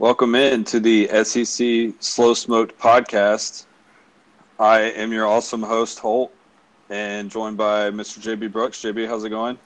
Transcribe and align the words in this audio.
Welcome 0.00 0.36
in 0.36 0.62
to 0.66 0.78
the 0.78 1.08
SEC 1.24 1.92
Slow 1.98 2.32
Smoked 2.32 2.78
podcast. 2.78 3.66
I 4.56 4.82
am 4.82 5.12
your 5.12 5.26
awesome 5.26 5.60
host, 5.60 5.98
Holt, 5.98 6.32
and 6.88 7.28
joined 7.28 7.56
by 7.56 7.90
Mr. 7.90 8.20
JB 8.20 8.52
Brooks. 8.52 8.80
JB, 8.80 9.08
how's 9.08 9.24
it 9.24 9.30
going? 9.30 9.58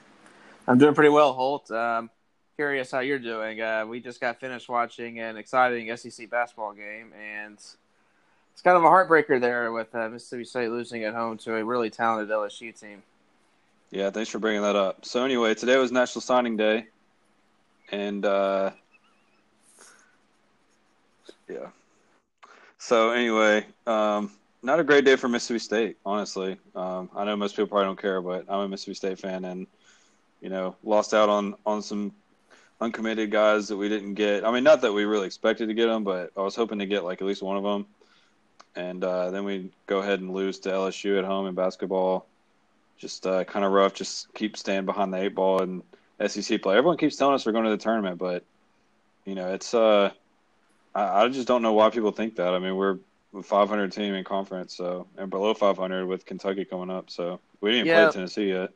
I'm 0.67 0.79
doing 0.79 0.95
pretty 0.95 1.11
well, 1.11 1.33
Holt. 1.33 1.69
Um, 1.69 2.09
curious 2.55 2.89
how 2.89 3.01
you're 3.01 3.19
doing. 3.19 3.61
Uh, 3.61 3.85
we 3.87 3.99
just 3.99 4.19
got 4.19 4.39
finished 4.39 4.67
watching 4.67 5.19
an 5.19 5.37
exciting 5.37 5.95
SEC 5.95 6.27
basketball 6.31 6.73
game, 6.73 7.13
and 7.13 7.59
it's 8.53 8.61
kind 8.63 8.75
of 8.75 8.83
a 8.83 8.87
heartbreaker 8.87 9.39
there 9.39 9.71
with 9.71 9.93
uh, 9.93 10.09
Mississippi 10.09 10.45
State 10.45 10.71
losing 10.71 11.03
at 11.03 11.13
home 11.13 11.37
to 11.37 11.57
a 11.57 11.63
really 11.63 11.91
talented 11.91 12.35
LSU 12.35 12.77
team. 12.77 13.03
Yeah, 13.91 14.09
thanks 14.09 14.31
for 14.31 14.39
bringing 14.39 14.63
that 14.63 14.75
up. 14.75 15.05
So 15.05 15.23
anyway, 15.23 15.53
today 15.53 15.77
was 15.77 15.91
National 15.91 16.21
Signing 16.21 16.57
Day, 16.57 16.87
and 17.91 18.25
uh, 18.25 18.71
yeah. 21.53 21.69
So 22.77 23.11
anyway, 23.11 23.65
um, 23.87 24.31
not 24.61 24.79
a 24.79 24.83
great 24.83 25.05
day 25.05 25.15
for 25.15 25.27
Mississippi 25.27 25.59
State, 25.59 25.97
honestly. 26.05 26.57
Um, 26.75 27.09
I 27.15 27.25
know 27.25 27.35
most 27.35 27.55
people 27.55 27.67
probably 27.67 27.85
don't 27.85 28.01
care, 28.01 28.21
but 28.21 28.45
I'm 28.49 28.61
a 28.61 28.67
Mississippi 28.67 28.95
State 28.95 29.19
fan, 29.19 29.45
and 29.45 29.67
you 30.41 30.49
know, 30.49 30.75
lost 30.83 31.13
out 31.13 31.29
on 31.29 31.55
on 31.65 31.81
some 31.81 32.13
uncommitted 32.81 33.31
guys 33.31 33.67
that 33.69 33.77
we 33.77 33.89
didn't 33.89 34.15
get. 34.15 34.45
I 34.45 34.51
mean, 34.51 34.63
not 34.63 34.81
that 34.81 34.91
we 34.91 35.05
really 35.05 35.27
expected 35.27 35.67
to 35.67 35.73
get 35.73 35.87
them, 35.87 36.03
but 36.03 36.31
I 36.35 36.41
was 36.41 36.55
hoping 36.55 36.79
to 36.79 36.85
get 36.85 37.03
like 37.03 37.21
at 37.21 37.27
least 37.27 37.41
one 37.41 37.57
of 37.57 37.63
them. 37.63 37.85
And 38.75 39.03
uh, 39.03 39.29
then 39.29 39.43
we 39.43 39.71
go 39.87 39.99
ahead 39.99 40.19
and 40.19 40.33
lose 40.33 40.59
to 40.59 40.69
LSU 40.69 41.17
at 41.19 41.25
home 41.25 41.47
in 41.47 41.53
basketball. 41.53 42.25
Just 42.97 43.27
uh, 43.27 43.43
kind 43.43 43.65
of 43.65 43.71
rough. 43.71 43.93
Just 43.93 44.33
keep 44.33 44.57
staying 44.57 44.85
behind 44.85 45.13
the 45.13 45.17
eight 45.17 45.35
ball 45.35 45.61
and 45.61 45.83
SEC 46.27 46.61
play. 46.61 46.77
Everyone 46.77 46.97
keeps 46.97 47.15
telling 47.15 47.35
us 47.35 47.45
we're 47.45 47.51
going 47.51 47.65
to 47.65 47.69
the 47.69 47.77
tournament, 47.77 48.17
but 48.17 48.43
you 49.25 49.35
know, 49.35 49.53
it's 49.53 49.73
uh, 49.73 50.11
I, 50.95 51.23
I 51.23 51.29
just 51.29 51.47
don't 51.47 51.61
know 51.61 51.73
why 51.73 51.89
people 51.89 52.11
think 52.11 52.35
that. 52.35 52.53
I 52.53 52.59
mean, 52.59 52.75
we're 52.75 52.99
a 53.35 53.43
500 53.43 53.91
team 53.91 54.13
in 54.13 54.23
conference, 54.23 54.75
so 54.75 55.07
and 55.17 55.29
below 55.29 55.53
500 55.53 56.05
with 56.05 56.25
Kentucky 56.25 56.65
coming 56.65 56.89
up. 56.89 57.09
So 57.09 57.39
we 57.61 57.71
didn't 57.71 57.87
yeah. 57.87 58.05
play 58.05 58.13
Tennessee 58.13 58.49
yet. 58.49 58.71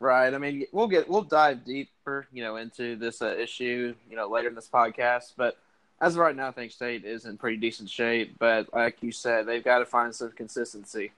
Right. 0.00 0.32
I 0.32 0.38
mean, 0.38 0.66
we'll 0.72 0.86
get 0.86 1.08
we'll 1.08 1.22
dive 1.22 1.64
deeper, 1.64 2.26
you 2.32 2.42
know, 2.42 2.56
into 2.56 2.96
this 2.96 3.20
uh, 3.20 3.34
issue, 3.36 3.94
you 4.08 4.16
know, 4.16 4.28
later 4.28 4.48
in 4.48 4.54
this 4.54 4.68
podcast. 4.68 5.32
But 5.36 5.58
as 6.00 6.14
of 6.14 6.20
right 6.20 6.36
now, 6.36 6.48
I 6.48 6.52
think 6.52 6.70
State 6.70 7.04
is 7.04 7.24
in 7.24 7.36
pretty 7.36 7.56
decent 7.56 7.90
shape. 7.90 8.38
But 8.38 8.72
like 8.72 9.02
you 9.02 9.10
said, 9.10 9.46
they've 9.46 9.64
got 9.64 9.80
to 9.80 9.86
find 9.86 10.14
some 10.14 10.30
consistency. 10.32 11.10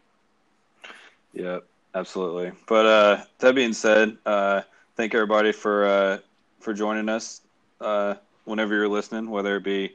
Yeah, 1.34 1.60
absolutely. 1.94 2.52
But 2.66 2.86
uh, 2.86 3.24
that 3.38 3.54
being 3.54 3.74
said, 3.74 4.16
uh, 4.24 4.62
thank 4.96 5.14
everybody 5.14 5.52
for 5.52 5.84
uh, 5.84 6.18
for 6.60 6.72
joining 6.72 7.08
us. 7.10 7.42
Uh, 7.80 8.14
whenever 8.44 8.74
you're 8.74 8.88
listening, 8.88 9.30
whether 9.30 9.56
it 9.56 9.64
be, 9.64 9.94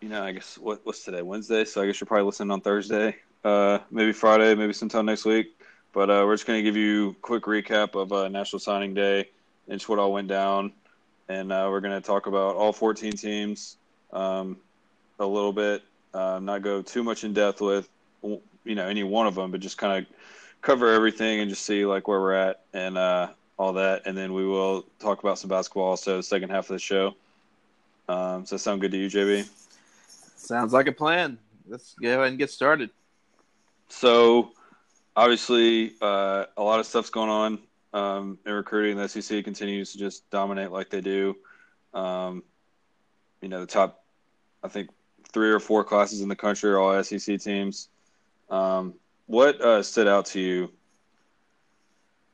you 0.00 0.08
know, 0.08 0.22
I 0.22 0.32
guess 0.32 0.58
what 0.58 0.80
what's 0.84 1.04
today 1.04 1.22
Wednesday, 1.22 1.64
so 1.64 1.82
I 1.82 1.86
guess 1.86 2.00
you're 2.00 2.06
probably 2.06 2.26
listening 2.26 2.50
on 2.50 2.60
Thursday, 2.60 3.16
uh, 3.44 3.78
maybe 3.90 4.12
Friday, 4.12 4.54
maybe 4.54 4.72
sometime 4.72 5.06
next 5.06 5.24
week. 5.24 5.58
But 5.92 6.10
uh, 6.10 6.24
we're 6.26 6.34
just 6.34 6.46
going 6.46 6.58
to 6.58 6.62
give 6.62 6.76
you 6.76 7.10
a 7.10 7.14
quick 7.14 7.44
recap 7.44 7.94
of 8.00 8.12
uh, 8.12 8.28
National 8.28 8.60
Signing 8.60 8.92
Day 8.92 9.30
and 9.68 9.78
just 9.78 9.88
what 9.88 9.98
all 9.98 10.12
went 10.12 10.28
down. 10.28 10.72
And 11.28 11.50
uh, 11.50 11.68
we're 11.70 11.80
going 11.80 11.94
to 11.94 12.06
talk 12.06 12.26
about 12.26 12.54
all 12.54 12.72
14 12.72 13.12
teams 13.12 13.78
um, 14.12 14.58
a 15.18 15.26
little 15.26 15.52
bit. 15.52 15.82
Uh, 16.12 16.38
not 16.40 16.62
go 16.62 16.82
too 16.82 17.02
much 17.02 17.24
in 17.24 17.32
depth 17.32 17.60
with 17.60 17.88
you 18.22 18.74
know 18.74 18.86
any 18.86 19.04
one 19.04 19.26
of 19.26 19.34
them, 19.34 19.50
but 19.50 19.60
just 19.60 19.78
kind 19.78 20.04
of 20.04 20.12
cover 20.60 20.92
everything 20.92 21.40
and 21.40 21.48
just 21.48 21.64
see 21.64 21.86
like 21.86 22.08
where 22.08 22.20
we're 22.20 22.34
at 22.34 22.60
and 22.74 22.98
uh, 22.98 23.28
all 23.58 23.72
that. 23.74 24.02
And 24.04 24.16
then 24.16 24.34
we 24.34 24.46
will 24.46 24.84
talk 24.98 25.22
about 25.22 25.38
some 25.38 25.48
basketball 25.48 25.84
also 25.84 26.18
the 26.18 26.22
second 26.22 26.50
half 26.50 26.68
of 26.70 26.74
the 26.74 26.78
show. 26.78 27.14
Um, 28.08 28.42
does 28.42 28.50
that 28.50 28.58
sound 28.58 28.80
good 28.80 28.92
to 28.92 28.98
you, 28.98 29.08
JB? 29.08 29.48
Sounds 30.36 30.72
like 30.72 30.86
a 30.86 30.92
plan. 30.92 31.38
Let's 31.66 31.94
go 31.94 32.08
ahead 32.08 32.28
and 32.28 32.38
get 32.38 32.50
started. 32.50 32.90
So 33.88 34.52
obviously, 35.16 35.94
uh, 36.00 36.44
a 36.56 36.62
lot 36.62 36.78
of 36.78 36.86
stuff's 36.86 37.10
going 37.10 37.30
on 37.30 37.58
um, 37.92 38.38
in 38.46 38.52
recruiting. 38.52 38.96
The 38.96 39.08
SEC 39.08 39.42
continues 39.44 39.92
to 39.92 39.98
just 39.98 40.28
dominate 40.30 40.70
like 40.70 40.90
they 40.90 41.00
do. 41.00 41.36
Um, 41.94 42.42
you 43.40 43.48
know, 43.48 43.60
the 43.60 43.66
top, 43.66 44.04
I 44.62 44.68
think, 44.68 44.90
three 45.32 45.50
or 45.50 45.60
four 45.60 45.82
classes 45.84 46.20
in 46.20 46.28
the 46.28 46.36
country 46.36 46.70
are 46.70 46.78
all 46.78 47.02
SEC 47.02 47.40
teams. 47.40 47.88
Um, 48.50 48.94
what 49.26 49.60
uh, 49.60 49.82
stood 49.82 50.06
out 50.06 50.26
to 50.26 50.40
you? 50.40 50.72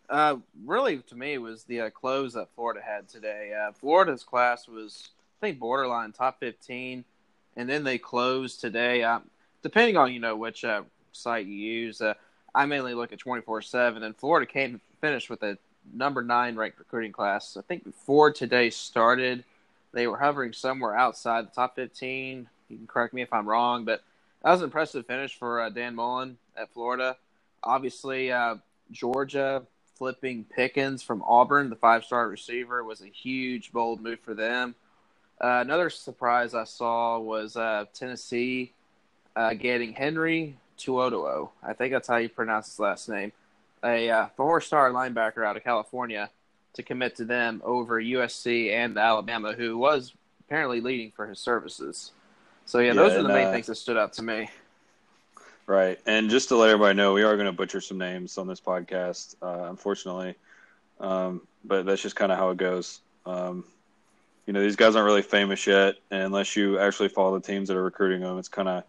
Uh, 0.09 0.37
really, 0.65 0.99
to 0.99 1.15
me, 1.15 1.39
was 1.39 1.65
the 1.65 1.83
uh, 1.83 1.91
close 1.91 2.35
that 2.35 2.49
Florida 2.55 2.81
had 2.85 3.09
today. 3.09 3.55
Uh, 3.55 3.73
Florida's 3.73 4.23
class 4.23 4.69
was, 4.69 5.09
I 5.41 5.47
think, 5.47 5.59
borderline 5.59 6.12
top 6.12 6.39
15, 6.41 7.05
and 7.57 7.69
then 7.69 7.85
they 7.85 7.99
closed 7.99 8.61
today. 8.61 9.05
Depending 9.63 9.97
on, 9.97 10.13
you 10.13 10.21
know, 10.21 10.37
which 10.37 10.65
uh, 10.65 10.83
site 11.13 11.47
you 11.47 11.55
use, 11.55 12.01
uh, 12.01 12.15
I 12.55 12.67
mainly 12.67 12.95
look 12.95 13.13
at 13.13 13.19
24 13.19 13.63
7, 13.63 14.03
and 14.03 14.17
Florida 14.17 14.51
came 14.51 14.81
finished 15.01 15.31
with 15.31 15.43
a 15.43 15.59
number 15.93 16.23
nine 16.23 16.57
ranked 16.57 16.79
recruiting 16.79 17.12
class. 17.12 17.57
I 17.57 17.62
think 17.62 17.85
before 17.85 18.33
today 18.33 18.71
started, 18.71 19.45
they 19.93 20.07
were 20.07 20.19
hovering 20.19 20.53
somewhere 20.53 20.97
outside 20.97 21.47
the 21.47 21.55
top 21.55 21.77
15. 21.77 22.49
You 22.69 22.77
can 22.77 22.87
correct 22.87 23.15
me 23.15 23.23
if 23.23 23.33
I'm 23.33 23.49
wrong, 23.49 23.85
but 23.85 24.03
that 24.43 24.51
was 24.51 24.61
an 24.61 24.67
impressive 24.67 25.07
finish 25.07 25.37
for 25.39 25.61
uh, 25.61 25.71
Dan 25.71 25.95
Mullen 25.95 26.39
at 26.57 26.73
Florida. 26.73 27.17
Obviously, 27.62 28.33
uh, 28.33 28.57
Georgia 28.91 29.62
flipping 29.95 30.45
Pickens 30.45 31.03
from 31.03 31.23
Auburn, 31.23 31.71
the 31.71 31.77
five 31.77 32.05
star 32.05 32.29
receiver, 32.29 32.83
was 32.83 33.03
a 33.03 33.07
huge, 33.07 33.73
bold 33.73 34.01
move 34.01 34.21
for 34.21 34.35
them. 34.35 34.75
Uh, 35.41 35.60
another 35.60 35.91
surprise 35.91 36.54
I 36.54 36.65
saw 36.65 37.19
was 37.19 37.56
uh, 37.56 37.87
Tennessee 37.94 38.72
uh, 39.34 39.54
getting 39.54 39.93
Henry 39.93 40.56
To'oTo'o. 40.78 41.50
I 41.62 41.72
think 41.72 41.93
that's 41.93 42.09
how 42.09 42.16
you 42.16 42.28
pronounce 42.28 42.66
his 42.66 42.78
last 42.78 43.09
name. 43.09 43.32
A 43.84 44.09
uh, 44.10 44.26
four-star 44.37 44.91
linebacker 44.91 45.44
out 45.44 45.56
of 45.56 45.65
California 45.65 46.31
to 46.75 46.82
commit 46.82 47.16
to 47.16 47.25
them 47.25 47.60
over 47.65 48.00
USC 48.00 48.72
and 48.72 48.97
Alabama, 48.97 49.53
who 49.53 49.76
was 49.76 50.15
apparently 50.41 50.81
leading 50.81 51.10
for 51.10 51.26
his 51.26 51.38
services. 51.38 52.12
So 52.64 52.78
yeah, 52.78 52.88
yeah 52.88 52.93
those 52.94 53.12
are 53.12 53.22
the 53.22 53.28
main 53.28 53.53
things 53.53 53.66
that 53.66 53.76
stood 53.76 53.97
out 53.97 54.12
to 54.14 54.22
me. 54.22 54.49
Right, 55.66 55.99
and 56.06 56.28
just 56.28 56.49
to 56.49 56.56
let 56.56 56.70
everybody 56.70 56.97
know, 56.97 57.12
we 57.12 57.22
are 57.22 57.37
going 57.37 57.47
to 57.47 57.53
butcher 57.53 57.81
some 57.81 57.99
names 57.99 58.37
on 58.37 58.47
this 58.47 58.60
podcast, 58.60 59.37
uh, 59.43 59.70
unfortunately, 59.70 60.34
um, 61.00 61.47
but 61.64 61.87
that's 61.87 62.03
just 62.03 62.16
kind 62.16 62.32
of 62.32 62.38
how 62.38 62.50
it 62.50 62.56
goes. 62.56 63.00
Um, 63.25 63.64
you 64.47 64.53
know, 64.53 64.61
these 64.61 64.77
guys 64.77 64.97
aren't 64.97 65.07
really 65.07 65.23
famous 65.23 65.67
yet, 65.67 65.97
and 66.11 66.23
unless 66.23 66.57
you 66.57 66.79
actually 66.79 67.09
follow 67.09 67.39
the 67.39 67.47
teams 67.47 67.69
that 67.69 67.77
are 67.77 67.83
recruiting 67.83 68.21
them, 68.21 68.39
it's 68.39 68.49
kind 68.49 68.69
of 68.69 68.85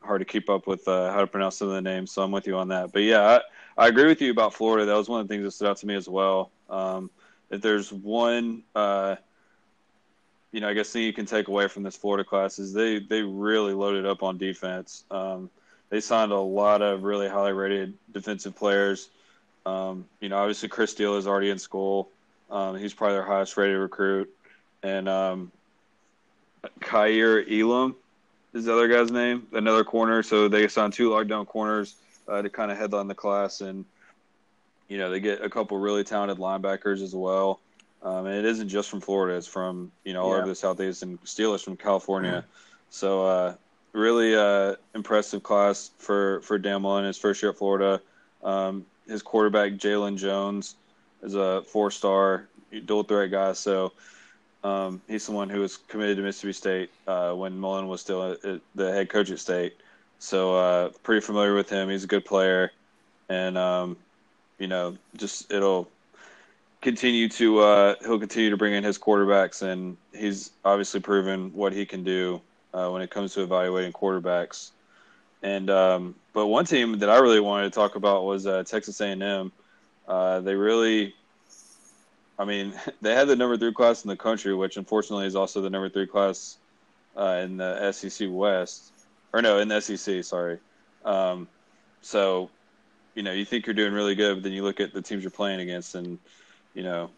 hard 0.00 0.20
to 0.20 0.24
keep 0.24 0.48
up 0.48 0.66
with 0.66 0.86
uh, 0.88 1.12
how 1.12 1.20
to 1.20 1.26
pronounce 1.26 1.56
some 1.56 1.68
of 1.68 1.74
the 1.74 1.82
names. 1.82 2.10
So 2.10 2.22
I'm 2.22 2.30
with 2.30 2.46
you 2.46 2.56
on 2.56 2.68
that. 2.68 2.92
But 2.92 3.02
yeah, 3.02 3.40
I, 3.76 3.84
I, 3.84 3.88
agree 3.88 4.06
with 4.06 4.20
you 4.20 4.30
about 4.30 4.54
Florida. 4.54 4.86
That 4.86 4.96
was 4.96 5.08
one 5.08 5.20
of 5.20 5.28
the 5.28 5.34
things 5.34 5.44
that 5.44 5.50
stood 5.52 5.68
out 5.68 5.76
to 5.78 5.86
me 5.86 5.94
as 5.94 6.08
well. 6.08 6.50
Um, 6.68 7.10
if 7.50 7.60
there's 7.60 7.92
one, 7.92 8.62
uh, 8.74 9.16
you 10.52 10.60
know, 10.60 10.68
I 10.68 10.74
guess 10.74 10.90
thing 10.90 11.02
you 11.02 11.12
can 11.12 11.26
take 11.26 11.48
away 11.48 11.68
from 11.68 11.82
this 11.82 11.96
Florida 11.96 12.24
class 12.24 12.58
is 12.58 12.72
they 12.72 12.98
they 12.98 13.22
really 13.22 13.74
loaded 13.74 14.06
up 14.06 14.22
on 14.22 14.38
defense. 14.38 15.04
Um, 15.10 15.50
they 15.90 16.00
signed 16.00 16.32
a 16.32 16.38
lot 16.38 16.82
of 16.82 17.02
really 17.02 17.28
highly 17.28 17.52
rated 17.52 17.94
defensive 18.12 18.56
players. 18.56 19.10
Um, 19.66 20.06
you 20.20 20.28
know, 20.28 20.38
obviously 20.38 20.68
Chris 20.68 20.92
Steele 20.92 21.16
is 21.16 21.26
already 21.26 21.50
in 21.50 21.58
school. 21.58 22.08
Um, 22.50 22.76
he's 22.76 22.94
probably 22.94 23.16
their 23.16 23.24
highest 23.24 23.56
rated 23.56 23.78
recruit, 23.78 24.32
and 24.82 25.08
um, 25.08 25.52
Kaiir 26.80 27.44
Elam 27.50 27.96
is 28.52 28.64
the 28.64 28.72
other 28.72 28.88
guy's 28.88 29.10
name, 29.10 29.46
another 29.52 29.84
corner. 29.84 30.22
So 30.22 30.48
they 30.48 30.66
signed 30.68 30.92
two 30.92 31.10
lockdown 31.10 31.46
corners 31.46 31.96
uh, 32.28 32.42
to 32.42 32.50
kind 32.50 32.70
of 32.70 32.78
headline 32.78 33.08
the 33.08 33.14
class, 33.14 33.60
and 33.60 33.84
you 34.88 34.98
know 34.98 35.10
they 35.10 35.20
get 35.20 35.42
a 35.42 35.50
couple 35.50 35.78
really 35.78 36.04
talented 36.04 36.38
linebackers 36.38 37.02
as 37.02 37.14
well. 37.14 37.60
Um, 38.02 38.26
and 38.26 38.34
it 38.34 38.44
isn't 38.44 38.68
just 38.68 38.88
from 38.88 39.00
Florida; 39.00 39.36
it's 39.36 39.46
from 39.46 39.92
you 40.04 40.12
know 40.12 40.22
all 40.22 40.32
yeah. 40.32 40.38
over 40.38 40.48
the 40.48 40.54
southeast 40.54 41.02
and 41.02 41.22
Steelers 41.24 41.62
from 41.62 41.76
California. 41.76 42.30
Mm-hmm. 42.30 42.50
So 42.90 43.26
uh, 43.26 43.54
really 43.92 44.34
uh, 44.34 44.76
impressive 44.94 45.42
class 45.42 45.90
for 45.98 46.40
for 46.40 46.58
Dan 46.58 46.82
Mullen, 46.82 47.04
his 47.04 47.18
first 47.18 47.42
year 47.42 47.50
at 47.50 47.58
Florida. 47.58 48.00
Um, 48.42 48.86
his 49.06 49.22
quarterback 49.22 49.72
Jalon 49.72 50.16
Jones 50.16 50.76
is 51.22 51.34
a 51.34 51.62
four 51.62 51.90
star 51.90 52.48
dual 52.86 53.02
threat 53.02 53.30
guy. 53.30 53.52
So 53.52 53.92
um, 54.62 55.00
he's 55.08 55.22
someone 55.22 55.48
who 55.48 55.60
was 55.60 55.76
committed 55.76 56.16
to 56.18 56.22
Mississippi 56.22 56.52
State 56.52 56.90
uh, 57.06 57.32
when 57.32 57.58
Mullen 57.58 57.88
was 57.88 58.00
still 58.00 58.32
a, 58.32 58.60
the 58.74 58.92
head 58.92 59.08
coach 59.08 59.30
at 59.30 59.38
State. 59.38 59.76
So 60.18 60.54
uh, 60.54 60.90
pretty 61.02 61.24
familiar 61.24 61.54
with 61.54 61.70
him. 61.70 61.88
He's 61.88 62.04
a 62.04 62.06
good 62.06 62.24
player, 62.24 62.72
and 63.30 63.56
um, 63.56 63.96
you 64.58 64.66
know, 64.66 64.96
just 65.16 65.50
it'll 65.50 65.88
continue 66.82 67.28
to 67.30 67.60
uh, 67.60 67.94
he'll 68.02 68.18
continue 68.18 68.50
to 68.50 68.56
bring 68.56 68.74
in 68.74 68.84
his 68.84 68.98
quarterbacks, 68.98 69.62
and 69.62 69.96
he's 70.14 70.50
obviously 70.64 71.00
proven 71.00 71.52
what 71.54 71.72
he 71.72 71.86
can 71.86 72.04
do 72.04 72.40
uh, 72.74 72.88
when 72.90 73.00
it 73.00 73.10
comes 73.10 73.32
to 73.34 73.42
evaluating 73.42 73.92
quarterbacks. 73.92 74.72
And 75.42 75.70
um, 75.70 76.14
but 76.34 76.48
one 76.48 76.66
team 76.66 76.98
that 76.98 77.08
I 77.08 77.18
really 77.18 77.40
wanted 77.40 77.64
to 77.64 77.70
talk 77.70 77.94
about 77.96 78.24
was 78.24 78.46
uh, 78.46 78.62
Texas 78.64 79.00
A&M. 79.00 79.50
Uh, 80.06 80.40
they 80.40 80.54
really 80.54 81.14
I 82.40 82.46
mean, 82.46 82.72
they 83.02 83.14
had 83.14 83.28
the 83.28 83.36
number 83.36 83.56
three 83.56 83.72
class 83.72 84.02
in 84.04 84.08
the 84.08 84.16
country, 84.16 84.54
which 84.54 84.76
unfortunately 84.76 85.26
is 85.26 85.36
also 85.36 85.60
the 85.60 85.70
number 85.70 85.88
three 85.88 86.06
class 86.06 86.56
uh, 87.16 87.42
in 87.44 87.58
the 87.58 87.92
SEC 87.92 88.28
West, 88.30 88.92
or 89.32 89.42
no, 89.42 89.58
in 89.58 89.68
the 89.68 89.80
SEC. 89.80 90.24
Sorry. 90.24 90.58
Um, 91.04 91.46
so, 92.00 92.50
you 93.14 93.22
know, 93.22 93.32
you 93.32 93.44
think 93.44 93.66
you're 93.66 93.74
doing 93.74 93.92
really 93.92 94.14
good, 94.14 94.36
but 94.36 94.42
then 94.42 94.52
you 94.52 94.64
look 94.64 94.80
at 94.80 94.94
the 94.94 95.02
teams 95.02 95.22
you're 95.22 95.30
playing 95.30 95.60
against, 95.60 95.94
and 95.94 96.18
you 96.74 96.82
know, 96.82 97.10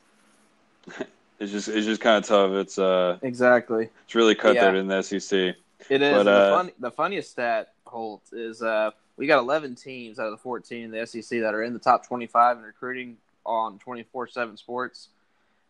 it's 1.38 1.52
just 1.52 1.68
it's 1.68 1.86
just 1.86 2.00
kind 2.00 2.22
of 2.22 2.28
tough. 2.28 2.50
It's 2.52 2.78
uh 2.78 3.18
exactly 3.22 3.88
it's 4.04 4.14
really 4.14 4.34
cutthroat 4.34 4.74
yeah. 4.74 4.80
in 4.80 4.88
the 4.88 5.02
SEC. 5.02 5.54
It 5.88 6.02
is. 6.02 6.12
But, 6.14 6.28
uh, 6.28 6.44
the, 6.44 6.50
fun, 6.56 6.70
the 6.78 6.90
funniest 6.90 7.30
stat, 7.30 7.72
Holt, 7.86 8.22
is 8.32 8.62
uh, 8.62 8.92
we 9.16 9.26
got 9.26 9.40
11 9.40 9.74
teams 9.74 10.20
out 10.20 10.26
of 10.26 10.30
the 10.30 10.36
14 10.38 10.84
in 10.84 10.90
the 10.92 11.04
SEC 11.06 11.40
that 11.40 11.54
are 11.54 11.62
in 11.64 11.72
the 11.72 11.80
top 11.80 12.06
25 12.06 12.58
in 12.58 12.62
recruiting 12.62 13.16
on 13.44 13.78
24/7 13.78 14.56
Sports. 14.56 15.08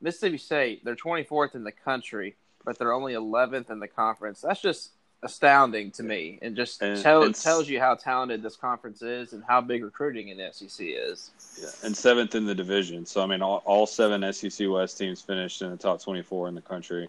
Mississippi 0.00 0.38
State, 0.38 0.84
they're 0.84 0.96
24th 0.96 1.54
in 1.54 1.64
the 1.64 1.72
country, 1.72 2.34
but 2.64 2.78
they're 2.78 2.92
only 2.92 3.14
11th 3.14 3.70
in 3.70 3.78
the 3.78 3.86
conference. 3.86 4.40
That's 4.40 4.60
just 4.60 4.90
astounding 5.22 5.92
to 5.92 6.02
me, 6.02 6.40
and 6.42 6.56
just 6.56 6.82
and 6.82 7.00
tell, 7.00 7.32
tells 7.32 7.68
you 7.68 7.78
how 7.78 7.94
talented 7.94 8.42
this 8.42 8.56
conference 8.56 9.02
is 9.02 9.32
and 9.32 9.44
how 9.46 9.60
big 9.60 9.84
recruiting 9.84 10.28
in 10.28 10.38
the 10.38 10.50
SEC 10.52 10.84
is. 10.88 11.30
Yeah, 11.60 11.68
and 11.84 11.96
seventh 11.96 12.34
in 12.34 12.44
the 12.44 12.54
division. 12.54 13.06
So 13.06 13.22
I 13.22 13.26
mean, 13.26 13.42
all, 13.42 13.62
all 13.64 13.86
seven 13.86 14.30
SEC 14.32 14.68
West 14.68 14.98
teams 14.98 15.20
finished 15.20 15.62
in 15.62 15.70
the 15.70 15.76
top 15.76 16.02
24 16.02 16.48
in 16.48 16.54
the 16.54 16.60
country. 16.60 17.08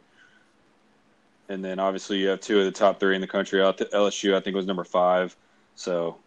And 1.50 1.64
then 1.64 1.80
obviously 1.80 2.18
you 2.18 2.28
have 2.30 2.40
two 2.40 2.60
of 2.60 2.66
the 2.66 2.72
top 2.72 3.00
three 3.00 3.16
in 3.16 3.22
the 3.22 3.28
country. 3.28 3.60
LSU, 3.60 4.36
I 4.36 4.40
think, 4.40 4.56
was 4.56 4.66
number 4.66 4.84
five. 4.84 5.36
So, 5.76 6.18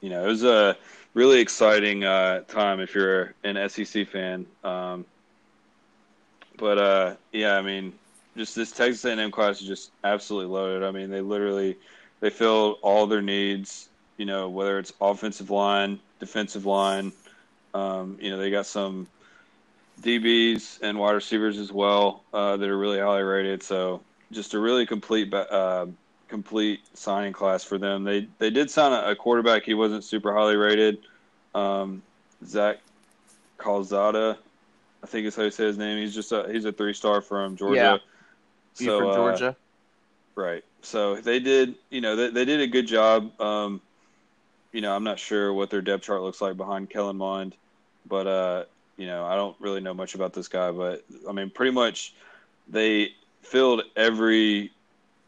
you 0.00 0.08
know, 0.08 0.24
it 0.24 0.28
was 0.28 0.42
a 0.42 0.76
really 1.14 1.40
exciting 1.40 2.04
uh, 2.04 2.40
time 2.40 2.80
if 2.80 2.94
you're 2.94 3.34
an 3.44 3.68
SEC 3.68 4.06
fan. 4.08 4.46
Um, 4.62 5.06
but 6.56 6.78
uh, 6.78 7.14
yeah, 7.32 7.56
I 7.56 7.62
mean, 7.62 7.92
just 8.36 8.54
this 8.54 8.72
Texas 8.72 9.04
A&M 9.04 9.30
class 9.30 9.60
is 9.60 9.66
just 9.66 9.92
absolutely 10.02 10.52
loaded. 10.52 10.86
I 10.86 10.90
mean, 10.90 11.10
they 11.10 11.20
literally 11.20 11.76
they 12.20 12.30
filled 12.30 12.78
all 12.82 13.06
their 13.06 13.22
needs. 13.22 13.88
You 14.16 14.26
know, 14.26 14.48
whether 14.48 14.78
it's 14.78 14.92
offensive 15.00 15.50
line, 15.50 15.98
defensive 16.20 16.66
line. 16.66 17.12
Um, 17.72 18.16
you 18.20 18.30
know, 18.30 18.38
they 18.38 18.50
got 18.50 18.66
some 18.66 19.08
DBs 20.00 20.80
and 20.82 20.98
wide 20.98 21.12
receivers 21.12 21.58
as 21.58 21.72
well 21.72 22.22
uh, 22.32 22.56
that 22.56 22.68
are 22.68 22.78
really 22.78 23.00
highly 23.00 23.22
rated. 23.22 23.62
So 23.62 24.00
just 24.30 24.54
a 24.54 24.58
really 24.58 24.86
complete 24.86 25.34
uh, 25.34 25.86
complete 26.34 26.80
signing 26.94 27.32
class 27.32 27.62
for 27.62 27.78
them. 27.78 28.02
They 28.02 28.26
they 28.38 28.50
did 28.50 28.68
sign 28.68 28.92
a, 28.92 29.12
a 29.12 29.14
quarterback. 29.14 29.62
He 29.62 29.74
wasn't 29.74 30.02
super 30.02 30.34
highly 30.34 30.56
rated. 30.56 30.98
Um, 31.54 32.02
Zach 32.44 32.78
Calzada, 33.56 34.36
I 35.00 35.06
think 35.06 35.26
is 35.26 35.36
how 35.36 35.44
you 35.44 35.52
say 35.52 35.66
his 35.66 35.78
name. 35.78 35.98
He's 35.98 36.12
just 36.12 36.32
a 36.32 36.48
he's 36.50 36.64
a 36.64 36.72
three 36.72 36.92
star 36.92 37.20
from 37.20 37.56
Georgia. 37.56 37.76
Yeah. 37.76 37.98
So, 38.74 38.98
from 38.98 39.10
uh, 39.10 39.14
Georgia. 39.14 39.48
Uh, 39.48 40.40
right. 40.42 40.64
So 40.82 41.20
they 41.20 41.38
did, 41.38 41.76
you 41.90 42.00
know, 42.00 42.16
they, 42.16 42.30
they 42.30 42.44
did 42.44 42.60
a 42.60 42.66
good 42.66 42.88
job. 42.88 43.40
Um, 43.40 43.80
you 44.72 44.80
know, 44.80 44.94
I'm 44.94 45.04
not 45.04 45.20
sure 45.20 45.54
what 45.54 45.70
their 45.70 45.82
depth 45.82 46.02
chart 46.02 46.20
looks 46.22 46.40
like 46.40 46.56
behind 46.56 46.90
Kellen 46.90 47.16
Mond, 47.16 47.54
but 48.08 48.26
uh, 48.26 48.64
you 48.96 49.06
know, 49.06 49.24
I 49.24 49.36
don't 49.36 49.56
really 49.60 49.80
know 49.80 49.94
much 49.94 50.16
about 50.16 50.32
this 50.32 50.48
guy, 50.48 50.72
but 50.72 51.04
I 51.28 51.32
mean, 51.32 51.50
pretty 51.50 51.70
much 51.70 52.12
they 52.68 53.12
filled 53.42 53.82
every 53.94 54.72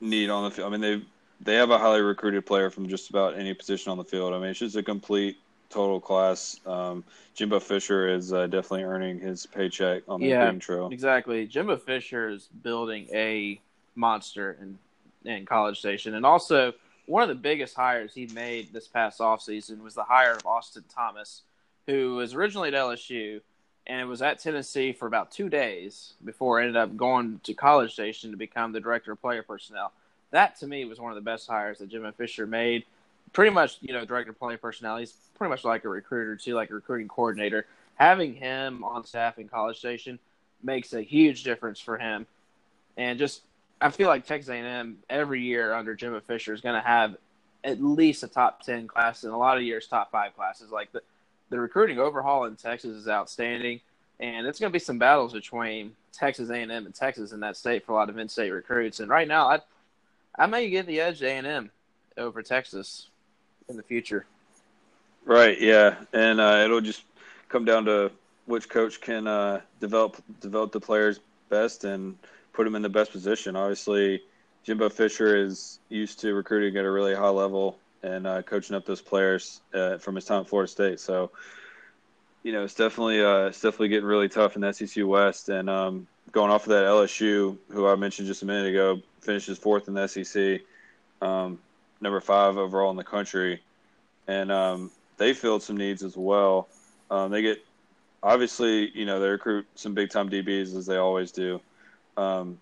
need 0.00 0.30
on 0.30 0.44
the 0.44 0.50
field. 0.50 0.72
I 0.72 0.76
mean, 0.76 0.80
they 0.80 1.02
they 1.40 1.54
have 1.56 1.70
a 1.70 1.78
highly 1.78 2.00
recruited 2.00 2.46
player 2.46 2.70
from 2.70 2.88
just 2.88 3.10
about 3.10 3.36
any 3.36 3.52
position 3.54 3.92
on 3.92 3.98
the 3.98 4.04
field. 4.04 4.32
I 4.32 4.38
mean, 4.38 4.50
it's 4.50 4.58
just 4.58 4.76
a 4.76 4.82
complete 4.82 5.38
total 5.68 6.00
class. 6.00 6.58
Um, 6.66 7.04
Jimbo 7.34 7.60
Fisher 7.60 8.08
is 8.08 8.32
uh, 8.32 8.46
definitely 8.46 8.84
earning 8.84 9.18
his 9.18 9.44
paycheck 9.46 10.02
on 10.08 10.20
the 10.20 10.28
yeah, 10.28 10.50
trail. 10.52 10.88
Exactly. 10.90 11.46
Jimbo 11.46 11.76
Fisher 11.76 12.30
is 12.30 12.48
building 12.62 13.08
a 13.12 13.60
monster 13.94 14.56
in 14.60 14.78
in 15.24 15.44
College 15.44 15.78
Station, 15.78 16.14
and 16.14 16.24
also 16.24 16.72
one 17.06 17.22
of 17.22 17.28
the 17.28 17.34
biggest 17.34 17.74
hires 17.74 18.12
he 18.14 18.26
made 18.28 18.72
this 18.72 18.88
past 18.88 19.20
offseason 19.20 19.82
was 19.82 19.94
the 19.94 20.04
hire 20.04 20.32
of 20.32 20.46
Austin 20.46 20.84
Thomas, 20.92 21.42
who 21.86 22.16
was 22.16 22.34
originally 22.34 22.68
at 22.68 22.74
LSU 22.74 23.40
and 23.86 24.00
it 24.00 24.04
was 24.04 24.22
at 24.22 24.38
Tennessee 24.38 24.92
for 24.92 25.06
about 25.06 25.30
two 25.30 25.48
days 25.48 26.14
before 26.24 26.60
it 26.60 26.64
ended 26.66 26.76
up 26.76 26.96
going 26.96 27.40
to 27.44 27.54
College 27.54 27.92
Station 27.92 28.30
to 28.30 28.36
become 28.36 28.72
the 28.72 28.80
director 28.80 29.12
of 29.12 29.20
player 29.20 29.42
personnel. 29.42 29.92
That 30.30 30.58
to 30.60 30.66
me 30.66 30.84
was 30.84 30.98
one 30.98 31.12
of 31.12 31.14
the 31.14 31.22
best 31.22 31.46
hires 31.48 31.78
that 31.78 31.88
Jimbo 31.88 32.12
Fisher 32.12 32.46
made. 32.46 32.84
Pretty 33.32 33.50
much, 33.50 33.78
you 33.80 33.92
know, 33.92 34.04
director 34.04 34.30
of 34.30 34.38
player 34.38 34.58
personnel. 34.58 34.96
He's 34.98 35.12
pretty 35.36 35.50
much 35.50 35.64
like 35.64 35.84
a 35.84 35.88
recruiter 35.88 36.36
too, 36.36 36.54
like 36.54 36.70
a 36.70 36.74
recruiting 36.74 37.08
coordinator. 37.08 37.66
Having 37.94 38.34
him 38.34 38.82
on 38.82 39.04
staff 39.04 39.38
in 39.38 39.48
College 39.48 39.78
Station 39.78 40.18
makes 40.62 40.92
a 40.92 41.02
huge 41.02 41.44
difference 41.44 41.80
for 41.80 41.96
him. 41.96 42.26
And 42.96 43.18
just, 43.18 43.42
I 43.80 43.90
feel 43.90 44.08
like 44.08 44.26
Texas 44.26 44.50
A&M 44.50 44.98
every 45.08 45.42
year 45.42 45.72
under 45.74 45.94
Jimbo 45.94 46.20
Fisher 46.20 46.52
is 46.52 46.60
going 46.60 46.80
to 46.80 46.86
have 46.86 47.16
at 47.62 47.82
least 47.82 48.22
a 48.22 48.28
top 48.28 48.62
ten 48.62 48.86
class, 48.86 49.24
and 49.24 49.32
a 49.32 49.36
lot 49.36 49.56
of 49.56 49.62
years 49.62 49.86
top 49.86 50.10
five 50.10 50.34
classes. 50.36 50.70
Like 50.70 50.92
the 50.92 51.02
the 51.50 51.60
recruiting 51.60 51.98
overhaul 51.98 52.44
in 52.44 52.56
Texas 52.56 52.96
is 52.96 53.08
outstanding, 53.08 53.80
and 54.20 54.46
it's 54.46 54.58
going 54.58 54.70
to 54.70 54.72
be 54.72 54.78
some 54.78 54.98
battles 54.98 55.32
between 55.32 55.94
Texas 56.12 56.50
A&M 56.50 56.70
and 56.70 56.94
Texas 56.94 57.32
in 57.32 57.40
that 57.40 57.56
state 57.56 57.84
for 57.84 57.92
a 57.92 57.94
lot 57.94 58.08
of 58.08 58.18
in-state 58.18 58.50
recruits. 58.50 59.00
And 59.00 59.08
right 59.08 59.28
now, 59.28 59.48
I 59.48 59.60
I 60.38 60.46
may 60.46 60.68
give 60.68 60.86
the 60.86 61.00
edge 61.00 61.22
A&M 61.22 61.70
over 62.18 62.42
Texas 62.42 63.08
in 63.68 63.76
the 63.76 63.82
future. 63.82 64.26
Right. 65.24 65.60
Yeah, 65.60 65.96
and 66.12 66.40
uh, 66.40 66.62
it'll 66.64 66.80
just 66.80 67.02
come 67.48 67.64
down 67.64 67.84
to 67.86 68.10
which 68.46 68.68
coach 68.68 69.00
can 69.00 69.26
uh, 69.26 69.60
develop 69.80 70.16
develop 70.40 70.72
the 70.72 70.80
players 70.80 71.20
best 71.48 71.84
and 71.84 72.16
put 72.52 72.64
them 72.64 72.74
in 72.74 72.82
the 72.82 72.88
best 72.88 73.12
position. 73.12 73.56
Obviously, 73.56 74.22
Jimbo 74.64 74.88
Fisher 74.88 75.36
is 75.36 75.78
used 75.88 76.20
to 76.20 76.34
recruiting 76.34 76.76
at 76.76 76.84
a 76.84 76.90
really 76.90 77.14
high 77.14 77.28
level 77.28 77.78
and 78.02 78.26
uh, 78.26 78.42
coaching 78.42 78.76
up 78.76 78.84
those 78.84 79.00
players 79.00 79.60
uh, 79.74 79.98
from 79.98 80.14
his 80.14 80.24
time 80.24 80.40
at 80.40 80.48
Florida 80.48 80.70
State. 80.70 81.00
So, 81.00 81.30
you 82.42 82.52
know, 82.52 82.64
it's 82.64 82.74
definitely 82.74 83.24
uh, 83.24 83.46
it's 83.46 83.60
definitely 83.60 83.88
getting 83.88 84.06
really 84.06 84.28
tough 84.28 84.56
in 84.56 84.62
the 84.62 84.72
SEC 84.72 85.04
West. 85.04 85.48
And 85.48 85.68
um, 85.68 86.06
going 86.32 86.50
off 86.50 86.64
of 86.64 86.70
that, 86.70 86.84
LSU, 86.84 87.56
who 87.70 87.86
I 87.86 87.96
mentioned 87.96 88.28
just 88.28 88.42
a 88.42 88.46
minute 88.46 88.70
ago, 88.70 89.00
finishes 89.20 89.58
fourth 89.58 89.88
in 89.88 89.94
the 89.94 90.06
SEC, 90.06 90.60
um, 91.20 91.58
number 92.00 92.20
five 92.20 92.56
overall 92.56 92.90
in 92.90 92.96
the 92.96 93.04
country, 93.04 93.60
and 94.28 94.52
um, 94.52 94.90
they 95.16 95.32
filled 95.32 95.62
some 95.62 95.76
needs 95.76 96.02
as 96.02 96.16
well. 96.16 96.68
Um, 97.10 97.30
they 97.30 97.42
get 97.42 97.64
obviously, 98.22 98.90
you 98.96 99.06
know, 99.06 99.20
they 99.20 99.28
recruit 99.28 99.66
some 99.74 99.94
big 99.94 100.10
time 100.10 100.28
DBs 100.28 100.76
as 100.76 100.86
they 100.86 100.96
always 100.96 101.32
do. 101.32 101.60
Um, 102.16 102.58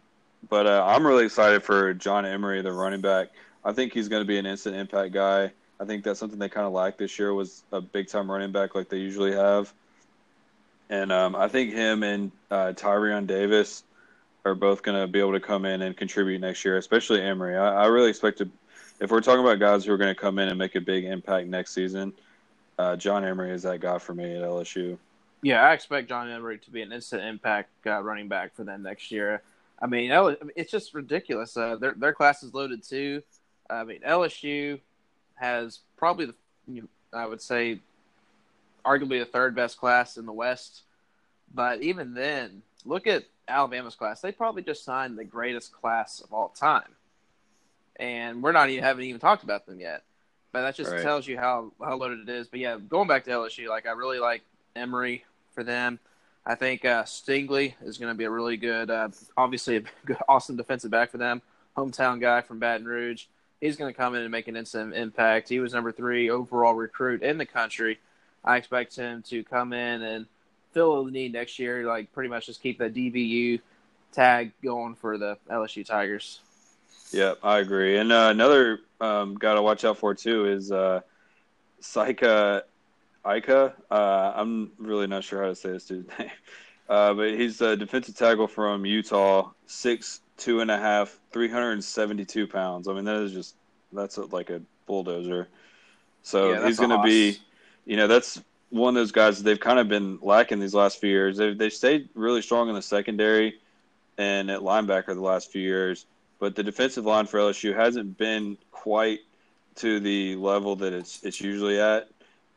but 0.49 0.67
uh, 0.67 0.85
I'm 0.87 1.07
really 1.07 1.25
excited 1.25 1.63
for 1.63 1.95
John 1.95 2.27
Emery, 2.27 2.63
the 2.63 2.73
running 2.73 3.01
back. 3.01 3.29
I 3.65 3.73
think 3.73 3.93
he's 3.93 4.09
going 4.09 4.21
to 4.21 4.27
be 4.27 4.39
an 4.39 4.47
instant 4.47 4.77
impact 4.77 5.13
guy. 5.13 5.53
I 5.81 5.85
think 5.85 6.05
that's 6.05 6.21
something 6.21 6.39
they 6.39 6.49
kind 6.49 6.67
of 6.67 6.73
lacked 6.73 6.99
this 6.99 7.19
year 7.19 7.35
was 7.35 7.65
a 7.73 7.81
big 7.81 8.09
time 8.09 8.31
running 8.31 8.53
back 8.53 8.75
like 8.75 8.89
they 8.89 8.99
usually 8.99 9.33
have. 9.33 9.73
And 10.91 11.11
um, 11.11 11.35
I 11.35 11.49
think 11.49 11.73
him 11.73 12.03
and 12.03 12.31
uh, 12.51 12.73
Tyrion 12.77 13.27
Davis 13.27 13.85
are 14.45 14.55
both 14.55 14.83
going 14.83 15.01
to 15.01 15.11
be 15.11 15.19
able 15.19 15.33
to 15.33 15.41
come 15.41 15.65
in 15.65 15.83
and 15.83 15.97
contribute 15.97 16.41
next 16.41 16.65
year, 16.65 16.77
especially 16.77 17.23
Emery. 17.23 17.57
I, 17.57 17.85
I 17.85 17.87
really 17.87 18.11
expect 18.11 18.39
to, 18.39 18.49
if 19.01 19.11
we're 19.11 19.23
talking 19.23 19.41
about 19.41 19.59
guys 19.59 19.85
who 19.85 19.93
are 19.93 19.97
going 19.97 20.15
to 20.15 20.21
come 20.21 20.39
in 20.39 20.49
and 20.49 20.59
make 20.59 20.75
a 20.75 20.81
big 20.81 21.05
impact 21.05 21.49
next 21.49 21.73
season, 21.73 22.13
uh, 22.79 22.97
John 22.97 23.25
Emery 23.25 23.53
is 23.53 23.63
that 23.63 23.81
guy 23.81 23.99
for 23.99 24.15
me 24.15 24.37
at 24.37 24.43
LSU. 24.43 24.99
Yeah, 25.43 25.63
I 25.63 25.73
expect 25.73 26.09
John 26.09 26.31
Emery 26.31 26.59
to 26.59 26.71
be 26.71 26.83
an 26.83 26.93
instant 26.93 27.23
impact 27.23 27.71
uh, 27.87 28.03
running 28.03 28.29
back 28.29 28.55
for 28.55 28.65
them 28.65 28.83
next 28.83 29.11
year. 29.11 29.43
I 29.81 29.87
mean, 29.87 30.11
it's 30.57 30.71
just 30.71 30.95
ridiculous. 30.95 31.57
Uh, 31.57 31.77
their 31.77 31.93
their 31.93 32.15
class 32.15 32.43
is 32.43 32.55
loaded 32.55 32.83
too. 32.83 33.23
I 33.69 33.85
mean, 33.85 34.01
LSU 34.07 34.81
has 35.37 35.81
probably 35.97 36.27
the, 36.27 36.35
you 36.69 36.83
know, 36.83 36.89
I 37.13 37.27
would 37.27 37.41
say, 37.41 37.81
arguably 38.85 39.21
the 39.21 39.25
third 39.25 39.55
best 39.55 39.79
class 39.79 40.17
in 40.17 40.27
the 40.27 40.33
West. 40.33 40.83
But 41.53 41.83
even 41.83 42.15
then, 42.15 42.63
look 42.85 43.07
at 43.07 43.25
Alabama's 43.49 43.95
class. 43.95 44.21
They 44.21 44.33
probably 44.33 44.63
just 44.63 44.85
signed 44.85 45.19
the 45.19 45.25
greatest 45.25 45.73
class 45.73 46.21
of 46.21 46.33
all 46.33 46.49
time, 46.49 46.89
and 47.97 48.43
we're 48.43 48.53
not 48.53 48.71
even 48.71 48.83
haven't 48.83 49.05
even 49.05 49.21
talked 49.21 49.45
about 49.45 49.67
them 49.67 49.81
yet. 49.81 50.03
But 50.53 50.63
that 50.63 50.77
just 50.77 50.91
right. 50.91 51.03
tells 51.03 51.27
you 51.27 51.39
how 51.39 51.73
how 51.81 51.97
loaded 51.97 52.29
it 52.29 52.29
is. 52.29 52.49
But 52.49 52.61
yeah, 52.61 52.77
going 52.77 53.09
back 53.09 53.25
to 53.25 53.31
LSU, 53.31 53.69
like 53.69 53.87
I 53.87 53.93
really 53.93 54.19
like 54.19 54.43
Emery 54.75 55.25
for 55.55 55.63
them. 55.63 55.99
I 56.47 56.55
think 56.55 56.85
uh, 56.85 57.05
Stingley 57.05 57.75
is 57.83 57.97
going 57.97 58.13
to 58.13 58.19
be 58.19 58.25
a 58.25 58.31
really 58.31 58.59
good, 58.59 58.91
uh, 58.91 59.09
obviously 59.37 59.77
a 59.77 59.83
good, 60.05 60.19
awesome 60.29 60.57
defensive 60.57 60.91
back 60.91 61.11
for 61.11 61.19
them. 61.19 61.41
Hometown 61.77 62.21
guy 62.21 62.43
from 62.43 62.59
Baton 62.59 62.87
Rouge 62.87 63.25
he's 63.65 63.77
going 63.77 63.91
to 63.91 63.97
come 63.97 64.15
in 64.15 64.21
and 64.21 64.31
make 64.31 64.47
an 64.47 64.57
instant 64.57 64.95
impact. 64.95 65.49
He 65.49 65.59
was 65.59 65.73
number 65.73 65.91
three 65.91 66.29
overall 66.29 66.75
recruit 66.75 67.23
in 67.23 67.39
the 67.39 67.47
country. 67.47 67.99
I 68.45 68.59
expect 68.59 68.95
him 68.95 69.23
to 69.29 69.43
come 69.43 69.73
in 69.73 70.03
and 70.03 70.27
fill 70.73 71.03
the 71.05 71.11
need 71.11 71.33
next 71.33 71.59
year, 71.59 71.87
like 71.87 72.13
pretty 72.13 72.29
much 72.29 72.45
just 72.45 72.63
keep 72.63 72.79
that 72.79 72.93
DBU 72.93 73.61
tag 74.13 74.53
going 74.63 74.95
for 74.97 75.17
the 75.17 75.39
LSU 75.51 75.85
Tigers. 75.85 76.41
Yeah, 77.11 77.35
I 77.43 77.61
agree. 77.61 77.97
And 77.97 78.13
uh, 78.13 78.29
another 78.31 78.81
um, 79.01 79.37
guy 79.37 79.55
to 79.55 79.63
watch 79.63 79.83
out 79.87 79.97
for 79.97 80.15
too 80.15 80.45
is 80.47 80.71
uh, 80.71 81.01
Saika 81.81 82.65
Ika. 83.27 83.73
Uh, 83.91 84.33
I'm 84.37 84.73
really 84.77 85.07
not 85.07 85.25
sure 85.25 85.41
how 85.41 85.49
to 85.49 85.55
say 85.55 85.71
this 85.71 85.87
dude's 85.87 86.11
name. 86.19 86.31
Uh, 86.87 87.15
but 87.15 87.31
he's 87.31 87.63
a 87.63 87.79
defensive 87.79 88.15
tackle 88.15 88.47
from 88.47 88.85
Utah, 88.85 89.53
six 89.67 90.21
two 90.37 90.61
and 90.61 90.71
a 90.71 90.79
half, 90.79 91.19
three 91.31 91.49
hundred 91.49 91.73
and 91.73 91.85
seventy 91.85 92.25
two 92.25 92.47
pounds. 92.47 92.89
I 92.89 92.95
mean, 92.95 93.05
that 93.05 93.17
is 93.17 93.33
just 93.33 93.57
that's 93.93 94.17
a, 94.17 94.23
like 94.27 94.51
a 94.51 94.61
bulldozer. 94.87 95.49
So 96.23 96.53
Yeah, 96.53 96.67
he's 96.67 96.79
going 96.79 96.91
to 96.91 97.03
be, 97.03 97.39
you 97.85 97.97
know, 97.97 98.07
that's 98.07 98.41
one 98.71 98.97
of 98.97 99.01
those 99.01 99.13
guys 99.13 99.39
that 99.39 99.45
they've 99.45 99.61
kind 99.61 99.79
of 99.79 99.89
been 99.89 100.19
lacking 100.23 100.59
these 100.59 100.75
last 100.75 101.01
few 101.01 101.11
years. 101.11 101.37
They 101.37 101.55
they 101.55 101.71
stayed 101.71 102.09
really 102.15 102.43
strong 102.43 102.69
in 102.69 102.75
the 102.75 102.83
secondary 102.83 103.61
and 104.19 104.51
at 104.51 104.61
linebacker 104.61 105.09
the 105.09 105.21
last 105.21 105.51
few 105.51 105.63
years, 105.63 106.07
but 106.39 106.55
the 106.55 106.63
defensive 106.63 107.05
line 107.05 107.27
for 107.27 107.39
LSU 107.39 107.75
hasn't 107.75 108.17
been 108.17 108.57
quite 108.71 109.21
to 109.77 110.01
the 110.01 110.37
level 110.37 110.77
that 110.77 110.93
it's 110.93 111.23
it's 111.25 111.41
usually 111.41 111.81
at. 111.81 112.09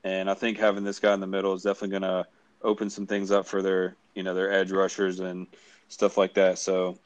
And 0.04 0.30
I 0.30 0.34
think 0.34 0.58
having 0.58 0.84
this 0.84 1.00
guy 1.00 1.14
in 1.14 1.20
the 1.20 1.28
middle 1.28 1.54
is 1.54 1.64
definitely 1.64 2.00
going 2.00 2.02
to 2.04 2.28
open 2.62 2.90
some 2.90 3.06
things 3.06 3.32
up 3.32 3.46
for 3.46 3.62
their 3.62 3.96
you 4.16 4.24
know 4.24 4.34
their 4.34 4.52
edge 4.52 4.72
rushers 4.72 5.20
and 5.20 5.48
stuff 5.90 6.18
like 6.18 6.34
that. 6.36 6.58
So 6.60 6.98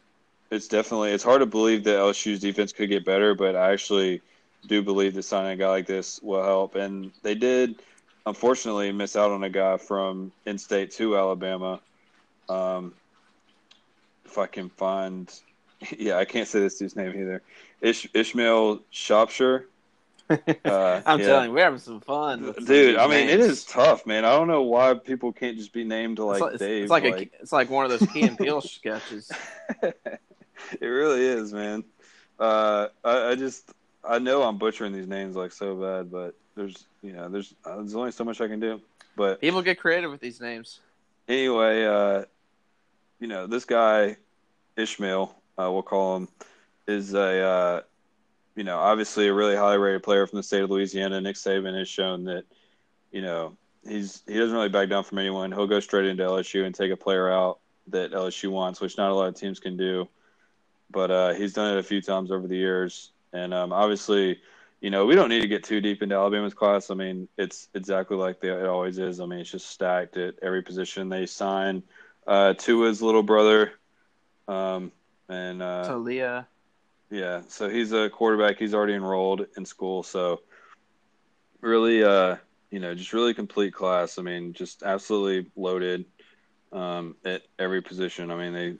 it's 0.52 0.68
definitely 0.68 1.12
it's 1.12 1.24
hard 1.24 1.40
to 1.40 1.46
believe 1.46 1.86
that 1.86 1.98
LSU's 1.98 2.40
defense 2.40 2.74
could 2.74 2.90
get 2.90 3.06
better, 3.06 3.34
but 3.34 3.56
I 3.56 3.72
actually 3.72 4.22
do 4.68 4.82
believe 4.84 5.16
that 5.16 5.24
signing 5.24 5.52
a 5.52 5.56
guy 5.56 5.70
like 5.70 5.88
this 5.88 6.22
will 6.22 6.44
help. 6.44 6.76
And 6.76 7.12
they 7.24 7.36
did, 7.36 7.82
unfortunately, 8.26 8.92
miss 8.92 9.16
out 9.16 9.32
on 9.32 9.44
a 9.44 9.50
guy 9.50 9.78
from 9.78 10.32
in-state 10.46 10.92
to 10.92 11.18
Alabama. 11.18 11.80
Um, 12.50 12.94
if 14.26 14.38
I 14.38 14.46
can 14.46 14.70
find, 14.70 15.34
yeah, 15.98 16.18
I 16.18 16.26
can't 16.26 16.48
say 16.48 16.60
this 16.60 16.78
dude's 16.78 16.96
name 16.96 17.14
either. 17.18 17.42
Ish, 17.80 18.08
Ishmael 18.14 18.82
Shropshire. 18.92 19.68
Uh, 20.64 21.02
I'm 21.06 21.20
yeah. 21.20 21.26
telling 21.26 21.50
you, 21.50 21.56
we're 21.56 21.64
having 21.66 21.78
some 21.78 22.00
fun, 22.00 22.54
Dude, 22.66 22.96
I 22.96 23.06
mean, 23.08 23.28
it 23.28 23.40
names. 23.40 23.52
is 23.52 23.66
tough, 23.66 24.06
man. 24.06 24.24
I 24.24 24.32
don't 24.32 24.48
know 24.48 24.62
why 24.62 24.94
people 24.94 25.34
can't 25.34 25.58
just 25.58 25.74
be 25.74 25.84
named 25.84 26.20
like 26.20 26.36
It's 26.36 26.42
like, 26.42 26.58
Dave. 26.58 26.84
it's 26.84 26.90
like, 26.90 27.04
a, 27.04 27.22
it's 27.42 27.52
like 27.52 27.70
one 27.70 27.84
of 27.84 27.92
those 27.92 28.10
Key 28.12 28.22
and 28.22 28.38
Peele 28.38 28.62
sketches. 28.62 29.30
It 30.80 30.86
really 30.86 31.26
is, 31.26 31.54
man. 31.54 31.84
Uh, 32.40 32.88
I, 33.04 33.30
I 33.30 33.36
just 33.36 33.72
I 34.04 34.20
know 34.20 34.44
I'm 34.44 34.58
butchering 34.58 34.94
these 34.94 35.08
names 35.08 35.36
like 35.36 35.52
so 35.52 35.76
bad, 35.76 36.12
but 36.12 36.36
there's 36.56 36.86
you 37.02 37.14
know 37.14 37.30
there's 37.30 37.54
uh, 37.66 37.76
there's 37.78 37.96
only 37.96 38.12
so 38.12 38.24
much 38.24 38.42
I 38.42 38.48
can 38.48 38.60
do. 38.60 38.82
But 39.16 39.42
People 39.42 39.62
get 39.62 39.80
creative 39.80 40.10
with 40.12 40.22
these 40.22 40.40
names. 40.42 40.80
anyway, 41.28 41.84
uh, 41.86 42.26
you 43.20 43.28
know 43.28 43.46
this 43.48 43.66
guy 43.66 44.18
Ishmael, 44.78 45.36
uh, 45.60 45.70
we'll 45.72 45.84
call 45.84 46.18
him, 46.18 46.28
is 46.88 47.14
a 47.14 47.20
uh, 47.44 47.82
you 48.56 48.64
know 48.64 48.78
obviously 48.78 49.28
a 49.28 49.34
really 49.34 49.56
highly 49.56 49.78
rated 49.78 50.04
player 50.04 50.26
from 50.26 50.38
the 50.38 50.44
state 50.44 50.62
of 50.64 50.70
Louisiana. 50.72 51.22
Nick 51.22 51.36
Saban 51.36 51.78
has 51.78 51.88
shown 51.90 52.24
that 52.26 52.46
you 53.12 53.22
know 53.22 53.56
he's 53.88 54.24
he 54.28 54.36
doesn't 54.38 54.56
really 54.56 54.70
back 54.70 54.90
down 54.90 55.04
from 55.04 55.20
anyone. 55.20 55.52
He'll 55.52 55.68
go 55.68 55.80
straight 55.80 56.06
into 56.06 56.24
LSU 56.24 56.66
and 56.66 56.74
take 56.74 56.92
a 56.92 56.98
player 56.98 57.30
out 57.30 57.60
that 57.88 58.12
LSU 58.12 58.50
wants, 58.50 58.80
which 58.80 58.98
not 58.98 59.12
a 59.12 59.14
lot 59.14 59.28
of 59.28 59.36
teams 59.36 59.60
can 59.60 59.76
do. 59.78 60.08
But 60.92 61.12
uh, 61.12 61.34
he's 61.34 61.54
done 61.54 61.76
it 61.76 61.80
a 61.80 61.84
few 61.84 62.02
times 62.02 62.32
over 62.32 62.48
the 62.48 62.58
years, 62.58 63.12
and 63.34 63.54
um, 63.54 63.72
obviously, 63.72 64.40
you 64.82 64.90
know, 64.90 65.06
we 65.06 65.16
don't 65.16 65.30
need 65.30 65.42
to 65.42 65.48
get 65.48 65.64
too 65.64 65.82
deep 65.82 66.02
into 66.02 66.16
Alabama's 66.16 66.54
class. 66.54 66.90
I 66.90 66.96
mean, 66.96 67.28
it's 67.38 67.70
exactly 67.74 68.18
like 68.18 68.40
the, 68.40 68.60
it 68.60 68.68
always 68.68 68.98
is. 68.98 69.20
I 69.20 69.26
mean, 69.26 69.40
it's 69.40 69.52
just 69.52 69.68
stacked 69.68 70.18
at 70.18 70.36
every 70.42 70.62
position. 70.62 71.10
They 71.10 71.26
sign 71.26 71.84
uh, 72.28 72.54
Tua's 72.54 73.02
little 73.02 73.24
brother, 73.24 73.74
um, 74.48 74.92
and 75.30 75.62
uh, 75.62 75.88
Talia. 75.88 76.48
yeah, 77.10 77.42
so 77.48 77.70
he's 77.70 77.92
a 77.94 78.10
quarterback. 78.10 78.58
He's 78.58 78.74
already 78.74 78.94
enrolled 78.94 79.46
in 79.56 79.66
school, 79.66 80.04
so 80.04 80.42
really, 81.62 82.04
uh, 82.04 82.36
you 82.70 82.80
know, 82.80 82.96
just 82.96 83.14
really 83.14 83.34
complete 83.34 83.74
class. 83.74 84.18
I 84.18 84.22
mean, 84.24 84.54
just 84.54 84.84
absolutely 84.84 85.52
loaded 85.56 86.06
um, 86.72 87.16
at 87.26 87.44
every 87.60 87.82
position. 87.82 88.32
I 88.32 88.36
mean, 88.36 88.54
they, 88.54 88.76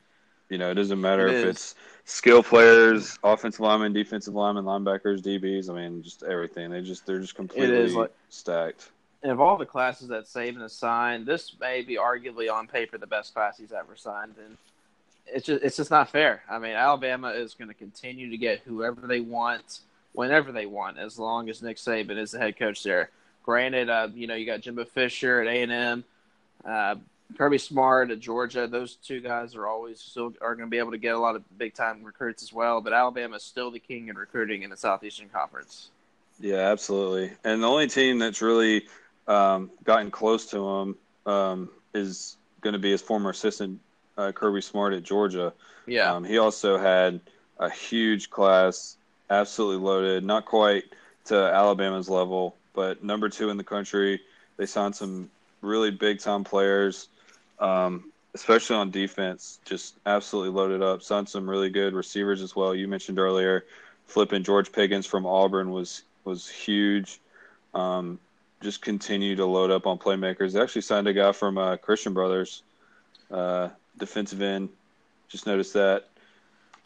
you 0.52 0.58
know, 0.58 0.70
it 0.70 0.76
doesn't 0.76 1.00
matter 1.00 1.28
It 1.28 1.34
if 1.36 1.46
is. 1.46 1.50
it's 1.56 1.76
skill 2.04 2.44
players, 2.44 3.18
offensive 3.24 3.62
linemen, 3.62 3.94
defensive 3.94 4.36
linemen, 4.36 4.66
linebackers, 4.66 5.22
DBs. 5.22 5.70
I 5.70 5.74
mean, 5.74 6.04
just 6.04 6.24
everything. 6.24 6.70
They 6.70 6.82
just 6.82 7.06
they're 7.06 7.20
just 7.20 7.36
completely 7.36 7.88
like- 7.90 8.12
stacked. 8.30 8.90
And 9.24 9.32
of 9.32 9.40
all 9.40 9.56
the 9.56 9.68
classes 9.68 10.08
that 10.08 10.26
Saban 10.26 10.62
has 10.62 10.74
signed, 10.74 11.28
this 11.28 11.56
may 11.60 11.84
be 11.84 11.96
arguably 11.96 12.52
on 12.52 12.68
paper 12.68 12.98
the 12.98 13.06
best 13.08 13.34
class 13.36 13.58
he's 13.58 13.72
ever 13.72 13.96
signed. 13.96 14.34
And 14.44 14.58
it's 15.28 15.46
just 15.46 15.64
it's 15.64 15.78
just 15.78 15.92
not 15.92 16.10
fair. 16.10 16.44
I 16.50 16.60
mean, 16.60 16.72
Alabama 16.74 17.30
is 17.30 17.54
going 17.54 17.68
to 17.70 17.74
continue 17.74 18.30
to 18.30 18.38
get 18.38 18.60
whoever 18.66 19.08
they 19.08 19.22
want, 19.22 19.82
whenever 20.14 20.52
they 20.52 20.66
want, 20.66 20.98
as 20.98 21.18
long 21.18 21.50
as 21.50 21.62
Nick 21.62 21.78
Saban 21.78 22.18
is 22.18 22.32
the 22.32 22.40
head 22.40 22.58
coach 22.58 22.84
there. 22.84 23.10
Granted, 23.44 23.90
uh, 23.90 24.10
you 24.14 24.28
know 24.28 24.36
you 24.36 24.46
got 24.46 24.62
Jimbo 24.62 24.86
Fisher 24.86 25.40
at 25.42 25.48
A 25.48 25.62
and 25.64 25.72
M, 25.72 26.04
uh, 26.66 26.96
Kirby 27.38 27.58
Smart 27.58 28.12
at 28.12 28.20
Georgia. 28.20 28.68
Those 28.68 28.96
two 28.96 29.22
guys 29.22 29.56
are 29.56 29.68
always 29.68 30.00
still 30.00 30.34
are 30.42 30.56
going 30.56 30.68
to 30.68 30.72
be 30.72 30.78
able 30.78 30.92
to 30.92 30.98
get 30.98 31.16
a 31.16 31.20
lot 31.20 31.36
of 31.36 31.44
big 31.58 31.74
time 31.74 32.04
recruits 32.04 32.44
as 32.44 32.54
well. 32.54 32.82
But 32.82 32.94
Alabama 32.94 33.38
is 33.38 33.44
still 33.44 33.72
the 33.72 33.80
king 33.80 34.08
in 34.08 34.18
recruiting 34.18 34.64
in 34.64 34.70
the 34.70 34.78
Southeastern 34.78 35.30
Conference. 35.30 35.90
Yeah, 36.40 36.72
absolutely. 36.72 37.32
And 37.44 37.62
the 37.64 37.68
only 37.68 37.88
team 37.88 38.20
that's 38.20 38.42
really 38.42 38.88
um, 39.28 39.70
gotten 39.84 40.12
close 40.12 40.48
to 40.52 40.58
him 40.58 40.96
um, 41.26 41.70
is 41.94 42.38
going 42.62 42.74
to 42.74 42.80
be 42.80 42.92
his 42.92 43.02
former 43.02 43.30
assistant 43.30 43.80
uh, 44.18 44.32
Kirby 44.32 44.62
Smart 44.62 44.94
at 44.94 45.04
Georgia. 45.04 45.54
Yeah, 45.88 46.14
Um, 46.14 46.24
he 46.24 46.38
also 46.38 46.78
had 46.78 47.20
a 47.60 47.70
huge 47.70 48.30
class, 48.30 48.98
absolutely 49.30 49.84
loaded, 49.86 50.24
not 50.24 50.46
quite 50.46 50.86
to 51.26 51.36
Alabama's 51.36 52.10
level, 52.10 52.56
but 52.74 53.04
number 53.04 53.30
two 53.30 53.50
in 53.50 53.58
the 53.58 53.64
country. 53.64 54.22
They 54.58 54.66
signed 54.66 54.96
some 54.96 55.30
really 55.62 55.92
big 55.92 56.20
time 56.20 56.44
players, 56.44 57.08
um, 57.62 58.12
especially 58.34 58.76
on 58.76 58.92
defense, 58.92 59.60
just 59.66 60.00
absolutely 60.06 60.52
loaded 60.52 60.82
up. 60.82 61.02
Signed 61.02 61.30
some 61.30 61.50
really 61.50 61.70
good 61.70 61.94
receivers 61.94 62.42
as 62.42 62.56
well. 62.56 62.76
You 62.76 62.88
mentioned 62.88 63.20
earlier, 63.20 63.66
flipping 64.08 64.44
George 64.44 64.72
Pickens 64.72 65.06
from 65.06 65.26
Auburn 65.26 65.72
was 65.72 66.04
was 66.26 66.50
huge. 66.50 67.20
Um, 67.74 68.20
just 68.62 68.82
continue 68.82 69.36
to 69.36 69.46
load 69.46 69.72
up 69.72 69.88
on 69.88 69.98
playmakers. 69.98 70.54
They 70.54 70.62
actually 70.62 70.82
signed 70.82 71.08
a 71.08 71.14
guy 71.14 71.32
from 71.32 71.58
uh, 71.58 71.78
Christian 71.78 72.14
Brothers, 72.14 72.64
uh, 73.32 73.70
defensive 73.98 74.42
end. 74.42 74.70
Just 75.30 75.48
noticed 75.48 75.74
that. 75.74 76.08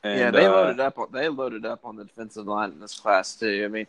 And, 0.03 0.19
yeah, 0.19 0.31
they 0.31 0.45
uh, 0.45 0.51
loaded 0.51 0.79
up. 0.79 0.99
On, 0.99 1.07
they 1.11 1.27
loaded 1.27 1.65
up 1.65 1.83
on 1.83 1.95
the 1.95 2.05
defensive 2.05 2.45
line 2.45 2.71
in 2.71 2.79
this 2.79 2.97
class 2.99 3.35
too. 3.35 3.63
I 3.65 3.67
mean, 3.67 3.87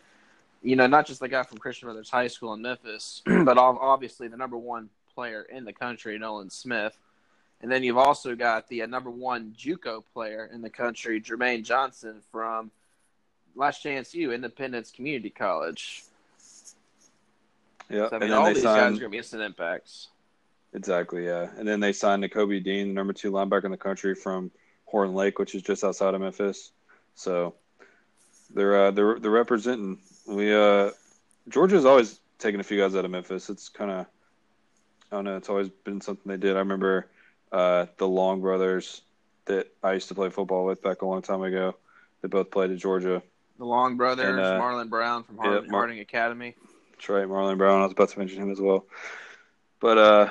you 0.63 0.75
know, 0.75 0.87
not 0.87 1.05
just 1.05 1.19
the 1.19 1.27
guy 1.27 1.43
from 1.43 1.59
Christian 1.59 1.87
Brothers 1.87 2.09
High 2.09 2.27
School 2.27 2.53
in 2.53 2.61
Memphis, 2.61 3.21
but 3.25 3.57
obviously 3.57 4.27
the 4.27 4.37
number 4.37 4.57
one 4.57 4.89
player 5.17 5.41
in 5.49 5.65
the 5.65 5.73
country, 5.73 6.15
Nolan 6.19 6.51
Smith, 6.51 6.95
and 7.61 7.71
then 7.71 7.81
you've 7.83 7.97
also 7.97 8.35
got 8.35 8.67
the 8.67 8.83
uh, 8.83 8.85
number 8.85 9.09
one 9.09 9.55
JUCO 9.57 10.03
player 10.13 10.47
in 10.53 10.61
the 10.61 10.69
country, 10.69 11.19
Jermaine 11.19 11.63
Johnson 11.63 12.21
from 12.31 12.69
Last 13.55 13.81
Chance 13.81 14.13
U 14.13 14.31
Independence 14.31 14.91
Community 14.91 15.31
College. 15.31 16.03
Yeah, 17.89 18.09
So, 18.09 18.17
I 18.17 18.19
and 18.19 18.29
mean, 18.29 18.33
all 18.33 18.45
these 18.45 18.61
guys 18.61 18.77
are 18.77 18.79
signed 18.81 18.99
going 18.99 19.09
to 19.09 19.09
be 19.09 19.17
instant 19.17 19.41
impacts. 19.41 20.09
exactly, 20.73 21.25
yeah, 21.25 21.47
and 21.57 21.67
then 21.67 21.79
they 21.79 21.93
signed 21.93 22.23
Nakobe 22.23 22.63
Dean, 22.63 22.89
the 22.89 22.93
number 22.93 23.13
two 23.13 23.31
linebacker 23.31 23.65
in 23.65 23.71
the 23.71 23.77
country 23.77 24.13
from 24.13 24.51
Horn 24.85 25.15
Lake, 25.15 25.39
which 25.39 25.55
is 25.55 25.63
just 25.63 25.83
outside 25.83 26.13
of 26.13 26.21
Memphis. 26.21 26.71
So 27.15 27.55
they're 28.53 28.85
uh, 28.85 28.91
they're 28.91 29.17
they're 29.17 29.31
representing. 29.31 29.97
We 30.27 30.53
uh, 30.53 30.91
Georgia's 31.49 31.85
always 31.85 32.19
taking 32.37 32.59
a 32.59 32.63
few 32.63 32.77
guys 32.77 32.95
out 32.95 33.03
of 33.03 33.09
Memphis. 33.09 33.49
It's 33.49 33.67
kind 33.69 33.89
of 33.89 34.05
I 35.11 35.15
don't 35.15 35.25
know. 35.25 35.37
It's 35.37 35.49
always 35.49 35.69
been 35.69 36.01
something 36.01 36.29
they 36.29 36.37
did. 36.37 36.55
I 36.55 36.59
remember 36.59 37.07
uh, 37.51 37.85
the 37.97 38.07
Long 38.07 38.41
brothers 38.41 39.01
that 39.45 39.67
I 39.81 39.93
used 39.93 40.09
to 40.09 40.15
play 40.15 40.29
football 40.29 40.65
with 40.65 40.81
back 40.81 41.01
a 41.01 41.05
long 41.05 41.21
time 41.21 41.41
ago. 41.41 41.75
They 42.21 42.27
both 42.27 42.51
played 42.51 42.71
at 42.71 42.77
Georgia. 42.77 43.21
The 43.57 43.65
Long 43.65 43.97
brothers, 43.97 44.27
And, 44.27 44.39
uh, 44.39 44.59
Marlon 44.59 44.89
Brown 44.89 45.23
from 45.23 45.37
yeah, 45.37 45.41
Harding, 45.43 45.71
Mar- 45.71 45.81
Harding 45.81 45.99
Academy. 45.99 46.55
That's 46.91 47.09
right, 47.09 47.27
Marlon 47.27 47.57
Brown. 47.57 47.81
I 47.81 47.83
was 47.83 47.93
about 47.93 48.09
to 48.09 48.19
mention 48.19 48.41
him 48.41 48.51
as 48.51 48.59
well. 48.59 48.85
But 49.79 49.97
uh, 49.97 50.29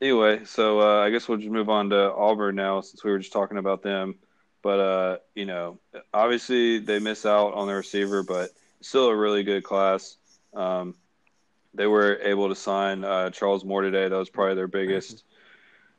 anyway, 0.00 0.44
so 0.44 0.80
uh, 0.80 1.00
I 1.00 1.10
guess 1.10 1.28
we'll 1.28 1.38
just 1.38 1.50
move 1.50 1.68
on 1.68 1.90
to 1.90 2.12
Auburn 2.12 2.54
now, 2.54 2.80
since 2.80 3.02
we 3.02 3.10
were 3.10 3.18
just 3.18 3.32
talking 3.32 3.58
about 3.58 3.82
them. 3.82 4.16
But 4.62 4.78
uh, 4.80 5.16
you 5.34 5.46
know, 5.46 5.78
obviously 6.14 6.78
they 6.78 6.98
miss 6.98 7.26
out 7.26 7.54
on 7.54 7.66
their 7.66 7.78
receiver, 7.78 8.22
but 8.22 8.50
still 8.80 9.08
a 9.08 9.16
really 9.16 9.42
good 9.42 9.64
class. 9.64 10.16
Um, 10.54 10.94
they 11.74 11.86
were 11.86 12.18
able 12.22 12.48
to 12.48 12.54
sign 12.54 13.04
uh, 13.04 13.30
Charles 13.30 13.64
Moore 13.64 13.82
today. 13.82 14.08
That 14.08 14.16
was 14.16 14.30
probably 14.30 14.54
their 14.54 14.68
biggest 14.68 15.24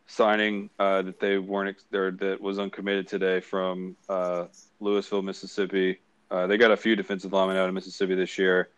signing 0.07 0.69
uh, 0.79 1.01
that 1.01 1.19
they 1.19 1.37
weren't 1.37 1.69
ex- 1.69 1.85
there 1.89 2.11
that 2.11 2.41
was 2.41 2.59
uncommitted 2.59 3.07
today 3.07 3.39
from 3.39 3.95
uh, 4.09 4.45
Louisville, 4.79 5.21
Mississippi. 5.21 5.99
Uh, 6.29 6.47
they 6.47 6.57
got 6.57 6.71
a 6.71 6.77
few 6.77 6.95
defensive 6.95 7.33
linemen 7.33 7.57
out 7.57 7.67
of 7.67 7.73
Mississippi 7.73 8.15
this 8.15 8.37
year. 8.37 8.69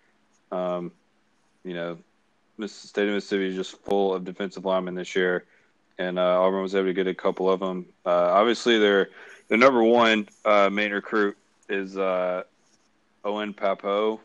Um, 0.52 0.92
you 1.64 1.74
know, 1.74 1.98
State 2.68 3.08
of 3.08 3.16
Mississippi 3.16 3.48
is 3.48 3.56
just 3.56 3.78
full 3.84 4.14
of 4.14 4.24
defensive 4.24 4.64
linemen 4.64 4.96
this 4.96 5.16
year, 5.16 5.46
and 5.98 6.18
uh, 6.18 6.42
Auburn 6.42 6.62
was 6.62 6.76
able 6.76 6.88
to 6.88 6.94
get 6.94 7.08
a 7.08 7.14
couple 7.14 7.50
of 7.50 7.60
them. 7.60 7.86
Uh, 8.06 8.10
obviously, 8.10 8.80
their 8.80 9.10
their 9.48 9.58
number 9.58 9.84
one 9.84 10.28
uh, 10.46 10.70
main 10.70 10.92
recruit 10.92 11.38
is 11.68 11.98
uh, 11.98 12.44
Owen 13.24 13.54
Pappoe, 13.54 14.20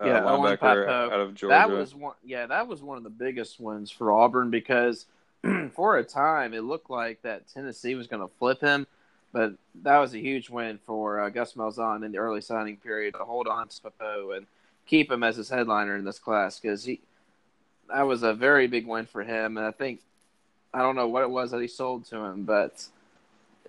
uh, 0.00 0.06
Yeah, 0.06 0.20
linebacker 0.20 0.86
Pappoe. 0.86 1.10
out 1.12 1.20
of 1.20 1.34
Georgia. 1.34 1.54
That 1.54 1.70
was 1.70 1.94
one. 1.94 2.14
Yeah, 2.24 2.46
that 2.46 2.66
was 2.68 2.82
one 2.82 2.98
of 2.98 3.04
the 3.04 3.10
biggest 3.10 3.60
ones 3.60 3.90
for 3.90 4.12
Auburn 4.12 4.50
because 4.50 5.06
for 5.72 5.96
a 5.98 6.04
time, 6.04 6.54
it 6.54 6.64
looked 6.64 6.90
like 6.90 7.22
that 7.22 7.48
Tennessee 7.52 7.94
was 7.94 8.06
going 8.06 8.22
to 8.22 8.34
flip 8.38 8.60
him, 8.60 8.86
but 9.32 9.54
that 9.82 9.98
was 9.98 10.14
a 10.14 10.18
huge 10.18 10.50
win 10.50 10.78
for 10.86 11.20
uh, 11.20 11.28
Gus 11.28 11.54
Malzahn 11.54 12.04
in 12.04 12.12
the 12.12 12.18
early 12.18 12.40
signing 12.40 12.76
period 12.76 13.14
to 13.14 13.24
hold 13.24 13.46
on 13.46 13.68
to 13.68 13.82
Pappoe 13.82 14.32
and 14.32 14.46
keep 14.86 15.10
him 15.10 15.22
as 15.22 15.36
his 15.36 15.48
headliner 15.48 15.96
in 15.96 16.04
this 16.04 16.18
class 16.18 16.58
because 16.58 16.84
he 16.84 17.00
that 17.88 18.02
was 18.02 18.22
a 18.22 18.34
very 18.34 18.66
big 18.66 18.86
win 18.86 19.06
for 19.06 19.22
him, 19.22 19.56
and 19.56 19.66
I 19.66 19.70
think 19.70 20.00
I 20.72 20.80
don't 20.80 20.96
know 20.96 21.08
what 21.08 21.22
it 21.22 21.30
was 21.30 21.50
that 21.50 21.60
he 21.60 21.68
sold 21.68 22.04
to 22.06 22.16
him, 22.18 22.44
but 22.44 22.86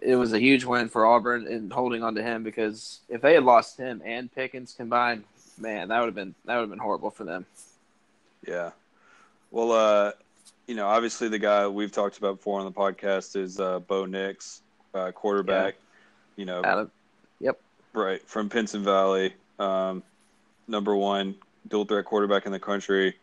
it 0.02 0.16
was 0.16 0.34
a 0.34 0.40
huge 0.40 0.66
win 0.66 0.90
for 0.90 1.06
Auburn 1.06 1.48
in 1.48 1.70
holding 1.70 2.04
on 2.04 2.16
to 2.16 2.24
him 2.24 2.44
because 2.44 3.00
if 3.10 3.22
they 3.22 3.34
had 3.34 3.44
lost 3.44 3.78
him 3.78 4.02
and 4.06 4.34
Pickens 4.34 4.74
combined, 4.74 5.24
man, 5.60 5.90
that 5.90 6.00
would 6.00 6.08
have 6.08 6.16
been 6.16 6.36
that 6.46 6.56
would 6.56 6.62
have 6.62 6.70
been 6.70 6.80
horrible 6.80 7.12
for 7.12 7.24
them. 7.24 7.46
Yeah. 8.46 8.72
Well, 9.52 9.72
uh, 9.72 10.12
you 10.68 10.76
know, 10.76 10.88
obviously 10.88 11.28
the 11.28 11.40
guy 11.40 11.68
we've 11.68 11.92
talked 11.92 12.18
about 12.18 12.38
before 12.38 12.60
on 12.60 12.66
the 12.66 12.72
podcast 12.72 13.36
is 13.36 13.60
uh, 13.60 13.80
Bo 13.80 14.06
Nix, 14.06 14.62
uh, 14.94 15.12
quarterback. 15.12 15.76
Yeah. 15.76 15.80
You 16.36 16.46
know, 16.46 16.62
Adam. 16.64 16.92
Yep. 17.40 17.60
Right 17.94 18.22
from 18.28 18.50
Pinson 18.50 18.84
Valley, 18.84 19.34
um, 19.58 20.04
number 20.68 20.96
one 20.96 21.36
dual 21.68 21.86
threat 21.86 22.06
quarterback 22.06 22.46
in 22.46 22.52
the 22.52 22.60
country. 22.60 23.16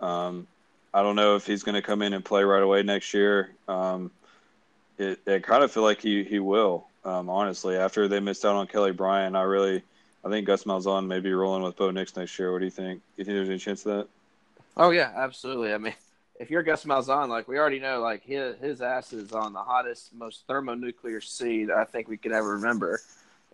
Um, 0.00 0.46
I 0.94 1.02
don't 1.02 1.16
know 1.16 1.36
if 1.36 1.46
he's 1.46 1.62
going 1.62 1.74
to 1.74 1.82
come 1.82 2.02
in 2.02 2.12
and 2.12 2.24
play 2.24 2.44
right 2.44 2.62
away 2.62 2.82
next 2.82 3.14
year. 3.14 3.50
Um, 3.68 4.10
it, 4.98 5.20
it 5.26 5.42
kind 5.42 5.64
of 5.64 5.72
feel 5.72 5.82
like 5.82 6.00
he 6.00 6.22
he 6.24 6.38
will. 6.38 6.86
Um, 7.04 7.28
honestly, 7.28 7.76
after 7.76 8.08
they 8.08 8.20
missed 8.20 8.44
out 8.44 8.54
on 8.54 8.66
Kelly 8.66 8.92
Bryant, 8.92 9.34
I 9.34 9.42
really, 9.42 9.82
I 10.24 10.28
think 10.28 10.46
Gus 10.46 10.64
Malzahn 10.64 11.06
may 11.06 11.20
be 11.20 11.32
rolling 11.32 11.62
with 11.62 11.76
Bo 11.76 11.90
Nix 11.90 12.16
next 12.16 12.38
year. 12.38 12.52
What 12.52 12.60
do 12.60 12.64
you 12.64 12.70
think? 12.70 13.02
You 13.16 13.24
think 13.24 13.34
there's 13.34 13.48
any 13.48 13.58
chance 13.58 13.84
of 13.86 13.96
that? 13.96 14.08
Oh 14.76 14.90
yeah, 14.90 15.12
absolutely. 15.16 15.72
I 15.72 15.78
mean, 15.78 15.94
if 16.38 16.50
you're 16.50 16.62
Gus 16.62 16.84
Malzahn, 16.84 17.28
like 17.28 17.48
we 17.48 17.58
already 17.58 17.80
know, 17.80 18.00
like 18.00 18.22
his 18.22 18.56
his 18.58 18.82
ass 18.82 19.12
is 19.12 19.32
on 19.32 19.52
the 19.52 19.62
hottest, 19.62 20.14
most 20.14 20.44
thermonuclear 20.46 21.20
seed 21.20 21.70
I 21.70 21.84
think 21.84 22.08
we 22.08 22.16
could 22.16 22.32
ever 22.32 22.54
remember, 22.54 23.00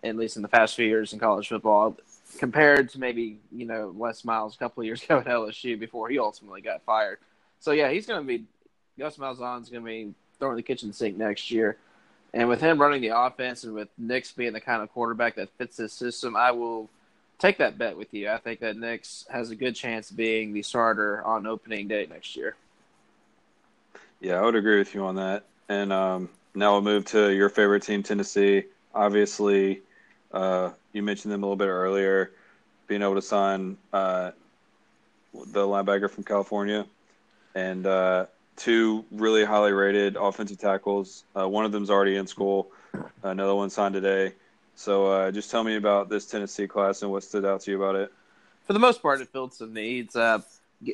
at 0.03 0.15
least 0.15 0.35
in 0.35 0.41
the 0.41 0.47
past 0.47 0.75
few 0.75 0.85
years 0.85 1.11
in 1.13 1.19
college 1.19 1.47
football, 1.47 1.97
compared 2.37 2.89
to 2.89 2.99
maybe 2.99 3.39
you 3.51 3.65
know 3.65 3.93
Les 3.97 4.23
Miles 4.23 4.55
a 4.55 4.59
couple 4.59 4.81
of 4.81 4.85
years 4.85 5.03
ago 5.05 5.19
at 5.19 5.25
LSU 5.25 5.79
before 5.79 6.09
he 6.09 6.19
ultimately 6.19 6.61
got 6.61 6.83
fired. 6.83 7.17
So 7.59 7.71
yeah, 7.71 7.89
he's 7.89 8.05
going 8.05 8.21
to 8.21 8.27
be 8.27 8.45
Gus 8.97 9.17
Malzahn's 9.17 9.69
going 9.69 9.83
to 9.83 9.89
be 9.89 10.13
throwing 10.37 10.55
the 10.55 10.63
kitchen 10.63 10.93
sink 10.93 11.17
next 11.17 11.49
year. 11.49 11.77
And 12.33 12.47
with 12.47 12.61
him 12.61 12.79
running 12.79 13.01
the 13.01 13.17
offense 13.17 13.63
and 13.63 13.73
with 13.73 13.89
Nix 13.97 14.31
being 14.31 14.53
the 14.53 14.61
kind 14.61 14.81
of 14.83 14.91
quarterback 14.91 15.35
that 15.35 15.49
fits 15.57 15.77
his 15.77 15.93
system, 15.93 16.35
I 16.35 16.51
will 16.51 16.89
take 17.39 17.57
that 17.57 17.77
bet 17.77 17.97
with 17.97 18.13
you. 18.13 18.29
I 18.29 18.37
think 18.37 18.59
that 18.59 18.77
Nix 18.77 19.25
has 19.31 19.49
a 19.49 19.55
good 19.55 19.75
chance 19.75 20.11
of 20.11 20.17
being 20.17 20.53
the 20.53 20.61
starter 20.61 21.23
on 21.25 21.47
opening 21.47 21.87
day 21.87 22.07
next 22.09 22.35
year. 22.35 22.55
Yeah, 24.19 24.35
I 24.35 24.41
would 24.41 24.55
agree 24.55 24.77
with 24.77 24.93
you 24.93 25.05
on 25.05 25.15
that. 25.15 25.45
And 25.69 25.93
um, 25.93 26.29
now 26.53 26.73
we'll 26.73 26.81
move 26.81 27.05
to 27.05 27.33
your 27.33 27.49
favorite 27.49 27.83
team, 27.83 28.03
Tennessee. 28.03 28.65
Obviously, 28.93 29.81
uh, 30.31 30.71
you 30.93 31.01
mentioned 31.01 31.33
them 31.33 31.43
a 31.43 31.45
little 31.45 31.55
bit 31.55 31.67
earlier, 31.67 32.31
being 32.87 33.01
able 33.01 33.15
to 33.15 33.21
sign 33.21 33.77
uh, 33.93 34.31
the 35.33 35.61
linebacker 35.61 36.09
from 36.09 36.23
California, 36.23 36.85
and 37.55 37.85
uh, 37.85 38.25
two 38.59 39.05
really 39.11 39.45
highly 39.45 39.71
rated 39.71 40.15
offensive 40.17 40.59
tackles. 40.59 41.23
Uh, 41.35 41.47
one 41.47 41.65
of 41.65 41.71
them's 41.71 41.89
already 41.89 42.17
in 42.17 42.27
school. 42.27 42.69
Another 43.23 43.55
one 43.55 43.69
signed 43.69 43.93
today. 43.93 44.33
So 44.75 45.07
uh, 45.07 45.31
just 45.31 45.49
tell 45.49 45.63
me 45.63 45.75
about 45.75 46.09
this 46.09 46.25
Tennessee 46.25 46.67
class 46.67 47.01
and 47.01 47.11
what 47.11 47.23
stood 47.23 47.45
out 47.45 47.61
to 47.61 47.71
you 47.71 47.81
about 47.81 47.95
it. 47.95 48.13
For 48.65 48.73
the 48.73 48.79
most 48.79 49.01
part, 49.01 49.19
it 49.21 49.29
filled 49.29 49.53
some 49.53 49.73
needs. 49.73 50.15
Uh, 50.15 50.41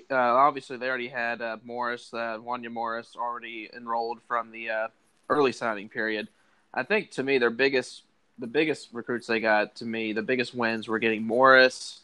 uh, 0.10 0.16
obviously, 0.16 0.78
they 0.78 0.88
already 0.88 1.08
had 1.08 1.42
uh, 1.42 1.58
Morris, 1.64 2.14
uh, 2.14 2.38
Wanya 2.40 2.72
Morris, 2.72 3.16
already 3.16 3.70
enrolled 3.76 4.22
from 4.28 4.52
the 4.52 4.90
early 5.30 5.52
signing 5.52 5.90
period. 5.90 6.30
I 6.74 6.84
think 6.84 7.12
to 7.12 7.24
me, 7.24 7.38
their 7.38 7.50
biggest, 7.50 8.04
the 8.40 8.48
biggest 8.48 8.90
recruits 8.92 9.28
they 9.28 9.40
got 9.40 9.76
to 9.76 9.86
me, 9.86 10.14
the 10.14 10.22
biggest 10.22 10.56
wins 10.56 10.88
were 10.88 11.00
getting 11.00 11.24
Morris, 11.24 12.02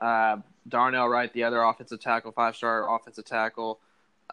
Darnell 0.00 1.08
Wright, 1.08 1.32
the 1.32 1.44
other 1.44 1.62
offensive 1.62 2.00
tackle, 2.00 2.32
five 2.32 2.56
star 2.56 2.94
offensive 2.94 3.24
tackle, 3.24 3.78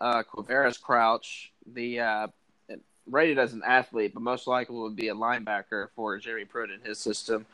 uh, 0.02 0.24
Quavaris 0.24 0.82
Crouch, 0.82 1.52
the 1.74 2.00
uh, 2.00 2.28
rated 3.10 3.38
as 3.38 3.54
an 3.54 3.62
athlete, 3.66 4.14
but 4.14 4.24
most 4.24 4.48
likely 4.48 4.76
would 4.76 4.96
be 4.96 5.10
a 5.10 5.16
linebacker 5.16 5.88
for 5.96 6.18
Jerry 6.18 6.46
Pruitt 6.46 6.72
in 6.72 6.82
his 6.82 7.00
system, 7.00 7.46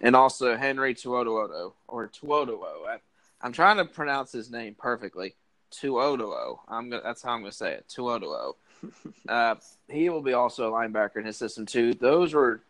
and 0.00 0.16
also 0.16 0.56
Henry 0.56 0.94
Tuodoado 0.94 1.72
or 1.88 2.06
Tuodoo. 2.08 2.60
I, 2.60 2.98
I'm 3.40 3.52
trying 3.52 3.76
to 3.78 3.84
pronounce 3.84 4.32
his 4.32 4.50
name 4.50 4.74
perfectly. 4.76 5.34
Tuodoo. 5.70 6.56
I'm 6.68 6.90
gonna, 6.90 7.02
that's 7.02 7.22
how 7.22 7.32
I'm 7.32 7.40
going 7.40 7.50
to 7.50 7.56
say 7.56 7.72
it. 7.72 7.88
Tuodoo. 7.88 8.52
uh, 9.28 9.54
he 9.88 10.08
will 10.08 10.22
be 10.22 10.32
also 10.32 10.68
a 10.68 10.72
linebacker 10.72 11.16
in 11.16 11.24
his 11.24 11.36
system 11.36 11.66
too. 11.66 11.94
Those 11.94 12.34
were 12.34 12.60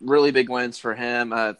really 0.00 0.30
big 0.30 0.48
wins 0.48 0.78
for 0.78 0.94
him. 0.94 1.32
Uh, 1.32 1.54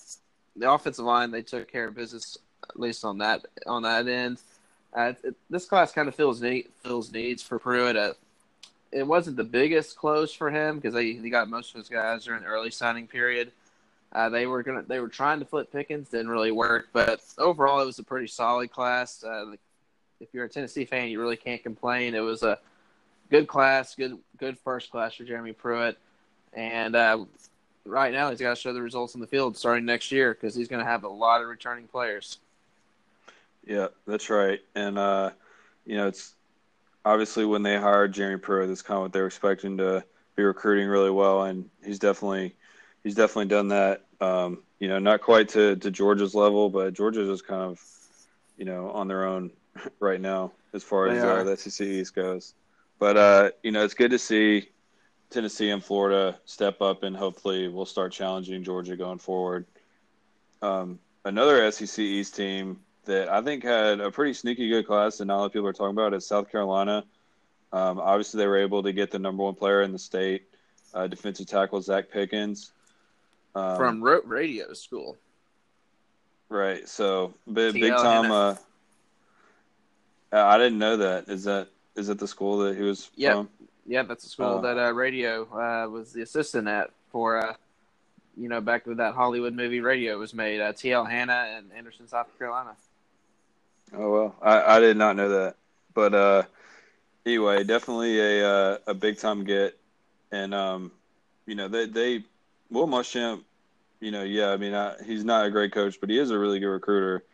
the 0.57 0.71
offensive 0.71 1.05
line 1.05 1.31
they 1.31 1.43
took 1.43 1.71
care 1.71 1.89
of 1.89 1.95
business 1.95 2.37
at 2.69 2.79
least 2.79 3.05
on 3.05 3.19
that 3.19 3.45
on 3.67 3.83
that 3.83 4.07
end. 4.07 4.39
Uh, 4.95 5.13
it, 5.25 5.35
this 5.49 5.67
class 5.67 5.93
kind 5.93 6.09
of 6.09 6.15
fills 6.15 6.43
need, 6.43 6.69
fills 6.83 7.13
needs 7.13 7.43
for 7.43 7.59
Pruitt. 7.59 7.97
Uh, 7.97 8.13
it 8.91 9.07
wasn't 9.07 9.37
the 9.37 9.45
biggest 9.45 9.97
close 9.97 10.33
for 10.33 10.51
him 10.51 10.77
because 10.77 10.93
they, 10.95 11.15
they 11.15 11.31
got 11.31 11.49
most 11.49 11.71
of 11.71 11.79
his 11.79 11.89
guys 11.89 12.25
during 12.25 12.43
the 12.43 12.49
early 12.49 12.71
signing 12.71 13.07
period. 13.07 13.53
Uh, 14.13 14.29
they 14.29 14.47
were 14.47 14.63
gonna 14.63 14.83
they 14.83 15.01
were 15.01 15.09
trying 15.09 15.39
to 15.39 15.47
flip 15.47 15.73
Pickens, 15.73 16.11
didn't 16.11 16.29
really 16.29 16.53
work, 16.53 16.89
but 16.93 17.23
overall 17.39 17.81
it 17.81 17.87
was 17.87 17.99
a 17.99 18.03
pretty 18.03 18.27
solid 18.27 18.71
class. 18.71 19.25
Uh, 19.25 19.53
if 20.21 20.29
you're 20.33 20.45
a 20.45 20.49
Tennessee 20.49 20.85
fan, 20.85 21.09
you 21.09 21.19
really 21.19 21.37
can't 21.37 21.63
complain. 21.63 22.15
It 22.15 22.21
was 22.21 22.43
a 22.43 22.59
good 23.31 23.49
class, 23.49 23.95
good 23.95 24.19
good 24.37 24.59
first 24.59 24.91
class 24.91 25.15
for 25.15 25.25
Jeremy 25.25 25.55
Pruitt, 25.55 25.97
and 26.53 26.95
uh, 26.95 27.25
right 27.87 28.13
now 28.13 28.29
he's 28.29 28.41
got 28.41 28.55
to 28.55 28.61
show 28.61 28.75
the 28.75 28.83
results 28.83 29.15
in 29.15 29.21
the 29.23 29.27
field 29.27 29.57
starting 29.57 29.87
next 29.87 30.13
year 30.13 30.35
because 30.35 30.55
he's 30.55 30.69
going 30.69 30.85
to 30.85 30.91
have 30.91 31.05
a 31.05 31.09
lot 31.09 31.41
of 31.41 31.49
returning 31.49 31.89
players. 31.89 32.39
Yeah, 33.67 33.89
that's 34.07 34.31
right. 34.31 34.61
And 34.75 34.99
uh, 34.99 35.31
you 35.85 35.97
know, 35.97 36.09
it's 36.09 36.35
obviously 37.05 37.45
when 37.45 37.63
they 37.63 37.77
hired 37.77 38.13
Jeremy 38.13 38.39
Pruitt, 38.39 38.69
that's 38.69 38.83
kind 38.83 38.97
of 38.97 39.03
what 39.03 39.13
they 39.13 39.21
were 39.21 39.27
expecting 39.27 39.77
to 39.79 40.05
be 40.37 40.43
recruiting 40.43 40.89
really 40.89 41.11
well, 41.11 41.45
and 41.45 41.69
he's 41.85 41.99
definitely 41.99 42.55
he's 43.05 43.15
definitely 43.15 43.47
done 43.47 43.69
that. 43.69 44.05
Um, 44.21 44.63
you 44.79 44.89
know, 44.89 44.99
not 44.99 45.21
quite 45.21 45.49
to, 45.51 45.77
to 45.77 45.91
Georgia's 45.91 46.35
level, 46.35 46.71
but 46.71 46.95
Georgia's 46.95 47.29
is 47.29 47.43
kind 47.43 47.63
of 47.63 47.81
you 48.57 48.65
know 48.65 48.91
on 48.91 49.09
their 49.09 49.25
own 49.25 49.51
right 50.01 50.21
now 50.21 50.53
as 50.75 50.83
far 50.83 51.09
as 51.09 51.23
uh, 51.23 51.45
the 51.45 51.57
SEC 51.57 51.87
East 51.87 52.15
goes. 52.15 52.55
But 52.99 53.17
uh, 53.17 53.51
you 53.63 53.73
know, 53.73 53.85
it's 53.85 53.95
good 53.95 54.11
to 54.11 54.19
see 54.19 54.69
Tennessee 55.31 55.71
and 55.71 55.83
Florida 55.83 56.39
step 56.45 56.81
up, 56.81 57.03
and 57.03 57.17
hopefully 57.17 57.69
we'll 57.69 57.87
start 57.87 58.13
challenging 58.13 58.63
Georgia 58.63 58.97
going 58.97 59.19
forward. 59.19 59.67
Um, 60.61 60.99
another 61.25 61.71
SEC 61.73 61.99
East 61.99 62.37
team 62.37 62.81
that 63.05 63.29
I 63.29 63.43
think 63.43 63.65
had 63.65 64.01
a 64.01 64.11
pretty 64.11 64.33
sneaky 64.35 64.69
good 64.69 64.87
class, 64.87 65.21
and 65.21 65.29
not 65.29 65.37
a 65.37 65.39
lot 65.39 65.47
of 65.47 65.53
people 65.53 65.69
are 65.69 65.73
talking 65.73 65.97
about 65.97 66.15
is 66.15 66.27
South 66.27 66.51
Carolina. 66.51 67.05
Um, 67.73 67.99
obviously, 67.99 68.39
they 68.39 68.47
were 68.47 68.59
able 68.59 68.83
to 68.83 68.93
get 68.93 69.11
the 69.11 69.19
number 69.19 69.43
one 69.43 69.55
player 69.55 69.83
in 69.83 69.93
the 69.93 69.99
state, 69.99 70.45
uh, 70.95 71.07
defensive 71.07 71.47
tackle 71.47 71.81
Zacch 71.81 72.11
Pickens 72.11 72.73
um, 73.55 73.77
from 73.77 74.03
radio 74.03 74.73
school. 74.73 75.17
Right. 76.49 76.87
So 76.89 77.33
big, 77.51 77.75
big 77.75 77.93
time. 77.93 78.31
Uh, 78.31 78.57
I 80.33 80.59
didn't 80.59 80.79
know 80.79 80.97
that. 80.99 81.29
Is 81.29 81.45
that 81.45 81.69
is 81.97 82.07
that 82.09 82.19
the 82.19 82.29
school 82.29 82.59
that 82.59 82.77
he 82.77 82.83
was 82.83 83.11
yep. 83.17 83.35
from? 83.35 83.49
Yeah, 83.87 84.03
that's 84.03 84.25
the 84.25 84.31
school 84.31 84.59
uh, 84.59 84.61
that 84.61 84.79
uh, 84.79 84.93
radio 84.93 85.45
uh, 85.45 85.89
was 85.89 86.13
the 86.13 86.23
assistant 86.23 86.69
at 86.69 86.91
for 87.11 87.45
uh, 87.45 87.55
you 88.37 88.49
know 88.49 88.61
back 88.61 88.87
when 88.87 88.97
that 88.99 89.15
Hollywood 89.15 89.55
movie 89.55 89.81
Radio 89.81 90.19
was 90.19 90.33
made. 90.33 90.61
Uh, 90.61 90.73
T.L. 90.73 91.05
Hanna 91.05 91.55
and 91.57 91.71
Anderson, 91.77 92.09
South 92.09 92.29
Carolina. 92.39 92.77
Oh 93.95 94.11
well, 94.11 94.37
I, 94.41 94.77
I 94.77 94.81
did 94.81 94.97
not 94.97 95.17
know 95.17 95.29
that, 95.29 95.57
but 95.95 96.15
uh, 96.15 96.43
anyway, 97.27 97.65
definitely 97.65 98.19
a 98.21 98.49
uh, 98.49 98.79
a 98.87 98.95
big 98.95 99.19
time 99.19 99.45
get, 99.45 99.79
and 100.31 100.55
um, 100.55 100.93
you 101.47 101.55
know 101.55 101.69
they 101.69 101.87
they 101.87 102.25
Will 102.71 102.87
Muschamp, 102.87 103.43
you 104.01 104.11
know, 104.11 104.23
yeah, 104.23 104.51
I 104.51 104.57
mean 104.57 104.75
I, 104.75 104.95
he's 105.05 105.25
not 105.25 105.47
a 105.47 105.51
great 105.51 105.73
coach, 105.73 106.01
but 106.01 106.11
he 106.11 106.19
is 106.19 106.31
a 106.31 106.39
really 106.39 106.61
good 106.61 106.69
recruiter, 106.69 107.25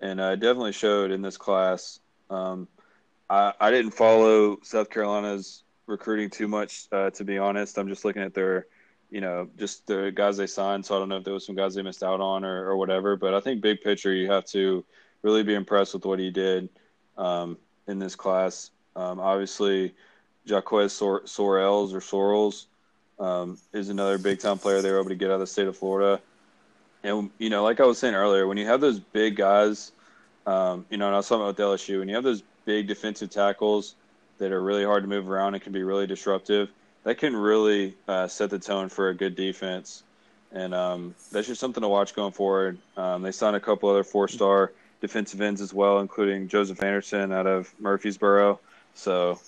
and 0.00 0.20
uh, 0.20 0.36
definitely 0.36 0.72
showed 0.72 1.10
in 1.12 1.22
this 1.22 1.36
class. 1.36 2.00
Um, 2.30 2.68
I 3.28 3.52
I 3.60 3.70
didn't 3.70 3.92
follow 3.92 4.58
South 4.62 4.90
Carolina's 4.90 5.64
recruiting 5.86 6.30
too 6.30 6.48
much, 6.48 6.86
uh, 6.92 7.10
to 7.10 7.24
be 7.24 7.38
honest. 7.38 7.78
I'm 7.78 7.88
just 7.88 8.04
looking 8.04 8.22
at 8.22 8.34
their 8.34 8.66
you 9.10 9.20
know, 9.20 9.48
just 9.58 9.86
the 9.86 10.12
guys 10.14 10.36
they 10.36 10.46
signed. 10.46 10.86
So 10.86 10.96
I 10.96 10.98
don't 11.00 11.08
know 11.08 11.16
if 11.18 11.24
there 11.24 11.34
was 11.34 11.44
some 11.46 11.56
guys 11.56 11.74
they 11.74 11.82
missed 11.82 12.02
out 12.02 12.20
on 12.20 12.44
or, 12.44 12.68
or 12.70 12.76
whatever. 12.76 13.16
But 13.16 13.34
I 13.34 13.40
think 13.40 13.60
big 13.60 13.80
picture, 13.80 14.12
you 14.12 14.30
have 14.30 14.44
to 14.46 14.84
really 15.22 15.42
be 15.42 15.54
impressed 15.54 15.94
with 15.94 16.04
what 16.04 16.18
he 16.18 16.30
did 16.30 16.68
um, 17.16 17.58
in 17.86 17.98
this 17.98 18.14
class. 18.14 18.70
Um, 18.96 19.20
obviously, 19.20 19.94
Jaquez 20.44 20.92
Sor- 20.92 21.22
Sorrells 21.22 21.92
or 21.92 22.00
Sorrells 22.00 22.66
um, 23.18 23.58
is 23.72 23.88
another 23.88 24.18
big 24.18 24.40
time 24.40 24.58
player 24.58 24.80
they 24.80 24.90
were 24.90 24.98
able 24.98 25.10
to 25.10 25.14
get 25.14 25.30
out 25.30 25.34
of 25.34 25.40
the 25.40 25.46
state 25.46 25.68
of 25.68 25.76
Florida. 25.76 26.20
And, 27.02 27.30
you 27.38 27.50
know, 27.50 27.62
like 27.62 27.80
I 27.80 27.86
was 27.86 27.98
saying 27.98 28.14
earlier, 28.14 28.46
when 28.46 28.58
you 28.58 28.66
have 28.66 28.80
those 28.80 28.98
big 28.98 29.36
guys, 29.36 29.92
um, 30.46 30.84
you 30.90 30.96
know, 30.96 31.06
and 31.06 31.14
I 31.14 31.18
was 31.18 31.28
talking 31.28 31.42
about 31.42 31.56
LSU, 31.56 31.98
when 31.98 32.08
you 32.08 32.14
have 32.14 32.24
those 32.24 32.42
big 32.64 32.86
defensive 32.86 33.30
tackles 33.30 33.94
that 34.38 34.52
are 34.52 34.62
really 34.62 34.84
hard 34.84 35.04
to 35.04 35.08
move 35.08 35.30
around 35.30 35.54
and 35.54 35.62
can 35.62 35.72
be 35.72 35.82
really 35.82 36.06
disruptive. 36.06 36.70
That 37.04 37.16
can 37.16 37.36
really 37.36 37.94
uh, 38.08 38.26
set 38.26 38.50
the 38.50 38.58
tone 38.58 38.88
for 38.88 39.08
a 39.08 39.14
good 39.14 39.36
defense, 39.36 40.02
and 40.52 40.74
um, 40.74 41.14
that's 41.32 41.46
just 41.46 41.60
something 41.60 41.82
to 41.82 41.88
watch 41.88 42.14
going 42.14 42.32
forward. 42.32 42.78
Um, 42.96 43.22
they 43.22 43.32
signed 43.32 43.56
a 43.56 43.60
couple 43.60 43.88
other 43.88 44.04
four-star 44.04 44.72
defensive 45.00 45.40
ends 45.40 45.60
as 45.60 45.72
well, 45.72 46.00
including 46.00 46.48
Joseph 46.48 46.82
Anderson 46.82 47.32
out 47.32 47.46
of 47.46 47.72
Murfreesboro. 47.78 48.60
So, 48.94 49.40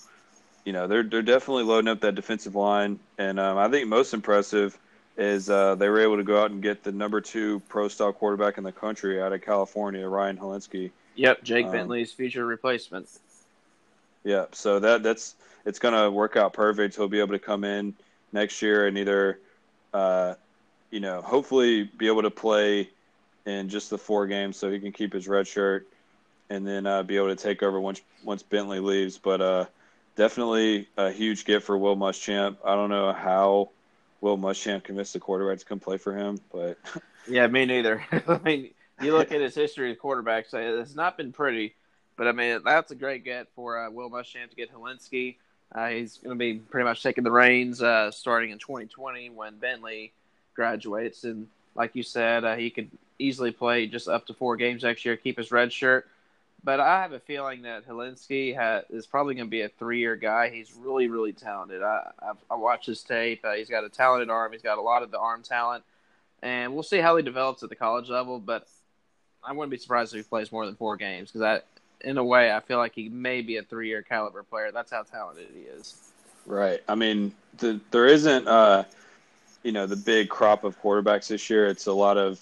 you 0.64 0.72
know, 0.72 0.86
they're 0.86 1.02
they're 1.02 1.22
definitely 1.22 1.64
loading 1.64 1.88
up 1.88 2.00
that 2.00 2.14
defensive 2.14 2.54
line, 2.54 2.98
and 3.18 3.38
um, 3.38 3.58
I 3.58 3.68
think 3.68 3.88
most 3.88 4.14
impressive 4.14 4.78
is 5.18 5.50
uh, 5.50 5.74
they 5.74 5.88
were 5.88 6.00
able 6.00 6.16
to 6.16 6.24
go 6.24 6.42
out 6.42 6.50
and 6.50 6.62
get 6.62 6.82
the 6.82 6.92
number 6.92 7.20
two 7.20 7.60
pro 7.68 7.88
style 7.88 8.12
quarterback 8.12 8.58
in 8.58 8.64
the 8.64 8.72
country 8.72 9.20
out 9.20 9.32
of 9.32 9.42
California, 9.42 10.08
Ryan 10.08 10.38
Hilinski. 10.38 10.90
Yep, 11.16 11.42
Jake 11.42 11.66
um, 11.66 11.72
Bentley's 11.72 12.12
future 12.12 12.46
replacement. 12.46 13.08
Yeah, 14.24 14.46
so 14.52 14.78
that 14.80 15.02
that's 15.02 15.34
it's 15.66 15.78
going 15.78 15.94
to 15.94 16.10
work 16.10 16.36
out 16.36 16.52
perfect. 16.52 16.96
He'll 16.96 17.08
be 17.08 17.20
able 17.20 17.32
to 17.32 17.38
come 17.38 17.64
in 17.64 17.94
next 18.32 18.62
year 18.62 18.86
and 18.86 18.96
either, 18.96 19.38
uh, 19.92 20.34
you 20.90 21.00
know, 21.00 21.20
hopefully 21.20 21.84
be 21.84 22.06
able 22.06 22.22
to 22.22 22.30
play 22.30 22.88
in 23.46 23.68
just 23.68 23.90
the 23.90 23.98
four 23.98 24.26
games 24.26 24.56
so 24.56 24.70
he 24.70 24.78
can 24.78 24.92
keep 24.92 25.12
his 25.12 25.26
red 25.26 25.46
shirt 25.46 25.88
and 26.50 26.66
then 26.66 26.86
uh, 26.86 27.02
be 27.02 27.16
able 27.16 27.28
to 27.28 27.36
take 27.36 27.62
over 27.62 27.80
once 27.80 28.00
once 28.24 28.42
Bentley 28.42 28.80
leaves. 28.80 29.18
But 29.18 29.40
uh, 29.40 29.66
definitely 30.16 30.88
a 30.96 31.10
huge 31.10 31.44
gift 31.44 31.66
for 31.66 31.76
Will 31.76 31.96
Muschamp. 31.96 32.56
I 32.64 32.74
don't 32.74 32.90
know 32.90 33.12
how 33.12 33.70
Will 34.20 34.38
Muschamp 34.38 34.84
convinced 34.84 35.12
the 35.14 35.20
quarterback 35.20 35.58
to 35.58 35.64
come 35.64 35.80
play 35.80 35.96
for 35.96 36.14
him, 36.16 36.38
but 36.52 36.78
yeah, 37.28 37.46
me 37.46 37.64
neither. 37.64 38.04
I 38.28 38.38
mean, 38.44 38.70
you 39.00 39.16
look 39.16 39.32
at 39.32 39.40
his 39.40 39.54
history 39.54 39.92
of 39.92 39.98
quarterbacks; 39.98 40.54
it's 40.54 40.94
not 40.94 41.16
been 41.16 41.32
pretty. 41.32 41.74
But 42.16 42.28
I 42.28 42.32
mean, 42.32 42.60
that's 42.64 42.90
a 42.90 42.94
great 42.94 43.24
get 43.24 43.48
for 43.54 43.78
uh, 43.78 43.90
Will 43.90 44.10
Muschamp 44.10 44.50
to 44.50 44.56
get 44.56 44.72
Hilinski. 44.72 45.36
Uh, 45.74 45.88
he's 45.88 46.18
going 46.18 46.36
to 46.36 46.38
be 46.38 46.58
pretty 46.58 46.84
much 46.84 47.02
taking 47.02 47.24
the 47.24 47.30
reins 47.30 47.82
uh, 47.82 48.10
starting 48.10 48.50
in 48.50 48.58
2020 48.58 49.30
when 49.30 49.56
Bentley 49.56 50.12
graduates. 50.54 51.24
And 51.24 51.48
like 51.74 51.94
you 51.94 52.02
said, 52.02 52.44
uh, 52.44 52.56
he 52.56 52.70
could 52.70 52.90
easily 53.18 53.50
play 53.50 53.86
just 53.86 54.08
up 54.08 54.26
to 54.26 54.34
four 54.34 54.56
games 54.56 54.82
next 54.82 55.04
year, 55.04 55.16
keep 55.16 55.38
his 55.38 55.50
red 55.50 55.72
shirt. 55.72 56.08
But 56.64 56.78
I 56.78 57.02
have 57.02 57.12
a 57.12 57.18
feeling 57.18 57.62
that 57.62 57.88
Hilinski 57.88 58.56
ha- 58.56 58.82
is 58.88 59.06
probably 59.06 59.34
going 59.34 59.48
to 59.48 59.50
be 59.50 59.62
a 59.62 59.68
three-year 59.68 60.14
guy. 60.14 60.48
He's 60.48 60.72
really, 60.74 61.08
really 61.08 61.32
talented. 61.32 61.82
I, 61.82 62.10
I've, 62.20 62.36
I 62.50 62.54
watched 62.54 62.86
his 62.86 63.02
tape. 63.02 63.40
Uh, 63.44 63.54
he's 63.54 63.68
got 63.68 63.82
a 63.82 63.88
talented 63.88 64.30
arm. 64.30 64.52
He's 64.52 64.62
got 64.62 64.78
a 64.78 64.82
lot 64.82 65.02
of 65.02 65.10
the 65.10 65.18
arm 65.18 65.42
talent, 65.42 65.82
and 66.40 66.72
we'll 66.72 66.84
see 66.84 66.98
how 66.98 67.16
he 67.16 67.22
develops 67.22 67.64
at 67.64 67.68
the 67.68 67.74
college 67.74 68.08
level. 68.08 68.38
But 68.38 68.68
I 69.42 69.52
wouldn't 69.52 69.72
be 69.72 69.76
surprised 69.78 70.14
if 70.14 70.18
he 70.18 70.28
plays 70.28 70.52
more 70.52 70.64
than 70.64 70.76
four 70.76 70.96
games 70.96 71.32
because 71.32 71.42
I 71.42 71.62
in 72.04 72.18
a 72.18 72.24
way, 72.24 72.52
I 72.52 72.60
feel 72.60 72.78
like 72.78 72.94
he 72.94 73.08
may 73.08 73.42
be 73.42 73.56
a 73.56 73.62
three 73.62 73.88
year 73.88 74.02
caliber 74.02 74.42
player. 74.42 74.70
That's 74.72 74.90
how 74.90 75.02
talented 75.02 75.48
he 75.54 75.62
is. 75.62 75.96
Right. 76.46 76.82
I 76.88 76.94
mean, 76.94 77.32
the, 77.58 77.80
there 77.90 78.06
isn't, 78.06 78.48
uh, 78.48 78.84
you 79.62 79.72
know, 79.72 79.86
the 79.86 79.96
big 79.96 80.28
crop 80.28 80.64
of 80.64 80.80
quarterbacks 80.80 81.28
this 81.28 81.48
year. 81.50 81.66
It's 81.66 81.86
a 81.86 81.92
lot 81.92 82.18
of, 82.18 82.40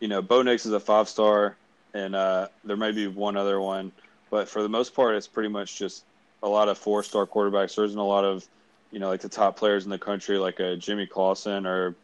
you 0.00 0.08
know, 0.08 0.22
Bo 0.22 0.42
Nix 0.42 0.66
is 0.66 0.72
a 0.72 0.80
five 0.80 1.08
star, 1.08 1.56
and 1.94 2.14
uh, 2.14 2.48
there 2.64 2.76
may 2.76 2.92
be 2.92 3.06
one 3.06 3.36
other 3.36 3.60
one, 3.60 3.92
but 4.30 4.48
for 4.48 4.62
the 4.62 4.68
most 4.68 4.94
part, 4.94 5.14
it's 5.16 5.26
pretty 5.26 5.48
much 5.48 5.78
just 5.78 6.04
a 6.42 6.48
lot 6.48 6.68
of 6.68 6.78
four 6.78 7.02
star 7.02 7.26
quarterbacks. 7.26 7.76
There 7.76 7.84
isn't 7.84 7.98
a 7.98 8.02
lot 8.02 8.24
of, 8.24 8.46
you 8.90 8.98
know, 8.98 9.08
like 9.08 9.20
the 9.20 9.28
top 9.28 9.56
players 9.56 9.84
in 9.84 9.90
the 9.90 9.98
country, 9.98 10.38
like 10.38 10.60
a 10.60 10.76
Jimmy 10.76 11.06
Clausen 11.06 11.66
or, 11.66 11.94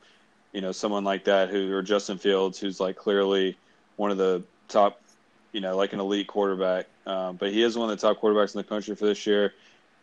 you 0.53 0.61
know, 0.61 0.73
someone 0.73 1.05
like 1.05 1.25
that 1.25 1.51
who, 1.51 1.73
or 1.73 1.83
Justin 1.83 2.19
Fields, 2.19 2.59
who's 2.59 2.81
like 2.81 2.97
clearly 2.97 3.57
one 3.97 4.11
of 4.11 4.19
the 4.19 4.43
top 4.69 5.03
you 5.53 5.61
know, 5.61 5.77
like 5.77 5.93
an 5.93 6.01
elite 6.01 6.27
quarterback. 6.27 6.87
Um, 7.07 7.37
but 7.37 7.53
he 7.53 7.63
is 7.63 7.77
one 7.77 7.91
of 7.91 8.01
the 8.01 8.07
top 8.07 8.21
quarterbacks 8.21 8.55
in 8.55 8.59
the 8.59 8.65
country 8.65 8.95
for 8.97 9.07
this 9.07 9.27
year, 9.27 9.55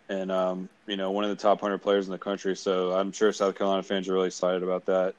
and 0.10 0.32
um, 0.32 0.70
you 0.88 0.98
know, 0.98 1.12
one 1.12 1.24
of 1.24 1.30
the 1.30 1.36
top 1.36 1.62
hundred 1.62 1.78
players 1.80 2.08
in 2.08 2.12
the 2.12 2.18
country. 2.18 2.56
So 2.56 2.92
I'm 2.92 3.12
sure 3.12 3.32
South 3.32 3.56
Carolina 3.56 3.84
fans 3.84 4.10
are 4.10 4.14
really 4.14 4.28
excited 4.28 4.64
about 4.64 4.86
that. 4.88 5.16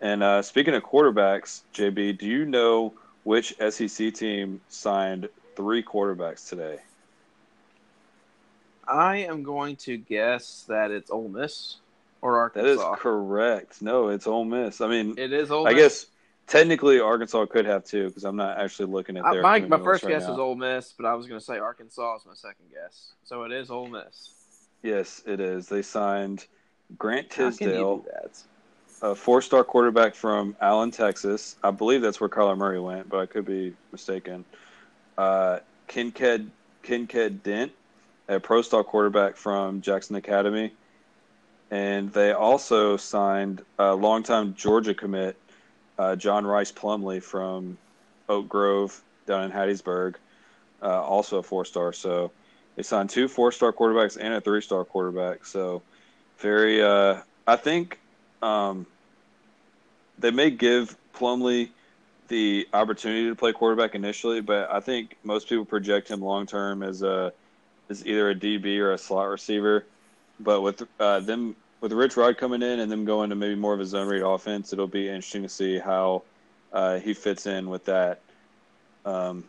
And 0.00 0.22
uh, 0.22 0.42
speaking 0.42 0.74
of 0.74 0.82
quarterbacks, 0.82 1.62
JB, 1.74 2.18
do 2.18 2.26
you 2.26 2.44
know 2.44 2.94
which 3.24 3.54
SEC 3.70 4.14
team 4.14 4.60
signed 4.68 5.28
three 5.54 5.82
quarterbacks 5.82 6.48
today? 6.48 6.78
I 8.86 9.18
am 9.18 9.42
going 9.42 9.76
to 9.76 9.96
guess 9.96 10.64
that 10.68 10.90
it's 10.90 11.10
Ole 11.10 11.28
Miss 11.28 11.76
or 12.20 12.38
Arkansas. 12.38 12.74
That 12.74 12.92
is 12.94 13.00
correct. 13.00 13.82
No, 13.82 14.08
it's 14.08 14.26
Ole 14.26 14.44
Miss. 14.44 14.80
I 14.80 14.88
mean, 14.88 15.14
it 15.18 15.32
is 15.32 15.50
Ole 15.50 15.64
Miss. 15.64 15.72
I 15.72 15.76
guess 15.76 16.06
Technically, 16.46 17.00
Arkansas 17.00 17.46
could 17.46 17.64
have 17.64 17.84
two 17.84 18.08
because 18.08 18.24
I'm 18.24 18.36
not 18.36 18.58
actually 18.58 18.90
looking 18.92 19.16
at 19.16 19.24
their. 19.30 19.42
my 19.42 19.60
my 19.60 19.78
first 19.78 20.04
right 20.04 20.10
guess 20.10 20.24
now. 20.24 20.34
is 20.34 20.38
Ole 20.38 20.54
Miss, 20.54 20.92
but 20.92 21.06
I 21.06 21.14
was 21.14 21.26
going 21.26 21.40
to 21.40 21.44
say 21.44 21.58
Arkansas 21.58 22.16
is 22.16 22.26
my 22.26 22.34
second 22.34 22.66
guess. 22.70 23.12
So 23.24 23.44
it 23.44 23.52
is 23.52 23.70
Ole 23.70 23.88
Miss. 23.88 24.34
Yes, 24.82 25.22
it 25.26 25.40
is. 25.40 25.68
They 25.68 25.82
signed 25.82 26.46
Grant 26.98 27.30
Tisdale, 27.30 28.04
a 29.00 29.14
four-star 29.14 29.64
quarterback 29.64 30.14
from 30.14 30.56
Allen, 30.60 30.90
Texas. 30.90 31.56
I 31.62 31.70
believe 31.70 32.02
that's 32.02 32.20
where 32.20 32.28
Kyler 32.28 32.56
Murray 32.56 32.80
went, 32.80 33.08
but 33.08 33.18
I 33.18 33.26
could 33.26 33.44
be 33.44 33.74
mistaken. 33.92 34.44
Uh, 35.16 35.60
Kinkead 35.88 36.48
Dent, 37.42 37.72
a 38.28 38.40
pro-star 38.40 38.84
quarterback 38.84 39.36
from 39.36 39.80
Jackson 39.80 40.16
Academy, 40.16 40.72
and 41.70 42.12
they 42.12 42.32
also 42.32 42.96
signed 42.96 43.62
a 43.78 43.94
longtime 43.94 44.54
Georgia 44.54 44.94
commit 44.94 45.36
uh, 45.98 46.16
John 46.16 46.46
Rice 46.46 46.72
Plumlee 46.72 47.22
from 47.22 47.78
Oak 48.28 48.48
Grove 48.48 49.02
down 49.26 49.44
in 49.44 49.50
Hattiesburg, 49.50 50.14
uh, 50.82 51.02
also 51.02 51.38
a 51.38 51.42
four 51.42 51.64
star. 51.64 51.92
So 51.92 52.32
they 52.76 52.82
signed 52.82 53.10
two 53.10 53.28
four 53.28 53.52
star 53.52 53.72
quarterbacks 53.72 54.16
and 54.20 54.34
a 54.34 54.40
three 54.40 54.62
star 54.62 54.84
quarterback. 54.84 55.44
So 55.44 55.82
very, 56.38 56.82
uh, 56.82 57.20
I 57.46 57.56
think 57.56 57.98
um, 58.42 58.86
they 60.18 60.30
may 60.30 60.50
give 60.50 60.96
Plumlee 61.14 61.70
the 62.28 62.66
opportunity 62.72 63.28
to 63.28 63.34
play 63.34 63.52
quarterback 63.52 63.94
initially, 63.94 64.40
but 64.40 64.70
I 64.72 64.80
think 64.80 65.16
most 65.22 65.48
people 65.48 65.64
project 65.64 66.08
him 66.08 66.20
long 66.20 66.46
term 66.46 66.82
as 66.82 67.02
a 67.02 67.32
as 67.90 68.06
either 68.06 68.30
a 68.30 68.34
DB 68.34 68.78
or 68.78 68.92
a 68.92 68.98
slot 68.98 69.28
receiver. 69.28 69.84
But 70.40 70.62
with 70.62 70.82
uh, 70.98 71.20
them 71.20 71.54
with 71.82 71.92
Rich 71.92 72.16
Rod 72.16 72.38
coming 72.38 72.62
in 72.62 72.78
and 72.78 72.90
them 72.90 73.04
going 73.04 73.28
to 73.28 73.36
maybe 73.36 73.56
more 73.56 73.74
of 73.74 73.80
a 73.80 73.84
zone 73.84 74.08
read 74.08 74.22
offense, 74.22 74.72
it'll 74.72 74.86
be 74.86 75.08
interesting 75.08 75.42
to 75.42 75.48
see 75.48 75.78
how 75.78 76.22
uh, 76.72 77.00
he 77.00 77.12
fits 77.12 77.46
in 77.46 77.68
with 77.68 77.84
that. 77.86 78.20
Um, 79.04 79.44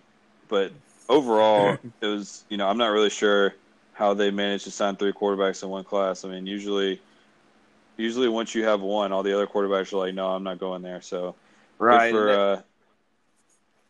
but 0.50 0.72
overall, 1.08 1.78
it 2.02 2.06
was 2.06 2.44
you 2.50 2.58
know 2.58 2.68
I'm 2.68 2.78
not 2.78 2.88
really 2.88 3.12
sure 3.12 3.54
how 3.94 4.16
they 4.16 4.32
managed 4.32 4.64
to 4.64 4.72
sign 4.72 4.96
three 4.96 5.14
quarterbacks 5.14 5.62
in 5.62 5.70
one 5.70 5.84
class. 5.84 6.26
I 6.26 6.30
mean, 6.30 6.48
usually, 6.48 7.00
usually 7.98 8.28
once 8.28 8.56
you 8.56 8.66
have 8.66 8.82
one, 8.82 9.12
all 9.12 9.22
the 9.22 9.34
other 9.34 9.46
quarterbacks 9.46 9.94
are 9.94 9.98
like, 9.98 10.16
no, 10.16 10.30
I'm 10.30 10.44
not 10.44 10.58
going 10.58 10.82
there. 10.82 11.02
So 11.02 11.36
right. 11.78 12.12
For, 12.12 12.30
uh, 12.30 12.62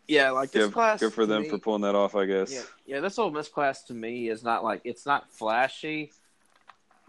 yeah, 0.10 0.32
like 0.32 0.52
this 0.52 0.66
good, 0.66 0.74
class. 0.74 1.00
Good 1.00 1.14
for 1.14 1.26
them 1.26 1.44
me, 1.44 1.50
for 1.50 1.58
pulling 1.58 1.84
that 1.84 1.96
off, 1.96 2.14
I 2.14 2.26
guess. 2.26 2.54
Yeah, 2.54 2.64
yeah, 2.86 3.00
this 3.00 3.18
Ole 3.18 3.32
Miss 3.32 3.48
class 3.48 3.84
to 3.84 3.94
me 3.94 4.28
is 4.28 4.44
not 4.44 4.66
like 4.66 4.82
it's 4.84 5.06
not 5.06 5.32
flashy 5.32 6.12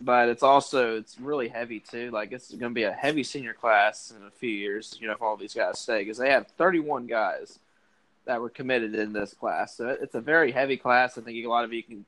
but 0.00 0.28
it's 0.28 0.42
also 0.42 0.96
it's 0.96 1.18
really 1.18 1.48
heavy 1.48 1.80
too. 1.80 2.11
Like 2.11 2.33
it's 2.33 2.50
going 2.50 2.72
to 2.72 2.74
be 2.74 2.85
a 2.85 2.92
heavy 2.92 3.22
senior 3.22 3.54
class 3.54 4.12
in 4.16 4.26
a 4.26 4.30
few 4.30 4.50
years. 4.50 4.96
You 5.00 5.07
know, 5.07 5.14
if 5.14 5.22
all 5.22 5.37
these 5.37 5.54
guys 5.54 5.78
stay, 5.78 6.00
because 6.00 6.18
they 6.18 6.30
have 6.30 6.48
31 6.59 7.07
guys 7.07 7.59
that 8.26 8.40
were 8.40 8.50
committed 8.50 8.94
in 8.94 9.12
this 9.12 9.35
class. 9.35 9.76
So 9.76 9.88
it's 9.88 10.14
a 10.14 10.20
very 10.20 10.50
heavy 10.50 10.76
class. 10.76 11.18
I 11.18 11.20
think 11.20 11.44
a 11.44 11.48
lot 11.48 11.64
of 11.64 11.72
you 11.72 11.83
can 11.83 12.04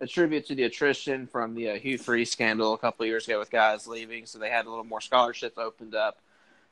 attribute 0.00 0.46
to 0.46 0.54
the 0.54 0.64
attrition 0.64 1.26
from 1.26 1.54
the 1.54 1.70
uh, 1.70 1.74
Hugh 1.76 1.98
Freeze 1.98 2.30
scandal 2.30 2.74
a 2.74 2.78
couple 2.78 3.06
years 3.06 3.26
ago 3.26 3.38
with 3.38 3.50
guys 3.50 3.86
leaving. 3.86 4.26
So 4.26 4.38
they 4.38 4.50
had 4.50 4.66
a 4.66 4.68
little 4.68 4.84
more 4.84 5.00
scholarships 5.00 5.56
opened 5.56 5.94
up, 5.94 6.18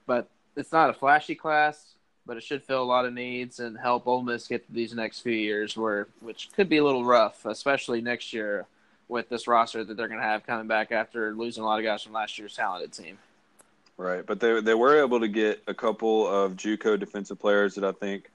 but 0.06 0.28
it's 0.56 0.72
not 0.72 0.90
a 0.90 0.94
flashy 0.94 1.34
class. 1.34 1.94
But 2.24 2.36
it 2.36 2.44
should 2.44 2.62
fill 2.62 2.80
a 2.80 2.84
lot 2.84 3.04
of 3.04 3.12
needs 3.12 3.58
and 3.58 3.76
help 3.76 4.06
Ole 4.06 4.22
Miss 4.22 4.46
get 4.46 4.64
to 4.64 4.72
these 4.72 4.94
next 4.94 5.22
few 5.22 5.32
years, 5.32 5.76
where 5.76 6.06
which 6.20 6.50
could 6.54 6.68
be 6.68 6.76
a 6.76 6.84
little 6.84 7.04
rough, 7.04 7.44
especially 7.44 8.00
next 8.00 8.32
year 8.32 8.68
with 9.12 9.28
this 9.28 9.46
roster 9.46 9.84
that 9.84 9.96
they're 9.96 10.08
going 10.08 10.20
to 10.20 10.26
have 10.26 10.44
coming 10.44 10.66
back 10.66 10.90
after 10.90 11.34
losing 11.34 11.62
a 11.62 11.66
lot 11.66 11.78
of 11.78 11.84
guys 11.84 12.02
from 12.02 12.12
last 12.12 12.38
year's 12.38 12.56
talented 12.56 12.92
team. 12.92 13.18
Right, 13.98 14.24
but 14.24 14.40
they 14.40 14.60
they 14.60 14.74
were 14.74 15.00
able 15.00 15.20
to 15.20 15.28
get 15.28 15.62
a 15.68 15.74
couple 15.74 16.26
of 16.26 16.56
JUCO 16.56 16.98
defensive 16.98 17.38
players 17.38 17.74
that 17.74 17.84
I 17.84 17.92
think 17.92 18.30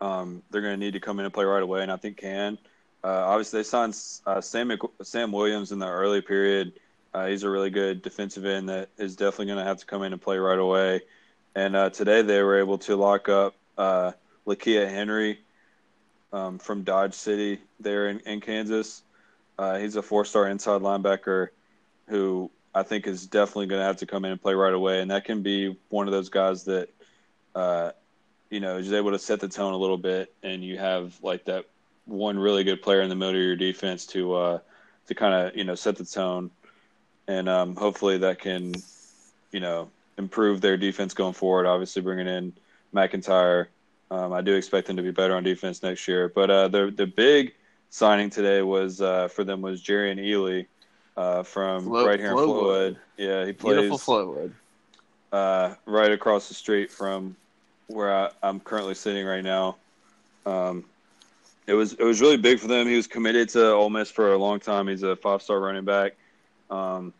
um, 0.00 0.42
they're 0.50 0.60
going 0.60 0.78
to 0.78 0.84
need 0.84 0.92
to 0.92 1.00
come 1.00 1.18
in 1.18 1.24
and 1.24 1.34
play 1.34 1.44
right 1.44 1.62
away, 1.62 1.82
and 1.82 1.90
I 1.90 1.96
think 1.96 2.18
can. 2.18 2.58
Uh, 3.02 3.24
obviously, 3.26 3.60
they 3.60 3.64
signed 3.64 3.98
uh, 4.26 4.40
Sam 4.40 4.76
Sam 5.02 5.32
Williams 5.32 5.72
in 5.72 5.78
the 5.78 5.88
early 5.88 6.20
period. 6.20 6.74
Uh, 7.14 7.26
he's 7.26 7.42
a 7.42 7.50
really 7.50 7.70
good 7.70 8.02
defensive 8.02 8.44
end 8.44 8.68
that 8.68 8.90
is 8.98 9.16
definitely 9.16 9.46
going 9.46 9.58
to 9.58 9.64
have 9.64 9.78
to 9.78 9.86
come 9.86 10.02
in 10.02 10.12
and 10.12 10.20
play 10.20 10.36
right 10.36 10.58
away. 10.58 11.00
And 11.54 11.74
uh, 11.74 11.90
today 11.90 12.22
they 12.22 12.42
were 12.42 12.58
able 12.58 12.78
to 12.78 12.96
lock 12.96 13.28
up 13.28 13.54
uh, 13.78 14.12
Lakia 14.46 14.88
Henry 14.88 15.38
um, 16.32 16.58
from 16.58 16.82
Dodge 16.82 17.14
City 17.14 17.58
there 17.80 18.08
in, 18.08 18.20
in 18.20 18.40
Kansas. 18.40 19.02
Uh, 19.58 19.78
he's 19.78 19.96
a 19.96 20.02
four-star 20.02 20.48
inside 20.48 20.82
linebacker 20.82 21.48
who 22.06 22.50
I 22.74 22.82
think 22.82 23.06
is 23.06 23.26
definitely 23.26 23.66
going 23.66 23.80
to 23.80 23.86
have 23.86 23.96
to 23.98 24.06
come 24.06 24.24
in 24.24 24.32
and 24.32 24.40
play 24.40 24.54
right 24.54 24.72
away, 24.72 25.00
and 25.00 25.10
that 25.10 25.24
can 25.24 25.42
be 25.42 25.76
one 25.88 26.06
of 26.06 26.12
those 26.12 26.28
guys 26.28 26.64
that, 26.64 26.88
uh, 27.54 27.90
you 28.50 28.60
know, 28.60 28.76
is 28.76 28.92
able 28.92 29.10
to 29.10 29.18
set 29.18 29.40
the 29.40 29.48
tone 29.48 29.72
a 29.72 29.76
little 29.76 29.98
bit, 29.98 30.32
and 30.42 30.62
you 30.62 30.78
have 30.78 31.18
like 31.22 31.44
that 31.46 31.66
one 32.06 32.38
really 32.38 32.64
good 32.64 32.82
player 32.82 33.02
in 33.02 33.08
the 33.08 33.14
middle 33.14 33.34
of 33.34 33.40
your 33.40 33.56
defense 33.56 34.06
to 34.06 34.34
uh, 34.34 34.58
to 35.06 35.14
kind 35.14 35.34
of 35.34 35.56
you 35.56 35.64
know 35.64 35.74
set 35.74 35.96
the 35.96 36.04
tone, 36.04 36.50
and 37.26 37.48
um, 37.48 37.76
hopefully 37.76 38.18
that 38.18 38.38
can 38.38 38.74
you 39.50 39.60
know 39.60 39.90
improve 40.16 40.60
their 40.60 40.76
defense 40.76 41.14
going 41.14 41.34
forward. 41.34 41.66
Obviously, 41.66 42.02
bringing 42.02 42.28
in 42.28 42.52
MacIntyre, 42.92 43.68
um, 44.10 44.32
I 44.32 44.40
do 44.40 44.54
expect 44.54 44.86
them 44.86 44.96
to 44.96 45.02
be 45.02 45.10
better 45.10 45.34
on 45.34 45.42
defense 45.42 45.82
next 45.82 46.06
year. 46.08 46.28
But 46.28 46.50
uh, 46.50 46.68
the 46.68 46.92
the 46.94 47.06
big 47.06 47.54
signing 47.90 48.30
today 48.30 48.62
was 48.62 49.00
uh, 49.00 49.28
for 49.28 49.44
them 49.44 49.60
was 49.62 49.82
Jerrion 49.82 50.18
Ealy 50.18 50.66
uh, 51.16 51.42
from 51.42 51.84
Flo- 51.84 52.06
right 52.06 52.18
here 52.18 52.30
in 52.30 52.36
Flowood. 52.36 52.96
Yeah, 53.16 53.44
he 53.46 53.52
plays 53.52 53.76
Beautiful 53.76 53.98
Flowood. 53.98 54.52
uh, 55.32 55.74
right 55.86 56.12
across 56.12 56.48
the 56.48 56.54
street 56.54 56.90
from 56.90 57.36
where 57.88 58.14
I, 58.14 58.30
I'm 58.42 58.60
currently 58.60 58.94
sitting 58.94 59.26
right 59.26 59.42
now. 59.44 59.76
Um, 60.46 60.84
it 61.66 61.74
was 61.74 61.92
it 61.94 62.04
was 62.04 62.20
really 62.20 62.36
big 62.36 62.58
for 62.60 62.68
them. 62.68 62.86
He 62.86 62.96
was 62.96 63.06
committed 63.06 63.48
to 63.50 63.72
Ole 63.72 63.90
Miss 63.90 64.10
for 64.10 64.32
a 64.32 64.38
long 64.38 64.60
time. 64.60 64.88
He's 64.88 65.02
a 65.02 65.16
five 65.16 65.42
star 65.42 65.60
running 65.60 65.84
back. 65.84 66.14
Um, 66.70 67.12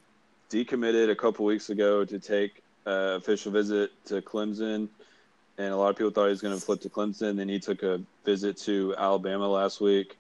decommitted 0.51 1.11
a 1.11 1.15
couple 1.15 1.45
weeks 1.45 1.69
ago 1.71 2.05
to 2.05 2.19
take 2.19 2.63
an 2.87 3.17
official 3.17 3.53
visit 3.53 3.91
to 4.07 4.23
Clemson, 4.23 4.89
and 5.59 5.73
a 5.73 5.77
lot 5.77 5.91
of 5.91 5.97
people 5.97 6.11
thought 6.11 6.25
he 6.25 6.31
was 6.31 6.41
going 6.41 6.59
to 6.59 6.65
flip 6.65 6.81
to 6.83 6.89
Clemson. 6.89 7.37
Then 7.37 7.49
he 7.49 7.59
took 7.59 7.83
a 7.83 8.01
visit 8.25 8.57
to 8.59 8.95
Alabama 8.97 9.47
last 9.47 9.83
week, 9.83 10.17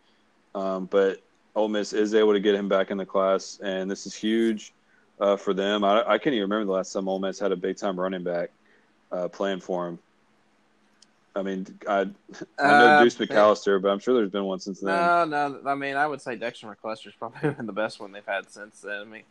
um, 0.55 0.87
but 0.87 1.23
Ole 1.55 1.69
Miss 1.69 1.93
is 1.93 2.15
able 2.15 2.33
to 2.33 2.41
get 2.41 2.55
him 2.55 2.69
back 2.69 2.91
in 2.91 2.97
the 2.97 3.07
class, 3.07 3.59
and 3.63 3.91
this 3.91 4.07
is 4.07 4.15
huge 4.15 4.73
uh, 5.21 5.37
for 5.37 5.55
them. 5.55 5.85
I, 5.85 6.03
I 6.03 6.19
can't 6.19 6.35
even 6.35 6.43
remember 6.51 6.65
the 6.67 6.73
last 6.73 6.93
time 6.93 7.09
Ole 7.09 7.19
Miss 7.19 7.39
had 7.39 7.53
a 7.53 7.57
big 7.57 7.77
time 7.77 7.99
running 7.99 8.23
back 8.23 8.51
uh, 9.11 9.29
playing 9.29 9.61
for 9.61 9.89
him. 9.89 9.99
I 11.37 11.43
mean, 11.43 11.67
I, 11.89 12.01
I 12.01 12.05
know 12.59 12.87
Uh, 12.87 13.03
Deuce 13.05 13.17
McAllister, 13.17 13.81
but 13.81 13.91
I'm 13.91 13.99
sure 14.01 14.15
there's 14.15 14.31
been 14.31 14.45
one 14.45 14.59
since 14.59 14.81
then. 14.81 14.95
No, 14.95 15.25
no. 15.25 15.61
I 15.71 15.75
mean, 15.77 15.95
I 15.95 16.07
would 16.07 16.21
say 16.21 16.35
Dexter 16.37 16.67
McCluster's 16.67 17.15
probably 17.17 17.51
been 17.55 17.67
the 17.67 17.73
best 17.73 18.01
one 18.01 18.11
they've 18.13 18.27
had 18.27 18.51
since 18.51 18.81
then. 18.81 19.01
I 19.01 19.05
mean, 19.05 19.23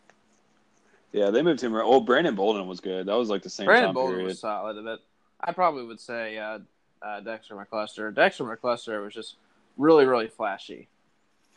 Yeah, 1.12 1.32
they 1.32 1.41
moved 1.41 1.62
him 1.62 1.75
around. 1.75 1.88
Oh, 1.88 1.99
Brandon 1.99 2.36
Bolden 2.36 2.67
was 2.67 2.80
good. 2.80 3.08
That 3.08 3.15
was 3.17 3.30
like 3.30 3.43
the 3.43 3.49
same 3.49 3.65
Brandon 3.65 3.89
time 3.89 3.93
Bolden 3.95 4.15
period. 4.15 4.27
was 4.27 4.39
solid, 4.39 4.82
but 4.84 4.99
I 5.41 5.51
probably 5.51 5.86
would 5.86 5.99
say 5.99 6.38
uh, 6.38 6.60
uh, 7.01 7.19
Dexter 7.21 7.56
McCluster. 7.56 8.13
Dexter 8.13 8.45
McCluster 8.45 9.03
was 9.03 9.13
just 9.13 9.36
really, 9.77 10.06
really 10.06 10.27
flashy. 10.27 10.88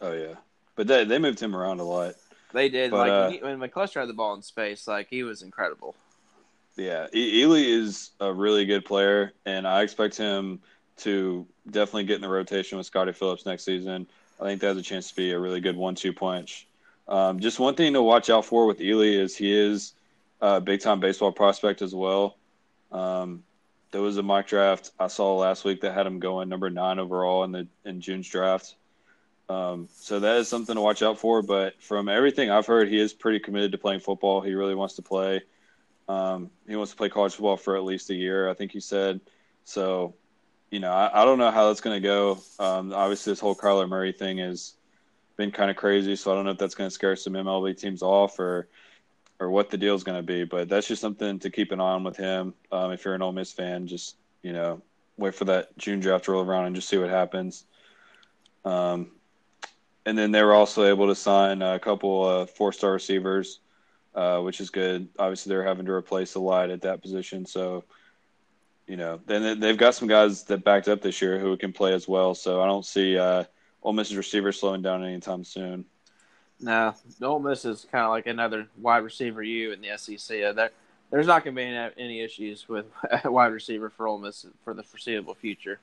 Oh 0.00 0.12
yeah, 0.12 0.34
but 0.76 0.86
they 0.86 1.04
they 1.04 1.18
moved 1.18 1.40
him 1.40 1.54
around 1.54 1.80
a 1.80 1.84
lot. 1.84 2.14
They 2.52 2.68
did 2.68 2.90
But, 2.90 2.96
like 2.98 3.12
uh, 3.12 3.30
he, 3.30 3.38
when 3.38 3.58
McCluster 3.58 4.00
had 4.00 4.08
the 4.08 4.14
ball 4.14 4.34
in 4.34 4.42
space, 4.42 4.88
like 4.88 5.08
he 5.08 5.22
was 5.22 5.42
incredible. 5.42 5.94
Yeah, 6.76 7.06
e- 7.12 7.44
Ealy 7.44 7.66
is 7.66 8.10
a 8.20 8.32
really 8.32 8.64
good 8.64 8.84
player, 8.84 9.32
and 9.44 9.66
I 9.66 9.82
expect 9.82 10.16
him 10.16 10.60
to 10.98 11.46
definitely 11.70 12.04
get 12.04 12.16
in 12.16 12.22
the 12.22 12.28
rotation 12.28 12.78
with 12.78 12.86
Scotty 12.86 13.12
Phillips 13.12 13.46
next 13.46 13.64
season. 13.64 14.06
I 14.40 14.44
think 14.44 14.60
that 14.60 14.68
has 14.68 14.76
a 14.78 14.82
chance 14.82 15.10
to 15.10 15.16
be 15.16 15.32
a 15.32 15.38
really 15.38 15.60
good 15.60 15.76
one-two 15.76 16.12
punch. 16.12 16.66
Um, 17.08 17.40
just 17.40 17.58
one 17.58 17.74
thing 17.74 17.92
to 17.92 18.02
watch 18.02 18.30
out 18.30 18.44
for 18.44 18.66
with 18.66 18.78
Ealy 18.78 19.18
is 19.18 19.36
he 19.36 19.52
is 19.52 19.94
a 20.40 20.60
big-time 20.60 21.00
baseball 21.00 21.32
prospect 21.32 21.82
as 21.82 21.94
well. 21.94 22.36
Um, 22.92 23.42
there 23.90 24.00
was 24.00 24.16
a 24.16 24.22
mock 24.22 24.46
draft 24.46 24.92
I 24.98 25.08
saw 25.08 25.36
last 25.36 25.64
week 25.64 25.80
that 25.82 25.94
had 25.94 26.06
him 26.06 26.20
going 26.20 26.48
number 26.48 26.70
nine 26.70 26.98
overall 26.98 27.44
in 27.44 27.52
the 27.52 27.66
in 27.84 28.00
June's 28.00 28.28
draft. 28.28 28.74
Um, 29.50 29.88
so 29.92 30.20
that 30.20 30.36
is 30.36 30.48
something 30.48 30.76
to 30.76 30.80
watch 30.80 31.02
out 31.02 31.18
for. 31.18 31.42
But 31.42 31.82
from 31.82 32.08
everything 32.08 32.50
I've 32.50 32.66
heard, 32.66 32.88
he 32.88 33.00
is 33.00 33.12
pretty 33.12 33.40
committed 33.40 33.72
to 33.72 33.78
playing 33.78 33.98
football. 33.98 34.40
He 34.40 34.54
really 34.54 34.76
wants 34.76 34.94
to 34.94 35.02
play. 35.02 35.42
Um, 36.08 36.50
he 36.68 36.76
wants 36.76 36.92
to 36.92 36.96
play 36.96 37.08
college 37.08 37.34
football 37.34 37.56
for 37.56 37.76
at 37.76 37.82
least 37.82 38.10
a 38.10 38.14
year, 38.14 38.48
I 38.48 38.54
think 38.54 38.70
he 38.70 38.78
said. 38.78 39.20
So, 39.64 40.14
you 40.70 40.78
know, 40.78 40.92
I, 40.92 41.22
I 41.22 41.24
don't 41.24 41.38
know 41.38 41.50
how 41.50 41.66
that's 41.66 41.80
going 41.80 42.00
to 42.00 42.06
go. 42.06 42.38
Um, 42.60 42.92
obviously, 42.92 43.32
this 43.32 43.40
whole 43.40 43.56
Kyler 43.56 43.88
Murray 43.88 44.12
thing 44.12 44.38
has 44.38 44.74
been 45.36 45.50
kind 45.50 45.70
of 45.70 45.76
crazy. 45.76 46.14
So 46.14 46.30
I 46.30 46.36
don't 46.36 46.44
know 46.44 46.52
if 46.52 46.58
that's 46.58 46.76
going 46.76 46.88
to 46.88 46.94
scare 46.94 47.16
some 47.16 47.32
MLB 47.32 47.76
teams 47.76 48.02
off 48.02 48.38
or 48.38 48.68
or 49.40 49.50
what 49.50 49.70
the 49.70 49.78
deal 49.78 49.94
is 49.96 50.04
going 50.04 50.18
to 50.18 50.22
be. 50.22 50.44
But 50.44 50.68
that's 50.68 50.86
just 50.86 51.00
something 51.00 51.40
to 51.40 51.50
keep 51.50 51.72
an 51.72 51.80
eye 51.80 51.94
on 51.94 52.04
with 52.04 52.16
him. 52.16 52.54
Um, 52.70 52.92
if 52.92 53.04
you're 53.04 53.14
an 53.14 53.22
Ole 53.22 53.32
Miss 53.32 53.50
fan, 53.50 53.88
just 53.88 54.14
you 54.42 54.52
know, 54.52 54.80
wait 55.16 55.34
for 55.34 55.46
that 55.46 55.76
June 55.76 55.98
draft 55.98 56.26
to 56.26 56.32
roll 56.32 56.44
around 56.44 56.66
and 56.66 56.76
just 56.76 56.88
see 56.88 56.98
what 56.98 57.10
happens. 57.10 57.64
Um, 58.64 59.10
and 60.06 60.16
then 60.16 60.32
they 60.32 60.42
were 60.42 60.54
also 60.54 60.84
able 60.84 61.06
to 61.08 61.14
sign 61.14 61.62
a 61.62 61.78
couple 61.78 62.28
of 62.28 62.50
four-star 62.50 62.92
receivers 62.92 63.60
uh, 64.14 64.40
which 64.40 64.60
is 64.60 64.70
good. 64.70 65.08
Obviously, 65.18 65.50
they're 65.50 65.64
having 65.64 65.86
to 65.86 65.92
replace 65.92 66.34
a 66.34 66.40
lot 66.40 66.70
at 66.70 66.82
that 66.82 67.02
position, 67.02 67.46
so 67.46 67.84
you 68.86 68.96
know, 68.96 69.20
then 69.26 69.60
they've 69.60 69.76
got 69.76 69.94
some 69.94 70.08
guys 70.08 70.42
that 70.44 70.64
backed 70.64 70.88
up 70.88 71.00
this 71.00 71.22
year 71.22 71.38
who 71.38 71.56
can 71.56 71.72
play 71.72 71.94
as 71.94 72.08
well. 72.08 72.34
So 72.34 72.60
I 72.60 72.66
don't 72.66 72.84
see 72.84 73.16
uh, 73.16 73.44
Ole 73.84 73.92
Miss's 73.92 74.16
receivers 74.16 74.58
slowing 74.58 74.82
down 74.82 75.04
anytime 75.04 75.44
soon. 75.44 75.84
No, 76.58 76.92
Ole 77.22 77.38
Miss 77.38 77.64
is 77.64 77.86
kind 77.92 78.04
of 78.04 78.10
like 78.10 78.26
another 78.26 78.66
wide 78.80 79.04
receiver 79.04 79.44
you 79.44 79.70
in 79.70 79.80
the 79.80 79.96
SEC. 79.96 80.56
There, 80.56 80.70
there's 81.08 81.28
not 81.28 81.44
going 81.44 81.54
to 81.54 81.62
be 81.62 81.66
any, 81.68 81.92
any 81.98 82.20
issues 82.20 82.68
with 82.68 82.86
wide 83.24 83.52
receiver 83.52 83.90
for 83.90 84.08
Ole 84.08 84.18
Miss 84.18 84.44
for 84.64 84.74
the 84.74 84.82
foreseeable 84.82 85.34
future. 85.34 85.78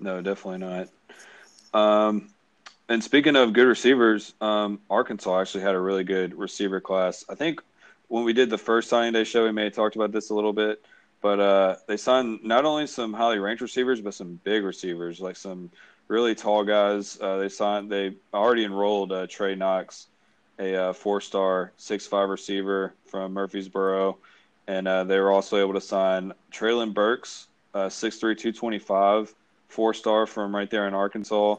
No, 0.00 0.20
definitely 0.20 0.58
not. 0.58 0.88
Um, 1.72 2.30
and 2.90 3.02
speaking 3.02 3.36
of 3.36 3.52
good 3.52 3.68
receivers, 3.68 4.34
um, 4.40 4.80
Arkansas 4.90 5.40
actually 5.40 5.62
had 5.62 5.76
a 5.76 5.80
really 5.80 6.02
good 6.02 6.36
receiver 6.36 6.80
class. 6.80 7.24
I 7.28 7.36
think 7.36 7.62
when 8.08 8.24
we 8.24 8.32
did 8.32 8.50
the 8.50 8.58
first 8.58 8.88
signing 8.88 9.12
day 9.12 9.22
show, 9.22 9.44
we 9.44 9.52
may 9.52 9.64
have 9.64 9.74
talked 9.74 9.94
about 9.94 10.10
this 10.10 10.30
a 10.30 10.34
little 10.34 10.52
bit, 10.52 10.84
but 11.22 11.38
uh, 11.38 11.76
they 11.86 11.96
signed 11.96 12.40
not 12.42 12.64
only 12.64 12.88
some 12.88 13.12
highly 13.12 13.38
ranked 13.38 13.62
receivers, 13.62 14.00
but 14.00 14.12
some 14.12 14.40
big 14.42 14.64
receivers, 14.64 15.20
like 15.20 15.36
some 15.36 15.70
really 16.08 16.34
tall 16.34 16.64
guys. 16.64 17.16
Uh, 17.20 17.36
they 17.36 17.48
signed, 17.48 17.92
they 17.92 18.16
already 18.34 18.64
enrolled 18.64 19.12
uh, 19.12 19.28
Trey 19.28 19.54
Knox, 19.54 20.08
a 20.58 20.74
uh, 20.74 20.92
four-star, 20.92 21.70
six-five 21.76 22.28
receiver 22.28 22.94
from 23.06 23.32
Murfreesboro, 23.32 24.18
and 24.66 24.88
uh, 24.88 25.04
they 25.04 25.20
were 25.20 25.30
also 25.30 25.58
able 25.58 25.74
to 25.74 25.80
sign 25.80 26.32
Treylon 26.50 26.92
Burks, 26.92 27.46
uh, 27.72 27.86
6'3", 27.86 28.18
225, 28.36 29.32
four-star 29.68 30.26
from 30.26 30.52
right 30.52 30.68
there 30.68 30.88
in 30.88 30.94
Arkansas. 30.94 31.54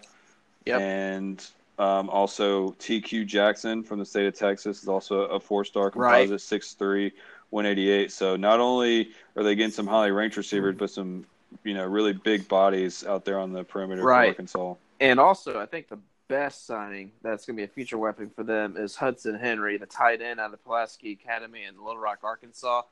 Yep. 0.66 0.80
And 0.82 1.46
um, 1.80 2.10
also 2.10 2.72
TQ 2.74 3.26
Jackson 3.26 3.84
from 3.84 4.00
the 4.00 4.06
state 4.06 4.28
of 4.28 4.36
Texas 4.36 4.84
is 4.84 4.90
also 4.90 5.22
a 5.24 5.40
four-star 5.40 5.92
Right. 5.96 6.28
composite, 6.28 6.62
6'3", 6.62 7.12
188. 7.50 8.12
So 8.12 8.36
not 8.36 8.60
only 8.60 9.12
are 9.36 9.44
they 9.44 9.56
getting 9.56 9.72
some 9.72 9.88
highly 9.88 10.12
ranked 10.12 10.38
receivers, 10.38 10.76
but 10.78 10.90
some 10.90 11.26
you 11.64 11.74
know 11.74 11.86
really 11.86 12.14
big 12.14 12.48
bodies 12.48 13.06
out 13.06 13.26
there 13.26 13.40
on 13.40 13.52
the 13.52 13.64
perimeter 13.64 14.04
Right. 14.04 14.26
for 14.26 14.30
Arkansas. 14.30 14.76
And 15.00 15.20
also, 15.20 15.60
I 15.60 15.66
think 15.66 15.90
the 15.90 16.00
best 16.28 16.66
signing 16.66 17.12
that's 17.22 17.46
going 17.46 17.58
to 17.58 17.62
be 17.62 17.66
a 17.66 17.68
future 17.68 17.98
weapon 17.98 18.30
for 18.30 18.44
them 18.44 18.78
is 18.78 18.96
Hudson 18.96 19.38
Henry, 19.38 19.78
the 19.78 19.86
tight 19.86 20.22
end 20.22 20.40
out 20.40 20.54
of 20.54 20.64
Pulaski 20.64 21.12
Academy 21.12 21.64
in 21.66 21.76
Little 21.76 21.98
Rock, 21.98 22.20
Arkansas. 22.24 22.84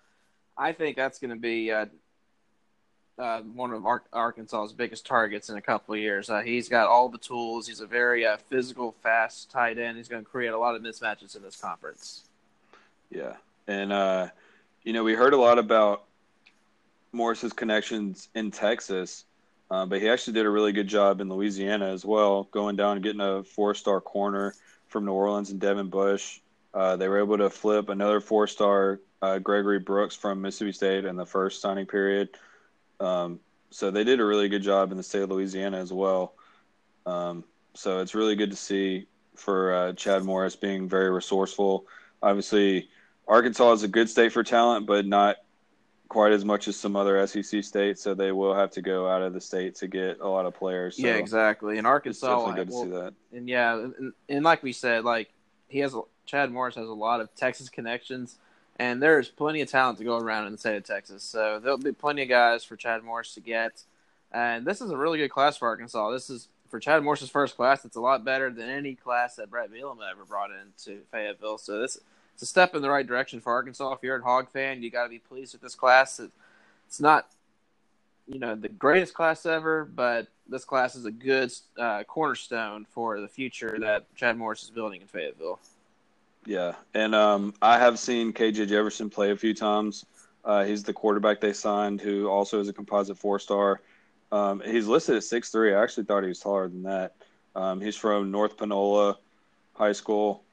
I 0.58 0.73
think 0.73 0.97
that's 0.97 1.19
going 1.19 1.29
to 1.29 1.38
be 1.39 1.71
uh, 1.71 1.86
uh, 3.19 3.41
one 3.41 3.71
of 3.73 3.86
Ar- 3.86 4.03
Arkansas's 4.13 4.71
biggest 4.73 5.05
targets 5.05 5.49
in 5.49 5.58
a 5.58 5.62
couple 5.62 5.93
of 5.93 5.99
years. 5.99 6.29
Uh, 6.29 6.39
he's 6.39 6.69
got 6.69 6.88
all 6.88 7.10
the 7.10 7.17
tools. 7.17 7.67
He's 7.67 7.82
a 7.82 7.86
very 7.86 8.25
uh, 8.25 8.38
physical, 8.38 8.95
fast 9.03 9.51
tight 9.51 9.77
end. 9.77 9.97
He's 9.97 10.08
going 10.08 10.23
to 10.23 10.29
create 10.29 10.49
a 10.49 10.58
lot 10.58 10.75
of 10.75 10.82
mismatches 10.82 11.36
in 11.36 11.43
this 11.43 11.58
conference. 11.58 12.23
Yeah, 13.12 13.34
and 13.67 13.91
uh, 13.91 14.27
you 14.84 14.93
know 14.93 15.03
we 15.03 15.13
heard 15.13 15.34
a 15.34 15.38
lot 15.38 15.60
about 15.60 16.03
Morris's 17.12 17.51
connections 17.51 18.29
in 18.36 18.51
Texas, 18.51 19.25
uh, 19.69 19.86
but 19.86 19.99
he 19.99 20.10
actually 20.10 20.34
did 20.34 20.45
a 20.45 20.49
really 20.49 20.71
good 20.71 20.88
job 20.88 21.19
in 21.19 21.27
Louisiana 21.27 21.88
as 21.88 22.05
well, 22.05 22.47
going 22.51 22.77
down 22.77 22.93
and 22.93 23.03
getting 23.03 23.21
a 23.21 23.43
four-star 23.43 23.99
corner 23.99 24.53
from 24.88 25.05
New 25.05 25.12
Orleans 25.12 25.49
and 25.49 25.60
Devin 25.60 25.89
Bush. 25.89 26.39
Uh, 26.73 26.95
they 26.95 27.08
were 27.08 27.19
able 27.19 27.38
to 27.38 27.49
flip 27.49 27.89
another 27.89 28.21
four-star 28.21 28.99
Gregory 29.21 29.79
Brooks 29.79 30.15
from 30.15 30.41
Mississippi 30.41 30.71
State 30.71 31.03
in 31.03 31.17
the 31.17 31.25
first 31.25 31.62
signing 31.62 31.86
period. 31.86 32.29
Um, 32.99 33.39
so 33.71 33.91
they 33.91 34.03
did 34.03 34.19
a 34.19 34.25
really 34.25 34.49
good 34.49 34.63
job 34.63 34.91
in 34.91 34.97
the 34.97 35.03
state 35.03 35.21
of 35.21 35.29
Louisiana 35.31 35.77
as 35.77 35.93
well. 35.93 36.33
Um, 37.05 37.43
so 37.73 37.99
it's 37.99 38.15
really 38.15 38.35
good 38.35 38.49
to 38.51 38.55
see 38.57 39.07
for 39.35 39.73
uh, 39.73 39.93
Chad 39.93 40.23
Morris 40.23 40.55
being 40.55 40.89
very 40.89 41.09
resourceful. 41.09 41.85
Obviously, 42.21 42.89
Arkansas 43.27 43.71
is 43.73 43.83
a 43.83 43.88
good 43.88 44.09
state 44.09 44.33
for 44.33 44.43
talent, 44.43 44.85
but 44.85 45.05
not 45.05 45.38
quite 46.09 46.31
as 46.33 46.43
much 46.43 46.67
as 46.67 46.75
some 46.75 46.95
other 46.95 47.25
SEC 47.27 47.63
states. 47.63 48.01
So 48.01 48.13
they 48.15 48.31
will 48.31 48.55
have 48.55 48.71
to 48.71 48.81
go 48.81 49.07
out 49.07 49.21
of 49.21 49.33
the 49.33 49.39
state 49.39 49.75
to 49.75 49.88
get 49.88 50.19
a 50.19 50.27
lot 50.27 50.45
of 50.45 50.55
players. 50.55 50.97
So 50.97 51.05
yeah, 51.05 51.13
exactly. 51.13 51.77
And 51.77 51.85
It's 51.85 51.91
Arkansas, 51.91 52.27
definitely 52.47 52.55
good 52.65 52.67
to 52.67 52.73
will- 52.73 52.83
see 52.83 52.89
that. 52.89 53.13
and 53.38 53.47
yeah, 53.47 53.75
and, 53.75 54.13
and 54.27 54.43
like 54.43 54.63
we 54.63 54.73
said, 54.73 55.05
like 55.05 55.31
he 55.67 55.79
has 55.79 55.95
Chad 56.25 56.51
Morris 56.51 56.75
has 56.75 56.88
a 56.88 56.93
lot 56.93 57.21
of 57.21 57.33
Texas 57.35 57.69
connections, 57.69 58.38
and 58.79 59.03
there's 59.03 59.27
plenty 59.27 59.61
of 59.61 59.69
talent 59.69 59.97
to 59.97 60.05
go 60.05 60.17
around 60.17 60.45
in 60.47 60.53
the 60.53 60.57
state 60.57 60.77
of 60.77 60.85
Texas. 60.85 61.21
So 61.21 61.59
there'll 61.59 61.77
be 61.77 61.91
plenty 61.91 62.23
of 62.23 62.29
guys 62.29 62.63
for 62.63 62.77
Chad 62.77 63.03
Morris 63.03 63.33
to 63.35 63.41
get, 63.41 63.83
and 64.31 64.65
this 64.65 64.81
is 64.81 64.89
a 64.89 64.97
really 64.97 65.19
good 65.19 65.29
class 65.29 65.57
for 65.57 65.67
Arkansas. 65.67 66.11
This 66.11 66.29
is 66.29 66.47
for 66.69 66.79
Chad 66.79 67.03
Morris's 67.03 67.29
first 67.29 67.55
class. 67.55 67.83
It's 67.83 67.97
a 67.97 68.01
lot 68.01 68.23
better 68.23 68.49
than 68.49 68.69
any 68.69 68.95
class 68.95 69.35
that 69.35 69.49
Bret 69.49 69.71
Bielema 69.71 70.09
ever 70.09 70.23
brought 70.23 70.51
into 70.51 71.01
Fayetteville. 71.11 71.57
So 71.57 71.81
this 71.81 71.99
it's 72.33 72.43
a 72.43 72.45
step 72.45 72.73
in 72.73 72.81
the 72.81 72.89
right 72.89 73.05
direction 73.05 73.41
for 73.41 73.51
Arkansas. 73.51 73.91
If 73.91 73.99
you're 74.01 74.15
a 74.15 74.23
Hog 74.23 74.49
fan, 74.49 74.81
you 74.81 74.89
got 74.89 75.03
to 75.03 75.09
be 75.09 75.19
pleased 75.19 75.53
with 75.53 75.61
this 75.61 75.75
class. 75.75 76.21
It, 76.21 76.31
it's 76.87 77.01
not 77.01 77.27
you 78.27 78.39
know 78.39 78.55
the 78.55 78.69
greatest 78.69 79.13
class 79.13 79.45
ever, 79.45 79.83
but 79.83 80.27
this 80.47 80.63
class 80.63 80.95
is 80.95 81.05
a 81.05 81.11
good 81.11 81.51
uh, 81.77 82.03
cornerstone 82.03 82.85
for 82.85 83.19
the 83.19 83.27
future 83.27 83.77
that 83.79 84.15
Chad 84.15 84.37
Morris 84.37 84.63
is 84.63 84.69
building 84.69 85.01
in 85.01 85.07
Fayetteville. 85.07 85.59
Yeah, 86.49 86.73
and 86.95 87.13
um, 87.13 87.53
I 87.62 87.77
have 87.77 87.99
seen 87.99 88.33
KJ 88.33 88.69
Jefferson 88.69 89.12
play 89.12 89.29
a 89.29 89.35
few 89.35 89.53
times. 89.53 90.07
Uh, 90.43 90.63
he's 90.63 90.81
the 90.81 90.93
quarterback 90.93 91.41
they 91.41 91.53
signed, 91.53 92.01
who 92.01 92.27
also 92.27 92.59
is 92.59 92.67
a 92.67 92.73
composite 92.73 93.19
four 93.19 93.38
star. 93.38 93.81
Um, 94.31 94.59
he's 94.65 94.88
listed 94.88 95.15
at 95.15 95.23
six 95.23 95.51
three. 95.51 95.75
I 95.75 95.83
actually 95.83 96.05
thought 96.05 96.23
he 96.23 96.29
was 96.29 96.39
taller 96.39 96.67
than 96.67 96.81
that. 96.83 97.13
Um, 97.55 97.79
he's 97.79 97.95
from 97.95 98.31
North 98.31 98.57
Panola 98.57 99.17
High 99.73 99.91
School, 99.91 100.43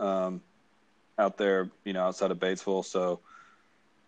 um, 0.00 0.40
out 1.20 1.38
there, 1.38 1.70
you 1.84 1.92
know, 1.92 2.02
outside 2.04 2.32
of 2.32 2.40
Batesville. 2.40 2.84
So 2.84 3.20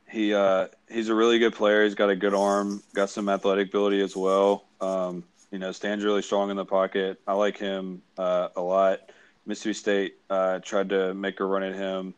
he 0.08 0.34
uh, 0.34 0.66
he's 0.90 1.10
a 1.10 1.14
really 1.14 1.38
good 1.38 1.54
player. 1.54 1.84
He's 1.84 1.94
got 1.94 2.10
a 2.10 2.16
good 2.16 2.34
arm, 2.34 2.82
got 2.92 3.08
some 3.08 3.28
athletic 3.28 3.68
ability 3.68 4.00
as 4.00 4.16
well. 4.16 4.64
Um, 4.80 5.22
you 5.52 5.60
know, 5.60 5.70
stands 5.70 6.04
really 6.04 6.22
strong 6.22 6.50
in 6.50 6.56
the 6.56 6.64
pocket. 6.64 7.20
I 7.24 7.34
like 7.34 7.56
him 7.56 8.02
uh, 8.18 8.48
a 8.56 8.60
lot. 8.60 8.98
Mississippi 9.46 9.74
State 9.74 10.16
uh, 10.28 10.58
tried 10.58 10.88
to 10.90 11.14
make 11.14 11.40
a 11.40 11.44
run 11.44 11.62
at 11.62 11.74
him 11.74 12.14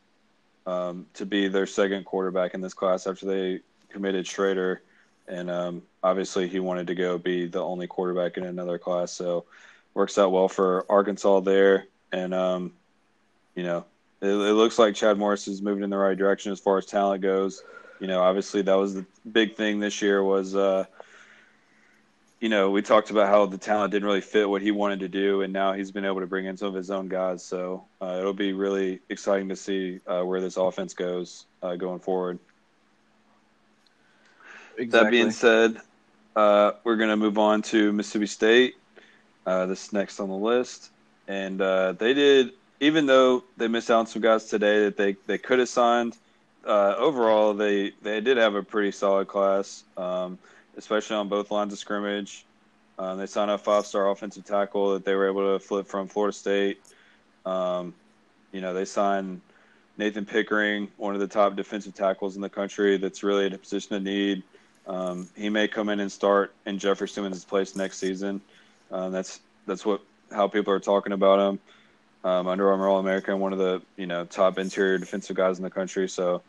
um, 0.66 1.06
to 1.14 1.26
be 1.26 1.48
their 1.48 1.66
second 1.66 2.04
quarterback 2.04 2.54
in 2.54 2.60
this 2.60 2.74
class 2.74 3.06
after 3.06 3.26
they 3.26 3.60
committed 3.90 4.24
Shrader, 4.24 4.78
and 5.26 5.50
um, 5.50 5.82
obviously 6.02 6.48
he 6.48 6.60
wanted 6.60 6.86
to 6.88 6.94
go 6.94 7.18
be 7.18 7.46
the 7.46 7.62
only 7.62 7.86
quarterback 7.86 8.36
in 8.36 8.44
another 8.44 8.78
class. 8.78 9.12
So 9.12 9.44
works 9.94 10.18
out 10.18 10.32
well 10.32 10.48
for 10.48 10.86
Arkansas 10.88 11.40
there, 11.40 11.86
and 12.12 12.32
um, 12.34 12.72
you 13.54 13.62
know 13.62 13.84
it, 14.20 14.28
it, 14.28 14.32
looks 14.32 14.78
like 14.78 14.94
Chad 14.94 15.18
Morris 15.18 15.48
is 15.48 15.62
moving 15.62 15.84
in 15.84 15.90
the 15.90 15.98
right 15.98 16.16
direction 16.16 16.50
as 16.52 16.60
far 16.60 16.78
as 16.78 16.86
talent 16.86 17.22
goes. 17.22 17.62
You 18.00 18.06
know, 18.06 18.22
obviously 18.22 18.62
that 18.62 18.74
was 18.74 18.94
the 18.94 19.04
big 19.30 19.56
thing 19.56 19.80
this 19.80 20.00
year 20.00 20.22
was. 20.22 20.54
Uh, 20.54 20.86
you 22.40 22.48
know, 22.48 22.70
we 22.70 22.82
talked 22.82 23.10
about 23.10 23.28
how 23.28 23.46
the 23.46 23.58
talent 23.58 23.90
didn't 23.90 24.06
really 24.06 24.20
fit 24.20 24.48
what 24.48 24.62
he 24.62 24.70
wanted 24.70 25.00
to 25.00 25.08
do, 25.08 25.42
and 25.42 25.52
now 25.52 25.72
he's 25.72 25.90
been 25.90 26.04
able 26.04 26.20
to 26.20 26.26
bring 26.26 26.46
in 26.46 26.56
some 26.56 26.68
of 26.68 26.74
his 26.74 26.90
own 26.90 27.08
guys. 27.08 27.44
So 27.44 27.84
uh, 28.00 28.16
it'll 28.18 28.32
be 28.32 28.52
really 28.52 29.00
exciting 29.08 29.48
to 29.48 29.56
see 29.56 30.00
uh, 30.06 30.22
where 30.22 30.40
this 30.40 30.56
offense 30.56 30.94
goes 30.94 31.46
uh, 31.62 31.74
going 31.74 31.98
forward. 31.98 32.38
Exactly. 34.76 34.86
That 34.86 35.10
being 35.10 35.32
said, 35.32 35.80
uh, 36.36 36.72
we're 36.84 36.96
going 36.96 37.08
to 37.10 37.16
move 37.16 37.38
on 37.38 37.62
to 37.62 37.92
Mississippi 37.92 38.26
State. 38.26 38.74
Uh, 39.44 39.66
this 39.66 39.94
next 39.94 40.20
on 40.20 40.28
the 40.28 40.34
list, 40.34 40.90
and 41.26 41.62
uh, 41.62 41.92
they 41.92 42.12
did, 42.12 42.52
even 42.80 43.06
though 43.06 43.42
they 43.56 43.66
missed 43.66 43.90
out 43.90 44.00
on 44.00 44.06
some 44.06 44.20
guys 44.20 44.44
today 44.44 44.84
that 44.84 44.96
they, 44.98 45.16
they 45.26 45.38
could 45.38 45.58
have 45.58 45.70
signed. 45.70 46.18
overall, 46.66 47.54
they 47.54 47.92
they 48.02 48.20
did 48.20 48.36
have 48.36 48.54
a 48.54 48.62
pretty 48.62 48.92
solid 48.92 49.26
class. 49.26 49.84
Um, 49.96 50.38
especially 50.78 51.16
on 51.16 51.28
both 51.28 51.50
lines 51.50 51.72
of 51.72 51.78
scrimmage. 51.78 52.46
Um, 52.98 53.18
they 53.18 53.26
signed 53.26 53.50
a 53.50 53.58
five-star 53.58 54.10
offensive 54.10 54.44
tackle 54.44 54.94
that 54.94 55.04
they 55.04 55.14
were 55.14 55.28
able 55.28 55.52
to 55.52 55.64
flip 55.64 55.86
from 55.86 56.08
Florida 56.08 56.32
State. 56.32 56.80
Um, 57.44 57.94
you 58.52 58.60
know, 58.60 58.72
they 58.72 58.84
signed 58.84 59.40
Nathan 59.98 60.24
Pickering, 60.24 60.88
one 60.96 61.14
of 61.14 61.20
the 61.20 61.26
top 61.26 61.54
defensive 61.56 61.94
tackles 61.94 62.36
in 62.36 62.42
the 62.42 62.48
country. 62.48 62.96
That's 62.96 63.22
really 63.22 63.46
in 63.46 63.52
a 63.52 63.58
position 63.58 63.96
of 63.96 64.02
need. 64.02 64.42
Um, 64.86 65.28
he 65.36 65.50
may 65.50 65.68
come 65.68 65.90
in 65.90 66.00
and 66.00 66.10
start 66.10 66.54
in 66.64 66.78
Jeffrey 66.78 67.08
Simmons' 67.08 67.44
place 67.44 67.76
next 67.76 67.98
season. 67.98 68.40
Um, 68.90 69.12
that's 69.12 69.40
that's 69.66 69.84
what 69.84 70.00
how 70.32 70.48
people 70.48 70.72
are 70.72 70.80
talking 70.80 71.12
about 71.12 71.38
him. 71.38 71.58
Um, 72.24 72.48
Under 72.48 72.70
Armour 72.70 72.88
All 72.88 72.98
American, 72.98 73.38
one 73.38 73.52
of 73.52 73.58
the 73.58 73.82
you 73.96 74.06
know 74.06 74.24
top 74.24 74.58
interior 74.58 74.98
defensive 74.98 75.36
guys 75.36 75.58
in 75.58 75.64
the 75.64 75.70
country. 75.70 76.08
So 76.08 76.42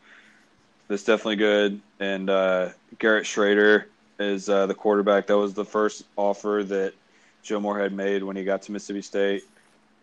that's 0.88 1.04
definitely 1.04 1.36
good. 1.36 1.80
And 2.00 2.30
uh, 2.30 2.70
Garrett 2.98 3.24
Shrader, 3.24 3.84
is 4.20 4.48
uh, 4.48 4.66
the 4.66 4.74
quarterback. 4.74 5.26
That 5.26 5.38
was 5.38 5.54
the 5.54 5.64
first 5.64 6.04
offer 6.16 6.62
that 6.68 6.92
Joe 7.42 7.58
Moorhead 7.58 7.92
made 7.92 8.22
when 8.22 8.36
he 8.36 8.44
got 8.44 8.62
to 8.62 8.72
Mississippi 8.72 9.02
State. 9.02 9.44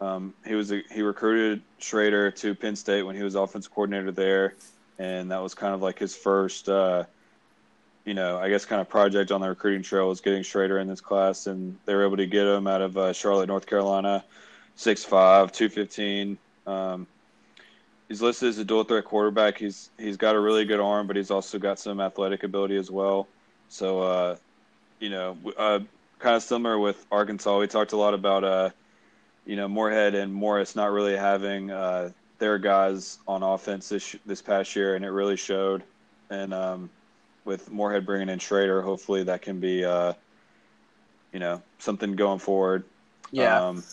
Um, 0.01 0.33
he 0.45 0.55
was 0.55 0.71
a, 0.71 0.81
he 0.91 1.01
recruited 1.01 1.61
Shrader 1.79 2.35
to 2.37 2.55
Penn 2.55 2.75
State 2.75 3.03
when 3.03 3.15
he 3.15 3.23
was 3.23 3.35
offensive 3.35 3.73
coordinator 3.73 4.11
there, 4.11 4.55
and 4.99 5.31
that 5.31 5.41
was 5.41 5.53
kind 5.53 5.73
of 5.73 5.81
like 5.81 5.99
his 5.99 6.15
first, 6.15 6.69
uh, 6.69 7.03
you 8.05 8.13
know, 8.13 8.37
I 8.37 8.49
guess 8.49 8.65
kind 8.65 8.81
of 8.81 8.89
project 8.89 9.31
on 9.31 9.41
the 9.41 9.49
recruiting 9.49 9.83
trail 9.83 10.07
was 10.07 10.21
getting 10.21 10.43
Shrader 10.43 10.81
in 10.81 10.87
this 10.87 11.01
class, 11.01 11.47
and 11.47 11.77
they 11.85 11.95
were 11.95 12.05
able 12.05 12.17
to 12.17 12.27
get 12.27 12.45
him 12.45 12.67
out 12.67 12.81
of 12.81 12.97
uh, 12.97 13.13
Charlotte, 13.13 13.47
North 13.47 13.65
Carolina, 13.65 14.23
6'5", 14.77 15.51
215. 15.51 16.37
Um, 16.67 17.07
he's 18.07 18.21
listed 18.21 18.49
as 18.49 18.57
a 18.59 18.65
dual 18.65 18.83
threat 18.83 19.05
quarterback. 19.05 19.57
He's 19.57 19.89
he's 19.97 20.17
got 20.17 20.35
a 20.35 20.39
really 20.39 20.65
good 20.65 20.79
arm, 20.79 21.07
but 21.07 21.15
he's 21.15 21.31
also 21.31 21.57
got 21.57 21.79
some 21.79 21.99
athletic 21.99 22.43
ability 22.43 22.77
as 22.77 22.91
well. 22.91 23.27
So, 23.69 24.01
uh, 24.01 24.35
you 24.99 25.09
know, 25.09 25.37
uh, 25.57 25.79
kind 26.19 26.35
of 26.35 26.43
similar 26.43 26.79
with 26.79 27.05
Arkansas. 27.11 27.59
We 27.59 27.67
talked 27.67 27.91
a 27.91 27.97
lot 27.97 28.13
about, 28.13 28.43
uh, 28.43 28.69
you 29.45 29.55
know, 29.55 29.67
Moorhead 29.67 30.15
and 30.15 30.33
Morris 30.33 30.75
not 30.75 30.91
really 30.91 31.15
having 31.15 31.71
uh, 31.71 32.11
their 32.39 32.57
guys 32.57 33.19
on 33.27 33.43
offense 33.43 33.89
this 33.89 34.15
this 34.25 34.41
past 34.41 34.75
year, 34.75 34.95
and 34.95 35.05
it 35.05 35.09
really 35.09 35.37
showed. 35.37 35.83
And 36.29 36.53
um, 36.53 36.89
with 37.45 37.71
Moorhead 37.71 38.05
bringing 38.05 38.29
in 38.29 38.39
Shrader, 38.39 38.83
hopefully 38.83 39.23
that 39.23 39.41
can 39.41 39.59
be, 39.59 39.85
uh, 39.85 40.13
you 41.31 41.39
know, 41.39 41.61
something 41.79 42.15
going 42.15 42.39
forward. 42.39 42.83
Yeah. 43.31 43.61
Um, 43.61 43.83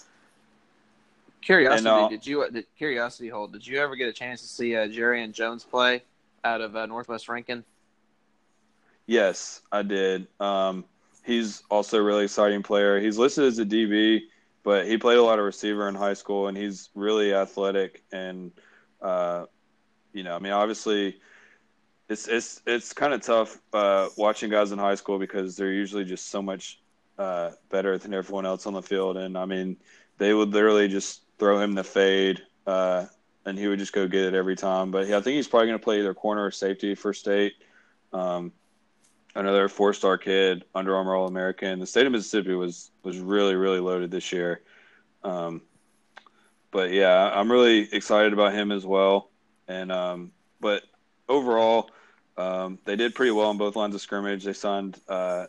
curiosity, 1.41 1.89
and, 1.89 2.05
uh, 2.05 2.09
did 2.09 2.27
you? 2.27 2.51
Did, 2.51 2.67
curiosity 2.77 3.29
hold. 3.29 3.53
Did 3.53 3.67
you 3.67 3.81
ever 3.81 3.97
get 3.97 4.09
a 4.09 4.13
chance 4.13 4.41
to 4.41 4.49
see 4.49 4.77
uh, 4.77 4.87
and 4.87 5.33
Jones 5.33 5.65
play 5.65 6.03
out 6.45 6.61
of 6.61 6.75
uh, 6.75 6.87
Northwest 6.87 7.29
Rankin? 7.29 7.65
Yes, 9.07 9.61
I 9.71 9.83
did. 9.83 10.29
Um, 10.41 10.85
he's 11.25 11.63
also 11.71 11.99
a 11.99 12.03
really 12.03 12.25
exciting 12.25 12.63
player. 12.63 13.01
He's 13.01 13.19
listed 13.19 13.45
as 13.45 13.59
a 13.59 13.65
DB, 13.65 14.23
but 14.63 14.87
he 14.87 14.97
played 14.97 15.19
a 15.19 15.23
lot 15.23 15.39
of 15.39 15.45
receiver 15.45 15.89
in 15.89 15.95
high 15.95 16.15
school, 16.15 16.49
and 16.49 16.57
he's 16.57 16.91
really 16.95 17.35
athletic. 17.35 18.03
And 18.13 18.53
uh, 19.03 19.47
you 20.13 20.23
know, 20.23 20.35
I 20.35 20.39
mean, 20.39 20.53
obviously, 20.53 21.21
it's 22.09 22.29
it's 22.29 22.63
it's 22.67 22.93
kind 22.93 23.13
of 23.13 23.21
tough 23.23 23.59
uh, 23.73 24.09
watching 24.17 24.51
guys 24.51 24.73
in 24.73 24.79
high 24.79 24.95
school 24.95 25.19
because 25.19 25.57
they're 25.57 25.73
usually 25.73 26.05
just 26.05 26.29
so 26.31 26.41
much 26.41 26.81
uh, 27.19 27.51
better 27.71 27.99
than 27.99 28.15
everyone 28.15 28.47
else 28.47 28.67
on 28.67 28.73
the 28.73 28.83
field. 28.83 29.17
And 29.19 29.37
I 29.37 29.45
mean, 29.45 29.77
they 30.19 30.33
would 30.33 30.51
literally 30.51 30.89
just 30.89 31.23
throw 31.39 31.61
him 31.61 31.73
the 31.75 31.85
fade, 31.85 32.41
uh, 32.67 33.07
and 33.45 33.59
he 33.59 33.69
would 33.69 33.79
just 33.79 33.93
go 33.93 34.09
get 34.09 34.25
it 34.25 34.35
every 34.35 34.57
time. 34.57 34.91
But 34.91 35.09
yeah, 35.09 35.19
I 35.19 35.21
think 35.21 35.37
he's 35.37 35.49
probably 35.49 35.69
going 35.69 35.79
to 35.79 35.85
play 35.85 35.99
either 35.99 36.15
corner 36.15 36.45
or 36.45 36.51
safety 36.51 36.95
for 36.95 37.13
state. 37.13 37.53
Um, 38.13 38.53
another 39.35 39.69
four 39.69 39.93
star 39.93 40.19
kid, 40.19 40.65
Under 40.75 40.97
Armour 40.97 41.15
All 41.15 41.27
American. 41.27 41.79
The 41.79 41.87
state 41.87 42.07
of 42.07 42.13
Mississippi 42.13 42.55
was 42.55 42.91
was 43.03 43.19
really 43.19 43.55
really 43.55 43.81
loaded 43.81 44.11
this 44.11 44.33
year. 44.33 44.63
Um, 45.23 45.63
but 46.71 46.91
yeah, 46.91 47.31
I'm 47.33 47.51
really 47.51 47.89
excited 47.93 48.33
about 48.33 48.53
him 48.53 48.73
as 48.73 48.85
well. 48.85 49.31
And 49.69 49.91
um, 49.93 50.33
but 50.61 50.83
overall, 51.29 51.91
um, 52.37 52.79
they 52.85 52.97
did 52.97 53.15
pretty 53.15 53.33
well 53.33 53.49
on 53.49 53.59
both 53.59 53.77
lines 53.77 53.95
of 53.95 54.01
scrimmage. 54.01 54.45
They 54.45 54.53
signed, 54.53 55.01
uh, 55.09 55.47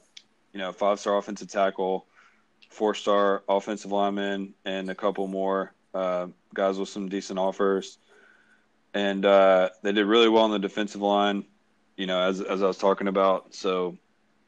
you 0.54 0.60
know, 0.60 0.72
five 0.72 1.00
star 1.00 1.18
offensive 1.18 1.50
tackle, 1.50 2.06
four 2.70 2.94
star 2.94 3.44
offensive 3.50 3.92
lineman, 3.92 4.54
and 4.66 4.90
a 4.90 4.96
couple 4.96 5.28
more 5.28 5.74
uh, 5.94 6.28
guys 6.54 6.78
with 6.78 6.90
some 6.90 7.10
decent 7.10 7.40
offers. 7.40 7.98
And 8.94 9.26
uh, 9.26 9.70
they 9.82 9.92
did 9.92 10.06
really 10.06 10.30
well 10.30 10.44
on 10.44 10.52
the 10.52 10.60
defensive 10.60 11.02
line 11.02 11.44
you 11.98 12.08
know, 12.08 12.20
as 12.20 12.42
as 12.42 12.62
I 12.62 12.68
was 12.68 12.78
talking 12.78 13.08
about. 13.08 13.54
So, 13.54 13.98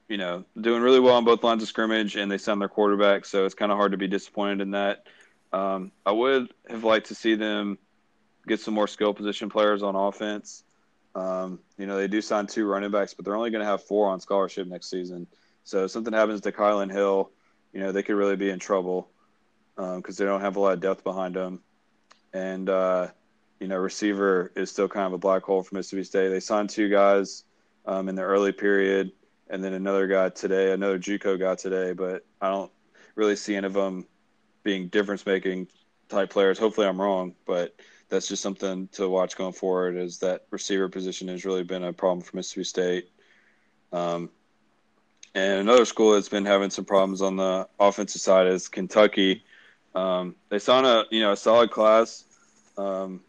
you 0.07 0.17
know, 0.17 0.43
doing 0.59 0.81
really 0.81 0.99
well 0.99 1.15
on 1.15 1.25
both 1.25 1.43
lines 1.43 1.61
of 1.61 1.69
scrimmage, 1.69 2.15
and 2.15 2.31
they 2.31 2.37
signed 2.37 2.61
their 2.61 2.69
quarterback. 2.69 3.25
So 3.25 3.45
it's 3.45 3.55
kind 3.55 3.71
of 3.71 3.77
hard 3.77 3.91
to 3.91 3.97
be 3.97 4.07
disappointed 4.07 4.61
in 4.61 4.71
that. 4.71 5.05
Um, 5.53 5.91
I 6.05 6.11
would 6.11 6.53
have 6.69 6.83
liked 6.83 7.07
to 7.07 7.15
see 7.15 7.35
them 7.35 7.77
get 8.47 8.59
some 8.59 8.73
more 8.73 8.87
skill 8.87 9.13
position 9.13 9.49
players 9.49 9.83
on 9.83 9.95
offense. 9.95 10.63
Um, 11.15 11.59
you 11.77 11.87
know, 11.87 11.97
they 11.97 12.07
do 12.07 12.21
sign 12.21 12.47
two 12.47 12.65
running 12.65 12.91
backs, 12.91 13.13
but 13.13 13.25
they're 13.25 13.35
only 13.35 13.49
going 13.49 13.63
to 13.63 13.69
have 13.69 13.83
four 13.83 14.09
on 14.09 14.19
scholarship 14.19 14.67
next 14.67 14.89
season. 14.89 15.27
So 15.63 15.85
if 15.85 15.91
something 15.91 16.13
happens 16.13 16.41
to 16.41 16.51
Kylan 16.51 16.91
Hill, 16.91 17.31
you 17.73 17.79
know, 17.81 17.91
they 17.91 18.03
could 18.03 18.15
really 18.15 18.35
be 18.35 18.49
in 18.49 18.59
trouble 18.59 19.09
because 19.75 19.95
um, 19.95 20.03
they 20.17 20.25
don't 20.25 20.41
have 20.41 20.55
a 20.55 20.59
lot 20.59 20.73
of 20.73 20.79
depth 20.79 21.03
behind 21.03 21.35
them. 21.35 21.61
And 22.33 22.69
uh, 22.69 23.07
you 23.59 23.67
know, 23.67 23.77
receiver 23.77 24.51
is 24.55 24.69
still 24.69 24.87
kind 24.87 25.07
of 25.07 25.13
a 25.13 25.17
black 25.17 25.43
hole 25.43 25.63
for 25.63 25.75
Mississippi 25.75 26.03
State. 26.03 26.29
They 26.29 26.39
signed 26.39 26.69
two 26.69 26.89
guys 26.89 27.43
um, 27.85 28.09
in 28.09 28.15
the 28.15 28.21
early 28.21 28.51
period, 28.51 29.11
and 29.49 29.63
then 29.63 29.73
another 29.73 30.07
guy 30.07 30.29
today, 30.29 30.71
another 30.71 30.99
JUCO 30.99 31.39
guy 31.39 31.55
today. 31.55 31.93
But 31.93 32.25
I 32.41 32.49
don't 32.49 32.71
really 33.15 33.35
see 33.35 33.55
any 33.55 33.67
of 33.67 33.73
them 33.73 34.05
being 34.63 34.87
difference-making 34.89 35.67
type 36.09 36.29
players. 36.29 36.59
Hopefully, 36.59 36.87
I'm 36.87 37.01
wrong, 37.01 37.33
but 37.45 37.75
that's 38.09 38.27
just 38.27 38.43
something 38.43 38.87
to 38.93 39.09
watch 39.09 39.35
going 39.35 39.53
forward. 39.53 39.95
Is 39.95 40.19
that 40.19 40.45
receiver 40.51 40.89
position 40.89 41.27
has 41.29 41.45
really 41.45 41.63
been 41.63 41.83
a 41.83 41.93
problem 41.93 42.21
for 42.21 42.35
Mississippi 42.35 42.63
State. 42.63 43.09
Um, 43.91 44.29
and 45.33 45.61
another 45.61 45.85
school 45.85 46.13
that's 46.13 46.29
been 46.29 46.45
having 46.45 46.69
some 46.69 46.85
problems 46.85 47.21
on 47.21 47.35
the 47.35 47.67
offensive 47.79 48.21
side 48.21 48.47
is 48.47 48.67
Kentucky. 48.67 49.43
Um, 49.93 50.35
they 50.49 50.59
saw 50.59 50.83
a 50.83 51.05
you 51.11 51.21
know 51.21 51.31
a 51.31 51.37
solid 51.37 51.71
class. 51.71 52.23
Um, 52.77 53.21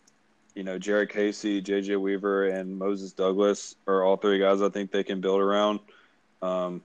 you 0.59 0.65
know, 0.65 0.77
Jared 0.77 1.11
Casey, 1.11 1.63
JJ 1.63 2.01
Weaver, 2.01 2.49
and 2.49 2.77
Moses 2.77 3.13
Douglas 3.13 3.77
are 3.87 4.03
all 4.03 4.17
three 4.17 4.41
guys 4.41 4.61
I 4.61 4.69
think 4.69 4.91
they 4.91 5.05
can 5.05 5.21
build 5.21 5.41
around. 5.41 5.79
Um, 6.43 6.83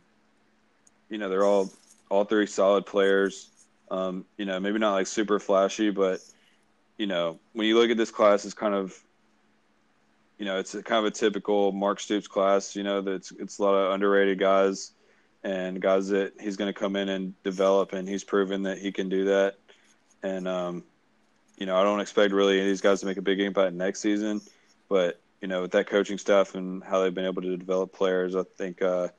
you 1.09 1.17
know, 1.17 1.27
they're 1.27 1.43
all 1.43 1.71
all 2.07 2.23
three 2.23 2.45
solid 2.45 2.85
players. 2.85 3.49
Um, 3.89 4.25
you 4.37 4.45
know, 4.45 4.59
maybe 4.59 4.77
not 4.77 4.93
like 4.93 5.07
super 5.07 5.39
flashy, 5.39 5.89
but 5.89 6.19
you 6.99 7.07
know, 7.07 7.39
when 7.53 7.65
you 7.65 7.75
look 7.75 7.89
at 7.89 7.97
this 7.97 8.11
class, 8.11 8.45
it's 8.45 8.53
kind 8.53 8.75
of, 8.75 8.95
you 10.37 10.45
know, 10.45 10.59
it's 10.59 10.73
kind 10.73 11.03
of 11.03 11.05
a 11.05 11.11
typical 11.11 11.71
Mark 11.71 11.99
Stoops 11.99 12.27
class. 12.27 12.75
You 12.75 12.83
know, 12.83 13.01
that's 13.01 13.31
it's 13.39 13.57
a 13.57 13.63
lot 13.63 13.73
of 13.73 13.91
underrated 13.93 14.37
guys 14.37 14.91
and 15.43 15.81
guys 15.81 16.09
that 16.09 16.33
he's 16.39 16.57
going 16.57 16.71
to 16.71 16.79
come 16.79 16.95
in 16.95 17.09
and 17.09 17.33
develop, 17.41 17.93
and 17.93 18.07
he's 18.07 18.23
proven 18.23 18.61
that 18.63 18.77
he 18.77 18.91
can 18.91 19.09
do 19.09 19.25
that. 19.25 19.55
And 20.21 20.47
um, 20.47 20.83
you 21.57 21.65
know, 21.65 21.75
I 21.75 21.83
don't 21.83 21.99
expect 21.99 22.33
really 22.33 22.55
any 22.55 22.61
of 22.61 22.67
these 22.67 22.81
guys 22.81 22.99
to 23.01 23.05
make 23.05 23.17
a 23.17 23.21
big 23.21 23.39
impact 23.39 23.73
next 23.73 24.01
season, 24.01 24.41
but 24.89 25.19
you 25.41 25.47
know, 25.47 25.63
with 25.63 25.71
that 25.71 25.87
coaching 25.87 26.17
staff 26.17 26.55
and 26.55 26.83
how 26.83 27.01
they've 27.01 27.13
been 27.13 27.25
able 27.25 27.41
to 27.41 27.57
develop 27.57 27.93
players, 27.93 28.35
I 28.35 28.43
think 28.43 28.81
uh, 28.81 29.09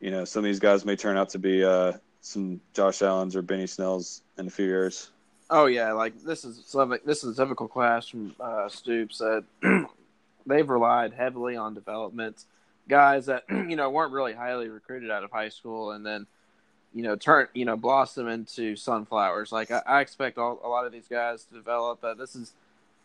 you 0.00 0.10
know 0.10 0.24
some 0.24 0.40
of 0.40 0.44
these 0.44 0.60
guys 0.60 0.84
may 0.84 0.96
turn 0.96 1.16
out 1.16 1.30
to 1.30 1.38
be 1.38 1.64
uh, 1.64 1.92
some 2.20 2.60
Josh 2.72 3.02
Allen's 3.02 3.36
or 3.36 3.42
Benny 3.42 3.66
Snell's 3.66 4.22
in 4.38 4.46
a 4.46 4.50
few 4.50 4.66
years. 4.66 5.10
Oh 5.48 5.66
yeah, 5.66 5.92
like 5.92 6.20
this 6.22 6.44
is 6.44 6.74
this 7.04 7.24
is 7.24 7.38
a 7.38 7.42
typical 7.42 7.68
class 7.68 8.08
from 8.08 8.34
uh, 8.40 8.68
Stoops 8.68 9.18
that 9.18 9.44
they've 10.46 10.68
relied 10.68 11.12
heavily 11.12 11.56
on 11.56 11.74
development 11.74 12.44
guys 12.88 13.26
that 13.26 13.44
you 13.50 13.76
know 13.76 13.90
weren't 13.90 14.12
really 14.12 14.32
highly 14.32 14.68
recruited 14.68 15.10
out 15.10 15.24
of 15.24 15.30
high 15.30 15.50
school, 15.50 15.92
and 15.92 16.04
then 16.04 16.26
you 16.96 17.02
know 17.02 17.14
turn 17.14 17.46
you 17.52 17.66
know 17.66 17.76
blossom 17.76 18.26
into 18.26 18.74
sunflowers. 18.74 19.52
Like 19.52 19.70
I, 19.70 19.82
I 19.86 20.00
expect 20.00 20.38
all, 20.38 20.58
a 20.64 20.68
lot 20.68 20.86
of 20.86 20.92
these 20.92 21.08
guys 21.08 21.44
to 21.44 21.54
develop. 21.54 22.02
Uh, 22.02 22.14
this 22.14 22.34
is 22.34 22.54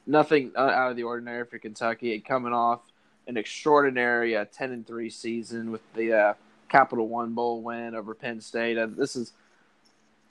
nothing 0.07 0.53
uh, 0.55 0.61
out 0.61 0.91
of 0.91 0.95
the 0.95 1.03
ordinary 1.03 1.45
for 1.45 1.59
Kentucky. 1.59 2.17
Coming 2.21 2.53
off 2.53 2.79
an 3.27 3.35
extraordinary 3.35 4.37
uh, 4.37 4.45
ten 4.45 4.71
and 4.71 4.87
three 4.87 5.09
season 5.09 5.71
with 5.71 5.81
the 5.93 6.13
uh, 6.13 6.33
Capital 6.69 7.09
One 7.09 7.33
Bowl 7.33 7.61
win 7.61 7.93
over 7.93 8.15
Penn 8.15 8.39
State. 8.39 8.77
Uh, 8.77 8.87
this 8.87 9.17
is 9.17 9.33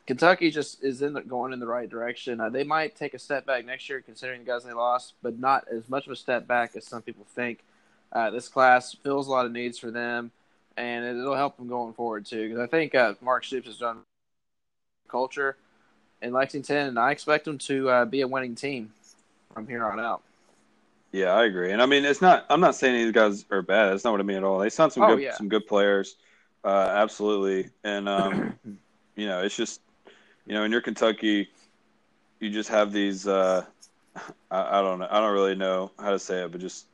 Kentucky 0.07 0.51
just 0.51 0.83
is 0.83 1.03
in 1.03 1.13
the, 1.13 1.21
going 1.21 1.53
in 1.53 1.61
the 1.61 1.67
right 1.67 1.89
direction. 1.89 2.41
Uh, 2.41 2.49
they 2.49 2.65
might 2.65 2.97
take 2.97 3.13
a 3.13 3.19
step 3.19 3.45
back 3.45 3.67
next 3.67 3.91
year, 3.91 4.01
considering 4.01 4.41
the 4.41 4.47
guys 4.47 4.65
they 4.65 4.73
lost, 4.73 5.13
but 5.23 5.39
not 5.39 5.67
as 5.71 5.87
much 5.91 6.07
of 6.07 6.13
a 6.13 6.17
step 6.17 6.47
back 6.47 6.75
as 6.77 6.87
some 6.87 7.03
people 7.03 7.27
think. 7.35 7.59
Uh, 8.11 8.31
this 8.31 8.49
class 8.49 8.97
fills 9.05 9.29
a 9.29 9.31
lot 9.31 9.45
of 9.45 9.53
needs 9.53 9.79
for 9.79 9.91
them, 9.91 10.31
and 10.81 11.19
it'll 11.19 11.35
help 11.35 11.57
them 11.57 11.69
going 11.69 11.93
forward 11.93 12.27
too. 12.27 12.49
Because 12.49 12.61
I 12.61 12.67
think 12.67 12.95
uh, 12.95 13.15
Mark 13.21 13.45
Stoops 13.45 13.67
has 13.67 13.77
done 13.77 13.99
culture 15.09 15.57
in 16.23 16.33
Lexington, 16.33 16.89
and 16.89 16.99
I 16.99 17.11
expect 17.11 17.45
them 17.45 17.59
to 17.59 17.91
uh, 17.91 18.05
be 18.05 18.23
a 18.23 18.29
winning 18.29 18.55
team 18.55 18.93
from 19.53 19.67
here 19.67 19.85
on 19.85 20.01
out. 20.01 20.23
Yeah, 21.13 21.33
I 21.33 21.45
agree, 21.45 21.73
and 21.73 21.83
I 21.83 21.87
mean 21.87 22.05
it's 22.05 22.23
not. 22.23 22.47
I'm 22.49 22.61
not 22.61 22.75
saying 22.77 22.95
these 22.95 23.13
guys 23.13 23.45
are 23.51 23.63
bad. 23.63 23.91
That's 23.91 24.05
not 24.05 24.13
what 24.13 24.21
I 24.21 24.25
mean 24.25 24.39
at 24.39 24.45
all. 24.45 24.59
They 24.59 24.71
sound 24.71 24.93
some 24.93 25.03
oh, 25.03 25.17
good, 25.17 25.23
yeah. 25.23 25.35
some 25.35 25.49
good 25.49 25.67
players, 25.67 26.17
uh, 26.65 26.87
absolutely. 26.89 27.71
And 27.83 28.09
um, 28.09 28.59
you 29.17 29.27
know, 29.27 29.43
it's 29.43 29.57
just 29.57 29.81
you 30.47 30.55
know, 30.55 30.63
in 30.63 30.71
your 30.71 30.81
Kentucky, 30.81 31.49
you 32.39 32.51
just 32.51 32.69
have 32.69 32.93
these. 32.93 33.27
Uh, 33.27 33.65
I, 34.51 34.79
I 34.79 34.83
don't 34.83 35.01
know. 35.01 35.09
I 35.11 35.21
don't 35.21 35.33
really 35.33 35.57
know 35.57 35.91
how 35.99 36.11
to 36.11 36.19
say 36.19 36.45
it, 36.45 36.53
but 36.53 36.61
just 36.61 36.87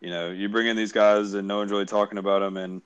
you 0.00 0.10
know, 0.10 0.30
you 0.30 0.48
bring 0.48 0.66
in 0.66 0.76
these 0.76 0.92
guys 0.92 1.34
and 1.34 1.46
no 1.46 1.58
one's 1.58 1.70
really 1.70 1.84
talking 1.84 2.16
about 2.16 2.40
them, 2.40 2.56
and 2.56 2.80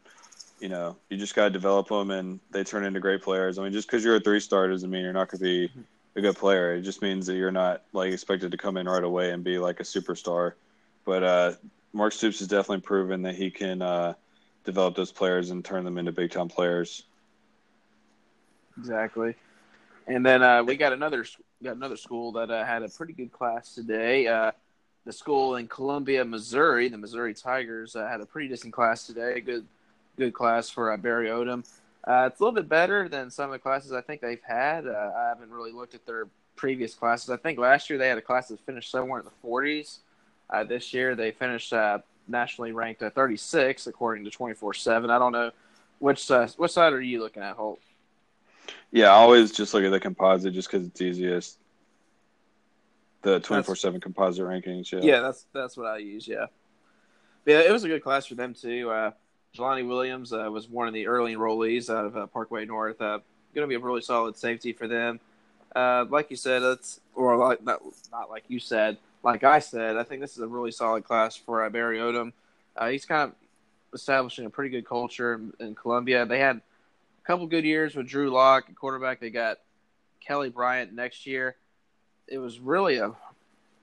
you 0.62 0.68
know, 0.68 0.96
you 1.10 1.16
just 1.16 1.34
got 1.34 1.44
to 1.44 1.50
develop 1.50 1.88
them, 1.88 2.12
and 2.12 2.38
they 2.52 2.62
turn 2.62 2.84
into 2.84 3.00
great 3.00 3.20
players. 3.20 3.58
I 3.58 3.64
mean, 3.64 3.72
just 3.72 3.88
because 3.88 4.04
you're 4.04 4.16
a 4.16 4.20
three 4.20 4.38
star 4.38 4.68
doesn't 4.68 4.88
mean 4.88 5.02
you're 5.02 5.12
not 5.12 5.28
going 5.28 5.40
to 5.40 5.44
be 5.44 5.72
a 6.14 6.20
good 6.20 6.36
player. 6.36 6.74
It 6.74 6.82
just 6.82 7.02
means 7.02 7.26
that 7.26 7.34
you're 7.34 7.50
not 7.50 7.82
like 7.92 8.12
expected 8.12 8.52
to 8.52 8.56
come 8.56 8.76
in 8.76 8.86
right 8.86 9.02
away 9.02 9.32
and 9.32 9.42
be 9.42 9.58
like 9.58 9.80
a 9.80 9.82
superstar. 9.82 10.52
But 11.04 11.24
uh, 11.24 11.52
Mark 11.92 12.12
Stoops 12.12 12.38
has 12.38 12.46
definitely 12.46 12.82
proven 12.82 13.22
that 13.22 13.34
he 13.34 13.50
can 13.50 13.82
uh, 13.82 14.14
develop 14.64 14.94
those 14.94 15.10
players 15.10 15.50
and 15.50 15.64
turn 15.64 15.84
them 15.84 15.98
into 15.98 16.12
big 16.12 16.30
time 16.30 16.48
players. 16.48 17.02
Exactly. 18.78 19.34
And 20.06 20.24
then 20.24 20.44
uh, 20.44 20.62
we 20.62 20.76
got 20.76 20.92
another 20.92 21.26
got 21.60 21.74
another 21.74 21.96
school 21.96 22.30
that 22.32 22.52
uh, 22.52 22.64
had 22.64 22.84
a 22.84 22.88
pretty 22.88 23.14
good 23.14 23.32
class 23.32 23.74
today. 23.74 24.28
Uh, 24.28 24.52
the 25.04 25.12
school 25.12 25.56
in 25.56 25.66
Columbia, 25.66 26.24
Missouri, 26.24 26.88
the 26.88 26.98
Missouri 26.98 27.34
Tigers, 27.34 27.96
uh, 27.96 28.06
had 28.06 28.20
a 28.20 28.26
pretty 28.26 28.46
decent 28.46 28.72
class 28.72 29.04
today. 29.04 29.40
Good, 29.40 29.66
good 30.16 30.34
class 30.34 30.68
for 30.68 30.92
uh, 30.92 30.96
Barry 30.96 31.28
Odom. 31.28 31.64
Uh, 32.04 32.28
it's 32.30 32.40
a 32.40 32.42
little 32.42 32.54
bit 32.54 32.68
better 32.68 33.08
than 33.08 33.30
some 33.30 33.46
of 33.46 33.52
the 33.52 33.58
classes 33.58 33.92
I 33.92 34.00
think 34.00 34.20
they've 34.20 34.42
had. 34.42 34.86
Uh, 34.86 35.12
I 35.16 35.28
haven't 35.28 35.50
really 35.50 35.72
looked 35.72 35.94
at 35.94 36.04
their 36.04 36.26
previous 36.56 36.94
classes. 36.94 37.30
I 37.30 37.36
think 37.36 37.58
last 37.58 37.88
year 37.88 37.98
they 37.98 38.08
had 38.08 38.18
a 38.18 38.22
class 38.22 38.48
that 38.48 38.60
finished 38.60 38.90
somewhere 38.90 39.20
in 39.20 39.24
the 39.24 39.48
40s. 39.48 39.98
Uh, 40.50 40.64
this 40.64 40.92
year 40.92 41.14
they 41.14 41.30
finished 41.30 41.72
uh, 41.72 41.98
nationally 42.28 42.72
ranked 42.72 43.02
at 43.02 43.14
36, 43.14 43.86
according 43.86 44.24
to 44.24 44.30
24/7. 44.30 45.10
I 45.10 45.18
don't 45.18 45.32
know 45.32 45.50
which 45.98 46.28
which 46.56 46.72
side 46.72 46.92
are 46.92 47.00
you 47.00 47.20
looking 47.20 47.42
at, 47.42 47.54
Holt? 47.54 47.80
Yeah, 48.90 49.06
I 49.06 49.14
always 49.14 49.52
just 49.52 49.72
look 49.72 49.84
at 49.84 49.90
the 49.90 50.00
composite 50.00 50.52
just 50.52 50.70
because 50.70 50.86
it's 50.86 51.00
easiest. 51.00 51.58
The 53.22 53.38
twenty 53.38 53.62
four 53.62 53.76
seven 53.76 54.00
composite 54.00 54.44
rankings. 54.44 54.90
Yeah. 54.90 55.00
Yeah, 55.02 55.20
that's 55.20 55.46
that's 55.52 55.76
what 55.76 55.86
I 55.86 55.98
use. 55.98 56.26
Yeah. 56.26 56.46
Yeah, 57.46 57.60
it 57.60 57.70
was 57.70 57.84
a 57.84 57.88
good 57.88 58.02
class 58.02 58.26
for 58.26 58.34
them 58.34 58.52
too. 58.52 59.12
Jelani 59.56 59.86
Williams 59.86 60.32
uh, 60.32 60.48
was 60.50 60.68
one 60.68 60.88
of 60.88 60.94
the 60.94 61.06
early 61.06 61.34
enrollees 61.34 61.90
out 61.90 62.06
of 62.06 62.16
uh, 62.16 62.26
Parkway 62.26 62.64
North. 62.64 63.00
Uh, 63.00 63.18
going 63.54 63.64
to 63.64 63.66
be 63.66 63.74
a 63.74 63.78
really 63.78 64.00
solid 64.00 64.36
safety 64.36 64.72
for 64.72 64.88
them. 64.88 65.20
Uh, 65.76 66.06
like 66.08 66.30
you 66.30 66.36
said, 66.36 66.62
it's 66.62 67.00
or 67.14 67.36
like 67.36 67.62
not, 67.62 67.82
not 68.10 68.30
like 68.30 68.44
you 68.48 68.58
said, 68.58 68.96
like 69.22 69.44
I 69.44 69.58
said. 69.58 69.96
I 69.96 70.04
think 70.04 70.20
this 70.20 70.32
is 70.32 70.42
a 70.42 70.46
really 70.46 70.70
solid 70.70 71.04
class 71.04 71.36
for 71.36 71.64
uh, 71.64 71.70
Barry 71.70 71.98
Odom. 71.98 72.32
Uh, 72.76 72.88
he's 72.88 73.04
kind 73.04 73.30
of 73.30 73.34
establishing 73.94 74.46
a 74.46 74.50
pretty 74.50 74.70
good 74.70 74.86
culture 74.86 75.34
in, 75.34 75.52
in 75.60 75.74
Columbia. 75.74 76.24
They 76.24 76.38
had 76.38 76.56
a 76.56 77.26
couple 77.26 77.46
good 77.46 77.64
years 77.64 77.94
with 77.94 78.06
Drew 78.06 78.30
Lock, 78.30 78.74
quarterback. 78.74 79.20
They 79.20 79.30
got 79.30 79.58
Kelly 80.20 80.48
Bryant 80.48 80.92
next 80.92 81.26
year 81.26 81.56
it 82.28 82.38
was 82.38 82.58
really 82.58 82.96
a 82.96 83.12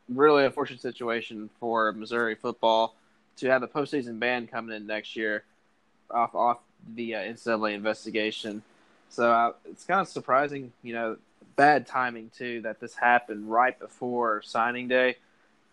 really 0.09 0.45
unfortunate 0.45 0.81
situation 0.81 1.49
for 1.59 1.91
Missouri 1.93 2.35
football 2.35 2.95
to 3.37 3.47
have 3.47 3.61
the 3.61 3.67
postseason 3.67 4.19
ban 4.19 4.47
coming 4.47 4.75
in 4.75 4.87
next 4.87 5.15
year 5.15 5.43
off 6.11 6.35
off 6.35 6.59
the 6.95 7.15
uh, 7.15 7.19
NCAA 7.19 7.73
investigation. 7.73 8.61
So 9.09 9.31
uh, 9.31 9.53
it's 9.65 9.85
kind 9.85 10.01
of 10.01 10.07
surprising, 10.07 10.71
you 10.83 10.93
know, 10.93 11.17
bad 11.55 11.87
timing 11.87 12.31
too 12.37 12.61
that 12.61 12.79
this 12.79 12.95
happened 12.95 13.51
right 13.51 13.77
before 13.79 14.41
signing 14.43 14.87
day. 14.87 15.17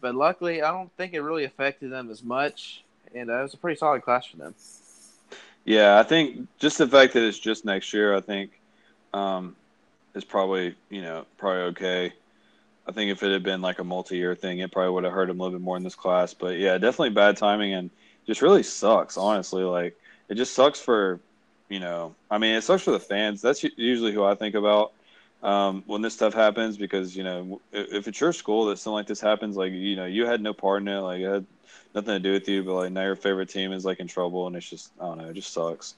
But 0.01 0.15
luckily, 0.15 0.63
I 0.63 0.71
don't 0.71 0.91
think 0.97 1.15
it 1.15 1.21
really 1.21 1.45
affected 1.45 1.91
them 1.91 2.11
as 2.11 2.23
much, 2.23 2.83
and 3.15 3.31
uh, 3.31 3.39
it 3.39 3.43
was 3.43 3.55
a 3.55 3.57
pretty 3.57 3.79
solid 3.79 4.03
class 4.03 4.27
for 4.27 4.37
them. 4.37 4.55
Yeah, 5.65 5.99
I 5.99 6.03
think 6.03 6.47
just 6.59 6.79
the 6.79 6.87
fact 6.87 7.15
that 7.15 7.27
it's 7.27 7.39
just 7.39 7.65
next 7.65 7.93
year, 7.93 8.15
I 8.15 8.21
think, 8.21 8.53
um, 9.15 9.57
is 10.15 10.25
probably 10.25 10.75
you 10.91 11.03
know 11.03 11.27
probably 11.39 11.63
okay. 11.63 12.13
I 12.89 12.93
think 12.93 13.11
if 13.11 13.23
it 13.23 13.33
had 13.33 13.43
been 13.43 13.63
like 13.63 13.81
a 13.81 13.85
multi-year 13.85 14.37
thing, 14.37 14.61
it 14.61 14.71
probably 14.71 14.93
would 14.93 15.05
have 15.05 15.13
hurt 15.13 15.29
him 15.29 15.41
a 15.41 15.43
little 15.43 15.59
bit 15.59 15.65
more 15.65 15.77
in 15.77 15.83
this 15.83 15.97
class. 15.97 16.35
But 16.35 16.59
yeah, 16.59 16.79
definitely 16.79 17.11
bad 17.11 17.37
timing 17.37 17.75
and 17.75 17.91
just 18.27 18.43
really 18.43 18.63
sucks. 18.63 19.17
Honestly, 19.17 19.65
like 19.65 19.97
it 20.29 20.35
just 20.35 20.55
sucks 20.55 20.81
for, 20.81 21.21
you 21.69 21.81
know, 21.81 22.15
I 22.31 22.39
mean, 22.39 22.55
it 22.55 22.63
sucks 22.63 22.83
for 22.83 22.91
the 22.91 23.01
fans. 23.01 23.43
That's 23.43 23.63
usually 23.63 24.13
who 24.13 24.25
I 24.25 24.35
think 24.35 24.55
about 24.55 24.93
um, 25.43 25.85
when 25.87 26.03
this 26.03 26.15
stuff 26.15 26.35
happens 26.35 26.77
because 26.77 27.15
you 27.15 27.23
know 27.23 27.61
if 27.73 28.09
it's 28.09 28.21
your 28.21 28.33
school 28.33 28.67
that 28.67 28.79
something 28.79 28.95
like 28.95 29.07
this 29.07 29.21
happens, 29.21 29.57
like 29.57 29.73
you 29.73 29.97
know 29.97 30.07
you 30.07 30.27
had 30.27 30.41
no 30.41 30.53
part 30.53 30.83
in 30.83 30.89
it, 30.89 30.99
like 30.99 31.21
it 31.21 31.31
had 31.31 31.47
nothing 31.95 32.15
to 32.15 32.19
do 32.19 32.33
with 32.33 32.49
you, 32.49 32.63
but 32.63 32.75
like 32.75 32.93
now 32.93 33.05
your 33.05 33.17
favorite 33.17 33.49
team 33.49 33.73
is 33.73 33.85
like 33.85 34.01
in 34.01 34.09
trouble, 34.09 34.47
and 34.47 34.57
it's 34.57 34.69
just 34.69 34.91
I 35.01 35.05
don't 35.05 35.19
know, 35.19 35.29
it 35.29 35.35
just 35.35 35.53
sucks. 35.53 35.95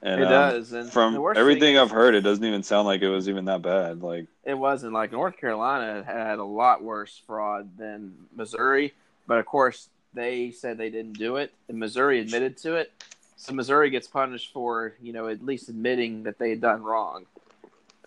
And, 0.00 0.20
it 0.20 0.26
um, 0.26 0.30
does. 0.30 0.72
And 0.72 0.90
from 0.90 1.14
everything 1.36 1.76
I've 1.76 1.90
heard, 1.90 2.14
it 2.14 2.20
doesn't 2.20 2.44
even 2.44 2.62
sound 2.62 2.86
like 2.86 3.02
it 3.02 3.08
was 3.08 3.28
even 3.28 3.46
that 3.46 3.62
bad. 3.62 4.02
Like 4.02 4.26
it 4.44 4.54
wasn't. 4.54 4.92
Like 4.94 5.12
North 5.12 5.36
Carolina 5.36 6.02
had 6.04 6.38
a 6.38 6.44
lot 6.44 6.82
worse 6.82 7.20
fraud 7.26 7.76
than 7.76 8.14
Missouri, 8.34 8.94
but 9.26 9.38
of 9.38 9.46
course 9.46 9.88
they 10.14 10.50
said 10.50 10.78
they 10.78 10.90
didn't 10.90 11.18
do 11.18 11.36
it, 11.36 11.52
and 11.68 11.78
Missouri 11.78 12.20
admitted 12.20 12.56
to 12.58 12.76
it. 12.76 12.92
So 13.38 13.54
Missouri 13.54 13.88
gets 13.88 14.08
punished 14.08 14.52
for 14.52 14.94
you 15.00 15.12
know 15.12 15.28
at 15.28 15.42
least 15.42 15.68
admitting 15.68 16.24
that 16.24 16.38
they 16.38 16.50
had 16.50 16.60
done 16.60 16.82
wrong. 16.82 17.24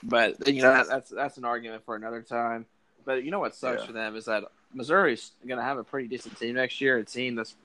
But 0.03 0.47
you 0.47 0.61
know 0.61 0.73
that, 0.73 0.87
that's 0.87 1.09
that's 1.09 1.37
an 1.37 1.45
argument 1.45 1.83
for 1.85 1.95
another 1.95 2.21
time. 2.21 2.65
But 3.05 3.23
you 3.23 3.31
know 3.31 3.39
what 3.39 3.55
sucks 3.55 3.81
yeah. 3.81 3.87
for 3.87 3.93
them 3.93 4.15
is 4.15 4.25
that 4.25 4.43
Missouri's 4.73 5.31
going 5.47 5.57
to 5.57 5.63
have 5.63 5.77
a 5.77 5.83
pretty 5.83 6.07
decent 6.07 6.37
team 6.37 6.55
next 6.55 6.81
year. 6.81 6.97
A 6.97 7.05
team 7.05 7.35
that's 7.35 7.55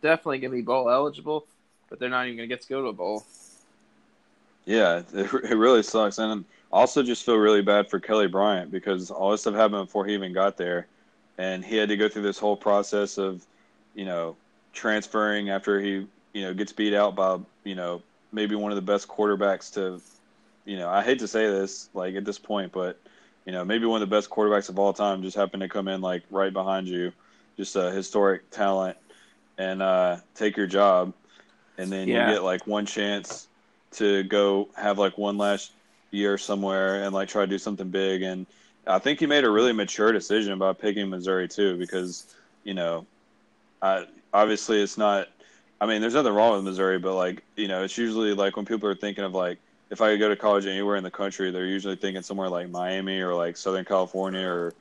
definitely 0.00 0.38
going 0.38 0.52
to 0.52 0.56
be 0.56 0.62
bowl 0.62 0.88
eligible, 0.88 1.46
but 1.90 1.98
they're 1.98 2.08
not 2.08 2.26
even 2.26 2.36
going 2.36 2.48
to 2.48 2.54
get 2.54 2.62
to 2.62 2.68
go 2.68 2.82
to 2.82 2.88
a 2.88 2.92
bowl. 2.92 3.24
Yeah, 4.64 5.02
it, 5.12 5.32
it 5.32 5.32
really 5.56 5.82
sucks, 5.82 6.18
and 6.18 6.44
also 6.72 7.02
just 7.02 7.24
feel 7.24 7.36
really 7.36 7.62
bad 7.62 7.90
for 7.90 7.98
Kelly 7.98 8.28
Bryant 8.28 8.70
because 8.70 9.10
all 9.10 9.32
this 9.32 9.40
stuff 9.40 9.54
happened 9.54 9.86
before 9.86 10.06
he 10.06 10.14
even 10.14 10.32
got 10.32 10.56
there, 10.56 10.86
and 11.38 11.64
he 11.64 11.76
had 11.76 11.88
to 11.88 11.96
go 11.96 12.08
through 12.08 12.22
this 12.22 12.38
whole 12.38 12.56
process 12.56 13.18
of, 13.18 13.44
you 13.94 14.04
know, 14.04 14.36
transferring 14.72 15.50
after 15.50 15.80
he 15.80 16.06
you 16.32 16.42
know 16.42 16.54
gets 16.54 16.72
beat 16.72 16.94
out 16.94 17.14
by 17.14 17.38
you 17.64 17.74
know 17.74 18.02
maybe 18.32 18.54
one 18.54 18.72
of 18.72 18.76
the 18.76 18.82
best 18.82 19.08
quarterbacks 19.08 19.72
to, 19.74 20.00
you 20.64 20.78
know, 20.78 20.88
I 20.88 21.02
hate 21.02 21.18
to 21.18 21.28
say 21.28 21.46
this 21.46 21.90
like 21.92 22.14
at 22.14 22.24
this 22.24 22.38
point, 22.38 22.72
but 22.72 22.98
you 23.44 23.52
know 23.52 23.64
maybe 23.64 23.86
one 23.86 24.02
of 24.02 24.08
the 24.08 24.14
best 24.14 24.30
quarterbacks 24.30 24.68
of 24.68 24.78
all 24.78 24.92
time 24.92 25.22
just 25.22 25.36
happened 25.36 25.62
to 25.62 25.68
come 25.68 25.88
in 25.88 26.00
like 26.00 26.22
right 26.30 26.52
behind 26.52 26.88
you, 26.88 27.12
just 27.56 27.76
a 27.76 27.90
historic 27.90 28.50
talent, 28.50 28.96
and 29.58 29.82
uh, 29.82 30.16
take 30.34 30.56
your 30.56 30.66
job, 30.66 31.12
and 31.78 31.90
then 31.92 32.08
yeah. 32.08 32.28
you 32.28 32.34
get 32.34 32.42
like 32.42 32.66
one 32.66 32.86
chance 32.86 33.48
to 33.92 34.22
go 34.24 34.68
have 34.76 34.98
like 34.98 35.18
one 35.18 35.36
last 35.36 35.72
year 36.10 36.38
somewhere 36.38 37.02
and 37.04 37.14
like 37.14 37.28
try 37.28 37.42
to 37.42 37.46
do 37.46 37.58
something 37.58 37.88
big 37.88 38.22
and 38.22 38.46
I 38.86 38.98
think 38.98 39.20
he 39.20 39.26
made 39.26 39.44
a 39.44 39.50
really 39.50 39.72
mature 39.72 40.12
decision 40.12 40.52
about 40.52 40.80
picking 40.80 41.08
Missouri 41.08 41.48
too, 41.48 41.76
because 41.78 42.34
you 42.64 42.74
know, 42.74 43.06
I, 43.80 44.06
obviously 44.32 44.82
it's 44.82 44.98
not. 44.98 45.28
I 45.82 45.86
mean, 45.86 46.00
there's 46.00 46.14
nothing 46.14 46.32
wrong 46.32 46.54
with 46.54 46.64
Missouri, 46.64 47.00
but 47.00 47.16
like 47.16 47.42
you 47.56 47.66
know, 47.66 47.82
it's 47.82 47.98
usually 47.98 48.34
like 48.34 48.54
when 48.54 48.64
people 48.64 48.88
are 48.88 48.94
thinking 48.94 49.24
of 49.24 49.34
like 49.34 49.58
if 49.90 50.00
I 50.00 50.12
could 50.12 50.20
go 50.20 50.28
to 50.28 50.36
college 50.36 50.64
anywhere 50.64 50.94
in 50.94 51.02
the 51.02 51.10
country, 51.10 51.50
they're 51.50 51.66
usually 51.66 51.96
thinking 51.96 52.22
somewhere 52.22 52.48
like 52.48 52.70
Miami 52.70 53.20
or 53.20 53.34
like 53.34 53.56
Southern 53.56 53.84
California 53.84 54.46
or 54.46 54.74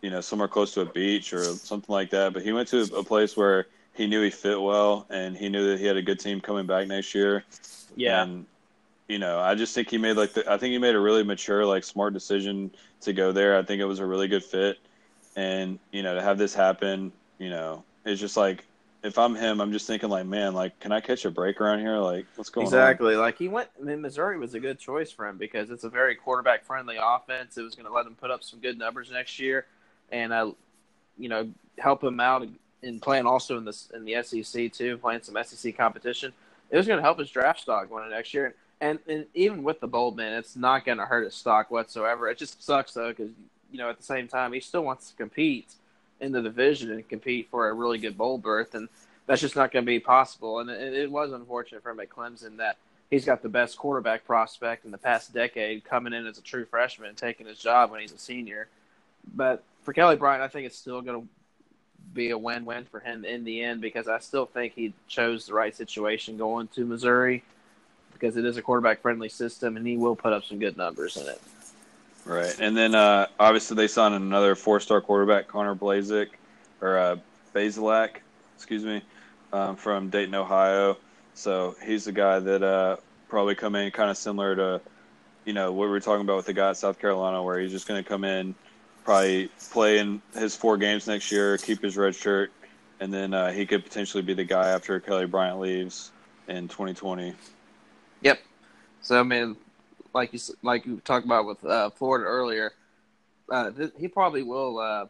you 0.00 0.10
know 0.10 0.20
somewhere 0.20 0.46
close 0.46 0.72
to 0.74 0.82
a 0.82 0.86
beach 0.86 1.32
or 1.32 1.42
something 1.42 1.92
like 1.92 2.10
that. 2.10 2.34
But 2.34 2.42
he 2.42 2.52
went 2.52 2.68
to 2.68 2.82
a 2.94 3.02
place 3.02 3.36
where 3.36 3.66
he 3.94 4.06
knew 4.06 4.22
he 4.22 4.30
fit 4.30 4.60
well 4.60 5.06
and 5.10 5.36
he 5.36 5.48
knew 5.48 5.70
that 5.70 5.80
he 5.80 5.86
had 5.86 5.96
a 5.96 6.02
good 6.02 6.20
team 6.20 6.40
coming 6.40 6.66
back 6.66 6.86
next 6.86 7.16
year. 7.16 7.42
Yeah. 7.96 8.22
And 8.22 8.46
you 9.08 9.18
know, 9.18 9.40
I 9.40 9.56
just 9.56 9.74
think 9.74 9.90
he 9.90 9.98
made 9.98 10.16
like 10.16 10.34
the, 10.34 10.48
I 10.48 10.56
think 10.56 10.70
he 10.70 10.78
made 10.78 10.94
a 10.94 11.00
really 11.00 11.24
mature, 11.24 11.66
like 11.66 11.82
smart 11.82 12.12
decision 12.12 12.70
to 13.00 13.12
go 13.12 13.32
there. 13.32 13.58
I 13.58 13.64
think 13.64 13.80
it 13.80 13.86
was 13.86 13.98
a 13.98 14.06
really 14.06 14.28
good 14.28 14.44
fit, 14.44 14.78
and 15.34 15.80
you 15.90 16.04
know, 16.04 16.14
to 16.14 16.22
have 16.22 16.38
this 16.38 16.54
happen, 16.54 17.10
you 17.40 17.50
know, 17.50 17.82
it's 18.04 18.20
just 18.20 18.36
like 18.36 18.67
if 19.08 19.18
I'm 19.18 19.34
him, 19.34 19.60
I'm 19.60 19.72
just 19.72 19.86
thinking 19.86 20.08
like, 20.08 20.26
man, 20.26 20.54
like, 20.54 20.78
can 20.78 20.92
I 20.92 21.00
catch 21.00 21.24
a 21.24 21.30
break 21.30 21.60
around 21.60 21.80
here? 21.80 21.96
Like, 21.96 22.26
what's 22.36 22.50
going 22.50 22.66
exactly. 22.66 23.06
on? 23.06 23.12
Exactly. 23.12 23.16
Like 23.16 23.38
he 23.38 23.48
went. 23.48 23.68
I 23.80 23.84
mean, 23.84 24.00
Missouri 24.00 24.38
was 24.38 24.54
a 24.54 24.60
good 24.60 24.78
choice 24.78 25.10
for 25.10 25.26
him 25.26 25.36
because 25.36 25.70
it's 25.70 25.84
a 25.84 25.88
very 25.88 26.14
quarterback 26.14 26.64
friendly 26.64 26.96
offense. 27.00 27.58
It 27.58 27.62
was 27.62 27.74
going 27.74 27.86
to 27.86 27.92
let 27.92 28.06
him 28.06 28.14
put 28.14 28.30
up 28.30 28.44
some 28.44 28.60
good 28.60 28.78
numbers 28.78 29.10
next 29.10 29.38
year, 29.38 29.66
and 30.12 30.32
I, 30.32 30.44
you 31.18 31.28
know, 31.28 31.50
help 31.78 32.04
him 32.04 32.20
out 32.20 32.46
in 32.82 33.00
playing 33.00 33.26
also 33.26 33.58
in 33.58 33.64
this 33.64 33.90
in 33.94 34.04
the 34.04 34.22
SEC 34.22 34.72
too, 34.72 34.98
playing 34.98 35.22
some 35.22 35.36
SEC 35.42 35.76
competition. 35.76 36.32
It 36.70 36.76
was 36.76 36.86
going 36.86 36.98
to 36.98 37.02
help 37.02 37.18
his 37.18 37.30
draft 37.30 37.60
stock 37.60 37.88
going 37.88 38.08
next 38.10 38.34
year. 38.34 38.54
And, 38.80 38.98
and 39.08 39.26
even 39.34 39.64
with 39.64 39.80
the 39.80 39.88
bold 39.88 40.16
man, 40.16 40.34
it's 40.34 40.54
not 40.54 40.84
going 40.84 40.98
to 40.98 41.06
hurt 41.06 41.24
his 41.24 41.34
stock 41.34 41.70
whatsoever. 41.70 42.28
It 42.28 42.38
just 42.38 42.62
sucks 42.62 42.92
though, 42.92 43.08
because 43.08 43.30
you 43.72 43.78
know 43.78 43.90
at 43.90 43.96
the 43.96 44.04
same 44.04 44.28
time 44.28 44.52
he 44.52 44.60
still 44.60 44.84
wants 44.84 45.10
to 45.10 45.16
compete 45.16 45.72
in 46.20 46.32
the 46.32 46.42
division 46.42 46.90
and 46.90 47.08
compete 47.08 47.48
for 47.50 47.68
a 47.68 47.72
really 47.72 47.98
good 47.98 48.16
bowl 48.16 48.38
berth, 48.38 48.74
and 48.74 48.88
that's 49.26 49.40
just 49.40 49.56
not 49.56 49.70
going 49.70 49.84
to 49.84 49.86
be 49.86 50.00
possible. 50.00 50.60
And 50.60 50.70
it, 50.70 50.94
it 50.94 51.10
was 51.10 51.32
unfortunate 51.32 51.82
for 51.82 51.90
him 51.90 52.00
at 52.00 52.08
Clemson 52.08 52.56
that 52.56 52.76
he's 53.10 53.24
got 53.24 53.42
the 53.42 53.48
best 53.48 53.78
quarterback 53.78 54.24
prospect 54.24 54.84
in 54.84 54.90
the 54.90 54.98
past 54.98 55.32
decade 55.32 55.84
coming 55.84 56.12
in 56.12 56.26
as 56.26 56.38
a 56.38 56.42
true 56.42 56.64
freshman 56.64 57.08
and 57.08 57.16
taking 57.16 57.46
his 57.46 57.58
job 57.58 57.90
when 57.90 58.00
he's 58.00 58.12
a 58.12 58.18
senior. 58.18 58.68
But 59.34 59.62
for 59.82 59.92
Kelly 59.92 60.16
Bryant, 60.16 60.42
I 60.42 60.48
think 60.48 60.66
it's 60.66 60.78
still 60.78 61.02
going 61.02 61.22
to 61.22 61.28
be 62.14 62.30
a 62.30 62.38
win-win 62.38 62.84
for 62.86 63.00
him 63.00 63.24
in 63.24 63.44
the 63.44 63.62
end 63.62 63.80
because 63.80 64.08
I 64.08 64.18
still 64.18 64.46
think 64.46 64.74
he 64.74 64.92
chose 65.08 65.46
the 65.46 65.54
right 65.54 65.74
situation 65.76 66.38
going 66.38 66.68
to 66.68 66.84
Missouri 66.84 67.42
because 68.12 68.36
it 68.36 68.44
is 68.44 68.56
a 68.56 68.62
quarterback 68.62 69.02
friendly 69.02 69.28
system 69.28 69.76
and 69.76 69.86
he 69.86 69.96
will 69.96 70.16
put 70.16 70.32
up 70.32 70.44
some 70.44 70.58
good 70.58 70.76
numbers 70.76 71.16
in 71.16 71.28
it. 71.28 71.40
Right. 72.28 72.54
And 72.60 72.76
then 72.76 72.94
uh, 72.94 73.26
obviously 73.40 73.74
they 73.74 73.88
signed 73.88 74.14
another 74.14 74.54
four 74.54 74.80
star 74.80 75.00
quarterback, 75.00 75.48
Connor 75.48 75.74
Bazelak, 75.74 76.28
or 76.82 76.98
uh, 76.98 77.16
excuse 77.54 78.84
me, 78.84 79.02
um, 79.52 79.76
from 79.76 80.10
Dayton, 80.10 80.34
Ohio. 80.34 80.98
So 81.32 81.74
he's 81.82 82.04
the 82.04 82.12
guy 82.12 82.38
that 82.38 82.62
uh, 82.62 82.96
probably 83.28 83.54
come 83.54 83.74
in 83.74 83.90
kind 83.90 84.10
of 84.10 84.18
similar 84.18 84.54
to, 84.56 84.80
you 85.46 85.54
know, 85.54 85.72
what 85.72 85.84
we 85.84 85.90
were 85.90 86.00
talking 86.00 86.20
about 86.20 86.36
with 86.36 86.46
the 86.46 86.52
guy 86.52 86.70
at 86.70 86.76
South 86.76 86.98
Carolina, 86.98 87.42
where 87.42 87.58
he's 87.58 87.72
just 87.72 87.88
going 87.88 88.02
to 88.02 88.08
come 88.08 88.24
in, 88.24 88.54
probably 89.04 89.48
play 89.70 89.98
in 89.98 90.20
his 90.34 90.54
four 90.54 90.76
games 90.76 91.06
next 91.06 91.32
year, 91.32 91.56
keep 91.56 91.82
his 91.82 91.96
red 91.96 92.14
shirt, 92.14 92.52
and 93.00 93.12
then 93.12 93.32
uh, 93.32 93.50
he 93.50 93.64
could 93.64 93.82
potentially 93.82 94.22
be 94.22 94.34
the 94.34 94.44
guy 94.44 94.68
after 94.68 95.00
Kelly 95.00 95.26
Bryant 95.26 95.60
leaves 95.60 96.12
in 96.46 96.68
2020. 96.68 97.32
Yep. 98.20 98.40
So 99.00 99.18
I 99.18 99.22
mean, 99.22 99.56
like 100.14 100.32
you 100.32 100.40
like 100.62 100.86
you 100.86 101.00
talked 101.04 101.26
about 101.26 101.46
with 101.46 101.64
uh, 101.64 101.90
Florida 101.90 102.24
earlier, 102.24 102.72
uh, 103.50 103.70
th- 103.70 103.92
he 103.98 104.08
probably 104.08 104.42
will 104.42 104.78
uh, 104.78 105.06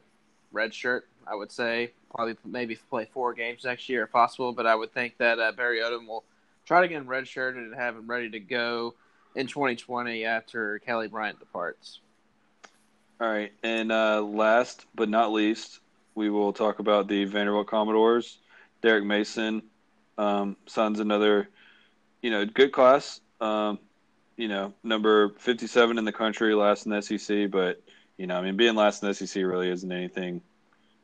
redshirt. 0.52 1.02
I 1.26 1.34
would 1.34 1.52
say 1.52 1.92
probably 2.14 2.36
maybe 2.44 2.76
play 2.88 3.06
four 3.12 3.34
games 3.34 3.64
next 3.64 3.88
year 3.88 4.04
if 4.04 4.12
possible. 4.12 4.52
But 4.52 4.66
I 4.66 4.74
would 4.74 4.92
think 4.92 5.18
that 5.18 5.38
uh, 5.38 5.52
Barry 5.52 5.80
Odom 5.80 6.06
will 6.06 6.24
try 6.64 6.80
to 6.80 6.88
get 6.88 6.96
him 6.96 7.06
redshirted 7.06 7.58
and 7.58 7.74
have 7.74 7.96
him 7.96 8.06
ready 8.06 8.30
to 8.30 8.40
go 8.40 8.94
in 9.34 9.46
2020 9.46 10.24
after 10.24 10.78
Kelly 10.80 11.08
Bryant 11.08 11.38
departs. 11.38 12.00
All 13.20 13.28
right, 13.28 13.52
and 13.62 13.90
uh, 13.90 14.22
last 14.22 14.86
but 14.94 15.08
not 15.08 15.32
least, 15.32 15.80
we 16.14 16.30
will 16.30 16.52
talk 16.52 16.78
about 16.78 17.08
the 17.08 17.24
Vanderbilt 17.24 17.66
Commodores. 17.66 18.38
Derek 18.80 19.04
Mason 19.04 19.62
um, 20.18 20.56
signs 20.66 21.00
another 21.00 21.48
you 22.22 22.30
know, 22.30 22.44
good 22.44 22.72
class. 22.72 23.20
Um, 23.40 23.78
you 24.38 24.46
know, 24.46 24.72
number 24.84 25.30
57 25.38 25.98
in 25.98 26.04
the 26.04 26.12
country, 26.12 26.54
last 26.54 26.86
in 26.86 26.92
the 26.92 27.02
SEC. 27.02 27.50
But, 27.50 27.82
you 28.16 28.26
know, 28.26 28.36
I 28.36 28.42
mean, 28.42 28.56
being 28.56 28.76
last 28.76 29.02
in 29.02 29.08
the 29.08 29.14
SEC 29.14 29.42
really 29.42 29.68
isn't 29.68 29.92
anything, 29.92 30.40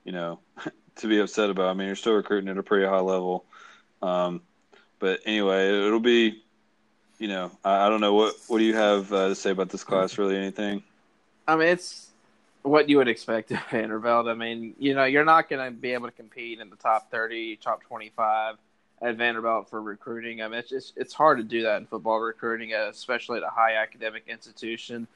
you 0.05 0.12
know, 0.12 0.39
to 0.97 1.09
be 1.09 1.18
upset 1.18 1.51
about. 1.51 1.68
I 1.68 1.74
mean, 1.74 1.89
you're 1.89 1.97
still 1.97 2.14
recruiting 2.14 2.49
at 2.49 2.57
a 2.57 2.62
pretty 2.62 2.87
high 2.87 3.01
level. 3.01 3.45
Um, 4.01 4.41
but 5.01 5.20
anyway, 5.26 5.68
it'll 5.68 5.99
be, 5.99 6.45
you 7.18 7.26
know, 7.28 7.51
I, 7.64 7.87
I 7.87 7.89
don't 7.89 8.01
know. 8.01 8.14
What, 8.14 8.37
what 8.47 8.59
do 8.59 8.64
you 8.64 8.76
have 8.76 9.12
uh, 9.12 9.28
to 9.28 9.35
say 9.35 9.51
about 9.51 9.68
this 9.68 9.82
class? 9.82 10.16
Really 10.16 10.37
anything? 10.37 10.85
I 11.49 11.57
mean, 11.57 11.68
it's 11.68 12.11
what 12.62 12.89
you 12.89 12.99
would 12.99 13.09
expect 13.09 13.51
of 13.51 13.59
Vanderbilt. 13.70 14.28
I 14.28 14.35
mean, 14.35 14.74
you 14.78 14.95
know, 14.95 15.05
you're 15.05 15.24
not 15.24 15.49
going 15.49 15.64
to 15.64 15.76
be 15.76 15.93
able 15.93 16.07
to 16.07 16.12
compete 16.12 16.61
in 16.61 16.70
the 16.70 16.76
top 16.76 17.11
30, 17.11 17.57
top 17.57 17.82
25 17.82 18.59
at 19.05 19.16
Vanderbilt 19.16 19.68
for 19.68 19.82
recruiting. 19.82 20.40
I 20.40 20.48
mean, 20.48 20.59
it's 20.59 20.70
just 20.70 20.94
it's 20.96 21.12
hard 21.12 21.36
to 21.36 21.44
do 21.44 21.62
that 21.62 21.76
in 21.76 21.86
football 21.86 22.18
recruiting, 22.18 22.72
uh, 22.72 22.88
especially 22.88 23.36
at 23.36 23.44
a 23.44 23.50
high 23.50 23.74
academic 23.74 24.24
institution. 24.26 25.07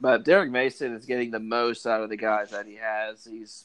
But 0.00 0.24
Derek 0.24 0.50
Mason 0.50 0.94
is 0.94 1.06
getting 1.06 1.30
the 1.30 1.38
most 1.38 1.86
out 1.86 2.02
of 2.02 2.10
the 2.10 2.16
guys 2.16 2.50
that 2.50 2.66
he 2.66 2.74
has. 2.74 3.24
He's 3.24 3.64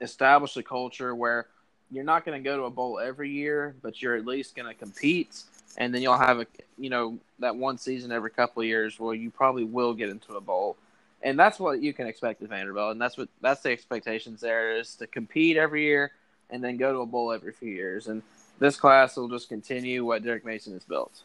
established 0.00 0.56
a 0.56 0.62
culture 0.62 1.14
where 1.14 1.46
you're 1.90 2.04
not 2.04 2.24
going 2.24 2.42
to 2.42 2.48
go 2.48 2.56
to 2.56 2.64
a 2.64 2.70
bowl 2.70 2.98
every 2.98 3.30
year, 3.30 3.74
but 3.82 4.00
you're 4.00 4.16
at 4.16 4.24
least 4.24 4.56
going 4.56 4.68
to 4.68 4.74
compete, 4.74 5.42
and 5.76 5.94
then 5.94 6.00
you'll 6.00 6.16
have 6.16 6.40
a 6.40 6.46
you 6.78 6.88
know 6.88 7.18
that 7.38 7.54
one 7.54 7.76
season 7.76 8.12
every 8.12 8.30
couple 8.30 8.62
of 8.62 8.66
years 8.66 8.98
where 8.98 9.14
you 9.14 9.30
probably 9.30 9.64
will 9.64 9.92
get 9.92 10.08
into 10.08 10.34
a 10.36 10.40
bowl. 10.40 10.78
And 11.24 11.38
that's 11.38 11.60
what 11.60 11.82
you 11.82 11.92
can 11.92 12.06
expect 12.06 12.42
at 12.42 12.48
Vanderbilt, 12.48 12.92
and 12.92 13.00
that's 13.00 13.18
what 13.18 13.28
that's 13.42 13.60
the 13.60 13.72
expectations 13.72 14.40
there 14.40 14.78
is 14.78 14.94
to 14.96 15.06
compete 15.06 15.58
every 15.58 15.84
year 15.84 16.12
and 16.48 16.64
then 16.64 16.76
go 16.76 16.92
to 16.92 17.00
a 17.00 17.06
bowl 17.06 17.32
every 17.32 17.52
few 17.52 17.70
years. 17.70 18.08
And 18.08 18.22
this 18.62 18.76
class 18.76 19.16
will 19.16 19.28
just 19.28 19.48
continue 19.48 20.04
what 20.04 20.22
Derek 20.22 20.44
Mason 20.44 20.72
has 20.72 20.84
built. 20.84 21.22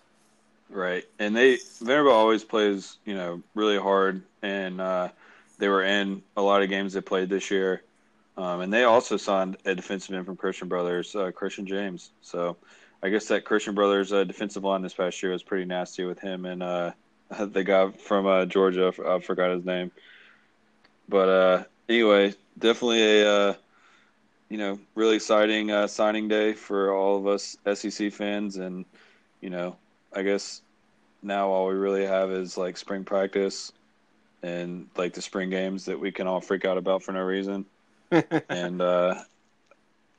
Right, 0.70 1.06
and 1.20 1.36
they 1.36 1.60
Vanderbilt 1.80 2.16
always 2.16 2.44
plays 2.44 2.98
you 3.06 3.16
know 3.16 3.42
really 3.56 3.78
hard, 3.78 4.22
and 4.42 4.82
uh, 4.82 5.10
they 5.60 5.70
were 5.70 5.84
in 5.84 6.24
a 6.36 6.42
lot 6.42 6.62
of 6.62 6.70
games 6.70 6.94
they 6.94 7.02
played 7.02 7.30
this 7.30 7.50
year, 7.50 7.84
um, 8.36 8.62
and 8.62 8.74
they 8.74 8.84
also 8.84 9.16
signed 9.16 9.58
a 9.66 9.76
defensive 9.76 10.14
end 10.14 10.26
from 10.26 10.36
Christian 10.36 10.68
Brothers, 10.68 11.16
uh, 11.16 11.32
Christian 11.32 11.66
James. 11.66 12.10
So 12.22 12.58
I 13.02 13.10
guess 13.10 13.28
that 13.28 13.46
Christian 13.46 13.76
Brothers 13.76 14.12
uh, 14.12 14.26
defensive 14.26 14.64
line 14.64 14.82
this 14.82 14.94
past 14.94 15.22
year 15.24 15.32
was 15.32 15.44
pretty 15.44 15.66
nasty 15.66 16.04
with 16.04 16.20
him 16.20 16.46
and 16.46 16.62
uh, 16.62 16.92
the 17.40 17.64
guy 17.64 17.92
from 17.92 18.26
uh, 18.26 18.46
Georgia. 18.46 18.94
I 19.08 19.20
forgot 19.20 19.52
his 19.52 19.64
name, 19.64 19.92
but 21.08 21.30
uh, 21.30 21.64
anyway, 21.88 22.34
definitely 22.60 23.22
a 23.22 23.58
you 24.50 24.58
know, 24.58 24.80
really 24.96 25.16
exciting 25.16 25.72
uh, 25.72 25.88
signing 25.88 26.28
day 26.28 26.54
for 26.54 26.94
all 26.94 27.18
of 27.18 27.28
us 27.28 27.58
SEC 27.74 28.12
fans, 28.14 28.58
and 28.58 28.86
you 29.42 29.50
know, 29.50 29.76
I 30.14 30.24
guess 30.24 30.62
now 31.22 31.50
all 31.50 31.68
we 31.68 31.74
really 31.76 32.06
have 32.06 32.32
is 32.32 32.58
like 32.58 32.78
spring 32.78 33.04
practice 33.04 33.72
and 34.44 34.88
like 34.96 35.14
the 35.14 35.22
spring 35.22 35.50
games 35.50 35.86
that 35.86 36.00
we 36.00 36.12
can 36.12 36.28
all 36.28 36.42
freak 36.42 36.66
out 36.66 36.78
about 36.78 37.04
for 37.04 37.12
no 37.12 37.22
reason. 37.22 37.66
and 38.50 38.82
uh, 38.82 39.16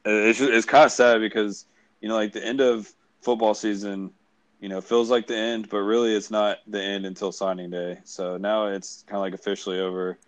it's 0.05 0.41
it's 0.41 0.67
kind 0.67 0.85
of 0.85 0.93
sad 0.93 1.21
because 1.21 1.65
you 2.01 2.09
know, 2.09 2.15
like 2.15 2.33
the 2.33 2.45
end 2.45 2.61
of 2.61 2.93
football 3.23 3.55
season, 3.55 4.13
you 4.61 4.69
know, 4.69 4.81
feels 4.81 5.11
like 5.11 5.27
the 5.27 5.37
end, 5.37 5.69
but 5.69 5.79
really 5.79 6.15
it's 6.15 6.31
not 6.31 6.59
the 6.67 6.83
end 6.83 7.07
until 7.07 7.33
signing 7.33 7.71
day. 7.71 7.99
So 8.05 8.37
now 8.37 8.67
it's 8.67 9.05
kind 9.07 9.17
of 9.17 9.23
like 9.23 9.35
officially 9.35 9.81
over, 9.81 10.19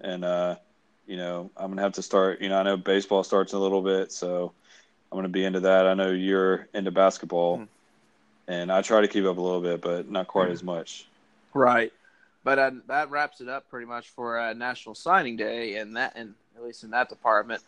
and 0.00 0.24
uh, 0.24 0.56
you 1.06 1.16
know, 1.16 1.50
I'm 1.56 1.70
gonna 1.70 1.82
have 1.82 1.92
to 1.92 2.02
start. 2.02 2.40
You 2.40 2.48
know, 2.48 2.58
I 2.58 2.62
know 2.62 2.76
baseball 2.76 3.24
starts 3.24 3.52
in 3.52 3.58
a 3.58 3.62
little 3.62 3.82
bit, 3.82 4.12
so 4.12 4.52
I'm 5.10 5.18
gonna 5.18 5.28
be 5.28 5.44
into 5.44 5.60
that. 5.60 5.86
I 5.86 5.94
know 5.94 6.10
you're 6.10 6.68
into 6.74 6.90
basketball, 6.90 7.58
mm. 7.58 7.68
and 8.48 8.70
I 8.70 8.82
try 8.82 9.00
to 9.00 9.08
keep 9.08 9.24
up 9.24 9.36
a 9.36 9.40
little 9.40 9.60
bit, 9.60 9.80
but 9.80 10.10
not 10.10 10.28
quite 10.28 10.48
mm. 10.48 10.52
as 10.52 10.62
much. 10.62 11.06
Right, 11.54 11.92
but 12.44 12.58
uh, 12.58 12.70
that 12.88 13.10
wraps 13.10 13.40
it 13.40 13.48
up 13.48 13.68
pretty 13.68 13.86
much 13.86 14.10
for 14.10 14.38
uh, 14.38 14.52
National 14.52 14.94
Signing 14.94 15.36
Day, 15.36 15.76
and 15.76 15.96
that, 15.96 16.12
and 16.14 16.34
at 16.56 16.62
least 16.62 16.84
in 16.84 16.90
that 16.90 17.08
department, 17.08 17.62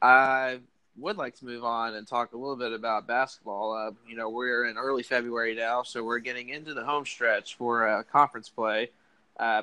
I 0.00 0.60
would 0.98 1.18
like 1.18 1.36
to 1.36 1.44
move 1.44 1.64
on 1.64 1.94
and 1.94 2.06
talk 2.06 2.32
a 2.32 2.36
little 2.36 2.56
bit 2.56 2.72
about 2.72 3.06
basketball. 3.06 3.74
Uh, 3.74 3.90
you 4.08 4.16
know, 4.16 4.30
we're 4.30 4.66
in 4.66 4.78
early 4.78 5.02
February 5.02 5.54
now, 5.54 5.82
so 5.82 6.02
we're 6.02 6.18
getting 6.18 6.48
into 6.48 6.72
the 6.72 6.84
home 6.84 7.04
stretch 7.04 7.56
for 7.56 7.86
uh, 7.86 8.02
conference 8.04 8.48
play. 8.48 8.90
Uh, 9.38 9.62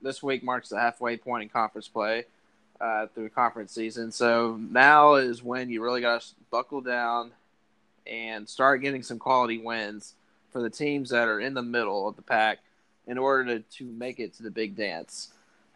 this 0.00 0.22
week 0.22 0.44
marks 0.44 0.68
the 0.68 0.78
halfway 0.78 1.16
point 1.16 1.42
in 1.42 1.48
conference 1.48 1.88
play 1.88 2.24
uh, 2.80 3.06
through 3.08 3.28
conference 3.30 3.72
season. 3.72 4.12
So 4.12 4.58
now 4.70 5.14
is 5.14 5.42
when 5.42 5.70
you 5.70 5.82
really 5.82 6.00
got 6.00 6.20
to 6.20 6.26
buckle 6.50 6.80
down 6.80 7.32
and 8.06 8.48
start 8.48 8.82
getting 8.82 9.02
some 9.02 9.18
quality 9.18 9.58
wins 9.58 10.14
for 10.52 10.62
the 10.62 10.70
teams 10.70 11.10
that 11.10 11.28
are 11.28 11.40
in 11.40 11.54
the 11.54 11.62
middle 11.62 12.08
of 12.08 12.16
the 12.16 12.22
pack 12.22 12.58
in 13.06 13.18
order 13.18 13.58
to, 13.58 13.64
to 13.78 13.84
make 13.84 14.20
it 14.20 14.34
to 14.34 14.42
the 14.42 14.50
big 14.50 14.76
dance. 14.76 15.32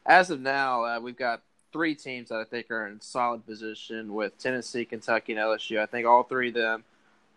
as 0.07 0.31
of 0.31 0.41
now, 0.41 0.85
uh, 0.85 1.01
we've 1.01 1.17
got 1.17 1.43
three 1.73 1.95
teams 1.95 2.29
that 2.29 2.37
I 2.37 2.45
think 2.45 2.71
are 2.71 2.87
in 2.87 3.01
solid 3.01 3.47
position 3.47 4.13
with 4.13 4.39
Tennessee, 4.39 4.85
Kentucky, 4.85 5.33
and 5.33 5.41
LSU. 5.41 5.81
I 5.81 5.87
think 5.87 6.07
all 6.07 6.23
three 6.23 6.49
of 6.49 6.55
them 6.55 6.85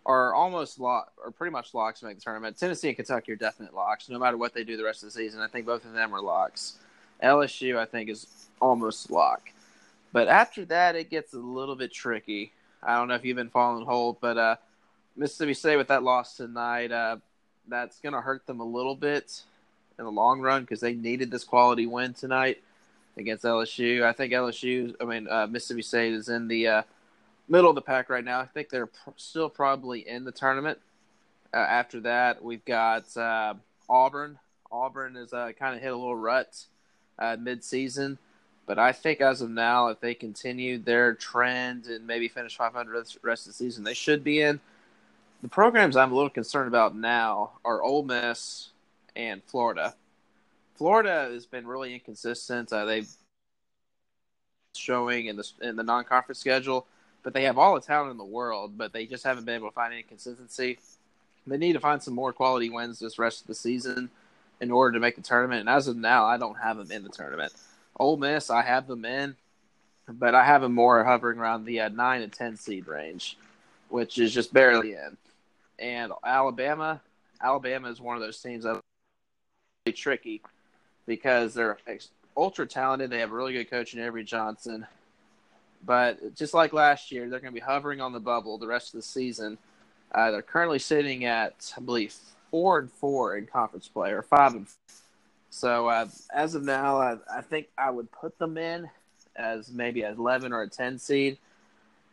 are 0.06 0.34
almost 0.34 0.80
lock 0.80 1.12
or 1.24 1.32
pretty 1.32 1.52
much 1.52 1.74
locks 1.74 2.02
to 2.02 2.06
make 2.06 2.18
the 2.18 2.22
tournament. 2.22 2.58
Tennessee 2.58 2.90
and 2.90 2.98
Kentucky 2.98 3.32
are 3.32 3.38
definite 3.38 3.74
locks, 3.74 4.10
no 4.10 4.20
matter 4.20 4.38
what 4.38 4.54
they 4.54 4.64
do 4.64 4.78
the 4.78 4.84
rest 4.84 5.04
of 5.04 5.08
the 5.08 5.12
season. 5.12 5.42
I 5.42 5.48
think 5.48 5.66
both 5.66 5.86
of 5.86 5.94
them 5.94 6.14
are 6.14 6.22
locks. 6.22 6.78
LSU, 7.24 7.78
I 7.78 7.86
think, 7.86 8.10
is 8.10 8.28
almost 8.62 9.10
lock. 9.10 9.50
But 10.16 10.30
after 10.30 10.64
that, 10.68 10.96
it 10.96 11.10
gets 11.10 11.34
a 11.34 11.40
little 11.40 11.76
bit 11.76 11.92
tricky. 11.92 12.54
I 12.82 12.96
don't 12.96 13.10
know 13.10 13.16
if 13.16 13.26
you've 13.26 13.36
been 13.36 13.50
following 13.50 13.86
Holt, 13.86 14.22
but 14.22 14.38
uh, 14.38 14.56
Mississippi 15.18 15.54
State 15.54 15.76
with 15.76 15.90
that 15.90 16.04
loss 16.04 16.38
tonight, 16.38 16.90
uh, 16.90 17.18
that's 17.68 18.00
going 18.00 18.14
to 18.14 18.22
hurt 18.22 18.48
them 18.48 18.62
a 18.62 18.64
little 18.64 18.96
bit 18.96 19.42
in 20.00 20.06
the 20.06 20.12
long 20.12 20.40
run 20.40 20.62
because 20.62 20.80
they 20.80 20.94
needed 20.94 21.32
this 21.32 21.44
quality 21.44 21.86
win 21.86 22.14
tonight 22.14 22.64
against 23.18 23.44
LSU. 23.44 24.04
I 24.04 24.14
think 24.14 24.32
LSU, 24.32 24.96
I 25.02 25.04
mean 25.04 25.28
uh, 25.30 25.48
Mississippi 25.48 25.82
State 25.82 26.14
is 26.14 26.30
in 26.30 26.48
the 26.48 26.66
uh, 26.66 26.82
middle 27.50 27.70
of 27.70 27.76
the 27.76 27.82
pack 27.82 28.10
right 28.10 28.24
now. 28.24 28.40
I 28.40 28.46
think 28.46 28.70
they're 28.70 28.86
pr- 28.86 29.10
still 29.18 29.50
probably 29.50 30.08
in 30.08 30.24
the 30.24 30.32
tournament. 30.32 30.80
Uh, 31.54 31.58
after 31.58 32.00
that, 32.00 32.42
we've 32.42 32.64
got 32.64 33.18
uh, 33.18 33.56
Auburn. 33.90 34.40
Auburn 34.72 35.18
is 35.18 35.34
uh, 35.34 35.52
kind 35.60 35.76
of 35.76 35.82
hit 35.82 35.92
a 35.92 35.98
little 35.98 36.16
rut 36.16 36.68
uh, 37.20 37.36
mid-season, 37.38 38.18
but 38.66 38.80
I 38.80 38.92
think 38.92 39.22
as 39.22 39.42
of 39.42 39.50
now, 39.50 39.90
if 39.90 40.00
they 40.00 40.14
continue 40.14 40.78
their 40.78 41.14
trend 41.14 41.86
and 41.86 42.08
maybe 42.08 42.28
finish 42.28 42.58
500 42.58 43.06
the 43.06 43.20
rest 43.22 43.46
of 43.46 43.52
the 43.52 43.58
season, 43.58 43.84
they 43.84 43.94
should 43.94 44.24
be 44.24 44.42
in. 44.42 44.60
The 45.42 45.50
programs 45.50 45.96
I'm 45.96 46.12
a 46.12 46.16
little 46.16 46.30
concerned 46.30 46.68
about 46.68 46.96
now 46.96 47.52
are 47.64 47.84
Ole 47.84 48.04
Miss 48.04 48.70
and 49.16 49.44
Florida. 49.44 49.94
Florida 50.76 51.30
has 51.32 51.46
been 51.46 51.68
really 51.68 51.94
inconsistent. 51.94 52.74
Uh, 52.74 52.86
they've 52.86 53.10
showing 54.74 55.28
in 55.28 55.38
the 55.38 55.50
in 55.62 55.76
the 55.76 55.84
non-conference 55.84 56.40
schedule, 56.40 56.86
but 57.24 57.34
they 57.34 57.44
have 57.44 57.58
all 57.58 57.76
the 57.76 57.82
talent 57.82 58.12
in 58.12 58.18
the 58.18 58.26
world, 58.26 58.78
but 58.78 58.92
they 58.92 59.06
just 59.06 59.24
haven't 59.24 59.46
been 59.46 59.56
able 59.56 59.70
to 59.70 59.74
find 59.74 59.94
any 59.94 60.04
consistency. 60.04 60.80
They 61.48 61.58
need 61.58 61.74
to 61.74 61.80
find 61.80 62.02
some 62.02 62.16
more 62.16 62.34
quality 62.34 62.70
wins 62.70 63.00
this 63.00 63.20
rest 63.20 63.42
of 63.42 63.48
the 63.48 63.56
season 63.56 64.10
in 64.60 64.72
order 64.72 64.94
to 64.94 65.00
make 65.00 65.16
the 65.16 65.22
tournament. 65.22 65.62
And 65.62 65.70
as 65.70 65.88
of 65.88 65.96
now, 65.96 66.26
I 66.26 66.38
don't 66.38 66.56
have 66.56 66.78
them 66.78 66.92
in 66.92 67.04
the 67.04 67.10
tournament. 67.10 67.54
Ole 67.98 68.18
Miss, 68.18 68.50
I 68.50 68.62
have 68.62 68.88
them 68.88 69.06
in, 69.06 69.36
but 70.08 70.36
I 70.36 70.44
have 70.44 70.62
them 70.62 70.74
more 70.74 71.04
hovering 71.04 71.40
around 71.40 71.66
the 71.66 71.82
uh, 71.82 71.90
nine 71.90 72.22
and 72.22 72.32
ten 72.32 72.58
seed 72.58 72.88
range, 72.88 73.38
which 73.90 74.18
is 74.18 74.34
just 74.34 74.54
barely 74.54 74.94
in. 74.94 75.18
And 75.80 76.12
Alabama, 76.24 77.02
Alabama 77.42 77.90
is 77.90 78.00
one 78.00 78.16
of 78.16 78.22
those 78.22 78.40
teams 78.40 78.64
that 78.64 78.76
are 78.76 79.92
tricky 79.92 80.42
because 81.06 81.54
they're 81.54 81.78
ultra 82.36 82.66
talented. 82.66 83.10
They 83.10 83.20
have 83.20 83.32
a 83.32 83.36
really 83.36 83.54
good 83.54 83.70
coach 83.70 83.94
in 83.94 84.02
Avery 84.02 84.24
Johnson. 84.24 84.86
But 85.86 86.36
just 86.36 86.54
like 86.54 86.74
last 86.74 87.12
year, 87.12 87.30
they're 87.30 87.40
going 87.40 87.54
to 87.54 87.60
be 87.60 87.66
hovering 87.66 88.02
on 88.02 88.12
the 88.12 88.20
bubble 88.20 88.58
the 88.58 88.68
rest 88.68 88.94
of 88.94 89.00
the 89.00 89.06
season. 89.06 89.58
Uh, 90.12 90.32
they're 90.32 90.42
currently 90.42 90.80
sitting 90.80 91.26
at, 91.26 91.74
I 91.78 91.82
believe, 91.82 92.16
four 92.50 92.80
and 92.80 92.92
four 92.92 93.38
in 93.38 93.46
conference 93.46 93.88
play, 93.88 94.12
or 94.12 94.22
five 94.22 94.54
and. 94.54 94.68
Four. 94.68 94.78
So 95.56 95.88
uh, 95.88 96.08
as 96.34 96.54
of 96.54 96.66
now, 96.66 96.98
I, 96.98 97.18
I, 97.34 97.40
think 97.40 97.70
I 97.78 97.90
would 97.90 98.12
put 98.12 98.38
them 98.38 98.58
in 98.58 98.90
as 99.38 99.72
maybe 99.72 100.02
an 100.02 100.18
eleven 100.18 100.52
or 100.52 100.64
a 100.64 100.70
ten 100.70 101.00
seed. 101.00 101.38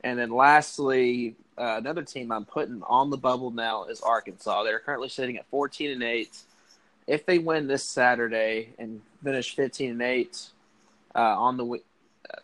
And 0.04 0.16
then 0.16 0.30
lastly, 0.30 1.34
uh, 1.58 1.74
another 1.78 2.02
team 2.02 2.30
I'm 2.30 2.44
putting 2.44 2.82
on 2.84 3.10
the 3.10 3.16
bubble 3.16 3.50
now 3.50 3.84
is 3.84 4.00
Arkansas. 4.00 4.62
They're 4.62 4.78
currently 4.78 5.08
sitting 5.08 5.38
at 5.38 5.46
fourteen 5.50 5.90
and 5.90 6.04
eight 6.04 6.38
if 7.08 7.26
they 7.26 7.38
win 7.38 7.66
this 7.66 7.82
Saturday 7.82 8.68
and 8.78 9.00
finish 9.24 9.56
15 9.56 9.90
and 9.90 10.02
8 10.02 10.46
uh, 11.16 11.18
on 11.18 11.56
the 11.56 11.64
week, 11.64 11.84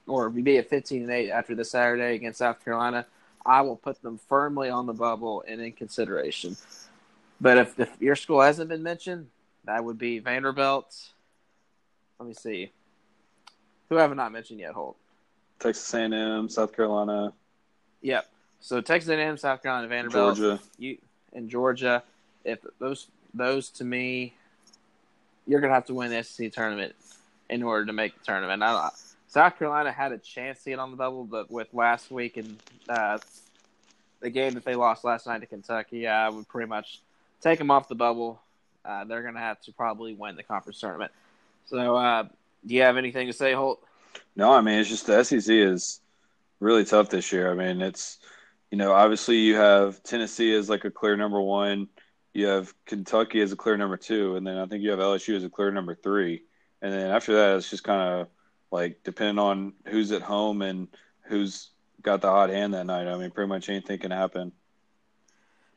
or 0.09 0.31
be 0.31 0.59
at 0.59 0.69
15 0.69 1.03
and 1.03 1.11
8 1.13 1.31
after 1.31 1.55
this 1.55 1.71
Saturday 1.71 2.17
against 2.17 2.41
South 2.41 2.65
Carolina, 2.65 3.07
I 3.47 3.61
will 3.61 3.77
put 3.77 4.03
them 4.03 4.19
firmly 4.29 4.69
on 4.69 4.87
the 4.87 4.93
bubble 4.93 5.45
and 5.47 5.61
in 5.61 5.73
consideration. 5.73 6.57
But 7.41 7.59
if, 7.59 7.79
if 7.79 8.03
your 8.03 8.17
school 8.17 8.41
hasn't 8.41 8.69
been 8.69 8.83
mentioned, 8.83 9.29
that 9.69 9.85
would 9.85 9.99
be 9.99 10.19
Vanderbilt. 10.19 11.11
Let 12.19 12.27
me 12.27 12.35
see. 12.35 12.73
Who 13.91 13.97
have 13.97 14.11
I 14.11 14.15
not 14.15 14.33
mentioned 14.33 14.61
yet, 14.61 14.73
Holt? 14.73 14.97
Texas 15.61 15.93
A&M, 15.93 16.49
South 16.49 16.75
Carolina. 16.75 17.35
Yep. 18.01 18.27
So 18.61 18.81
Texas 18.81 19.11
A&M, 19.11 19.37
South 19.37 19.63
Carolina, 19.63 19.87
Vanderbilt, 19.87 20.37
Georgia, 20.37 20.63
you 20.79 20.97
and 21.35 21.51
Georgia. 21.51 22.03
If 22.45 22.61
those 22.79 23.09
those 23.35 23.69
to 23.73 23.85
me 23.85 24.33
you're 25.47 25.61
gonna 25.61 25.75
have 25.75 25.85
to 25.87 25.95
win 25.95 26.11
the 26.11 26.23
SEC 26.23 26.51
tournament 26.51 26.95
in 27.51 27.63
order 27.63 27.85
to 27.85 27.93
make 27.93 28.19
the 28.19 28.25
tournament. 28.25 28.63
I, 28.63 28.89
South 29.27 29.59
Carolina 29.59 29.93
had 29.93 30.13
a 30.13 30.19
chance 30.19 30.63
to 30.65 30.71
get 30.71 30.79
on 30.79 30.91
the 30.91 30.97
bubble, 30.97 31.25
but 31.25 31.51
with 31.51 31.69
last 31.75 32.11
week 32.11 32.39
and 32.39 32.57
uh, 32.89 33.19
the 34.21 34.31
game 34.31 34.55
that 34.55 34.65
they 34.65 34.75
lost 34.75 35.05
last 35.05 35.27
night 35.27 35.43
to 35.43 35.47
Kentucky, 35.47 36.07
I 36.07 36.31
would 36.31 36.49
pretty 36.49 36.69
much 36.69 37.01
take 37.43 37.59
them 37.59 37.71
off 37.71 37.87
the 37.87 37.95
bubble. 37.95 38.41
Uh, 38.89 39.05
they're 39.05 39.23
gonna 39.23 39.39
have 39.39 39.61
to 39.63 39.73
probably 39.73 40.15
win 40.15 40.37
the 40.37 40.43
conference 40.43 40.81
tournament. 40.81 41.13
So, 41.67 41.97
uh, 41.97 42.25
do 42.67 42.75
you 42.75 42.83
have 42.83 42.97
anything 42.97 43.27
to 43.27 43.33
say, 43.33 43.53
Holt? 43.53 43.85
No, 44.35 44.53
I 44.53 44.61
mean 44.63 44.79
it's 44.79 44.89
just 44.89 45.07
the 45.07 45.23
SEC 45.23 45.55
is 45.55 46.01
really 46.61 46.85
tough 46.85 47.11
this 47.11 47.31
year. 47.31 47.51
I 47.51 47.55
mean 47.55 47.83
it's 47.83 48.19
you 48.71 48.79
know 48.79 48.93
obviously 48.93 49.37
you 49.37 49.57
have 49.57 50.03
Tennessee 50.03 50.55
as 50.55 50.69
like 50.71 50.85
a 50.85 50.91
clear 50.91 51.17
number 51.17 51.41
one 51.41 51.89
you 52.39 52.47
have 52.47 52.73
Kentucky 52.85 53.41
as 53.41 53.51
a 53.51 53.57
clear 53.57 53.77
number 53.77 53.97
two, 53.97 54.37
and 54.37 54.47
then 54.47 54.59
I 54.59 54.67
think 54.67 54.85
you 54.85 54.91
have 54.91 55.01
LSU 55.01 55.37
as 55.37 55.43
a 55.43 55.51
clear 55.51 55.73
number 55.73 55.95
three. 55.95 56.45
And 56.81 56.93
then 56.93 57.11
after 57.11 57.35
that, 57.35 57.57
it's 57.57 57.69
just 57.69 57.83
kind 57.83 58.01
of 58.01 58.29
like 58.71 59.01
depending 59.03 59.41
on 59.41 59.73
who's 59.87 60.13
at 60.13 60.23
home 60.23 60.63
and 60.63 60.87
who's 61.23 61.71
got 62.01 62.21
the 62.21 62.31
hot 62.31 62.51
hand 62.51 62.75
that 62.75 62.87
night. 62.87 63.09
I 63.09 63.17
mean, 63.17 63.33
pretty 63.33 63.49
much 63.49 63.69
anything 63.69 63.99
can 63.99 64.13
happen. 64.13 64.53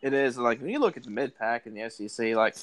It 0.03 0.13
is 0.13 0.37
like 0.37 0.61
when 0.61 0.69
you 0.69 0.79
look 0.79 0.97
at 0.97 1.03
the 1.03 1.09
mid 1.09 1.35
pack 1.35 1.65
in 1.65 1.73
the 1.73 1.89
SEC, 1.89 2.35
like 2.35 2.55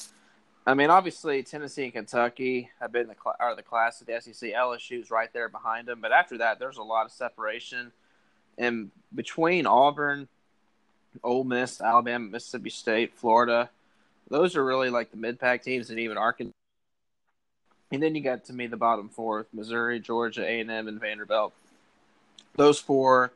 I 0.69 0.75
mean, 0.75 0.91
obviously 0.91 1.43
Tennessee 1.43 1.85
and 1.85 1.95
Kentucky 1.95 2.69
have 2.79 2.93
been 2.93 3.07
the 3.07 3.15
cl- 3.15 3.37
are 3.41 3.57
the 3.57 3.63
class 3.63 4.03
of 4.03 4.07
the 4.07 4.21
SEC. 4.21 4.53
LSU's 4.53 5.11
right 5.11 5.33
there 5.33 5.49
behind 5.49 5.89
them, 5.89 6.01
but 6.03 6.13
after 6.13 6.37
that, 6.39 6.59
there's 6.59 6.77
a 6.77 6.83
lot 6.83 7.07
of 7.07 7.13
separation. 7.13 7.91
And 8.59 8.91
between 9.15 9.67
Auburn, 9.67 10.29
Ole 11.25 11.45
Miss, 11.45 11.81
Alabama, 11.81 12.27
Mississippi 12.27 12.69
State, 12.69 13.15
Florida, 13.15 13.71
those 14.29 14.57
are 14.57 14.65
really 14.65 14.91
like 14.91 15.11
the 15.11 15.17
mid 15.17 15.41
pack 15.41 15.63
teams, 15.63 15.89
and 15.89 15.99
even 15.99 16.19
Arkansas. 16.19 16.53
And 17.91 18.03
then 18.03 18.15
you 18.15 18.21
got 18.21 18.45
to 18.45 18.53
me 18.53 18.67
the 18.67 18.77
bottom 18.77 19.09
four: 19.09 19.47
Missouri, 19.55 20.01
Georgia, 20.01 20.45
A 20.45 20.61
and 20.61 20.71
M, 20.71 20.87
and 20.87 21.01
Vanderbilt. 21.01 21.55
Those 22.57 22.79
four, 22.79 23.33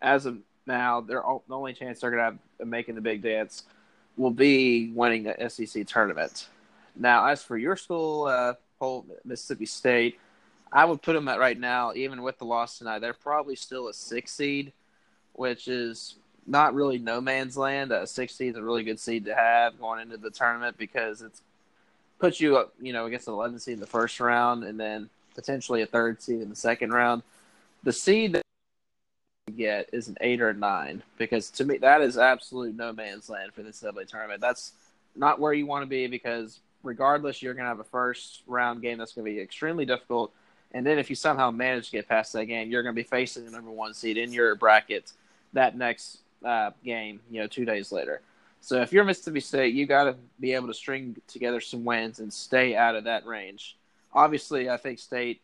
as 0.00 0.24
of 0.24 0.38
now, 0.66 1.02
they're 1.02 1.22
all, 1.22 1.42
the 1.46 1.54
only 1.54 1.74
chance 1.74 2.00
they're 2.00 2.10
going 2.10 2.20
to 2.20 2.24
have 2.24 2.38
of 2.58 2.68
making 2.68 2.94
the 2.94 3.02
big 3.02 3.20
dance 3.20 3.64
will 4.16 4.30
be 4.30 4.90
winning 4.94 5.24
the 5.24 5.50
SEC 5.50 5.86
tournament. 5.86 6.46
Now, 6.96 7.26
as 7.26 7.42
for 7.42 7.56
your 7.56 7.76
school, 7.76 8.24
uh, 8.24 8.54
Mississippi 9.24 9.66
State, 9.66 10.18
I 10.72 10.84
would 10.84 11.02
put 11.02 11.14
them 11.14 11.28
at 11.28 11.38
right 11.38 11.58
now, 11.58 11.92
even 11.94 12.22
with 12.22 12.38
the 12.38 12.44
loss 12.44 12.78
tonight, 12.78 13.00
they're 13.00 13.12
probably 13.12 13.56
still 13.56 13.88
a 13.88 13.94
six 13.94 14.32
seed, 14.32 14.72
which 15.32 15.68
is 15.68 16.16
not 16.46 16.74
really 16.74 16.98
no 16.98 17.20
man's 17.20 17.56
land. 17.56 17.92
A 17.92 18.06
60 18.06 18.48
is 18.48 18.56
a 18.56 18.62
really 18.62 18.84
good 18.84 18.98
seed 18.98 19.24
to 19.26 19.34
have 19.34 19.78
going 19.80 20.00
into 20.00 20.16
the 20.16 20.30
tournament 20.30 20.76
because 20.78 21.22
it's 21.22 21.42
puts 22.18 22.40
you 22.40 22.56
up, 22.58 22.74
you 22.80 22.92
know, 22.92 23.06
against 23.06 23.28
an 23.28 23.34
11 23.34 23.58
seed 23.58 23.74
in 23.74 23.80
the 23.80 23.86
first 23.86 24.20
round 24.20 24.62
and 24.62 24.78
then 24.78 25.08
potentially 25.34 25.82
a 25.82 25.86
third 25.86 26.20
seed 26.22 26.42
in 26.42 26.50
the 26.50 26.56
second 26.56 26.92
round. 26.92 27.22
The 27.82 27.92
seed 27.92 28.34
that 28.34 28.42
you 29.46 29.54
get 29.54 29.88
is 29.92 30.08
an 30.08 30.18
eight 30.20 30.40
or 30.40 30.50
a 30.50 30.54
nine 30.54 31.02
because 31.16 31.50
to 31.52 31.64
me 31.64 31.78
that 31.78 32.02
is 32.02 32.18
absolute 32.18 32.76
no 32.76 32.92
man's 32.92 33.30
land 33.30 33.54
for 33.54 33.62
this 33.62 33.82
NCAA 33.82 34.06
tournament. 34.06 34.40
That's 34.40 34.72
not 35.16 35.40
where 35.40 35.54
you 35.54 35.66
want 35.66 35.82
to 35.82 35.86
be 35.86 36.06
because 36.06 36.60
regardless, 36.82 37.42
you're 37.42 37.54
going 37.54 37.64
to 37.64 37.68
have 37.68 37.80
a 37.80 37.84
first 37.84 38.42
round 38.46 38.82
game 38.82 38.98
that's 38.98 39.12
going 39.12 39.24
to 39.24 39.30
be 39.30 39.40
extremely 39.40 39.84
difficult. 39.84 40.32
And 40.72 40.86
then 40.86 40.98
if 40.98 41.10
you 41.10 41.16
somehow 41.16 41.50
manage 41.50 41.86
to 41.86 41.92
get 41.92 42.08
past 42.08 42.32
that 42.34 42.46
game, 42.46 42.70
you're 42.70 42.82
going 42.82 42.94
to 42.94 43.02
be 43.02 43.06
facing 43.06 43.44
the 43.44 43.50
number 43.50 43.70
one 43.70 43.92
seed 43.92 44.16
in 44.16 44.32
your 44.32 44.54
bracket 44.54 45.12
that 45.52 45.76
next 45.76 46.18
uh, 46.44 46.70
game, 46.84 47.20
you 47.30 47.40
know, 47.40 47.46
two 47.46 47.64
days 47.64 47.90
later. 47.90 48.22
So 48.60 48.80
if 48.82 48.92
you're 48.92 49.04
Mississippi 49.04 49.40
State, 49.40 49.74
you 49.74 49.86
got 49.86 50.04
to 50.04 50.16
be 50.38 50.52
able 50.52 50.68
to 50.68 50.74
string 50.74 51.16
together 51.26 51.60
some 51.60 51.84
wins 51.84 52.20
and 52.20 52.32
stay 52.32 52.76
out 52.76 52.94
of 52.94 53.04
that 53.04 53.26
range. 53.26 53.76
Obviously, 54.12 54.68
I 54.68 54.76
think 54.76 54.98
State. 54.98 55.40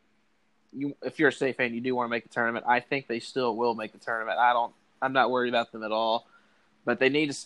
You, 0.72 0.94
if 1.02 1.18
you're 1.18 1.30
a 1.30 1.32
State 1.32 1.56
fan, 1.56 1.72
you 1.72 1.80
do 1.80 1.94
want 1.94 2.08
to 2.08 2.10
make 2.10 2.24
the 2.24 2.28
tournament. 2.28 2.66
I 2.68 2.80
think 2.80 3.06
they 3.06 3.20
still 3.20 3.56
will 3.56 3.74
make 3.74 3.92
the 3.92 3.98
tournament. 3.98 4.38
I 4.38 4.52
don't. 4.52 4.72
I'm 5.00 5.12
not 5.12 5.30
worried 5.30 5.48
about 5.48 5.72
them 5.72 5.82
at 5.82 5.92
all, 5.92 6.26
but 6.84 6.98
they 6.98 7.08
need 7.08 7.30
to 7.32 7.38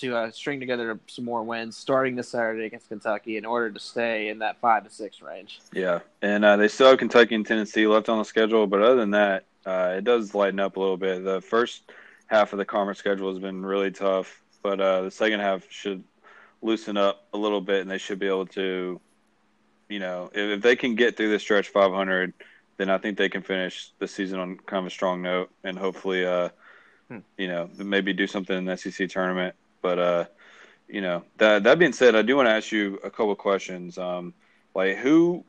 to 0.00 0.16
uh, 0.16 0.30
string 0.30 0.60
together 0.60 0.98
some 1.06 1.24
more 1.24 1.42
wins 1.42 1.76
starting 1.76 2.16
this 2.16 2.28
Saturday 2.28 2.66
against 2.66 2.88
Kentucky 2.88 3.36
in 3.36 3.44
order 3.44 3.70
to 3.70 3.80
stay 3.80 4.28
in 4.28 4.38
that 4.40 4.60
five 4.60 4.84
to 4.84 4.90
six 4.90 5.22
range. 5.22 5.60
Yeah, 5.72 6.00
and 6.22 6.44
uh, 6.44 6.56
they 6.56 6.68
still 6.68 6.88
have 6.88 6.98
Kentucky 6.98 7.34
and 7.34 7.46
Tennessee 7.46 7.86
left 7.86 8.08
on 8.08 8.18
the 8.18 8.24
schedule, 8.24 8.66
but 8.66 8.82
other 8.82 8.96
than 8.96 9.10
that, 9.12 9.44
uh, 9.64 9.94
it 9.98 10.04
does 10.04 10.34
lighten 10.34 10.60
up 10.60 10.76
a 10.76 10.80
little 10.80 10.96
bit. 10.96 11.24
The 11.24 11.40
first 11.40 11.90
half 12.26 12.52
of 12.52 12.58
the 12.58 12.64
conference 12.64 12.98
schedule 12.98 13.30
has 13.30 13.38
been 13.38 13.64
really 13.64 13.90
tough, 13.90 14.42
but 14.62 14.80
uh, 14.80 15.02
the 15.02 15.10
second 15.10 15.40
half 15.40 15.70
should 15.70 16.02
loosen 16.62 16.96
up 16.96 17.26
a 17.32 17.38
little 17.38 17.60
bit, 17.60 17.82
and 17.82 17.90
they 17.90 17.98
should 17.98 18.18
be 18.18 18.26
able 18.26 18.46
to 18.46 19.00
you 19.88 19.98
know, 19.98 20.30
if, 20.34 20.58
if 20.58 20.62
they 20.62 20.76
can 20.76 20.94
get 20.94 21.16
through 21.16 21.30
the 21.30 21.38
stretch 21.38 21.68
500, 21.68 22.32
then 22.76 22.90
I 22.90 22.98
think 22.98 23.16
they 23.16 23.28
can 23.28 23.42
finish 23.42 23.90
the 23.98 24.08
season 24.08 24.38
on 24.38 24.56
kind 24.58 24.80
of 24.80 24.86
a 24.86 24.90
strong 24.90 25.22
note 25.22 25.50
and 25.64 25.78
hopefully, 25.78 26.26
uh, 26.26 26.50
hmm. 27.08 27.18
you 27.38 27.48
know, 27.48 27.70
maybe 27.76 28.12
do 28.12 28.26
something 28.26 28.56
in 28.56 28.64
the 28.64 28.76
SEC 28.76 29.08
tournament. 29.08 29.54
But 29.82 29.98
uh, 29.98 30.24
you 30.88 31.00
know, 31.00 31.24
that 31.38 31.64
that 31.64 31.78
being 31.78 31.92
said, 31.92 32.14
I 32.14 32.22
do 32.22 32.36
want 32.36 32.46
to 32.46 32.52
ask 32.52 32.72
you 32.72 32.98
a 33.04 33.10
couple 33.10 33.34
questions. 33.34 33.98
Um, 33.98 34.34
like 34.74 34.96
who 34.96 35.44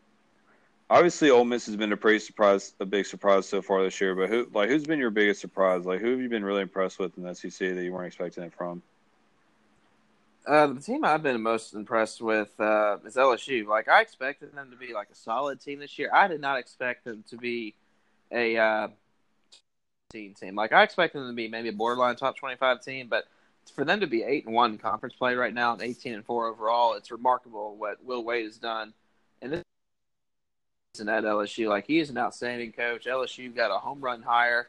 obviously 0.90 1.30
Ole 1.30 1.46
Miss 1.46 1.66
has 1.66 1.76
been 1.76 1.92
a 1.92 1.98
pretty 1.98 2.20
surprise, 2.20 2.74
a 2.80 2.86
big 2.86 3.06
surprise 3.06 3.48
so 3.48 3.62
far 3.62 3.84
this 3.84 4.00
year. 4.00 4.16
But 4.16 4.30
who, 4.30 4.48
like, 4.54 4.70
who's 4.70 4.86
been 4.86 5.00
your 5.00 5.10
biggest 5.10 5.42
surprise? 5.42 5.86
Like, 5.86 6.00
who 6.00 6.12
have 6.12 6.20
you 6.20 6.30
been 6.30 6.46
really 6.46 6.62
impressed 6.62 7.00
with 7.00 7.18
in 7.18 7.24
the 7.24 7.34
SEC 7.36 7.76
that 7.76 7.84
you 7.84 7.92
weren't 7.92 8.08
expecting 8.08 8.44
it 8.44 8.54
from? 8.54 8.82
Uh, 10.46 10.68
the 10.68 10.80
team 10.80 11.04
I've 11.04 11.24
been 11.24 11.42
most 11.42 11.74
impressed 11.74 12.22
with 12.22 12.58
uh, 12.60 12.98
is 13.06 13.16
LSU. 13.16 13.68
Like, 13.68 13.90
I 13.90 14.02
expected 14.02 14.56
them 14.56 14.72
to 14.72 14.78
be 14.78 14.94
like 14.94 15.10
a 15.12 15.16
solid 15.16 15.60
team 15.60 15.80
this 15.80 16.00
year. 16.00 16.10
I 16.14 16.28
did 16.28 16.40
not 16.40 16.58
expect 16.58 17.04
them 17.04 17.24
to 17.30 17.38
be 17.38 17.76
a 18.32 18.58
uh, 18.58 18.88
team 20.10 20.34
team. 20.36 20.56
Like, 20.56 20.72
I 20.72 20.84
expected 20.84 21.20
them 21.20 21.30
to 21.30 21.36
be 21.36 21.50
maybe 21.50 21.68
a 21.68 21.74
borderline 21.74 22.16
top 22.16 22.38
twenty-five 22.38 22.82
team, 22.82 23.08
but 23.10 23.26
for 23.70 23.86
them 23.86 24.00
to 24.00 24.08
be 24.08 24.24
eight 24.24 24.46
and 24.46 24.54
one 24.54 24.78
conference 24.78 25.16
play 25.16 25.36
right 25.36 25.54
now 25.54 25.74
and 25.74 25.82
eighteen 25.82 26.14
and 26.14 26.26
four 26.26 26.48
overall, 26.48 26.94
it's 26.94 27.12
remarkable 27.12 27.76
what 27.76 28.04
Will 28.04 28.24
Wade 28.24 28.46
has 28.46 28.58
done. 28.58 28.94
And 29.42 29.52
this 29.52 29.64
at 31.00 31.24
LSU. 31.24 31.70
Like 31.70 31.86
he's 31.86 32.10
an 32.10 32.18
outstanding 32.18 32.72
coach. 32.72 33.06
LSU 33.06 33.56
got 33.56 33.70
a 33.70 33.78
home 33.78 34.02
run 34.02 34.24
hire, 34.24 34.68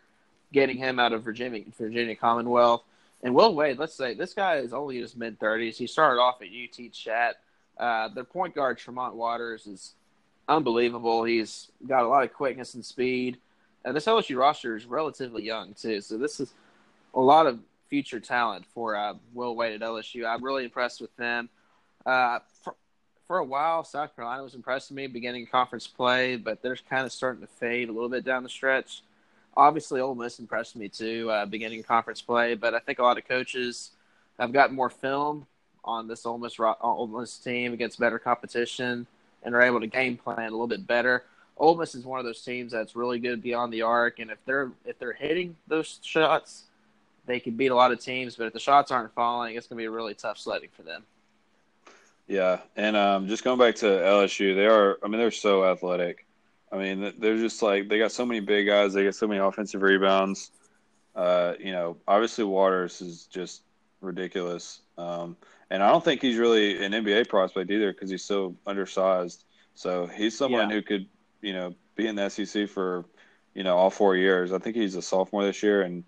getting 0.53 0.77
him 0.77 0.99
out 0.99 1.13
of 1.13 1.23
Virginia 1.23 1.63
Virginia 1.79 2.15
Commonwealth. 2.15 2.83
And 3.23 3.35
Will 3.35 3.55
Wade, 3.55 3.79
let's 3.79 3.95
say 3.95 4.15
this 4.15 4.35
guy 4.35 4.57
is 4.57 4.73
only 4.73 4.97
in 4.97 5.03
his 5.03 5.17
mid 5.17 5.41
thirties. 5.41 5.79
He 5.79 5.87
started 5.87 6.21
off 6.21 6.43
at 6.43 6.49
UT 6.49 6.93
Chat. 6.93 7.37
Uh, 7.79 8.09
their 8.09 8.25
point 8.25 8.55
guard 8.55 8.77
Tremont 8.79 9.15
Waters 9.15 9.67
is 9.67 9.95
unbelievable. 10.49 11.25
He's 11.25 11.71
got 11.87 12.05
a 12.05 12.09
lot 12.09 12.25
of 12.25 12.33
quickness 12.33 12.75
and 12.75 12.85
speed. 12.85 13.39
And 13.85 13.97
this 13.97 14.07
LSU 14.07 14.37
roster 14.37 14.77
is 14.77 14.85
relatively 14.85 15.45
young 15.45 15.75
too, 15.75 16.01
so 16.01 16.19
this 16.19 16.41
is 16.41 16.53
a 17.15 17.21
lot 17.21 17.47
of 17.47 17.61
future 17.89 18.21
talent 18.21 18.65
for 18.75 18.97
uh, 18.97 19.15
Will 19.35 19.57
Wade 19.57 19.75
at 19.75 19.87
LSU. 19.87 20.27
I'm 20.27 20.45
really 20.45 20.65
impressed 20.65 21.01
with 21.01 21.15
them. 21.17 21.49
Uh, 22.05 22.41
for, 22.63 22.75
for 23.27 23.39
a 23.39 23.45
while, 23.45 23.85
South 23.85 24.15
Carolina 24.15 24.43
was 24.43 24.55
impressing 24.55 24.97
me 24.97 25.07
beginning 25.07 25.47
conference 25.47 25.87
play, 25.87 26.37
but 26.37 26.63
they're 26.63 26.77
kind 26.77 27.05
of 27.05 27.13
starting 27.13 27.41
to 27.41 27.47
fade 27.47 27.89
a 27.89 27.93
little 27.93 28.09
bit 28.09 28.25
down 28.25 28.43
the 28.43 28.49
stretch. 28.49 29.03
Obviously, 29.57 30.01
Ole 30.01 30.15
Miss 30.15 30.39
impressed 30.39 30.77
me 30.77 30.89
too, 30.89 31.31
uh, 31.31 31.45
beginning 31.45 31.83
conference 31.83 32.23
play, 32.23 32.55
but 32.55 32.75
I 32.75 32.79
think 32.79 32.99
a 32.99 33.03
lot 33.03 33.19
of 33.19 33.27
coaches 33.27 33.91
have 34.39 34.53
gotten 34.53 34.77
more 34.77 34.91
film 34.91 35.47
on 35.85 36.07
this 36.07 36.25
Ole 36.25 36.39
Miss, 36.39 36.59
Ole 36.59 37.07
Miss 37.07 37.39
team 37.39 37.73
against 37.73 37.99
better 37.99 38.19
competition 38.19 39.07
and 39.43 39.55
are 39.55 39.63
able 39.63 39.81
to 39.81 39.87
game 39.87 40.17
plan 40.17 40.49
a 40.49 40.51
little 40.51 40.67
bit 40.67 40.87
better. 40.87 41.25
Ole 41.57 41.77
Miss 41.77 41.95
is 41.95 42.05
one 42.05 42.21
of 42.21 42.25
those 42.25 42.43
teams 42.43 42.73
that's 42.73 42.95
really 42.95 43.19
good 43.19 43.43
beyond 43.43 43.73
the 43.73 43.83
arc, 43.83 44.21
and 44.21 44.31
if 44.31 44.39
they're 44.45 44.71
if 44.85 44.99
they're 44.99 45.13
hitting 45.13 45.57
those 45.67 45.99
shots, 46.03 46.65
they 47.29 47.39
can 47.39 47.55
beat 47.55 47.71
a 47.71 47.75
lot 47.75 47.93
of 47.93 48.01
teams. 48.01 48.35
But 48.35 48.49
if 48.49 48.53
the 48.53 48.61
shots 48.61 48.91
aren't 48.91 49.15
falling, 49.15 49.55
it's 49.55 49.69
going 49.69 49.77
to 49.77 49.83
be 49.83 49.87
a 49.87 49.91
really 49.91 50.15
tough 50.15 50.39
sledding 50.39 50.71
for 50.73 50.83
them. 50.83 51.05
Yeah, 52.27 52.61
and 52.77 52.97
um, 52.97 53.29
just 53.29 53.45
going 53.45 53.59
back 53.59 53.77
to 53.77 53.87
LSU, 53.87 54.55
they 54.55 54.67
are. 54.67 54.99
I 55.03 55.09
mean, 55.09 55.19
they're 55.21 55.31
so 55.31 55.65
athletic. 55.65 56.27
I 56.71 56.77
mean, 56.77 57.15
they're 57.19 57.39
just 57.39 57.63
like 57.63 57.89
they 57.89 57.99
got 57.99 58.13
so 58.13 58.27
many 58.27 58.41
big 58.41 58.67
guys. 58.67 58.93
They 58.93 59.05
get 59.05 59.15
so 59.15 59.29
many 59.29 59.41
offensive 59.41 59.81
rebounds. 59.81 60.51
Uh, 61.15 61.55
you 61.59 61.73
know, 61.73 61.97
obviously 62.07 62.45
Waters 62.45 63.01
is 63.01 63.25
just 63.27 63.63
ridiculous. 64.01 64.81
Um, 64.97 65.37
and 65.71 65.83
I 65.83 65.91
don't 65.91 66.05
think 66.05 66.23
he's 66.23 66.37
really 66.37 66.85
an 66.85 66.93
NBA 66.93 67.29
prospect 67.29 67.71
either 67.71 67.93
because 67.93 68.11
he's 68.11 68.25
so 68.25 68.57
undersized. 68.67 69.45
So 69.75 70.07
he's 70.07 70.37
someone 70.37 70.71
yeah. 70.71 70.77
who 70.77 70.83
could, 70.83 71.07
you 71.41 71.53
know, 71.53 71.75
be 71.97 72.07
in 72.07 72.17
the 72.17 72.29
SEC 72.29 72.69
for, 72.69 73.05
you 73.55 73.65
know, 73.65 73.77
all 73.77 73.91
four 73.91 74.17
years. 74.17 74.53
I 74.53 74.59
think 74.59 74.77
he's 74.77 74.95
a 74.95 75.03
sophomore 75.03 75.45
this 75.45 75.63
year, 75.63 75.83
and 75.83 76.05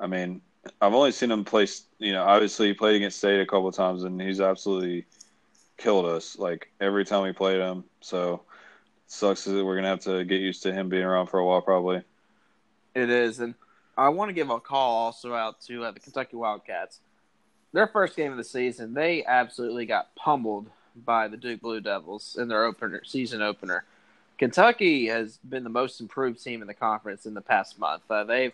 I 0.00 0.06
mean, 0.06 0.40
I've 0.80 0.94
only 0.94 1.12
seen 1.12 1.30
him 1.30 1.44
play. 1.44 1.66
You 1.98 2.12
know, 2.12 2.24
obviously 2.24 2.68
he 2.68 2.74
played 2.74 2.96
against 2.96 3.18
State 3.18 3.40
a 3.40 3.46
couple 3.46 3.70
times, 3.72 4.04
and 4.04 4.20
he's 4.20 4.40
absolutely 4.40 5.04
killed 5.76 6.06
us 6.06 6.38
like 6.38 6.70
every 6.80 7.04
time 7.04 7.22
we 7.22 7.32
played 7.32 7.60
him. 7.60 7.84
So 8.00 8.42
sucks 9.06 9.44
that 9.44 9.64
we're 9.64 9.76
gonna 9.76 9.88
have 9.88 10.00
to 10.00 10.24
get 10.24 10.40
used 10.40 10.62
to 10.64 10.72
him 10.72 10.88
being 10.88 11.04
around 11.04 11.26
for 11.28 11.38
a 11.38 11.44
while, 11.44 11.62
probably. 11.62 12.02
It 12.94 13.10
is, 13.10 13.40
and 13.40 13.54
I 13.96 14.08
want 14.08 14.28
to 14.28 14.32
give 14.32 14.50
a 14.50 14.60
call 14.60 14.96
also 14.96 15.34
out 15.34 15.60
to 15.62 15.84
uh, 15.84 15.90
the 15.90 16.00
Kentucky 16.00 16.36
Wildcats. 16.36 17.00
Their 17.72 17.86
first 17.88 18.16
game 18.16 18.30
of 18.30 18.38
the 18.38 18.44
season, 18.44 18.94
they 18.94 19.24
absolutely 19.24 19.84
got 19.86 20.14
pummeled 20.14 20.70
by 21.04 21.26
the 21.26 21.36
Duke 21.36 21.60
Blue 21.60 21.80
Devils 21.80 22.36
in 22.38 22.48
their 22.48 22.64
opener 22.64 23.02
season 23.04 23.42
opener. 23.42 23.84
Kentucky 24.38 25.06
has 25.06 25.38
been 25.38 25.64
the 25.64 25.70
most 25.70 26.00
improved 26.00 26.42
team 26.42 26.60
in 26.60 26.66
the 26.66 26.74
conference 26.74 27.26
in 27.26 27.34
the 27.34 27.40
past 27.40 27.78
month. 27.78 28.02
Uh, 28.10 28.24
they've 28.24 28.52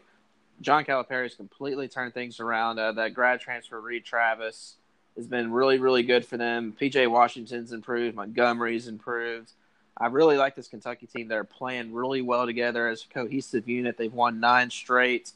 John 0.60 0.84
Calipari's 0.84 1.34
completely 1.34 1.88
turned 1.88 2.14
things 2.14 2.40
around. 2.40 2.78
Uh, 2.78 2.92
that 2.92 3.14
grad 3.14 3.40
transfer 3.40 3.80
Reid 3.80 4.04
Travis 4.04 4.76
has 5.16 5.26
been 5.26 5.52
really, 5.52 5.78
really 5.78 6.02
good 6.02 6.24
for 6.24 6.36
them. 6.36 6.74
PJ 6.78 7.10
Washington's 7.10 7.72
improved. 7.72 8.16
Montgomery's 8.16 8.88
improved. 8.88 9.52
I 9.96 10.06
really 10.06 10.36
like 10.36 10.54
this 10.54 10.68
Kentucky 10.68 11.06
team. 11.06 11.28
They're 11.28 11.44
playing 11.44 11.92
really 11.92 12.22
well 12.22 12.46
together 12.46 12.88
as 12.88 13.04
a 13.04 13.12
cohesive 13.12 13.68
unit. 13.68 13.96
They've 13.98 14.12
won 14.12 14.40
nine 14.40 14.70
straight. 14.70 15.32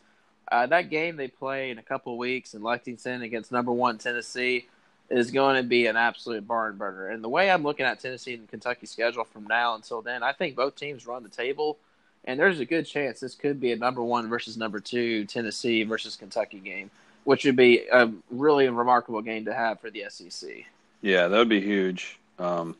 Uh, 0.50 0.66
that 0.66 0.90
game 0.90 1.16
they 1.16 1.28
play 1.28 1.70
in 1.70 1.78
a 1.78 1.82
couple 1.82 2.16
weeks 2.16 2.54
in 2.54 2.62
Lexington 2.62 3.22
against 3.22 3.52
number 3.52 3.72
one 3.72 3.98
Tennessee 3.98 4.66
is 5.10 5.30
going 5.30 5.56
to 5.56 5.62
be 5.62 5.86
an 5.86 5.96
absolute 5.96 6.46
barn 6.46 6.76
burner. 6.76 7.08
And 7.08 7.22
the 7.22 7.28
way 7.28 7.50
I'm 7.50 7.62
looking 7.62 7.86
at 7.86 8.00
Tennessee 8.00 8.34
and 8.34 8.48
Kentucky 8.48 8.86
schedule 8.86 9.24
from 9.24 9.46
now 9.46 9.74
until 9.74 10.00
then, 10.00 10.22
I 10.22 10.32
think 10.32 10.56
both 10.56 10.76
teams 10.76 11.06
run 11.06 11.22
the 11.22 11.28
table, 11.28 11.78
and 12.26 12.38
there's 12.38 12.60
a 12.60 12.64
good 12.64 12.86
chance 12.86 13.20
this 13.20 13.34
could 13.34 13.60
be 13.60 13.72
a 13.72 13.76
number 13.76 14.02
one 14.02 14.28
versus 14.28 14.56
number 14.56 14.80
two 14.80 15.24
Tennessee 15.24 15.82
versus 15.82 16.16
Kentucky 16.16 16.58
game 16.58 16.90
which 17.24 17.44
would 17.44 17.56
be 17.56 17.86
a 17.90 18.10
really 18.30 18.68
remarkable 18.68 19.22
game 19.22 19.46
to 19.46 19.54
have 19.54 19.80
for 19.80 19.90
the 19.90 20.04
SEC. 20.08 20.50
Yeah, 21.00 21.28
that 21.28 21.36
would 21.36 21.48
be 21.48 21.60
huge. 21.60 22.18
Um, 22.38 22.76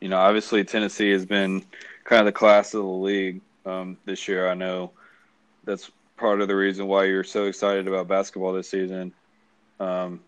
you 0.00 0.08
know, 0.08 0.18
obviously 0.18 0.64
Tennessee 0.64 1.10
has 1.10 1.26
been 1.26 1.64
kind 2.04 2.20
of 2.20 2.26
the 2.26 2.32
class 2.32 2.74
of 2.74 2.82
the 2.82 2.88
league 2.88 3.40
um, 3.66 3.96
this 4.04 4.28
year. 4.28 4.48
I 4.48 4.54
know 4.54 4.92
that's 5.64 5.90
part 6.16 6.40
of 6.40 6.48
the 6.48 6.56
reason 6.56 6.86
why 6.86 7.04
you're 7.04 7.24
so 7.24 7.44
excited 7.44 7.88
about 7.88 8.08
basketball 8.08 8.52
this 8.52 8.68
season. 8.68 9.12
Um, 9.78 10.20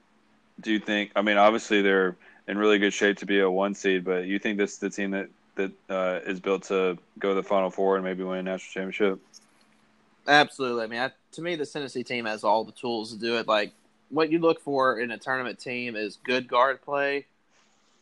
do 0.61 0.73
you 0.73 0.79
think? 0.79 1.13
I 1.17 1.23
mean, 1.23 1.37
obviously 1.37 1.83
they're 1.83 2.17
in 2.49 2.59
really 2.59 2.79
good 2.79 2.93
shape 2.93 3.19
to 3.19 3.27
be 3.27 3.41
a 3.41 3.51
one 3.51 3.75
seed, 3.75 4.05
but 4.05 4.25
you 4.27 4.39
think 4.39 4.59
this 4.59 4.73
is 4.73 4.79
the 4.79 4.91
team 4.91 5.11
that 5.13 5.29
that 5.55 5.73
uh, 5.89 6.21
is 6.27 6.41
built 6.41 6.65
to 6.65 6.99
go 7.19 7.31
to 7.31 7.35
the 7.35 7.43
Final 7.43 7.71
Four 7.71 7.97
and 7.97 8.05
maybe 8.05 8.23
win 8.23 8.39
a 8.39 8.43
national 8.43 8.73
championship? 8.73 9.21
Absolutely. 10.27 10.85
I 10.85 10.87
mean, 10.87 11.01
I, 11.01 11.11
to 11.33 11.43
me, 11.43 11.57
the 11.57 11.67
Tennessee 11.67 12.05
team 12.05 12.27
has 12.27 12.45
all 12.45 12.65
the 12.65 12.73
tools 12.73 13.13
to 13.13 13.19
do 13.19 13.37
it. 13.39 13.49
Like 13.49 13.73
what 14.11 14.31
you 14.31 14.39
look 14.39 14.61
for 14.61 15.01
in 15.01 15.11
a 15.11 15.19
tournament 15.19 15.59
team 15.59 15.97
is 15.97 16.19
good 16.25 16.47
guard 16.47 16.81
play, 16.83 17.27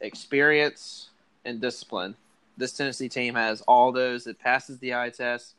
experience, 0.01 1.09
and 1.45 1.61
discipline. 1.61 2.15
This 2.57 2.73
Tennessee 2.73 3.09
team 3.09 3.35
has 3.35 3.63
all 3.63 3.93
those. 3.93 4.27
It 4.27 4.39
passes 4.39 4.79
the 4.79 4.95
eye 4.95 5.11
test. 5.11 5.55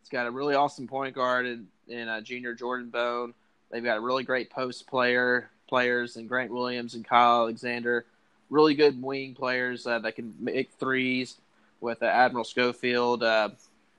It's 0.00 0.10
got 0.10 0.26
a 0.26 0.30
really 0.30 0.54
awesome 0.54 0.86
point 0.86 1.14
guard 1.14 1.46
in, 1.46 1.66
in 1.88 2.08
uh, 2.08 2.20
junior 2.20 2.54
Jordan 2.54 2.90
Bone. 2.90 3.34
They've 3.70 3.82
got 3.82 3.96
a 3.96 4.00
really 4.00 4.22
great 4.22 4.50
post 4.50 4.86
player 4.86 5.50
players 5.68 6.16
in 6.16 6.26
Grant 6.26 6.52
Williams 6.52 6.94
and 6.94 7.04
Kyle 7.04 7.40
Alexander. 7.40 8.04
Really 8.50 8.74
good 8.74 9.00
wing 9.02 9.34
players 9.34 9.86
uh, 9.86 9.98
that 10.00 10.16
can 10.16 10.34
make 10.38 10.72
threes 10.72 11.36
with 11.80 12.02
uh, 12.02 12.06
Admiral 12.06 12.44
Schofield, 12.44 13.22
uh, 13.22 13.50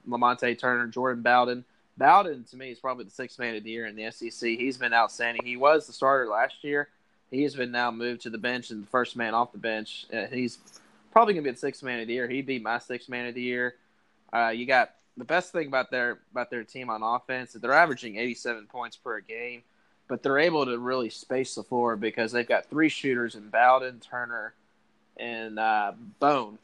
Lamonte 0.07 0.57
Turner, 0.57 0.87
Jordan 0.87 1.23
Bowden 1.23 1.65
Bowden 1.97 2.43
to 2.45 2.57
me 2.57 2.71
is 2.71 2.79
probably 2.79 3.05
the 3.05 3.11
sixth 3.11 3.39
man 3.39 3.55
of 3.55 3.63
the 3.63 3.69
year 3.69 3.85
in 3.85 3.95
the 3.95 4.11
SEC. 4.11 4.49
He's 4.49 4.77
been 4.77 4.93
outstanding. 4.93 5.45
He 5.45 5.57
was 5.57 5.87
the 5.87 5.93
starter 5.93 6.27
last 6.29 6.63
year. 6.63 6.89
He 7.31 7.43
has 7.43 7.55
been 7.55 7.71
now 7.71 7.89
moved 7.89 8.21
to 8.21 8.29
the 8.29 8.37
bench 8.37 8.69
and 8.69 8.83
the 8.83 8.87
first 8.87 9.15
man 9.15 9.33
off 9.33 9.51
the 9.51 9.57
bench. 9.57 10.05
Uh, 10.13 10.25
he's 10.25 10.57
probably 11.11 11.33
gonna 11.33 11.43
be 11.43 11.51
the 11.51 11.57
sixth 11.57 11.83
man 11.83 11.99
of 11.99 12.07
the 12.07 12.13
year. 12.13 12.27
He'd 12.27 12.45
be 12.45 12.59
my 12.59 12.79
sixth 12.79 13.09
man 13.09 13.27
of 13.27 13.35
the 13.35 13.41
year. 13.41 13.75
Uh, 14.33 14.49
you 14.49 14.65
got 14.65 14.91
the 15.17 15.23
best 15.23 15.53
thing 15.53 15.67
about 15.67 15.89
their 15.89 16.19
about 16.31 16.49
their 16.49 16.63
team 16.63 16.89
on 16.89 17.01
offense 17.01 17.55
is 17.55 17.61
they're 17.61 17.71
averaging 17.71 18.17
87 18.17 18.67
points 18.67 18.97
per 18.97 19.21
game, 19.21 19.63
but 20.07 20.23
they're 20.23 20.37
able 20.37 20.65
to 20.65 20.77
really 20.77 21.09
space 21.09 21.55
the 21.55 21.63
floor 21.63 21.95
because 21.95 22.31
they've 22.31 22.47
got 22.47 22.69
three 22.69 22.89
shooters 22.89 23.35
in 23.35 23.49
Bowden, 23.49 23.99
Turner, 23.99 24.53
and 25.17 25.57
uh, 25.57 25.93
Bone, 26.19 26.57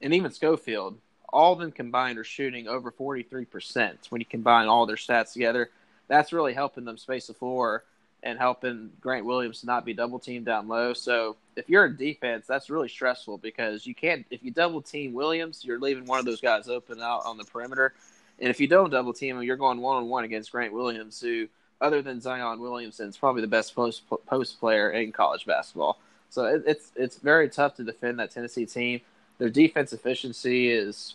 and 0.00 0.14
even 0.14 0.30
Schofield 0.30 0.98
all 1.34 1.52
of 1.52 1.58
them 1.58 1.72
combined 1.72 2.16
are 2.16 2.24
shooting 2.24 2.68
over 2.68 2.92
43% 2.92 3.96
when 4.08 4.20
you 4.20 4.24
combine 4.24 4.68
all 4.68 4.86
their 4.86 4.96
stats 4.96 5.32
together. 5.32 5.68
That's 6.06 6.32
really 6.32 6.54
helping 6.54 6.84
them 6.84 6.96
space 6.96 7.26
the 7.26 7.34
floor 7.34 7.82
and 8.22 8.38
helping 8.38 8.92
Grant 9.00 9.26
Williams 9.26 9.64
not 9.64 9.84
be 9.84 9.92
double 9.92 10.20
teamed 10.20 10.46
down 10.46 10.68
low. 10.68 10.94
So 10.94 11.36
if 11.56 11.68
you're 11.68 11.86
in 11.86 11.96
defense, 11.96 12.46
that's 12.46 12.70
really 12.70 12.88
stressful 12.88 13.38
because 13.38 13.84
you 13.84 13.96
can't 13.96 14.24
if 14.30 14.44
you 14.44 14.52
double 14.52 14.80
team 14.80 15.12
Williams, 15.12 15.64
you're 15.64 15.80
leaving 15.80 16.06
one 16.06 16.20
of 16.20 16.24
those 16.24 16.40
guys 16.40 16.68
open 16.68 17.00
out 17.00 17.26
on 17.26 17.36
the 17.36 17.44
perimeter. 17.44 17.94
And 18.38 18.48
if 18.48 18.60
you 18.60 18.68
don't 18.68 18.90
double 18.90 19.12
team 19.12 19.36
him, 19.36 19.42
you're 19.42 19.56
going 19.56 19.80
one 19.80 19.96
on 19.96 20.08
one 20.08 20.22
against 20.24 20.52
Grant 20.52 20.72
Williams, 20.72 21.20
who 21.20 21.48
other 21.84 22.00
than 22.00 22.20
Zion 22.20 22.60
Williamson 22.60 23.08
is 23.08 23.16
probably 23.16 23.42
the 23.42 23.48
best 23.48 23.74
post 23.74 24.02
post 24.26 24.58
player 24.58 24.90
in 24.90 25.12
college 25.12 25.44
basketball. 25.44 25.98
So 26.30 26.46
it, 26.46 26.64
it's 26.66 26.90
it's 26.96 27.16
very 27.18 27.48
tough 27.48 27.76
to 27.76 27.84
defend 27.84 28.18
that 28.18 28.30
Tennessee 28.30 28.66
team. 28.66 29.02
Their 29.38 29.50
defense 29.50 29.92
efficiency 29.92 30.70
is 30.70 31.14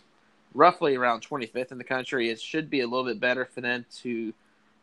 roughly 0.53 0.95
around 0.95 1.21
25th 1.21 1.71
in 1.71 1.77
the 1.77 1.83
country. 1.83 2.29
It 2.29 2.39
should 2.39 2.69
be 2.69 2.81
a 2.81 2.87
little 2.87 3.05
bit 3.05 3.19
better 3.19 3.45
for 3.45 3.61
them 3.61 3.85
to 4.01 4.33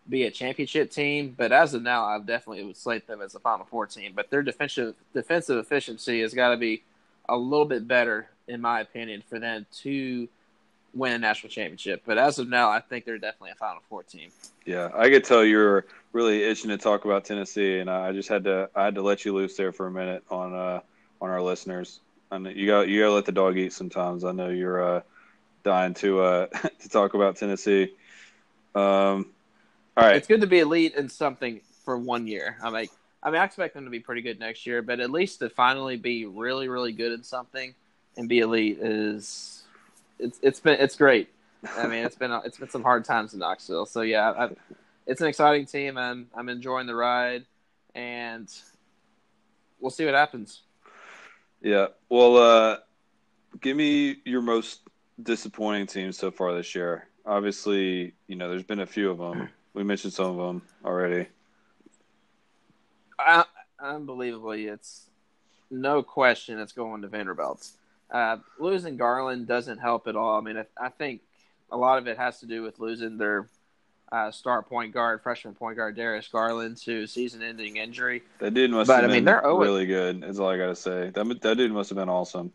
be 0.09 0.25
a 0.25 0.31
championship 0.31 0.91
team, 0.91 1.35
but 1.37 1.53
as 1.53 1.75
of 1.75 1.83
now, 1.83 2.05
I 2.05 2.19
definitely 2.19 2.65
would 2.65 2.77
slate 2.77 3.07
them 3.07 3.21
as 3.21 3.35
a 3.35 3.41
Final 3.41 3.67
Four 3.67 3.87
team. 3.87 4.13
But 4.15 4.31
their 4.31 4.43
defensive 4.43 4.95
defensive 5.15 5.59
efficiency 5.59 6.21
has 6.23 6.35
got 6.35 6.51
to 6.51 6.57
be 6.57 6.83
a 7.29 7.37
little 7.37 7.65
bit 7.65 7.87
better, 7.87 8.29
in 8.49 8.61
my 8.61 8.81
opinion, 8.81 9.23
for 9.29 9.39
them 9.39 9.67
to 9.83 10.29
win 10.95 11.13
a 11.13 11.19
national 11.19 11.51
championship. 11.51 12.03
But 12.07 12.19
as 12.19 12.39
of 12.39 12.49
now, 12.49 12.71
I 12.71 12.81
think 12.81 13.05
they're 13.05 13.19
definitely 13.19 13.51
a 13.51 13.57
Final 13.57 13.83
Four 13.89 14.03
team. 14.03 14.31
Yeah, 14.67 14.91
I 14.95 15.09
could 15.09 15.25
tell 15.25 15.45
you 15.45 15.61
are 15.61 15.87
really 16.13 16.43
itching 16.43 16.71
to 16.71 16.77
talk 16.77 17.05
about 17.05 17.25
Tennessee, 17.25 17.79
and 17.79 17.89
I 17.89 18.13
just 18.13 18.29
had 18.29 18.45
to 18.45 18.69
I 18.75 18.85
had 18.85 18.97
to 18.97 19.03
let 19.03 19.25
you 19.25 19.33
loose 19.33 19.57
there 19.57 19.73
for 19.73 19.87
a 19.87 19.91
minute 19.91 20.25
on 20.31 20.55
uh 20.55 20.81
on 21.21 21.31
our 21.31 21.41
listeners. 21.41 22.01
And 22.31 22.47
you 22.47 22.67
got 22.67 22.89
you 22.89 23.01
got 23.01 23.07
to 23.07 23.13
let 23.13 23.25
the 23.25 23.33
dog 23.33 23.57
eat 23.57 23.73
sometimes. 23.73 24.25
I 24.25 24.33
know 24.33 24.49
you're 24.49 24.97
uh, 24.97 25.01
dying 25.63 25.95
to 25.95 26.21
uh 26.21 26.47
to 26.81 26.89
talk 26.89 27.15
about 27.15 27.37
Tennessee. 27.37 27.95
Um, 28.75 29.31
all 29.97 30.05
right, 30.05 30.17
It's 30.17 30.27
good 30.27 30.43
to 30.43 30.47
be 30.47 30.59
elite 30.59 30.95
in 30.97 31.09
something 31.09 31.61
for 31.85 31.97
one 31.97 32.27
year. 32.27 32.59
I 32.63 32.71
mean, 32.71 32.89
I 33.23 33.31
mean, 33.31 33.41
I 33.41 33.45
expect 33.45 33.75
them 33.75 33.85
to 33.85 33.91
be 33.91 34.01
pretty 34.01 34.21
good 34.21 34.39
next 34.39 34.67
year, 34.67 34.83
but 34.83 35.01
at 35.01 35.11
least 35.11 35.39
to 35.39 35.49
finally 35.49 35.97
be 35.97 36.27
really, 36.27 36.69
really 36.69 36.93
good 36.93 37.13
in 37.13 37.23
something 37.23 37.75
and 38.17 38.29
be 38.29 38.41
elite 38.41 38.79
is 38.81 39.63
it's 40.19 40.39
it's 40.43 40.61
been 40.61 40.79
it's 40.81 40.97
great. 40.97 41.29
I 41.77 41.87
mean, 41.87 42.05
it's 42.05 42.17
been 42.17 42.33
it's 42.45 42.59
been 42.59 42.71
some 42.71 42.83
hard 42.83 43.05
times 43.05 43.33
in 43.33 43.41
Knoxville. 43.41 43.87
So 43.87 44.03
yeah, 44.03 44.31
I, 44.31 44.51
it's 45.07 45.21
an 45.21 45.29
exciting 45.29 45.67
team. 45.67 45.97
I'm 45.97 46.29
I'm 46.35 46.49
enjoying 46.49 46.87
the 46.87 46.95
ride, 46.95 47.45
and 47.95 48.53
we'll 49.81 49.91
see 49.91 50.05
what 50.05 50.15
happens. 50.15 50.63
Yeah. 51.61 51.89
Well, 52.09 52.37
uh, 52.37 52.77
give 53.61 53.77
me 53.77 54.19
your 54.25 54.43
most 54.43 54.81
disappointing 55.23 55.87
team 55.87 56.13
so 56.13 56.31
far 56.31 56.55
this 56.55 56.75
year. 56.75 57.09
Obviously, 57.25 58.15
you 58.29 58.37
know, 58.37 58.49
there's 58.49 58.63
been 58.63 58.81
a 58.81 58.87
few 58.87 59.11
of 59.11 59.19
them. 59.19 59.49
We 59.75 59.85
mentioned 59.85 60.13
some 60.13 60.39
of 60.39 60.47
them 60.47 60.63
already. 60.85 61.27
I, 63.19 63.45
unbelievably, 63.81 64.67
it's 64.67 65.07
no 65.71 66.03
question 66.03 66.59
it's 66.59 66.73
going 66.73 67.03
to 67.03 67.09
Vanderbilt. 67.09 67.69
Uh, 68.11 68.37
losing 68.59 68.97
Garland 68.97 69.49
doesn't 69.49 69.79
help 69.79 70.07
at 70.07 70.15
all. 70.15 70.39
I 70.39 70.41
mean, 70.41 70.59
I, 70.59 70.67
I, 70.81 70.89
think 70.91 71.23
a 71.71 71.77
lot 71.77 71.99
of 71.99 72.07
it 72.07 72.17
has 72.17 72.41
to 72.41 72.47
do 72.47 72.63
with 72.63 72.79
losing 72.79 73.19
their 73.19 73.49
uh, 74.13 74.31
star 74.31 74.63
point 74.63 74.95
guard, 74.95 75.23
freshman 75.23 75.55
point 75.55 75.77
guard 75.77 75.97
Darius 75.97 76.29
Garland 76.29 76.77
to 76.79 77.07
season-ending 77.07 77.77
injury. 77.77 78.23
That 78.39 78.55
dude 78.55 78.71
must 78.71 78.87
But, 78.89 79.03
have 79.03 79.05
I 79.05 79.15
mean, 79.15 79.25
been 79.25 79.25
they're 79.25 79.43
really 79.43 79.87
good. 79.87 80.23
Is 80.25 80.39
all 80.39 80.49
I 80.49 80.57
gotta 80.57 80.77
say. 80.77 81.11
That 81.11 81.41
that 81.43 81.57
dude 81.57 81.73
must 81.73 81.91
have 81.91 81.97
been 81.97 82.09
awesome. 82.09 82.53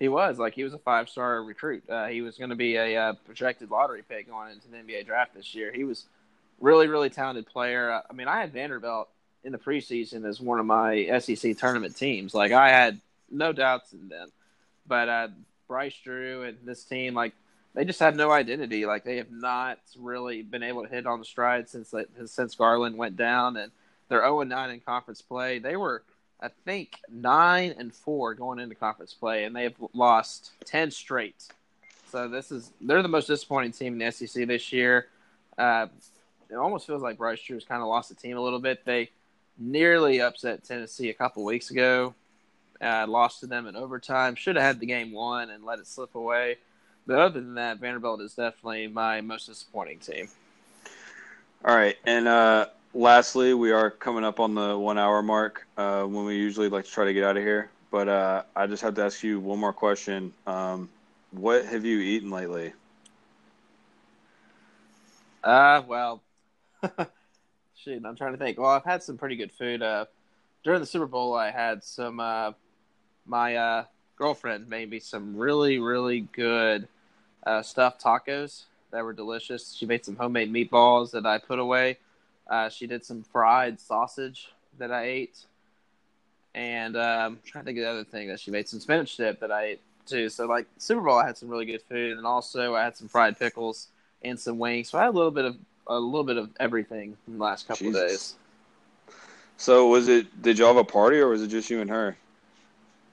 He 0.00 0.08
was 0.08 0.38
like 0.38 0.54
he 0.54 0.64
was 0.64 0.74
a 0.74 0.78
five-star 0.78 1.44
recruit. 1.44 1.84
Uh, 1.88 2.08
he 2.08 2.22
was 2.22 2.36
going 2.36 2.50
to 2.50 2.56
be 2.56 2.74
a 2.74 2.96
uh, 2.96 3.12
projected 3.24 3.70
lottery 3.70 4.02
pick 4.02 4.28
going 4.28 4.50
into 4.50 4.66
the 4.68 4.76
NBA 4.78 5.06
draft 5.06 5.32
this 5.32 5.54
year. 5.54 5.72
He 5.72 5.84
was 5.84 6.06
really, 6.58 6.88
really 6.88 7.08
talented 7.08 7.46
player. 7.46 7.92
Uh, 7.92 8.00
I 8.10 8.12
mean, 8.12 8.26
I 8.26 8.40
had 8.40 8.52
Vanderbilt 8.52 9.08
in 9.44 9.52
the 9.52 9.58
preseason 9.58 10.26
as 10.28 10.40
one 10.40 10.58
of 10.58 10.66
my 10.66 11.20
SEC 11.20 11.56
tournament 11.56 11.96
teams. 11.96 12.34
Like 12.34 12.50
I 12.50 12.70
had 12.70 13.00
no 13.30 13.52
doubts 13.52 13.92
in 13.92 14.08
them. 14.08 14.28
But 14.88 15.08
uh, 15.08 15.28
Bryce 15.68 15.94
Drew 16.02 16.42
and 16.42 16.58
this 16.64 16.82
team, 16.82 17.14
like 17.14 17.32
they 17.74 17.84
just 17.84 18.00
had 18.00 18.16
no 18.16 18.30
identity. 18.30 18.86
Like 18.86 19.04
they 19.04 19.16
have 19.16 19.30
not 19.30 19.78
really 19.98 20.42
been 20.42 20.62
able 20.62 20.82
to 20.82 20.88
hit 20.88 21.06
on 21.06 21.18
the 21.18 21.24
stride 21.24 21.68
since 21.68 21.94
since 22.26 22.54
Garland 22.54 22.96
went 22.96 23.16
down, 23.16 23.56
and 23.56 23.72
they're 24.08 24.20
zero 24.20 24.40
and 24.40 24.50
nine 24.50 24.70
in 24.70 24.80
conference 24.80 25.22
play. 25.22 25.58
They 25.58 25.76
were, 25.76 26.02
I 26.40 26.48
think, 26.64 27.00
nine 27.08 27.74
and 27.78 27.94
four 27.94 28.34
going 28.34 28.58
into 28.58 28.74
conference 28.74 29.14
play, 29.14 29.44
and 29.44 29.56
they 29.56 29.64
have 29.64 29.74
lost 29.94 30.52
ten 30.64 30.90
straight. 30.90 31.48
So 32.10 32.28
this 32.28 32.52
is 32.52 32.72
they're 32.80 33.02
the 33.02 33.08
most 33.08 33.26
disappointing 33.26 33.72
team 33.72 33.94
in 33.94 33.98
the 33.98 34.12
SEC 34.12 34.46
this 34.46 34.72
year. 34.72 35.08
Uh, 35.56 35.86
it 36.50 36.56
almost 36.56 36.86
feels 36.86 37.02
like 37.02 37.16
Bryce 37.16 37.42
Drew's 37.42 37.64
kind 37.64 37.80
of 37.80 37.88
lost 37.88 38.10
the 38.10 38.14
team 38.14 38.36
a 38.36 38.40
little 38.40 38.58
bit. 38.58 38.84
They 38.84 39.10
nearly 39.58 40.20
upset 40.20 40.64
Tennessee 40.64 41.08
a 41.08 41.14
couple 41.14 41.44
weeks 41.44 41.70
ago. 41.70 42.14
Uh, 42.80 43.06
lost 43.08 43.40
to 43.40 43.46
them 43.46 43.66
in 43.66 43.76
overtime. 43.76 44.34
Should 44.34 44.56
have 44.56 44.64
had 44.64 44.80
the 44.80 44.86
game 44.86 45.12
won 45.12 45.50
and 45.50 45.64
let 45.64 45.78
it 45.78 45.86
slip 45.86 46.14
away. 46.14 46.58
But 47.06 47.18
other 47.18 47.40
than 47.40 47.54
that, 47.54 47.78
Vanderbilt 47.78 48.20
is 48.20 48.34
definitely 48.34 48.86
my 48.86 49.20
most 49.20 49.46
disappointing 49.46 49.98
team. 49.98 50.28
All 51.64 51.74
right, 51.74 51.96
and 52.06 52.28
uh, 52.28 52.66
lastly, 52.94 53.54
we 53.54 53.70
are 53.70 53.90
coming 53.90 54.24
up 54.24 54.40
on 54.40 54.54
the 54.54 54.76
one 54.78 54.98
hour 54.98 55.22
mark 55.22 55.66
uh, 55.76 56.02
when 56.04 56.24
we 56.24 56.36
usually 56.36 56.68
like 56.68 56.84
to 56.84 56.90
try 56.90 57.04
to 57.04 57.12
get 57.12 57.24
out 57.24 57.36
of 57.36 57.42
here. 57.42 57.70
But 57.90 58.08
uh, 58.08 58.42
I 58.56 58.66
just 58.66 58.82
have 58.82 58.94
to 58.94 59.02
ask 59.04 59.22
you 59.22 59.38
one 59.38 59.58
more 59.58 59.72
question. 59.72 60.32
Um, 60.46 60.88
what 61.30 61.64
have 61.66 61.84
you 61.84 61.98
eaten 61.98 62.30
lately? 62.30 62.72
Uh, 65.44 65.82
well, 65.86 66.22
shit, 67.76 68.02
I'm 68.04 68.16
trying 68.16 68.32
to 68.32 68.38
think. 68.38 68.58
Well, 68.58 68.70
I've 68.70 68.84
had 68.84 69.02
some 69.02 69.18
pretty 69.18 69.36
good 69.36 69.52
food. 69.52 69.82
Uh, 69.82 70.06
during 70.64 70.80
the 70.80 70.86
Super 70.86 71.06
Bowl, 71.06 71.34
I 71.34 71.50
had 71.50 71.82
some. 71.82 72.20
Uh, 72.20 72.52
my 73.26 73.56
uh, 73.56 73.84
girlfriend 74.16 74.68
made 74.68 74.90
me 74.90 74.98
some 74.98 75.36
really, 75.36 75.78
really 75.78 76.20
good 76.32 76.88
uh, 77.46 77.62
stuffed 77.62 78.02
tacos 78.02 78.64
that 78.90 79.04
were 79.04 79.12
delicious. 79.12 79.74
She 79.74 79.86
made 79.86 80.04
some 80.04 80.16
homemade 80.16 80.52
meatballs 80.52 81.10
that 81.12 81.26
I 81.26 81.38
put 81.38 81.58
away. 81.58 81.98
Uh, 82.48 82.68
she 82.68 82.86
did 82.86 83.04
some 83.04 83.22
fried 83.22 83.80
sausage 83.80 84.52
that 84.78 84.92
I 84.92 85.04
ate, 85.04 85.38
and 86.54 86.96
um, 86.96 87.02
I'm 87.02 87.38
trying 87.44 87.64
to 87.64 87.66
think 87.66 87.78
of 87.78 87.84
the 87.84 87.90
other 87.90 88.04
thing 88.04 88.28
that 88.28 88.40
she 88.40 88.50
made 88.50 88.68
some 88.68 88.80
spinach 88.80 89.16
dip 89.16 89.40
that 89.40 89.50
I 89.50 89.64
ate 89.64 89.80
too. 90.06 90.28
So 90.28 90.46
like 90.46 90.66
Super 90.78 91.00
Bowl, 91.00 91.18
I 91.18 91.26
had 91.26 91.38
some 91.38 91.48
really 91.48 91.64
good 91.64 91.82
food, 91.82 92.16
and 92.16 92.26
also 92.26 92.74
I 92.74 92.84
had 92.84 92.96
some 92.96 93.08
fried 93.08 93.38
pickles 93.38 93.88
and 94.22 94.38
some 94.38 94.58
wings. 94.58 94.90
So 94.90 94.98
I 94.98 95.02
had 95.02 95.10
a 95.10 95.16
little 95.16 95.30
bit 95.30 95.44
of 95.44 95.56
a 95.86 95.98
little 95.98 96.24
bit 96.24 96.36
of 96.36 96.50
everything 96.60 97.16
in 97.26 97.38
the 97.38 97.42
last 97.42 97.66
couple 97.66 97.88
of 97.88 97.94
days. 97.94 98.34
So 99.56 99.86
was 99.88 100.08
it? 100.08 100.42
Did 100.42 100.58
y'all 100.58 100.68
have 100.68 100.76
a 100.76 100.84
party 100.84 101.18
or 101.18 101.28
was 101.28 101.42
it 101.42 101.48
just 101.48 101.70
you 101.70 101.80
and 101.80 101.90
her? 101.90 102.16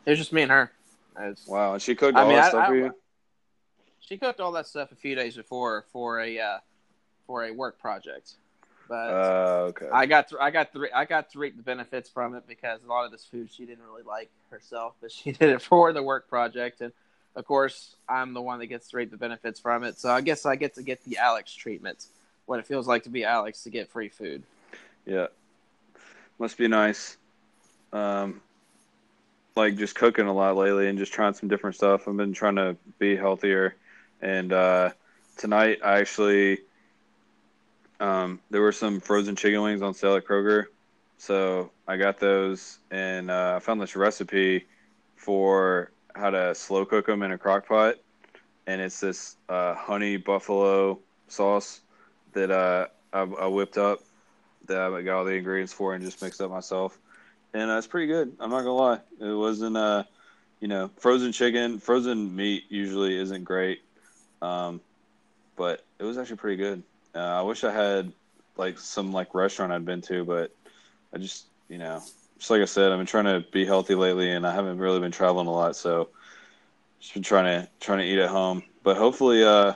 It 0.05 0.09
was 0.11 0.19
just 0.19 0.33
me 0.33 0.41
and 0.41 0.51
her. 0.51 0.71
It's- 1.19 1.45
Wow, 1.47 1.73
and 1.73 1.81
she 1.81 1.95
cooked 1.95 2.17
I 2.17 2.21
all 2.21 2.27
mean, 2.27 2.37
that 2.37 2.45
I- 2.45 2.49
stuff 2.49 2.63
I- 2.63 2.67
for 2.67 2.75
you. 2.75 2.95
She 3.99 4.17
cooked 4.17 4.39
all 4.39 4.51
that 4.53 4.65
stuff 4.65 4.91
a 4.91 4.95
few 4.95 5.13
days 5.13 5.35
before 5.35 5.85
for 5.91 6.19
a 6.21 6.39
uh, 6.39 6.57
for 7.27 7.43
a 7.45 7.51
work 7.51 7.77
project, 7.79 8.33
but 8.87 8.95
Uh, 8.95 9.65
okay. 9.69 9.87
I 9.91 10.07
got 10.07 10.29
to, 10.29 10.39
I 10.39 10.49
got 10.49 10.71
three 10.73 10.89
I 10.91 11.05
got 11.05 11.29
to 11.31 11.39
reap 11.39 11.55
the 11.57 11.61
benefits 11.61 12.09
from 12.09 12.33
it 12.35 12.47
because 12.47 12.81
a 12.83 12.87
lot 12.87 13.05
of 13.05 13.11
this 13.11 13.25
food 13.25 13.51
she 13.51 13.65
didn't 13.65 13.83
really 13.85 14.01
like 14.03 14.31
herself, 14.49 14.95
but 15.01 15.11
she 15.11 15.31
did 15.39 15.49
it 15.51 15.61
for 15.61 15.93
the 15.93 16.01
work 16.01 16.27
project, 16.27 16.81
and 16.81 16.91
of 17.35 17.45
course 17.45 17.95
I'm 18.07 18.33
the 18.33 18.41
one 18.41 18.57
that 18.59 18.65
gets 18.67 18.89
to 18.89 18.97
reap 18.97 19.11
the 19.11 19.17
benefits 19.17 19.59
from 19.59 19.83
it. 19.83 19.99
So 19.99 20.09
I 20.09 20.21
guess 20.21 20.45
I 20.45 20.55
get 20.55 20.73
to 20.75 20.81
get 20.83 21.03
the 21.03 21.17
Alex 21.17 21.53
treatment, 21.53 22.07
what 22.47 22.57
it 22.57 22.65
feels 22.65 22.87
like 22.87 23.03
to 23.03 23.09
be 23.09 23.23
Alex 23.25 23.61
to 23.63 23.69
get 23.69 23.89
free 23.89 24.09
food. 24.09 24.41
Yeah. 25.05 25.27
Must 26.39 26.57
be 26.57 26.67
nice. 26.67 27.17
Um, 27.93 28.41
like 29.55 29.77
just 29.77 29.95
cooking 29.95 30.27
a 30.27 30.33
lot 30.33 30.55
lately 30.55 30.87
and 30.87 30.97
just 30.97 31.13
trying 31.13 31.33
some 31.33 31.49
different 31.49 31.75
stuff. 31.75 32.07
I've 32.07 32.17
been 32.17 32.33
trying 32.33 32.55
to 32.55 32.77
be 32.97 33.15
healthier. 33.15 33.75
And 34.21 34.53
uh, 34.53 34.91
tonight, 35.37 35.79
I 35.83 35.99
actually, 35.99 36.59
um, 37.99 38.39
there 38.49 38.61
were 38.61 38.71
some 38.71 38.99
frozen 38.99 39.35
chicken 39.35 39.61
wings 39.61 39.81
on 39.81 39.93
sale 39.93 40.15
at 40.15 40.25
Kroger. 40.25 40.65
So 41.17 41.71
I 41.87 41.97
got 41.97 42.19
those 42.19 42.79
and 42.91 43.29
uh, 43.29 43.55
I 43.57 43.59
found 43.59 43.81
this 43.81 43.95
recipe 43.95 44.65
for 45.15 45.91
how 46.15 46.29
to 46.29 46.55
slow 46.55 46.85
cook 46.85 47.07
them 47.07 47.23
in 47.23 47.31
a 47.31 47.37
crock 47.37 47.67
pot. 47.67 47.95
And 48.67 48.79
it's 48.81 48.99
this 48.99 49.35
uh, 49.49 49.75
honey 49.75 50.17
buffalo 50.17 50.99
sauce 51.27 51.81
that 52.33 52.51
uh, 52.51 52.87
I, 53.11 53.21
I 53.21 53.47
whipped 53.47 53.77
up 53.77 53.99
that 54.67 54.93
I 54.93 55.01
got 55.01 55.17
all 55.17 55.25
the 55.25 55.33
ingredients 55.33 55.73
for 55.73 55.93
and 55.93 56.03
just 56.03 56.21
mixed 56.21 56.39
up 56.41 56.51
myself. 56.51 56.97
And 57.53 57.71
uh, 57.71 57.77
it's 57.77 57.87
pretty 57.87 58.07
good. 58.07 58.35
I'm 58.39 58.49
not 58.49 58.59
gonna 58.59 58.73
lie. 58.73 58.99
It 59.19 59.33
wasn't 59.33 59.75
uh, 59.75 60.03
you 60.59 60.67
know, 60.67 60.89
frozen 60.97 61.31
chicken, 61.31 61.79
frozen 61.79 62.35
meat 62.35 62.65
usually 62.69 63.17
isn't 63.17 63.43
great, 63.43 63.81
um, 64.41 64.81
but 65.55 65.83
it 65.97 66.03
was 66.03 66.17
actually 66.17 66.37
pretty 66.37 66.57
good. 66.57 66.83
Uh, 67.15 67.19
I 67.19 67.41
wish 67.41 67.63
I 67.63 67.71
had 67.71 68.11
like 68.57 68.77
some 68.77 69.11
like 69.11 69.33
restaurant 69.33 69.71
I'd 69.71 69.85
been 69.85 70.01
to, 70.03 70.23
but 70.25 70.53
I 71.13 71.17
just 71.17 71.45
you 71.69 71.77
know, 71.77 72.01
just 72.37 72.49
like 72.51 72.61
I 72.61 72.65
said, 72.65 72.91
I've 72.91 72.99
been 72.99 73.07
trying 73.07 73.25
to 73.25 73.45
be 73.51 73.65
healthy 73.65 73.95
lately, 73.95 74.31
and 74.31 74.45
I 74.45 74.53
haven't 74.53 74.77
really 74.77 74.99
been 74.99 75.11
traveling 75.11 75.47
a 75.47 75.51
lot, 75.51 75.75
so 75.75 76.09
just 76.99 77.13
been 77.13 77.23
trying 77.23 77.45
to 77.45 77.69
trying 77.79 77.99
to 77.99 78.05
eat 78.05 78.19
at 78.19 78.29
home. 78.29 78.63
But 78.83 78.97
hopefully, 78.97 79.43
uh, 79.43 79.73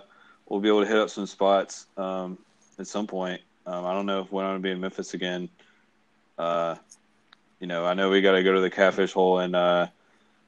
we'll 0.48 0.60
be 0.60 0.68
able 0.68 0.82
to 0.82 0.88
hit 0.88 0.98
up 0.98 1.10
some 1.10 1.26
spots 1.26 1.88
um, 1.98 2.38
at 2.78 2.88
some 2.88 3.08
point. 3.08 3.42
Um, 3.66 3.86
I 3.86 3.94
don't 3.94 4.06
know 4.06 4.22
if 4.22 4.32
when 4.32 4.46
I'm 4.46 4.52
gonna 4.52 4.60
be 4.60 4.72
in 4.72 4.82
Memphis 4.82 5.14
again. 5.14 5.50
Uh, 6.38 6.76
you 7.64 7.68
know, 7.68 7.86
I 7.86 7.94
know 7.94 8.10
we 8.10 8.20
got 8.20 8.34
to 8.34 8.44
go 8.44 8.52
to 8.52 8.60
the 8.60 8.70
Catfish 8.70 9.14
Hole 9.14 9.40
in 9.40 9.56
uh, 9.56 9.88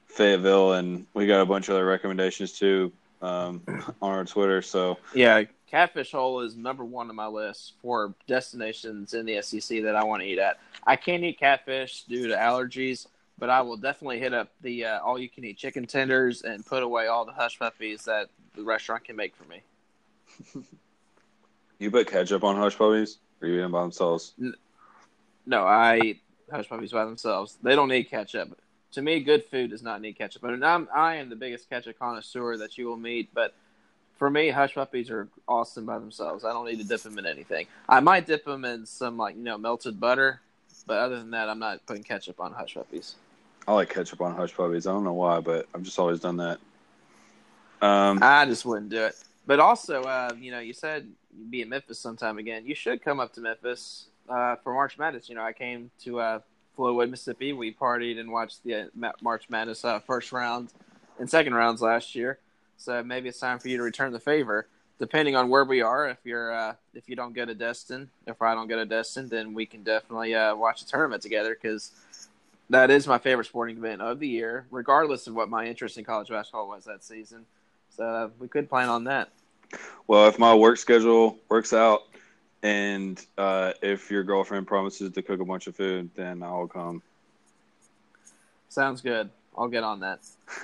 Fayetteville, 0.06 0.74
and 0.74 1.06
we 1.14 1.26
got 1.26 1.40
a 1.40 1.46
bunch 1.46 1.70
of 1.70 1.74
other 1.74 1.86
recommendations 1.86 2.52
too 2.52 2.92
um, 3.22 3.62
on 4.02 4.10
our 4.12 4.22
Twitter. 4.26 4.60
So 4.60 4.98
Yeah, 5.14 5.44
Catfish 5.66 6.12
Hole 6.12 6.40
is 6.40 6.56
number 6.56 6.84
one 6.84 7.08
on 7.08 7.16
my 7.16 7.26
list 7.26 7.72
for 7.80 8.12
destinations 8.26 9.14
in 9.14 9.24
the 9.24 9.40
SEC 9.40 9.82
that 9.84 9.96
I 9.96 10.04
want 10.04 10.24
to 10.24 10.28
eat 10.28 10.38
at. 10.38 10.60
I 10.86 10.96
can't 10.96 11.24
eat 11.24 11.38
catfish 11.38 12.02
due 12.02 12.28
to 12.28 12.34
allergies, 12.34 13.06
but 13.38 13.48
I 13.48 13.62
will 13.62 13.78
definitely 13.78 14.18
hit 14.18 14.34
up 14.34 14.50
the 14.60 14.84
uh, 14.84 15.00
all 15.00 15.18
you 15.18 15.30
can 15.30 15.42
eat 15.42 15.56
chicken 15.56 15.86
tenders 15.86 16.42
and 16.42 16.66
put 16.66 16.82
away 16.82 17.06
all 17.06 17.24
the 17.24 17.32
hush 17.32 17.58
puppies 17.58 18.04
that 18.04 18.28
the 18.54 18.62
restaurant 18.62 19.04
can 19.04 19.16
make 19.16 19.34
for 19.34 19.44
me. 19.44 19.62
You 21.78 21.90
put 21.90 22.08
ketchup 22.08 22.42
on 22.42 22.56
hush 22.56 22.78
puppies, 22.78 23.18
or 23.42 23.48
you 23.48 23.58
eat 23.58 23.60
them 23.60 23.72
by 23.72 23.82
themselves? 23.82 24.32
No, 25.44 25.62
I 25.62 26.16
hush 26.50 26.68
puppies 26.68 26.92
by 26.92 27.04
themselves. 27.04 27.58
They 27.62 27.74
don't 27.74 27.88
need 27.88 28.04
ketchup. 28.04 28.58
To 28.92 29.02
me, 29.02 29.20
good 29.20 29.44
food 29.44 29.70
does 29.70 29.82
not 29.82 30.00
need 30.00 30.16
ketchup. 30.16 30.44
I 30.44 30.50
mean, 30.50 30.62
I'm, 30.62 30.88
I 30.94 31.16
am 31.16 31.28
the 31.28 31.36
biggest 31.36 31.68
ketchup 31.68 31.98
connoisseur 31.98 32.56
that 32.58 32.78
you 32.78 32.86
will 32.86 32.96
meet, 32.96 33.34
but 33.34 33.54
for 34.16 34.30
me, 34.30 34.48
hush 34.48 34.74
puppies 34.74 35.10
are 35.10 35.28
awesome 35.46 35.84
by 35.84 35.98
themselves. 35.98 36.44
I 36.44 36.52
don't 36.52 36.66
need 36.66 36.78
to 36.78 36.84
dip 36.84 37.02
them 37.02 37.18
in 37.18 37.26
anything. 37.26 37.66
I 37.88 38.00
might 38.00 38.26
dip 38.26 38.44
them 38.44 38.64
in 38.64 38.86
some 38.86 39.16
like 39.16 39.36
you 39.36 39.42
know 39.42 39.58
melted 39.58 40.00
butter, 40.00 40.40
but 40.86 40.98
other 40.98 41.16
than 41.18 41.30
that, 41.32 41.48
I'm 41.48 41.58
not 41.58 41.84
putting 41.86 42.02
ketchup 42.02 42.40
on 42.40 42.52
hush 42.52 42.74
puppies. 42.74 43.16
I 43.68 43.74
like 43.74 43.90
ketchup 43.90 44.20
on 44.20 44.34
hush 44.34 44.54
puppies. 44.54 44.86
I 44.86 44.92
don't 44.92 45.04
know 45.04 45.12
why, 45.12 45.40
but 45.40 45.66
I've 45.74 45.82
just 45.82 45.98
always 45.98 46.20
done 46.20 46.38
that. 46.38 46.58
Um, 47.82 48.20
I 48.22 48.46
just 48.46 48.64
wouldn't 48.64 48.88
do 48.88 49.04
it. 49.04 49.16
But 49.46 49.60
also, 49.60 50.02
uh, 50.02 50.32
you 50.38 50.50
know, 50.50 50.60
you 50.60 50.72
said 50.72 51.08
you'd 51.36 51.50
be 51.50 51.62
in 51.62 51.68
Memphis 51.68 51.98
sometime 51.98 52.38
again. 52.38 52.64
You 52.64 52.74
should 52.74 53.02
come 53.02 53.20
up 53.20 53.34
to 53.34 53.40
Memphis 53.40 54.06
uh, 54.28 54.56
for 54.56 54.74
March 54.74 54.98
Madness. 54.98 55.28
You 55.28 55.34
know, 55.34 55.42
I 55.42 55.52
came 55.52 55.90
to 56.04 56.20
uh, 56.20 56.38
Flowood, 56.76 57.10
Mississippi. 57.10 57.52
We 57.52 57.72
partied 57.72 58.18
and 58.18 58.30
watched 58.30 58.62
the 58.64 58.90
uh, 59.02 59.12
March 59.20 59.48
Madness 59.48 59.84
uh, 59.84 60.00
first 60.00 60.32
round 60.32 60.70
and 61.18 61.28
second 61.28 61.54
rounds 61.54 61.82
last 61.82 62.14
year. 62.14 62.38
So 62.76 63.02
maybe 63.02 63.28
it's 63.28 63.40
time 63.40 63.58
for 63.58 63.68
you 63.68 63.78
to 63.78 63.82
return 63.82 64.12
the 64.12 64.20
favor. 64.20 64.66
Depending 64.98 65.36
on 65.36 65.50
where 65.50 65.64
we 65.64 65.82
are, 65.82 66.08
if 66.08 66.18
you're 66.24 66.52
uh, 66.54 66.74
if 66.94 67.08
you 67.08 67.16
don't 67.16 67.34
go 67.34 67.44
to 67.44 67.54
Destin, 67.54 68.08
if 68.26 68.40
I 68.40 68.54
don't 68.54 68.66
go 68.66 68.76
to 68.76 68.86
Destin, 68.86 69.28
then 69.28 69.52
we 69.52 69.66
can 69.66 69.82
definitely 69.82 70.34
uh, 70.34 70.54
watch 70.56 70.82
the 70.82 70.90
tournament 70.90 71.22
together 71.22 71.54
because 71.54 71.90
that 72.70 72.90
is 72.90 73.06
my 73.06 73.18
favorite 73.18 73.44
sporting 73.44 73.76
event 73.76 74.00
of 74.00 74.18
the 74.20 74.28
year, 74.28 74.66
regardless 74.70 75.26
of 75.26 75.34
what 75.34 75.50
my 75.50 75.66
interest 75.66 75.98
in 75.98 76.04
college 76.04 76.28
basketball 76.28 76.68
was 76.68 76.84
that 76.84 77.04
season. 77.04 77.44
So 77.90 78.30
we 78.38 78.48
could 78.48 78.70
plan 78.70 78.88
on 78.88 79.04
that. 79.04 79.28
well, 80.06 80.28
if 80.28 80.38
my 80.38 80.54
work 80.54 80.78
schedule 80.78 81.38
works 81.50 81.74
out, 81.74 82.04
and 82.62 83.24
uh, 83.36 83.72
if 83.82 84.10
your 84.10 84.24
girlfriend 84.24 84.66
promises 84.66 85.12
to 85.12 85.22
cook 85.22 85.40
a 85.40 85.44
bunch 85.44 85.66
of 85.66 85.76
food, 85.76 86.10
then 86.14 86.42
I'll 86.42 86.66
come. 86.66 87.02
Sounds 88.68 89.00
good. 89.00 89.30
I'll 89.56 89.68
get 89.68 89.84
on 89.84 90.00
that. 90.00 90.20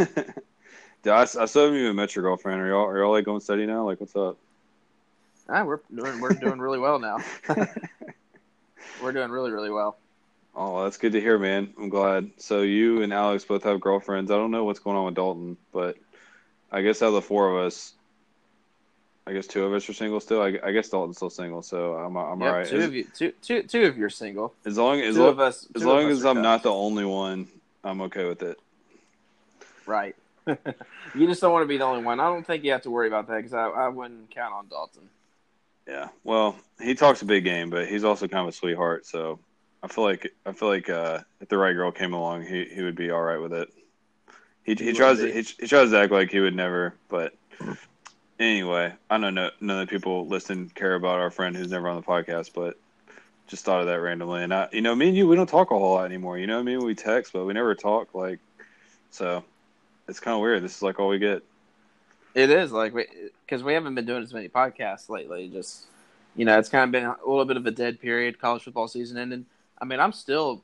Dude, 1.03 1.13
I, 1.13 1.23
I 1.23 1.25
still 1.25 1.65
haven't 1.65 1.79
even 1.79 1.97
met 1.97 2.15
your 2.15 2.23
girlfriend. 2.23 2.61
Are 2.61 2.69
y'all 2.69 2.87
are 2.87 2.99
y'all 2.99 3.13
like 3.13 3.25
going 3.25 3.41
steady 3.41 3.67
now? 3.67 3.85
Like, 3.85 4.01
what's 4.01 4.15
up? 4.15 4.37
Ah, 5.49 5.65
we're 5.65 5.81
doing 5.95 6.21
we're 6.21 6.31
doing 6.31 6.61
really 6.61 6.79
well 6.79 6.99
now. 6.99 7.19
we're 9.03 9.13
doing 9.13 9.31
really 9.31 9.51
really 9.51 9.71
well. 9.71 9.97
Oh, 10.55 10.85
that's 10.85 10.99
good 10.99 11.13
to 11.13 11.21
hear, 11.21 11.39
man. 11.39 11.73
I'm 11.79 11.89
glad. 11.89 12.31
So 12.37 12.61
you 12.61 13.03
and 13.03 13.13
Alex 13.13 13.45
both 13.45 13.65
have 13.65 13.81
girlfriends. 13.81 14.31
I 14.31 14.37
don't 14.37 14.51
know 14.51 14.65
what's 14.65 14.81
going 14.81 14.97
on 14.97 15.07
with 15.07 15.15
Dalton, 15.15 15.57
but 15.73 15.97
I 16.71 16.83
guess 16.83 17.03
out 17.03 17.09
of 17.09 17.15
the 17.15 17.23
four 17.23 17.51
of 17.51 17.67
us, 17.67 17.95
I 19.27 19.33
guess 19.33 19.47
two 19.47 19.65
of 19.65 19.73
us 19.73 19.89
are 19.89 19.93
single 19.93 20.19
still. 20.21 20.43
I, 20.43 20.59
I 20.65 20.73
guess 20.73 20.89
Dalton's 20.89 21.17
still 21.17 21.31
single, 21.31 21.63
so 21.63 21.95
I'm 21.95 22.17
I'm 22.17 22.41
Yep, 22.41 22.49
all 22.49 22.55
right. 22.59 22.67
Two 22.67 22.79
As, 22.79 22.85
of 22.85 22.95
you, 22.95 23.05
two, 23.05 23.33
two, 23.43 23.63
two 23.63 23.85
of 23.85 23.97
you 23.97 24.05
are 24.05 24.11
single. 24.11 24.53
as 24.67 24.77
long 24.77 25.01
as 25.01 25.15
two 25.15 25.21
long, 25.23 25.31
of 25.31 25.41
us. 25.41 25.69
as 25.77 25.85
long 25.85 26.09
as 26.11 26.25
I'm 26.25 26.43
not 26.43 26.63
the 26.63 26.73
only 26.73 27.05
one, 27.05 27.47
I'm 27.85 28.01
okay 28.03 28.25
with 28.29 28.43
it. 28.43 28.59
right. 29.87 30.17
you 31.15 31.27
just 31.29 31.41
don't 31.41 31.53
want 31.53 31.63
to 31.63 31.69
be 31.69 31.77
the 31.77 31.85
only 31.85 32.03
one. 32.03 32.19
I 32.19 32.25
don't 32.25 32.45
think 32.45 32.65
you 32.65 32.73
have 32.73 32.83
to 32.83 32.91
worry 32.91 33.07
about 33.07 33.29
that 33.29 33.37
because 33.37 33.55
I, 33.55 33.67
I 33.67 33.89
wouldn't 33.89 34.29
count 34.31 34.53
on 34.53 34.67
Dalton. 34.67 35.09
Yeah. 35.87 36.09
Well, 36.25 36.57
he 36.81 36.97
talks 36.97 37.23
a 37.23 37.25
big 37.25 37.45
game, 37.45 37.71
but 37.71 37.87
he's 37.89 38.03
also 38.03 38.27
kind 38.27 38.43
of 38.43 38.49
a 38.49 38.57
sweetheart. 38.57 39.07
So 39.07 39.39
I 39.85 39.87
feel 39.87 40.03
like 40.03 40.33
I 40.45 40.51
feel 40.51 40.69
like 40.69 40.89
uh, 40.89 41.21
if 41.41 41.49
the 41.49 41.59
right 41.59 41.75
girl 41.75 41.93
came 41.93 42.13
along, 42.13 42.43
he 42.43 42.65
he 42.65 42.83
would 42.83 42.97
be 42.97 43.11
all 43.13 43.23
right 43.23 43.39
with 43.39 43.53
it. 43.53 43.69
He 44.65 44.75
He 44.75 44.87
he 44.87 44.93
tries 44.93 45.19
to 45.19 45.33
he, 45.33 45.43
he 45.43 45.67
tries 45.69 45.91
to 45.91 45.99
act 46.01 46.11
like 46.11 46.31
he 46.31 46.41
would 46.41 46.57
never, 46.57 46.95
but 47.09 47.35
anyway, 48.43 48.93
I 49.09 49.19
know 49.19 49.31
no, 49.31 49.51
none 49.61 49.81
of 49.81 49.89
the 49.89 49.91
people 49.91 50.27
listening 50.27 50.71
care 50.75 50.95
about 50.95 51.21
our 51.21 51.31
friend 51.31 51.57
who's 51.57 51.71
never 51.71 51.89
on 51.89 51.97
the 51.97 52.03
podcast, 52.03 52.51
but 52.55 52.79
just 53.47 53.65
thought 53.65 53.81
of 53.81 53.87
that 53.87 54.01
randomly. 54.01 54.43
And 54.43 54.53
I, 54.53 54.69
you 54.73 54.81
know, 54.81 54.95
me 54.95 55.09
and 55.09 55.17
you, 55.17 55.29
we 55.29 55.37
don't 55.37 55.49
talk 55.49 55.71
a 55.71 55.79
whole 55.79 55.95
lot 55.95 56.05
anymore. 56.05 56.39
You 56.39 56.47
know, 56.47 56.57
what 56.57 56.63
I 56.63 56.65
mean, 56.65 56.85
we 56.85 56.95
text, 56.95 57.33
but 57.33 57.45
we 57.45 57.53
never 57.53 57.75
talk. 57.75 58.15
Like, 58.15 58.39
so 59.11 59.45
it's 60.09 60.21
kind 60.21 60.35
of 60.35 60.41
weird. 60.41 60.63
This 60.63 60.77
is 60.77 60.83
like 60.83 60.99
all 60.99 61.09
we 61.09 61.19
get. 61.19 61.43
It 62.35 62.51
is 62.51 62.73
like 62.73 62.95
because 63.45 63.63
we 63.63 63.75
haven't 63.75 63.95
been 63.95 64.07
doing 64.07 64.23
as 64.23 64.33
many 64.33 64.49
podcasts 64.49 65.09
lately. 65.09 65.49
Just 65.49 65.87
you 66.35 66.45
know, 66.45 66.59
it's 66.59 66.69
kind 66.69 66.85
of 66.85 66.93
been 66.93 67.05
a 67.05 67.17
little 67.29 67.45
bit 67.45 67.59
of 67.59 67.67
a 67.67 67.71
dead 67.71 68.01
period. 68.01 68.41
College 68.41 68.63
football 68.63 68.89
season 68.89 69.19
ended. 69.19 69.45
I 69.79 69.85
mean, 69.85 70.01
I'm 70.01 70.13
still 70.13 70.63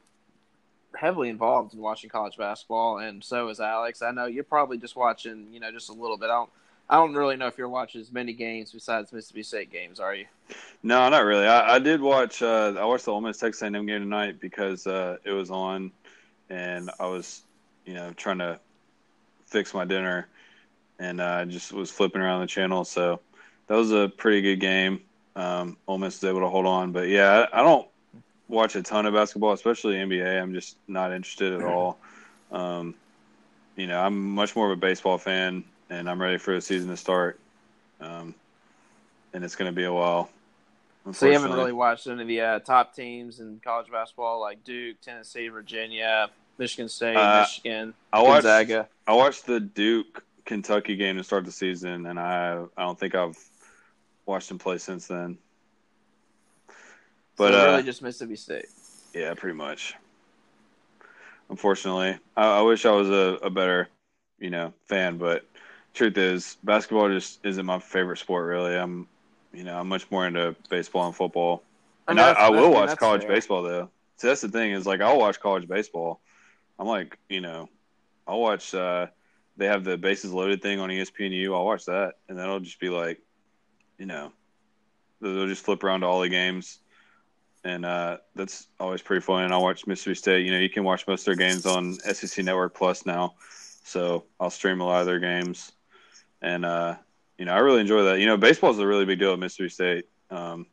heavily 0.96 1.28
involved 1.28 1.74
in 1.74 1.80
watching 1.80 2.08
college 2.08 2.36
basketball, 2.36 2.98
and 2.98 3.22
so 3.22 3.48
is 3.48 3.60
Alex. 3.60 4.00
I 4.00 4.10
know 4.10 4.26
you're 4.26 4.44
probably 4.44 4.78
just 4.78 4.96
watching, 4.96 5.48
you 5.52 5.60
know, 5.60 5.70
just 5.70 5.90
a 5.90 5.92
little 5.92 6.16
bit. 6.16 6.26
I 6.26 6.34
don't, 6.34 6.50
I 6.90 6.96
don't 6.96 7.14
really 7.14 7.36
know 7.36 7.46
if 7.46 7.58
you're 7.58 7.68
watching 7.68 8.00
as 8.00 8.10
many 8.10 8.32
games 8.32 8.72
besides 8.72 9.12
Mississippi 9.12 9.42
State 9.42 9.70
games. 9.70 10.00
Are 10.00 10.14
you? 10.14 10.24
No, 10.82 11.08
not 11.10 11.24
really. 11.24 11.46
I, 11.46 11.74
I 11.74 11.78
did 11.78 12.00
watch. 12.00 12.40
Uh, 12.40 12.74
I 12.78 12.84
watched 12.84 13.04
the 13.04 13.12
Ole 13.12 13.20
Miss 13.20 13.38
Texas 13.38 13.62
A&M 13.62 13.86
game 13.86 14.00
tonight 14.00 14.40
because 14.40 14.86
uh, 14.86 15.18
it 15.24 15.32
was 15.32 15.50
on, 15.50 15.92
and 16.48 16.90
I 16.98 17.06
was, 17.06 17.42
you 17.84 17.94
know, 17.94 18.12
trying 18.12 18.38
to 18.38 18.58
fix 19.46 19.74
my 19.74 19.84
dinner, 19.84 20.28
and 20.98 21.20
I 21.20 21.42
uh, 21.42 21.44
just 21.44 21.72
was 21.72 21.90
flipping 21.90 22.22
around 22.22 22.40
the 22.40 22.46
channel. 22.46 22.84
So 22.84 23.20
that 23.66 23.76
was 23.76 23.92
a 23.92 24.08
pretty 24.16 24.40
good 24.40 24.60
game. 24.60 25.00
Um, 25.36 25.76
Ole 25.86 25.98
Miss 25.98 26.22
was 26.22 26.28
able 26.28 26.40
to 26.40 26.48
hold 26.48 26.66
on, 26.66 26.92
but 26.92 27.08
yeah, 27.08 27.46
I, 27.52 27.60
I 27.60 27.62
don't 27.62 27.86
watch 28.48 28.76
a 28.76 28.82
ton 28.82 29.04
of 29.06 29.12
basketball, 29.12 29.52
especially 29.52 29.94
NBA. 29.96 30.40
I'm 30.42 30.54
just 30.54 30.76
not 30.88 31.12
interested 31.12 31.52
at 31.52 31.62
all. 31.62 31.98
Um, 32.50 32.94
you 33.76 33.86
know, 33.86 34.00
I'm 34.00 34.34
much 34.34 34.56
more 34.56 34.66
of 34.66 34.72
a 34.72 34.80
baseball 34.80 35.18
fan, 35.18 35.64
and 35.90 36.08
I'm 36.08 36.20
ready 36.20 36.38
for 36.38 36.54
the 36.54 36.60
season 36.60 36.88
to 36.90 36.96
start. 36.96 37.38
Um, 38.00 38.34
and 39.32 39.44
it's 39.44 39.56
going 39.56 39.70
to 39.70 39.76
be 39.76 39.84
a 39.84 39.92
while. 39.92 40.30
So 41.12 41.26
you 41.26 41.32
haven't 41.32 41.52
really 41.52 41.72
watched 41.72 42.06
any 42.06 42.20
of 42.20 42.28
the 42.28 42.40
uh, 42.40 42.58
top 42.58 42.94
teams 42.94 43.40
in 43.40 43.60
college 43.64 43.90
basketball, 43.90 44.40
like 44.40 44.62
Duke, 44.62 45.00
Tennessee, 45.00 45.48
Virginia, 45.48 46.28
Michigan 46.58 46.88
State, 46.88 47.16
Uh, 47.16 47.40
Michigan, 47.40 47.94
I 48.12 48.22
watched 48.22 48.42
Gonzaga. 48.42 48.88
I 49.06 49.14
watched 49.14 49.46
the 49.46 49.58
Duke 49.58 50.22
Kentucky 50.44 50.96
game 50.96 51.16
to 51.16 51.24
start 51.24 51.44
the 51.46 51.52
season, 51.52 52.06
and 52.06 52.18
I 52.18 52.62
I 52.76 52.82
don't 52.82 52.98
think 52.98 53.14
I've 53.14 53.38
watched 54.26 54.48
them 54.48 54.58
play 54.58 54.76
since 54.78 55.06
then. 55.06 55.38
But 57.36 57.52
so 57.52 57.60
uh, 57.60 57.70
really 57.70 57.82
just 57.84 58.02
Mississippi 58.02 58.36
State. 58.36 58.66
yeah, 59.14 59.32
pretty 59.34 59.56
much. 59.56 59.94
Unfortunately, 61.48 62.18
I, 62.36 62.58
I 62.58 62.60
wish 62.62 62.84
I 62.84 62.90
was 62.90 63.08
a, 63.08 63.38
a 63.42 63.50
better, 63.50 63.88
you 64.38 64.50
know, 64.50 64.74
fan. 64.86 65.16
But 65.16 65.46
truth 65.94 66.16
is, 66.18 66.56
basketball 66.62 67.08
just 67.08 67.44
isn't 67.44 67.66
my 67.66 67.78
favorite 67.78 68.18
sport. 68.18 68.46
Really, 68.46 68.76
I'm, 68.76 69.08
you 69.52 69.64
know, 69.64 69.78
I'm 69.78 69.88
much 69.88 70.10
more 70.10 70.26
into 70.26 70.54
baseball 70.68 71.06
and 71.06 71.14
football. 71.14 71.62
And 72.06 72.20
I, 72.20 72.32
I 72.32 72.50
will 72.50 72.70
watch 72.70 72.96
college 72.98 73.22
fair. 73.22 73.30
baseball 73.30 73.62
though. 73.62 73.90
So 74.16 74.28
that's 74.28 74.40
the 74.40 74.48
thing 74.48 74.72
is 74.72 74.86
like 74.86 75.00
I'll 75.00 75.18
watch 75.18 75.40
college 75.40 75.68
baseball. 75.68 76.20
I'm 76.78 76.86
like, 76.86 77.18
you 77.28 77.40
know, 77.40 77.68
I'll 78.26 78.40
watch. 78.40 78.74
uh 78.74 79.06
They 79.56 79.66
have 79.66 79.84
the 79.84 79.96
bases 79.98 80.32
loaded 80.32 80.62
thing 80.62 80.80
on 80.80 80.88
ESPNU. 80.88 81.54
I'll 81.54 81.64
watch 81.64 81.84
that, 81.86 82.14
and 82.28 82.38
that'll 82.38 82.60
just 82.60 82.80
be 82.80 82.88
like, 82.88 83.20
you 83.98 84.06
know, 84.06 84.32
they'll 85.20 85.48
just 85.48 85.64
flip 85.64 85.82
around 85.82 86.00
to 86.00 86.06
all 86.06 86.20
the 86.20 86.28
games, 86.28 86.78
and 87.64 87.84
uh 87.84 88.18
that's 88.34 88.68
always 88.78 89.02
pretty 89.02 89.20
fun. 89.20 89.44
And 89.44 89.52
I'll 89.52 89.62
watch 89.62 89.86
Mississippi 89.86 90.14
State. 90.14 90.46
You 90.46 90.52
know, 90.52 90.58
you 90.58 90.70
can 90.70 90.84
watch 90.84 91.06
most 91.06 91.26
of 91.26 91.36
their 91.36 91.48
games 91.48 91.66
on 91.66 91.94
SEC 91.94 92.44
Network 92.44 92.74
Plus 92.74 93.04
now, 93.04 93.34
so 93.84 94.24
I'll 94.40 94.50
stream 94.50 94.80
a 94.80 94.84
lot 94.84 95.00
of 95.00 95.06
their 95.06 95.20
games, 95.20 95.72
and 96.42 96.64
uh 96.64 96.96
you 97.38 97.44
know, 97.44 97.52
I 97.52 97.58
really 97.58 97.80
enjoy 97.80 98.02
that. 98.02 98.18
You 98.18 98.26
know, 98.26 98.36
baseball 98.36 98.72
is 98.72 98.78
a 98.78 98.86
really 98.86 99.04
big 99.04 99.20
deal 99.20 99.32
at 99.32 99.38
Mississippi 99.38 99.68
State. 99.68 100.08
Um, 100.30 100.66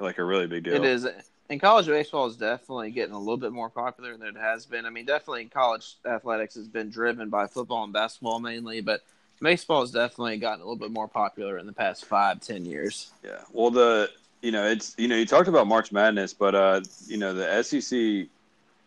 like 0.00 0.18
a 0.18 0.24
really 0.24 0.46
big 0.46 0.64
deal. 0.64 0.74
It 0.74 0.84
is. 0.84 1.06
And 1.48 1.60
college 1.60 1.86
baseball 1.86 2.26
is 2.26 2.36
definitely 2.36 2.90
getting 2.90 3.14
a 3.14 3.18
little 3.18 3.36
bit 3.36 3.52
more 3.52 3.70
popular 3.70 4.16
than 4.16 4.28
it 4.28 4.36
has 4.36 4.66
been. 4.66 4.86
I 4.86 4.90
mean, 4.90 5.04
definitely 5.04 5.44
college 5.46 5.94
athletics 6.04 6.54
has 6.56 6.66
been 6.66 6.90
driven 6.90 7.28
by 7.28 7.46
football 7.46 7.84
and 7.84 7.92
basketball 7.92 8.40
mainly, 8.40 8.80
but 8.80 9.02
baseball 9.40 9.82
has 9.82 9.90
definitely 9.90 10.38
gotten 10.38 10.60
a 10.60 10.64
little 10.64 10.76
bit 10.76 10.90
more 10.90 11.06
popular 11.06 11.58
in 11.58 11.66
the 11.66 11.72
past 11.72 12.06
five, 12.06 12.40
ten 12.40 12.64
years. 12.64 13.12
Yeah. 13.22 13.40
Well, 13.52 13.70
the 13.70 14.10
you 14.42 14.50
know 14.50 14.66
it's 14.66 14.94
you 14.98 15.06
know 15.06 15.16
you 15.16 15.26
talked 15.26 15.48
about 15.48 15.66
March 15.66 15.92
Madness, 15.92 16.32
but 16.32 16.54
uh 16.54 16.80
you 17.06 17.18
know 17.18 17.32
the 17.32 17.62
SEC 17.62 18.26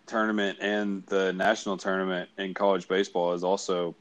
tournament 0.07 0.57
and 0.59 1.05
the 1.05 1.32
national 1.34 1.78
tournament 1.78 2.30
in 2.38 2.53
college 2.53 2.88
baseball 2.88 3.34
is 3.34 3.43
also 3.43 3.95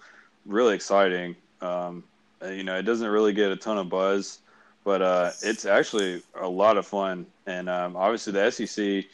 really 0.47 0.75
exciting. 0.75 1.37
Um, 1.61 2.05
uh, 2.43 2.49
you 2.49 2.65
know, 2.65 2.79
it 2.79 2.83
doesn't 2.83 3.09
really 3.09 3.33
get 3.33 3.51
a 3.51 3.57
ton 3.57 3.79
of 3.79 3.89
buzz, 3.89 4.41
but 4.85 5.03
uh, 5.03 5.31
it's 5.43 5.65
actually 5.65 6.23
a 6.41 6.49
lot 6.49 6.77
of 6.77 6.87
fun. 6.87 7.27
And 7.47 7.69
um, 7.69 7.97
obviously, 7.97 8.33
the 8.33 8.51
SEC 8.51 9.05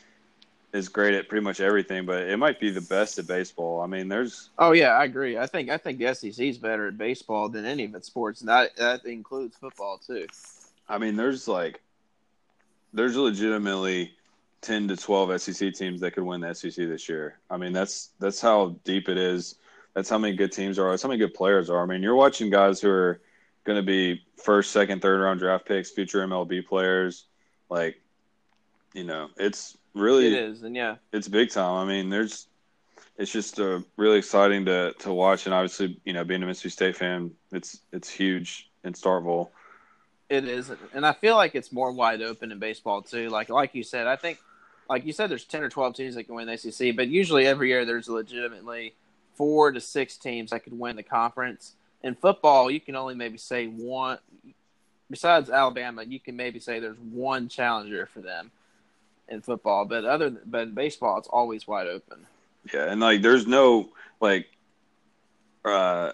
is 0.73 0.89
great 0.89 1.15
at 1.15 1.29
pretty 1.29 1.45
much 1.45 1.61
everything, 1.61 2.07
but 2.07 2.23
it 2.23 2.37
might 2.39 2.59
be 2.59 2.71
the 2.71 2.81
best 2.81 3.19
at 3.19 3.27
baseball. 3.27 3.81
I 3.81 3.87
mean, 3.87 4.09
there's 4.09 4.51
Oh 4.59 4.73
yeah, 4.73 4.91
I 4.91 5.05
agree. 5.05 5.39
I 5.39 5.47
think 5.47 5.71
I 5.71 5.77
think 5.77 5.99
the 5.99 6.15
SEC 6.15 6.39
is 6.39 6.59
better 6.59 6.89
at 6.89 6.99
baseball 6.99 7.49
than 7.49 7.65
any 7.65 7.85
of 7.85 7.95
its 7.95 8.07
sports, 8.07 8.41
and 8.41 8.49
that 8.49 8.77
that 8.77 9.05
includes 9.05 9.57
football 9.57 9.99
too. 9.99 10.27
I 10.89 10.99
mean, 10.99 11.17
there's 11.17 11.47
like, 11.47 11.81
there's 12.93 13.17
legitimately 13.17 14.13
ten 14.63 14.89
to 14.89 14.97
twelve 14.97 15.41
SEC 15.41 15.75
teams 15.75 16.01
that 16.01 16.13
could 16.13 16.25
win 16.25 16.41
the 16.41 16.55
SEC 16.55 16.75
this 16.75 17.09
year. 17.09 17.39
I 17.51 17.57
mean, 17.59 17.73
that's 17.73 18.11
that's 18.19 18.41
how 18.41 18.77
deep 18.85 19.09
it 19.09 19.19
is. 19.19 19.57
That's 19.95 20.09
how 20.09 20.19
many 20.19 20.37
good 20.37 20.53
teams 20.53 20.79
are. 20.79 20.91
That's 20.91 21.03
how 21.03 21.09
many 21.09 21.19
good 21.19 21.35
players 21.35 21.69
are. 21.69 21.83
I 21.83 21.87
mean, 21.87 22.03
you're 22.03 22.15
watching 22.15 22.51
guys 22.51 22.81
who 22.81 22.89
are 22.89 23.21
going 23.65 23.77
to 23.77 23.83
be 23.83 24.23
first, 24.43 24.73
second, 24.73 25.03
third 25.03 25.21
round 25.21 25.41
draft 25.41 25.67
picks, 25.67 25.91
future 25.91 26.27
MLB 26.27 26.67
players. 26.67 27.25
Like, 27.69 28.01
you 28.95 29.05
know, 29.05 29.29
it's 29.37 29.77
really 29.95 30.27
It 30.29 30.33
is, 30.33 30.63
and 30.63 30.75
yeah, 30.75 30.97
it's 31.13 31.29
big 31.29 31.51
time. 31.51 31.75
I 31.75 31.85
mean, 31.85 32.11
there's 32.11 32.47
it's 33.19 33.31
just 33.31 33.61
uh, 33.61 33.81
really 33.97 34.19
exciting 34.19 34.65
to 34.67 34.93
to 35.01 35.13
watch, 35.13 35.47
and 35.47 35.55
obviously, 35.55 36.01
you 36.05 36.13
know, 36.13 36.25
being 36.25 36.43
a 36.43 36.47
Mississippi 36.47 36.71
State 36.71 36.97
fan, 36.97 37.31
it's 37.53 37.81
it's 37.93 38.09
huge 38.11 38.71
in 38.85 38.95
Starkville. 38.95 39.49
it 40.29 40.47
is, 40.47 40.73
and 40.95 41.07
I 41.07 41.13
feel 41.13 41.37
like 41.37 41.55
it's 41.55 41.73
more 41.73 41.93
wide 41.93 42.23
open 42.23 42.53
in 42.53 42.59
baseball 42.59 43.03
too. 43.03 43.29
Like 43.29 43.49
like 43.51 43.75
you 43.75 43.83
said, 43.83 44.07
I 44.07 44.17
think, 44.17 44.39
like 44.89 45.05
you 45.05 45.13
said, 45.13 45.31
there's 45.31 45.45
ten 45.45 45.63
or 45.63 45.69
twelve 45.69 45.95
teams 45.95 46.15
that 46.15 46.25
can 46.25 46.35
win 46.35 46.47
the 46.47 46.55
ACC, 46.55 46.97
but 46.97 47.09
usually 47.09 47.47
every 47.47 47.69
year 47.69 47.85
there's 47.85 48.09
legitimately 48.09 48.95
four 49.35 49.73
to 49.73 49.81
six 49.81 50.17
teams 50.17 50.51
that 50.51 50.65
could 50.65 50.79
win 50.79 50.97
the 50.97 51.03
conference. 51.03 51.75
In 52.03 52.15
football, 52.15 52.71
you 52.71 52.81
can 52.81 52.97
only 52.97 53.15
maybe 53.15 53.39
say 53.39 53.67
one. 53.67 54.19
Besides 55.11 55.51
Alabama, 55.51 56.05
you 56.05 56.19
can 56.19 56.37
maybe 56.37 56.59
say 56.59 56.81
there's 56.81 56.99
one 56.99 57.49
challenger 57.49 58.07
for 58.07 58.21
them 58.21 58.51
in 59.29 59.41
football, 59.41 59.85
but 59.85 60.05
other 60.05 60.31
but 60.31 60.63
in 60.63 60.75
baseball, 60.75 61.19
it's 61.19 61.29
always 61.29 61.67
wide 61.67 61.87
open. 61.87 62.27
Yeah, 62.73 62.91
and 62.91 63.01
like 63.01 63.23
there's 63.23 63.47
no 63.47 63.91
like 64.21 64.47
uh 65.65 66.13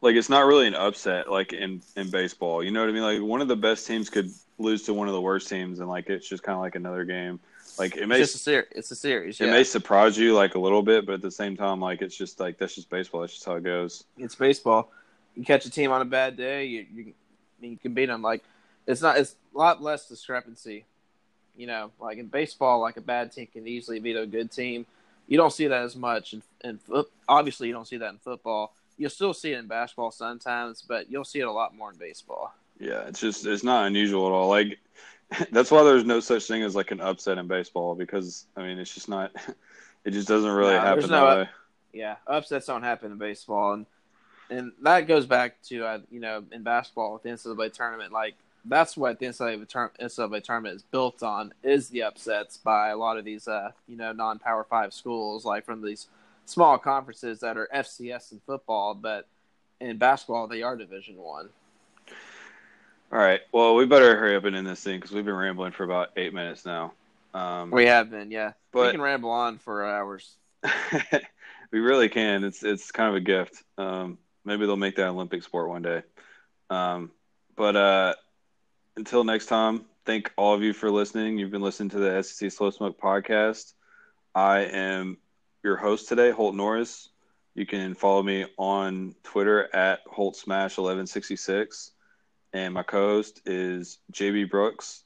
like 0.00 0.16
it's 0.16 0.28
not 0.28 0.46
really 0.46 0.66
an 0.66 0.74
upset 0.74 1.30
like 1.30 1.52
in 1.52 1.82
in 1.96 2.10
baseball. 2.10 2.62
You 2.62 2.70
know 2.70 2.80
what 2.80 2.88
I 2.88 2.92
mean? 2.92 3.02
Like 3.02 3.20
one 3.20 3.40
of 3.40 3.48
the 3.48 3.56
best 3.56 3.86
teams 3.86 4.10
could 4.10 4.30
lose 4.58 4.82
to 4.84 4.94
one 4.94 5.08
of 5.08 5.14
the 5.14 5.20
worst 5.20 5.48
teams 5.48 5.80
and 5.80 5.88
like 5.88 6.08
it's 6.08 6.28
just 6.28 6.42
kind 6.42 6.54
of 6.54 6.62
like 6.62 6.74
another 6.74 7.04
game. 7.04 7.40
Like 7.78 7.96
it 7.96 8.00
It's 8.00 8.08
may 8.08 8.18
just 8.18 8.34
a 8.34 8.38
series. 8.38 8.68
It's 8.72 8.90
a 8.90 8.96
series. 8.96 9.40
it 9.40 9.46
Yeah. 9.46 9.52
may 9.52 9.64
surprise 9.64 10.16
you 10.18 10.34
like 10.34 10.54
a 10.54 10.58
little 10.58 10.82
bit, 10.82 11.06
but 11.06 11.14
at 11.14 11.22
the 11.22 11.30
same 11.30 11.56
time 11.56 11.80
like 11.80 12.02
it's 12.02 12.16
just 12.16 12.40
like 12.40 12.58
that's 12.58 12.74
just 12.74 12.90
baseball. 12.90 13.20
That's 13.22 13.32
just 13.34 13.44
how 13.44 13.54
it 13.56 13.64
goes. 13.64 14.04
it's 14.18 14.34
baseball. 14.34 14.90
You 15.36 15.44
catch 15.44 15.64
a 15.66 15.70
team 15.70 15.92
on 15.92 16.02
a 16.02 16.04
bad 16.04 16.36
day, 16.36 16.64
you 16.66 16.86
you, 16.92 17.12
you 17.60 17.76
can 17.76 17.94
beat 17.94 18.06
them. 18.06 18.22
Like 18.22 18.42
it's 18.86 19.02
not. 19.02 19.16
It's 19.18 19.36
a 19.54 19.58
lot 19.58 19.82
less 19.82 20.08
discrepancy. 20.08 20.84
You 21.56 21.66
know, 21.66 21.90
like 22.00 22.18
in 22.18 22.26
baseball, 22.26 22.80
like 22.80 22.96
a 22.96 23.00
bad 23.02 23.32
team 23.32 23.46
can 23.52 23.66
easily 23.68 24.00
beat 24.00 24.16
a 24.16 24.26
good 24.26 24.50
team. 24.50 24.86
You 25.28 25.36
don't 25.36 25.52
see 25.52 25.66
that 25.68 25.82
as 25.82 25.94
much, 25.94 26.32
and 26.32 26.42
in, 26.64 26.80
obviously 27.28 27.68
you 27.68 27.74
don't 27.74 27.86
see 27.86 27.98
that 27.98 28.10
in 28.10 28.18
football. 28.18 28.72
You'll 28.98 29.10
still 29.10 29.32
see 29.32 29.52
it 29.52 29.58
in 29.58 29.66
basketball 29.66 30.10
sometimes, 30.10 30.82
but 30.82 31.10
you'll 31.10 31.24
see 31.24 31.40
it 31.40 31.46
a 31.46 31.52
lot 31.52 31.74
more 31.76 31.90
in 31.90 31.96
baseball. 31.96 32.52
Yeah, 32.78 33.02
it's 33.06 33.20
just 33.20 33.46
it's 33.46 33.62
not 33.62 33.86
unusual 33.86 34.26
at 34.26 34.32
all. 34.32 34.48
Like 34.48 34.78
that's 35.52 35.70
why 35.70 35.82
there's 35.84 36.04
no 36.04 36.20
such 36.20 36.46
thing 36.46 36.62
as 36.62 36.74
like 36.74 36.90
an 36.90 37.00
upset 37.00 37.38
in 37.38 37.46
baseball 37.46 37.94
because 37.94 38.46
I 38.56 38.62
mean 38.62 38.78
it's 38.78 38.94
just 38.94 39.08
not. 39.08 39.32
It 40.02 40.12
just 40.12 40.28
doesn't 40.28 40.50
really 40.50 40.72
No, 40.72 40.80
happen 40.80 41.10
no- 41.10 41.26
way. 41.26 41.48
Yeah, 41.92 42.16
upsets 42.26 42.64
don't 42.64 42.82
happen 42.82 43.12
in 43.12 43.18
baseball, 43.18 43.74
and 43.74 43.86
and 44.48 44.72
that 44.80 45.02
goes 45.06 45.26
back 45.26 45.60
to 45.64 45.84
uh, 45.84 45.98
you 46.10 46.20
know 46.20 46.42
in 46.52 46.62
basketball 46.62 47.12
with 47.12 47.22
the 47.22 47.28
NCAA 47.28 47.70
tournament. 47.74 48.10
Like 48.10 48.34
that's 48.64 48.96
what 48.96 49.18
the 49.18 49.26
NCAA, 49.26 49.68
tur- 49.68 49.92
NCAA 50.00 50.42
tournament 50.42 50.76
is 50.76 50.82
built 50.84 51.22
on 51.22 51.52
is 51.62 51.90
the 51.90 52.04
upsets 52.04 52.56
by 52.56 52.88
a 52.88 52.96
lot 52.96 53.18
of 53.18 53.26
these 53.26 53.46
uh, 53.46 53.72
you 53.86 53.98
know 53.98 54.12
non 54.12 54.38
Power 54.38 54.64
Five 54.64 54.94
schools, 54.94 55.44
like 55.44 55.66
from 55.66 55.82
these 55.82 56.06
small 56.46 56.78
conferences 56.78 57.40
that 57.40 57.58
are 57.58 57.68
FCS 57.74 58.32
in 58.32 58.40
football, 58.46 58.94
but 58.94 59.26
in 59.80 59.98
basketball 59.98 60.46
they 60.46 60.62
are 60.62 60.76
Division 60.76 61.18
One. 61.18 61.50
All 63.12 63.18
right. 63.18 63.40
Well, 63.52 63.74
we 63.74 63.86
better 63.86 64.16
hurry 64.16 64.36
up 64.36 64.44
and 64.44 64.54
end 64.54 64.66
this 64.66 64.82
thing 64.82 64.98
because 64.98 65.10
we've 65.10 65.24
been 65.24 65.34
rambling 65.34 65.72
for 65.72 65.84
about 65.84 66.10
eight 66.16 66.32
minutes 66.32 66.64
now. 66.64 66.92
Um, 67.34 67.70
We 67.70 67.86
have 67.86 68.10
been, 68.10 68.30
yeah. 68.30 68.52
But, 68.72 68.86
we 68.86 68.92
can 68.92 69.00
ramble 69.00 69.30
on 69.30 69.58
for 69.58 69.84
hours. 69.84 70.36
we 71.72 71.80
really 71.80 72.08
can. 72.08 72.44
It's 72.44 72.62
it's 72.62 72.92
kind 72.92 73.08
of 73.08 73.16
a 73.16 73.20
gift. 73.20 73.62
Um, 73.78 74.18
maybe 74.44 74.66
they'll 74.66 74.76
make 74.76 74.96
that 74.96 75.08
Olympic 75.08 75.42
sport 75.42 75.68
one 75.68 75.82
day. 75.82 76.02
Um, 76.68 77.10
but 77.56 77.76
uh, 77.76 78.14
until 78.96 79.24
next 79.24 79.46
time, 79.46 79.84
thank 80.04 80.32
all 80.36 80.54
of 80.54 80.62
you 80.62 80.72
for 80.72 80.90
listening. 80.90 81.38
You've 81.38 81.50
been 81.50 81.62
listening 81.62 81.90
to 81.90 81.98
the 81.98 82.22
SEC 82.22 82.52
Slow 82.52 82.70
Smoke 82.70 83.00
podcast. 83.00 83.72
I 84.34 84.60
am 84.60 85.18
your 85.62 85.76
host 85.76 86.08
today, 86.08 86.30
Holt 86.30 86.54
Norris. 86.54 87.08
You 87.54 87.66
can 87.66 87.94
follow 87.94 88.22
me 88.22 88.46
on 88.56 89.14
Twitter 89.24 89.74
at 89.74 90.00
Holt 90.06 90.36
Smash 90.36 90.78
eleven 90.78 91.06
sixty 91.06 91.36
six, 91.36 91.90
and 92.52 92.74
my 92.74 92.82
co-host 92.82 93.42
is 93.46 93.98
JB 94.12 94.50
Brooks, 94.50 95.04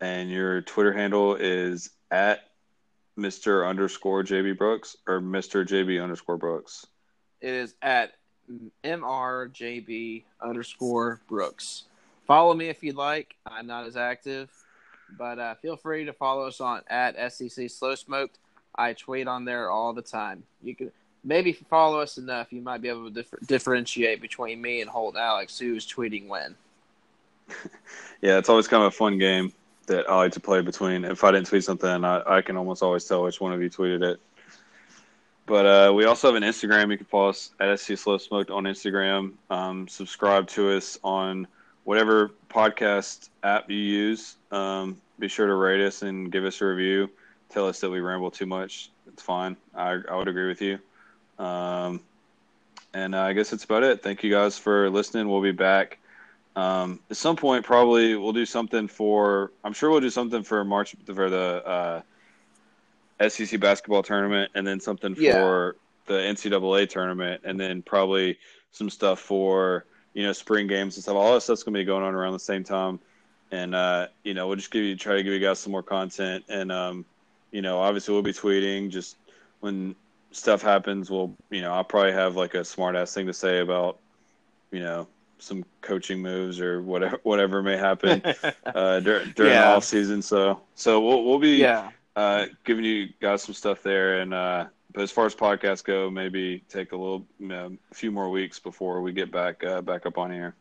and 0.00 0.30
your 0.30 0.62
Twitter 0.62 0.92
handle 0.92 1.34
is 1.34 1.90
at 2.10 2.48
Mr. 3.18 3.68
underscore 3.68 4.22
JB 4.22 4.58
Brooks 4.58 4.96
or 5.06 5.20
Mr. 5.20 5.66
JB 5.66 6.02
underscore 6.02 6.36
Brooks. 6.36 6.86
It 7.40 7.52
is 7.52 7.74
at 7.82 8.14
mrjb 8.84 10.22
underscore 10.40 11.20
Brooks. 11.28 11.84
Follow 12.26 12.54
me 12.54 12.68
if 12.68 12.82
you'd 12.82 12.96
like. 12.96 13.34
I'm 13.46 13.66
not 13.66 13.86
as 13.86 13.96
active, 13.96 14.50
but 15.18 15.38
uh, 15.38 15.54
feel 15.56 15.76
free 15.76 16.04
to 16.04 16.12
follow 16.12 16.46
us 16.46 16.60
on 16.60 16.82
at 16.88 17.32
SEC 17.32 17.70
Slow 17.70 17.94
Smoked. 17.94 18.38
I 18.74 18.94
tweet 18.94 19.28
on 19.28 19.44
there 19.44 19.70
all 19.70 19.92
the 19.92 20.02
time. 20.02 20.44
You 20.62 20.74
can 20.74 20.92
maybe 21.24 21.50
if 21.50 21.60
you 21.60 21.66
follow 21.68 22.00
us 22.00 22.18
enough, 22.18 22.52
you 22.52 22.60
might 22.60 22.82
be 22.82 22.88
able 22.88 23.08
to 23.08 23.10
differ- 23.10 23.38
differentiate 23.46 24.20
between 24.20 24.60
me 24.60 24.80
and 24.80 24.90
Holt 24.90 25.16
Alex 25.16 25.58
who's 25.58 25.86
tweeting 25.86 26.28
when. 26.28 26.54
Yeah, 28.22 28.38
it's 28.38 28.48
always 28.48 28.68
kind 28.68 28.84
of 28.84 28.92
a 28.92 28.96
fun 28.96 29.18
game 29.18 29.52
that 29.88 30.08
I 30.08 30.16
like 30.16 30.32
to 30.34 30.40
play 30.40 30.60
between. 30.60 31.04
If 31.04 31.24
I 31.24 31.32
didn't 31.32 31.48
tweet 31.48 31.64
something, 31.64 32.04
I, 32.04 32.22
I 32.36 32.40
can 32.40 32.56
almost 32.56 32.80
always 32.80 33.04
tell 33.04 33.24
which 33.24 33.40
one 33.40 33.52
of 33.52 33.60
you 33.60 33.68
tweeted 33.68 34.02
it. 34.02 34.20
But 35.44 35.66
uh, 35.66 35.92
we 35.92 36.04
also 36.04 36.28
have 36.28 36.40
an 36.40 36.48
Instagram. 36.48 36.92
You 36.92 36.98
can 36.98 37.06
follow 37.06 37.30
us 37.30 37.50
at 37.58 37.78
SEC 37.80 37.98
Slow 37.98 38.18
Smoked 38.18 38.52
on 38.52 38.62
Instagram. 38.62 39.32
Um, 39.50 39.88
subscribe 39.88 40.46
to 40.50 40.70
us 40.70 41.00
on 41.02 41.48
whatever 41.82 42.30
podcast 42.48 43.30
app 43.42 43.68
you 43.68 43.76
use. 43.76 44.36
Um, 44.52 45.00
be 45.18 45.26
sure 45.26 45.48
to 45.48 45.54
rate 45.54 45.80
us 45.80 46.02
and 46.02 46.30
give 46.30 46.44
us 46.44 46.60
a 46.60 46.66
review. 46.66 47.10
Tell 47.48 47.66
us 47.66 47.80
that 47.80 47.90
we 47.90 47.98
ramble 48.00 48.30
too 48.30 48.46
much. 48.46 48.90
It's 49.08 49.22
fine. 49.22 49.56
I, 49.74 49.98
I 50.08 50.16
would 50.16 50.28
agree 50.28 50.46
with 50.46 50.62
you. 50.62 50.78
Um, 51.42 52.00
and 52.94 53.14
uh, 53.14 53.22
I 53.22 53.32
guess 53.32 53.50
that's 53.50 53.64
about 53.64 53.82
it. 53.82 54.02
Thank 54.02 54.22
you 54.22 54.30
guys 54.30 54.58
for 54.58 54.88
listening. 54.90 55.28
We'll 55.28 55.42
be 55.42 55.52
back 55.52 55.98
um, 56.56 57.00
at 57.10 57.16
some 57.16 57.36
point. 57.36 57.64
Probably 57.64 58.14
we'll 58.16 58.32
do 58.32 58.46
something 58.46 58.86
for. 58.86 59.50
I'm 59.64 59.72
sure 59.72 59.90
we'll 59.90 60.00
do 60.00 60.10
something 60.10 60.42
for 60.42 60.64
March 60.64 60.94
for 61.06 61.28
the 61.30 62.02
uh, 63.20 63.28
SEC 63.28 63.58
basketball 63.60 64.02
tournament, 64.02 64.50
and 64.54 64.66
then 64.66 64.78
something 64.78 65.14
Yeah. 65.18 65.32
for 65.32 65.76
the 66.06 66.14
NCAA 66.14 66.88
tournament, 66.88 67.40
and 67.44 67.58
then 67.58 67.82
probably 67.82 68.38
some 68.72 68.90
stuff 68.90 69.20
for 69.20 69.84
you 70.14 70.22
know 70.22 70.32
spring 70.32 70.66
games 70.66 70.96
and 70.96 71.02
stuff. 71.02 71.16
All 71.16 71.34
that 71.34 71.40
stuff's 71.40 71.62
gonna 71.62 71.78
be 71.78 71.84
going 71.84 72.04
on 72.04 72.14
around 72.14 72.34
the 72.34 72.38
same 72.40 72.62
time, 72.64 73.00
and 73.50 73.74
uh, 73.74 74.08
you 74.22 74.34
know 74.34 74.46
we'll 74.46 74.56
just 74.56 74.70
give 74.70 74.84
you 74.84 74.96
try 74.96 75.16
to 75.16 75.22
give 75.22 75.32
you 75.32 75.40
guys 75.40 75.58
some 75.58 75.72
more 75.72 75.82
content, 75.82 76.44
and 76.48 76.70
um, 76.70 77.04
you 77.52 77.62
know 77.62 77.78
obviously 77.80 78.12
we'll 78.12 78.22
be 78.22 78.32
tweeting 78.32 78.90
just 78.90 79.16
when 79.60 79.94
stuff 80.32 80.62
happens. 80.62 81.10
We'll 81.10 81.34
you 81.50 81.60
know 81.60 81.72
I'll 81.72 81.84
probably 81.84 82.12
have 82.12 82.36
like 82.36 82.54
a 82.54 82.64
smart 82.64 82.96
ass 82.96 83.14
thing 83.14 83.26
to 83.26 83.32
say 83.32 83.60
about 83.60 83.98
you 84.70 84.80
know 84.80 85.06
some 85.38 85.64
coaching 85.80 86.20
moves 86.22 86.60
or 86.60 86.82
whatever 86.82 87.18
whatever 87.22 87.62
may 87.62 87.76
happen 87.76 88.22
uh, 88.66 89.00
dur- 89.00 89.26
during 89.34 89.52
Yeah. 89.52 89.62
the 89.62 89.76
off 89.76 89.84
season. 89.84 90.22
So 90.22 90.60
so 90.74 91.00
we'll 91.00 91.24
we'll 91.24 91.38
be 91.38 91.56
yeah. 91.56 91.90
uh, 92.16 92.46
giving 92.64 92.84
you 92.84 93.08
guys 93.20 93.42
some 93.42 93.54
stuff 93.54 93.82
there. 93.82 94.20
And 94.20 94.32
uh, 94.34 94.66
but 94.92 95.02
as 95.02 95.10
far 95.10 95.26
as 95.26 95.34
podcasts 95.34 95.82
go, 95.82 96.10
maybe 96.10 96.62
take 96.68 96.92
a 96.92 96.96
little, 96.96 97.24
you 97.38 97.48
know, 97.48 97.76
a 97.90 97.94
few 97.94 98.10
more 98.12 98.28
weeks 98.30 98.58
before 98.58 99.00
we 99.00 99.12
get 99.12 99.30
back 99.32 99.64
uh, 99.64 99.80
back 99.80 100.06
up 100.06 100.18
on 100.18 100.30
here. 100.30 100.54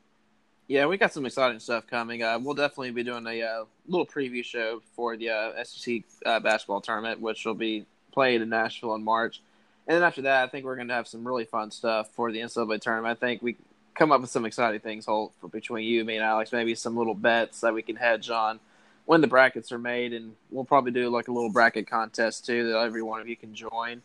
Yeah, 0.68 0.86
we 0.86 0.96
got 0.98 1.12
some 1.12 1.26
exciting 1.26 1.60
stuff 1.60 1.86
coming. 1.86 2.24
Uh, 2.24 2.40
we'll 2.40 2.54
definitely 2.54 2.92
be 2.92 3.04
doing 3.04 3.28
a 3.28 3.42
uh, 3.42 3.66
little 3.88 4.06
preview 4.06 4.42
show 4.44 4.82
for 4.96 5.18
the 5.18 5.30
uh, 5.30 5.64
SEC 5.66 6.04
uh, 6.26 6.40
basketball 6.40 6.80
tournament, 6.80 7.20
which 7.20 7.46
will 7.46 7.56
be 7.56 7.86
played 8.14 8.42
in 8.42 8.48
Nashville 8.48 8.96
in 8.96 9.04
March. 9.04 9.42
And 9.88 9.96
then 9.96 10.04
after 10.04 10.22
that, 10.24 10.44
I 10.44 10.48
think 10.48 10.66
we're 10.66 10.76
going 10.76 10.88
to 10.88 10.94
have 10.94 11.08
some 11.08 11.26
really 11.26 11.46
fun 11.46 11.72
stuff 11.72 12.10
for 12.14 12.32
the 12.32 12.40
NCAA 12.40 12.80
tournament. 12.82 13.18
I 13.18 13.20
think 13.20 13.42
we 13.42 13.58
come 13.96 14.12
up 14.12 14.22
with 14.22 14.30
some 14.30 14.46
exciting 14.46 14.80
things, 14.80 15.06
Holt, 15.06 15.34
for 15.42 15.48
between 15.48 15.86
you, 15.86 16.06
me, 16.06 16.16
and 16.16 16.24
Alex. 16.24 16.52
Maybe 16.52 16.76
some 16.76 16.96
little 16.96 17.16
bets 17.16 17.62
that 17.62 17.74
we 17.74 17.82
can 17.82 17.96
hedge 17.96 18.30
on 18.30 18.60
when 19.06 19.22
the 19.22 19.28
brackets 19.28 19.72
are 19.72 19.80
made, 19.80 20.14
and 20.14 20.36
we'll 20.52 20.64
probably 20.64 20.92
do 20.92 21.10
like 21.10 21.28
a 21.28 21.32
little 21.32 21.52
bracket 21.52 21.90
contest 21.90 22.46
too 22.46 22.72
that 22.72 22.80
every 22.80 23.02
one 23.02 23.20
of 23.22 23.28
you 23.28 23.36
can 23.36 23.54
join. 23.54 24.02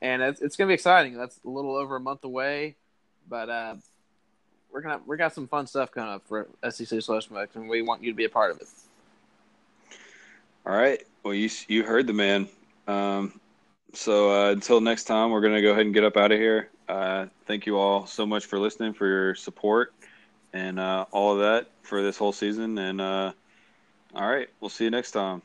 And 0.00 0.22
it's, 0.22 0.40
it's 0.40 0.56
going 0.56 0.66
to 0.66 0.70
be 0.70 0.74
exciting. 0.74 1.16
That's 1.16 1.38
a 1.44 1.48
little 1.48 1.76
over 1.76 1.96
a 1.96 2.00
month 2.00 2.24
away, 2.24 2.76
but 3.28 3.50
uh, 3.50 3.74
we're 4.70 4.80
gonna 4.80 5.00
we 5.06 5.16
got 5.16 5.34
some 5.34 5.48
fun 5.48 5.66
stuff 5.66 5.90
coming 5.90 6.10
up 6.10 6.22
for 6.26 6.48
SEC 6.68 7.02
Slow 7.02 7.20
Smoke, 7.20 7.50
and 7.54 7.68
we 7.68 7.82
want 7.82 8.02
you 8.02 8.10
to 8.10 8.16
be 8.16 8.24
a 8.24 8.28
part 8.28 8.50
of 8.50 8.60
it. 8.60 8.68
All 10.66 10.76
right. 10.76 11.02
Well, 11.22 11.34
you 11.34 11.48
you 11.68 11.84
heard 11.84 12.06
the 12.06 12.12
man. 12.12 12.48
Um, 12.86 13.40
so 13.94 14.30
uh, 14.30 14.52
until 14.52 14.80
next 14.80 15.04
time, 15.04 15.30
we're 15.30 15.40
gonna 15.40 15.62
go 15.62 15.70
ahead 15.72 15.86
and 15.86 15.94
get 15.94 16.04
up 16.04 16.16
out 16.16 16.32
of 16.32 16.38
here. 16.38 16.70
Uh, 16.88 17.26
thank 17.46 17.66
you 17.66 17.76
all 17.78 18.06
so 18.06 18.26
much 18.26 18.46
for 18.46 18.58
listening, 18.58 18.92
for 18.92 19.06
your 19.06 19.34
support, 19.34 19.92
and 20.52 20.78
uh, 20.78 21.04
all 21.10 21.32
of 21.32 21.40
that 21.40 21.70
for 21.82 22.02
this 22.02 22.16
whole 22.16 22.32
season. 22.32 22.78
And 22.78 23.00
uh, 23.00 23.32
all 24.14 24.28
right, 24.28 24.48
we'll 24.60 24.70
see 24.70 24.84
you 24.84 24.90
next 24.90 25.12
time. 25.12 25.42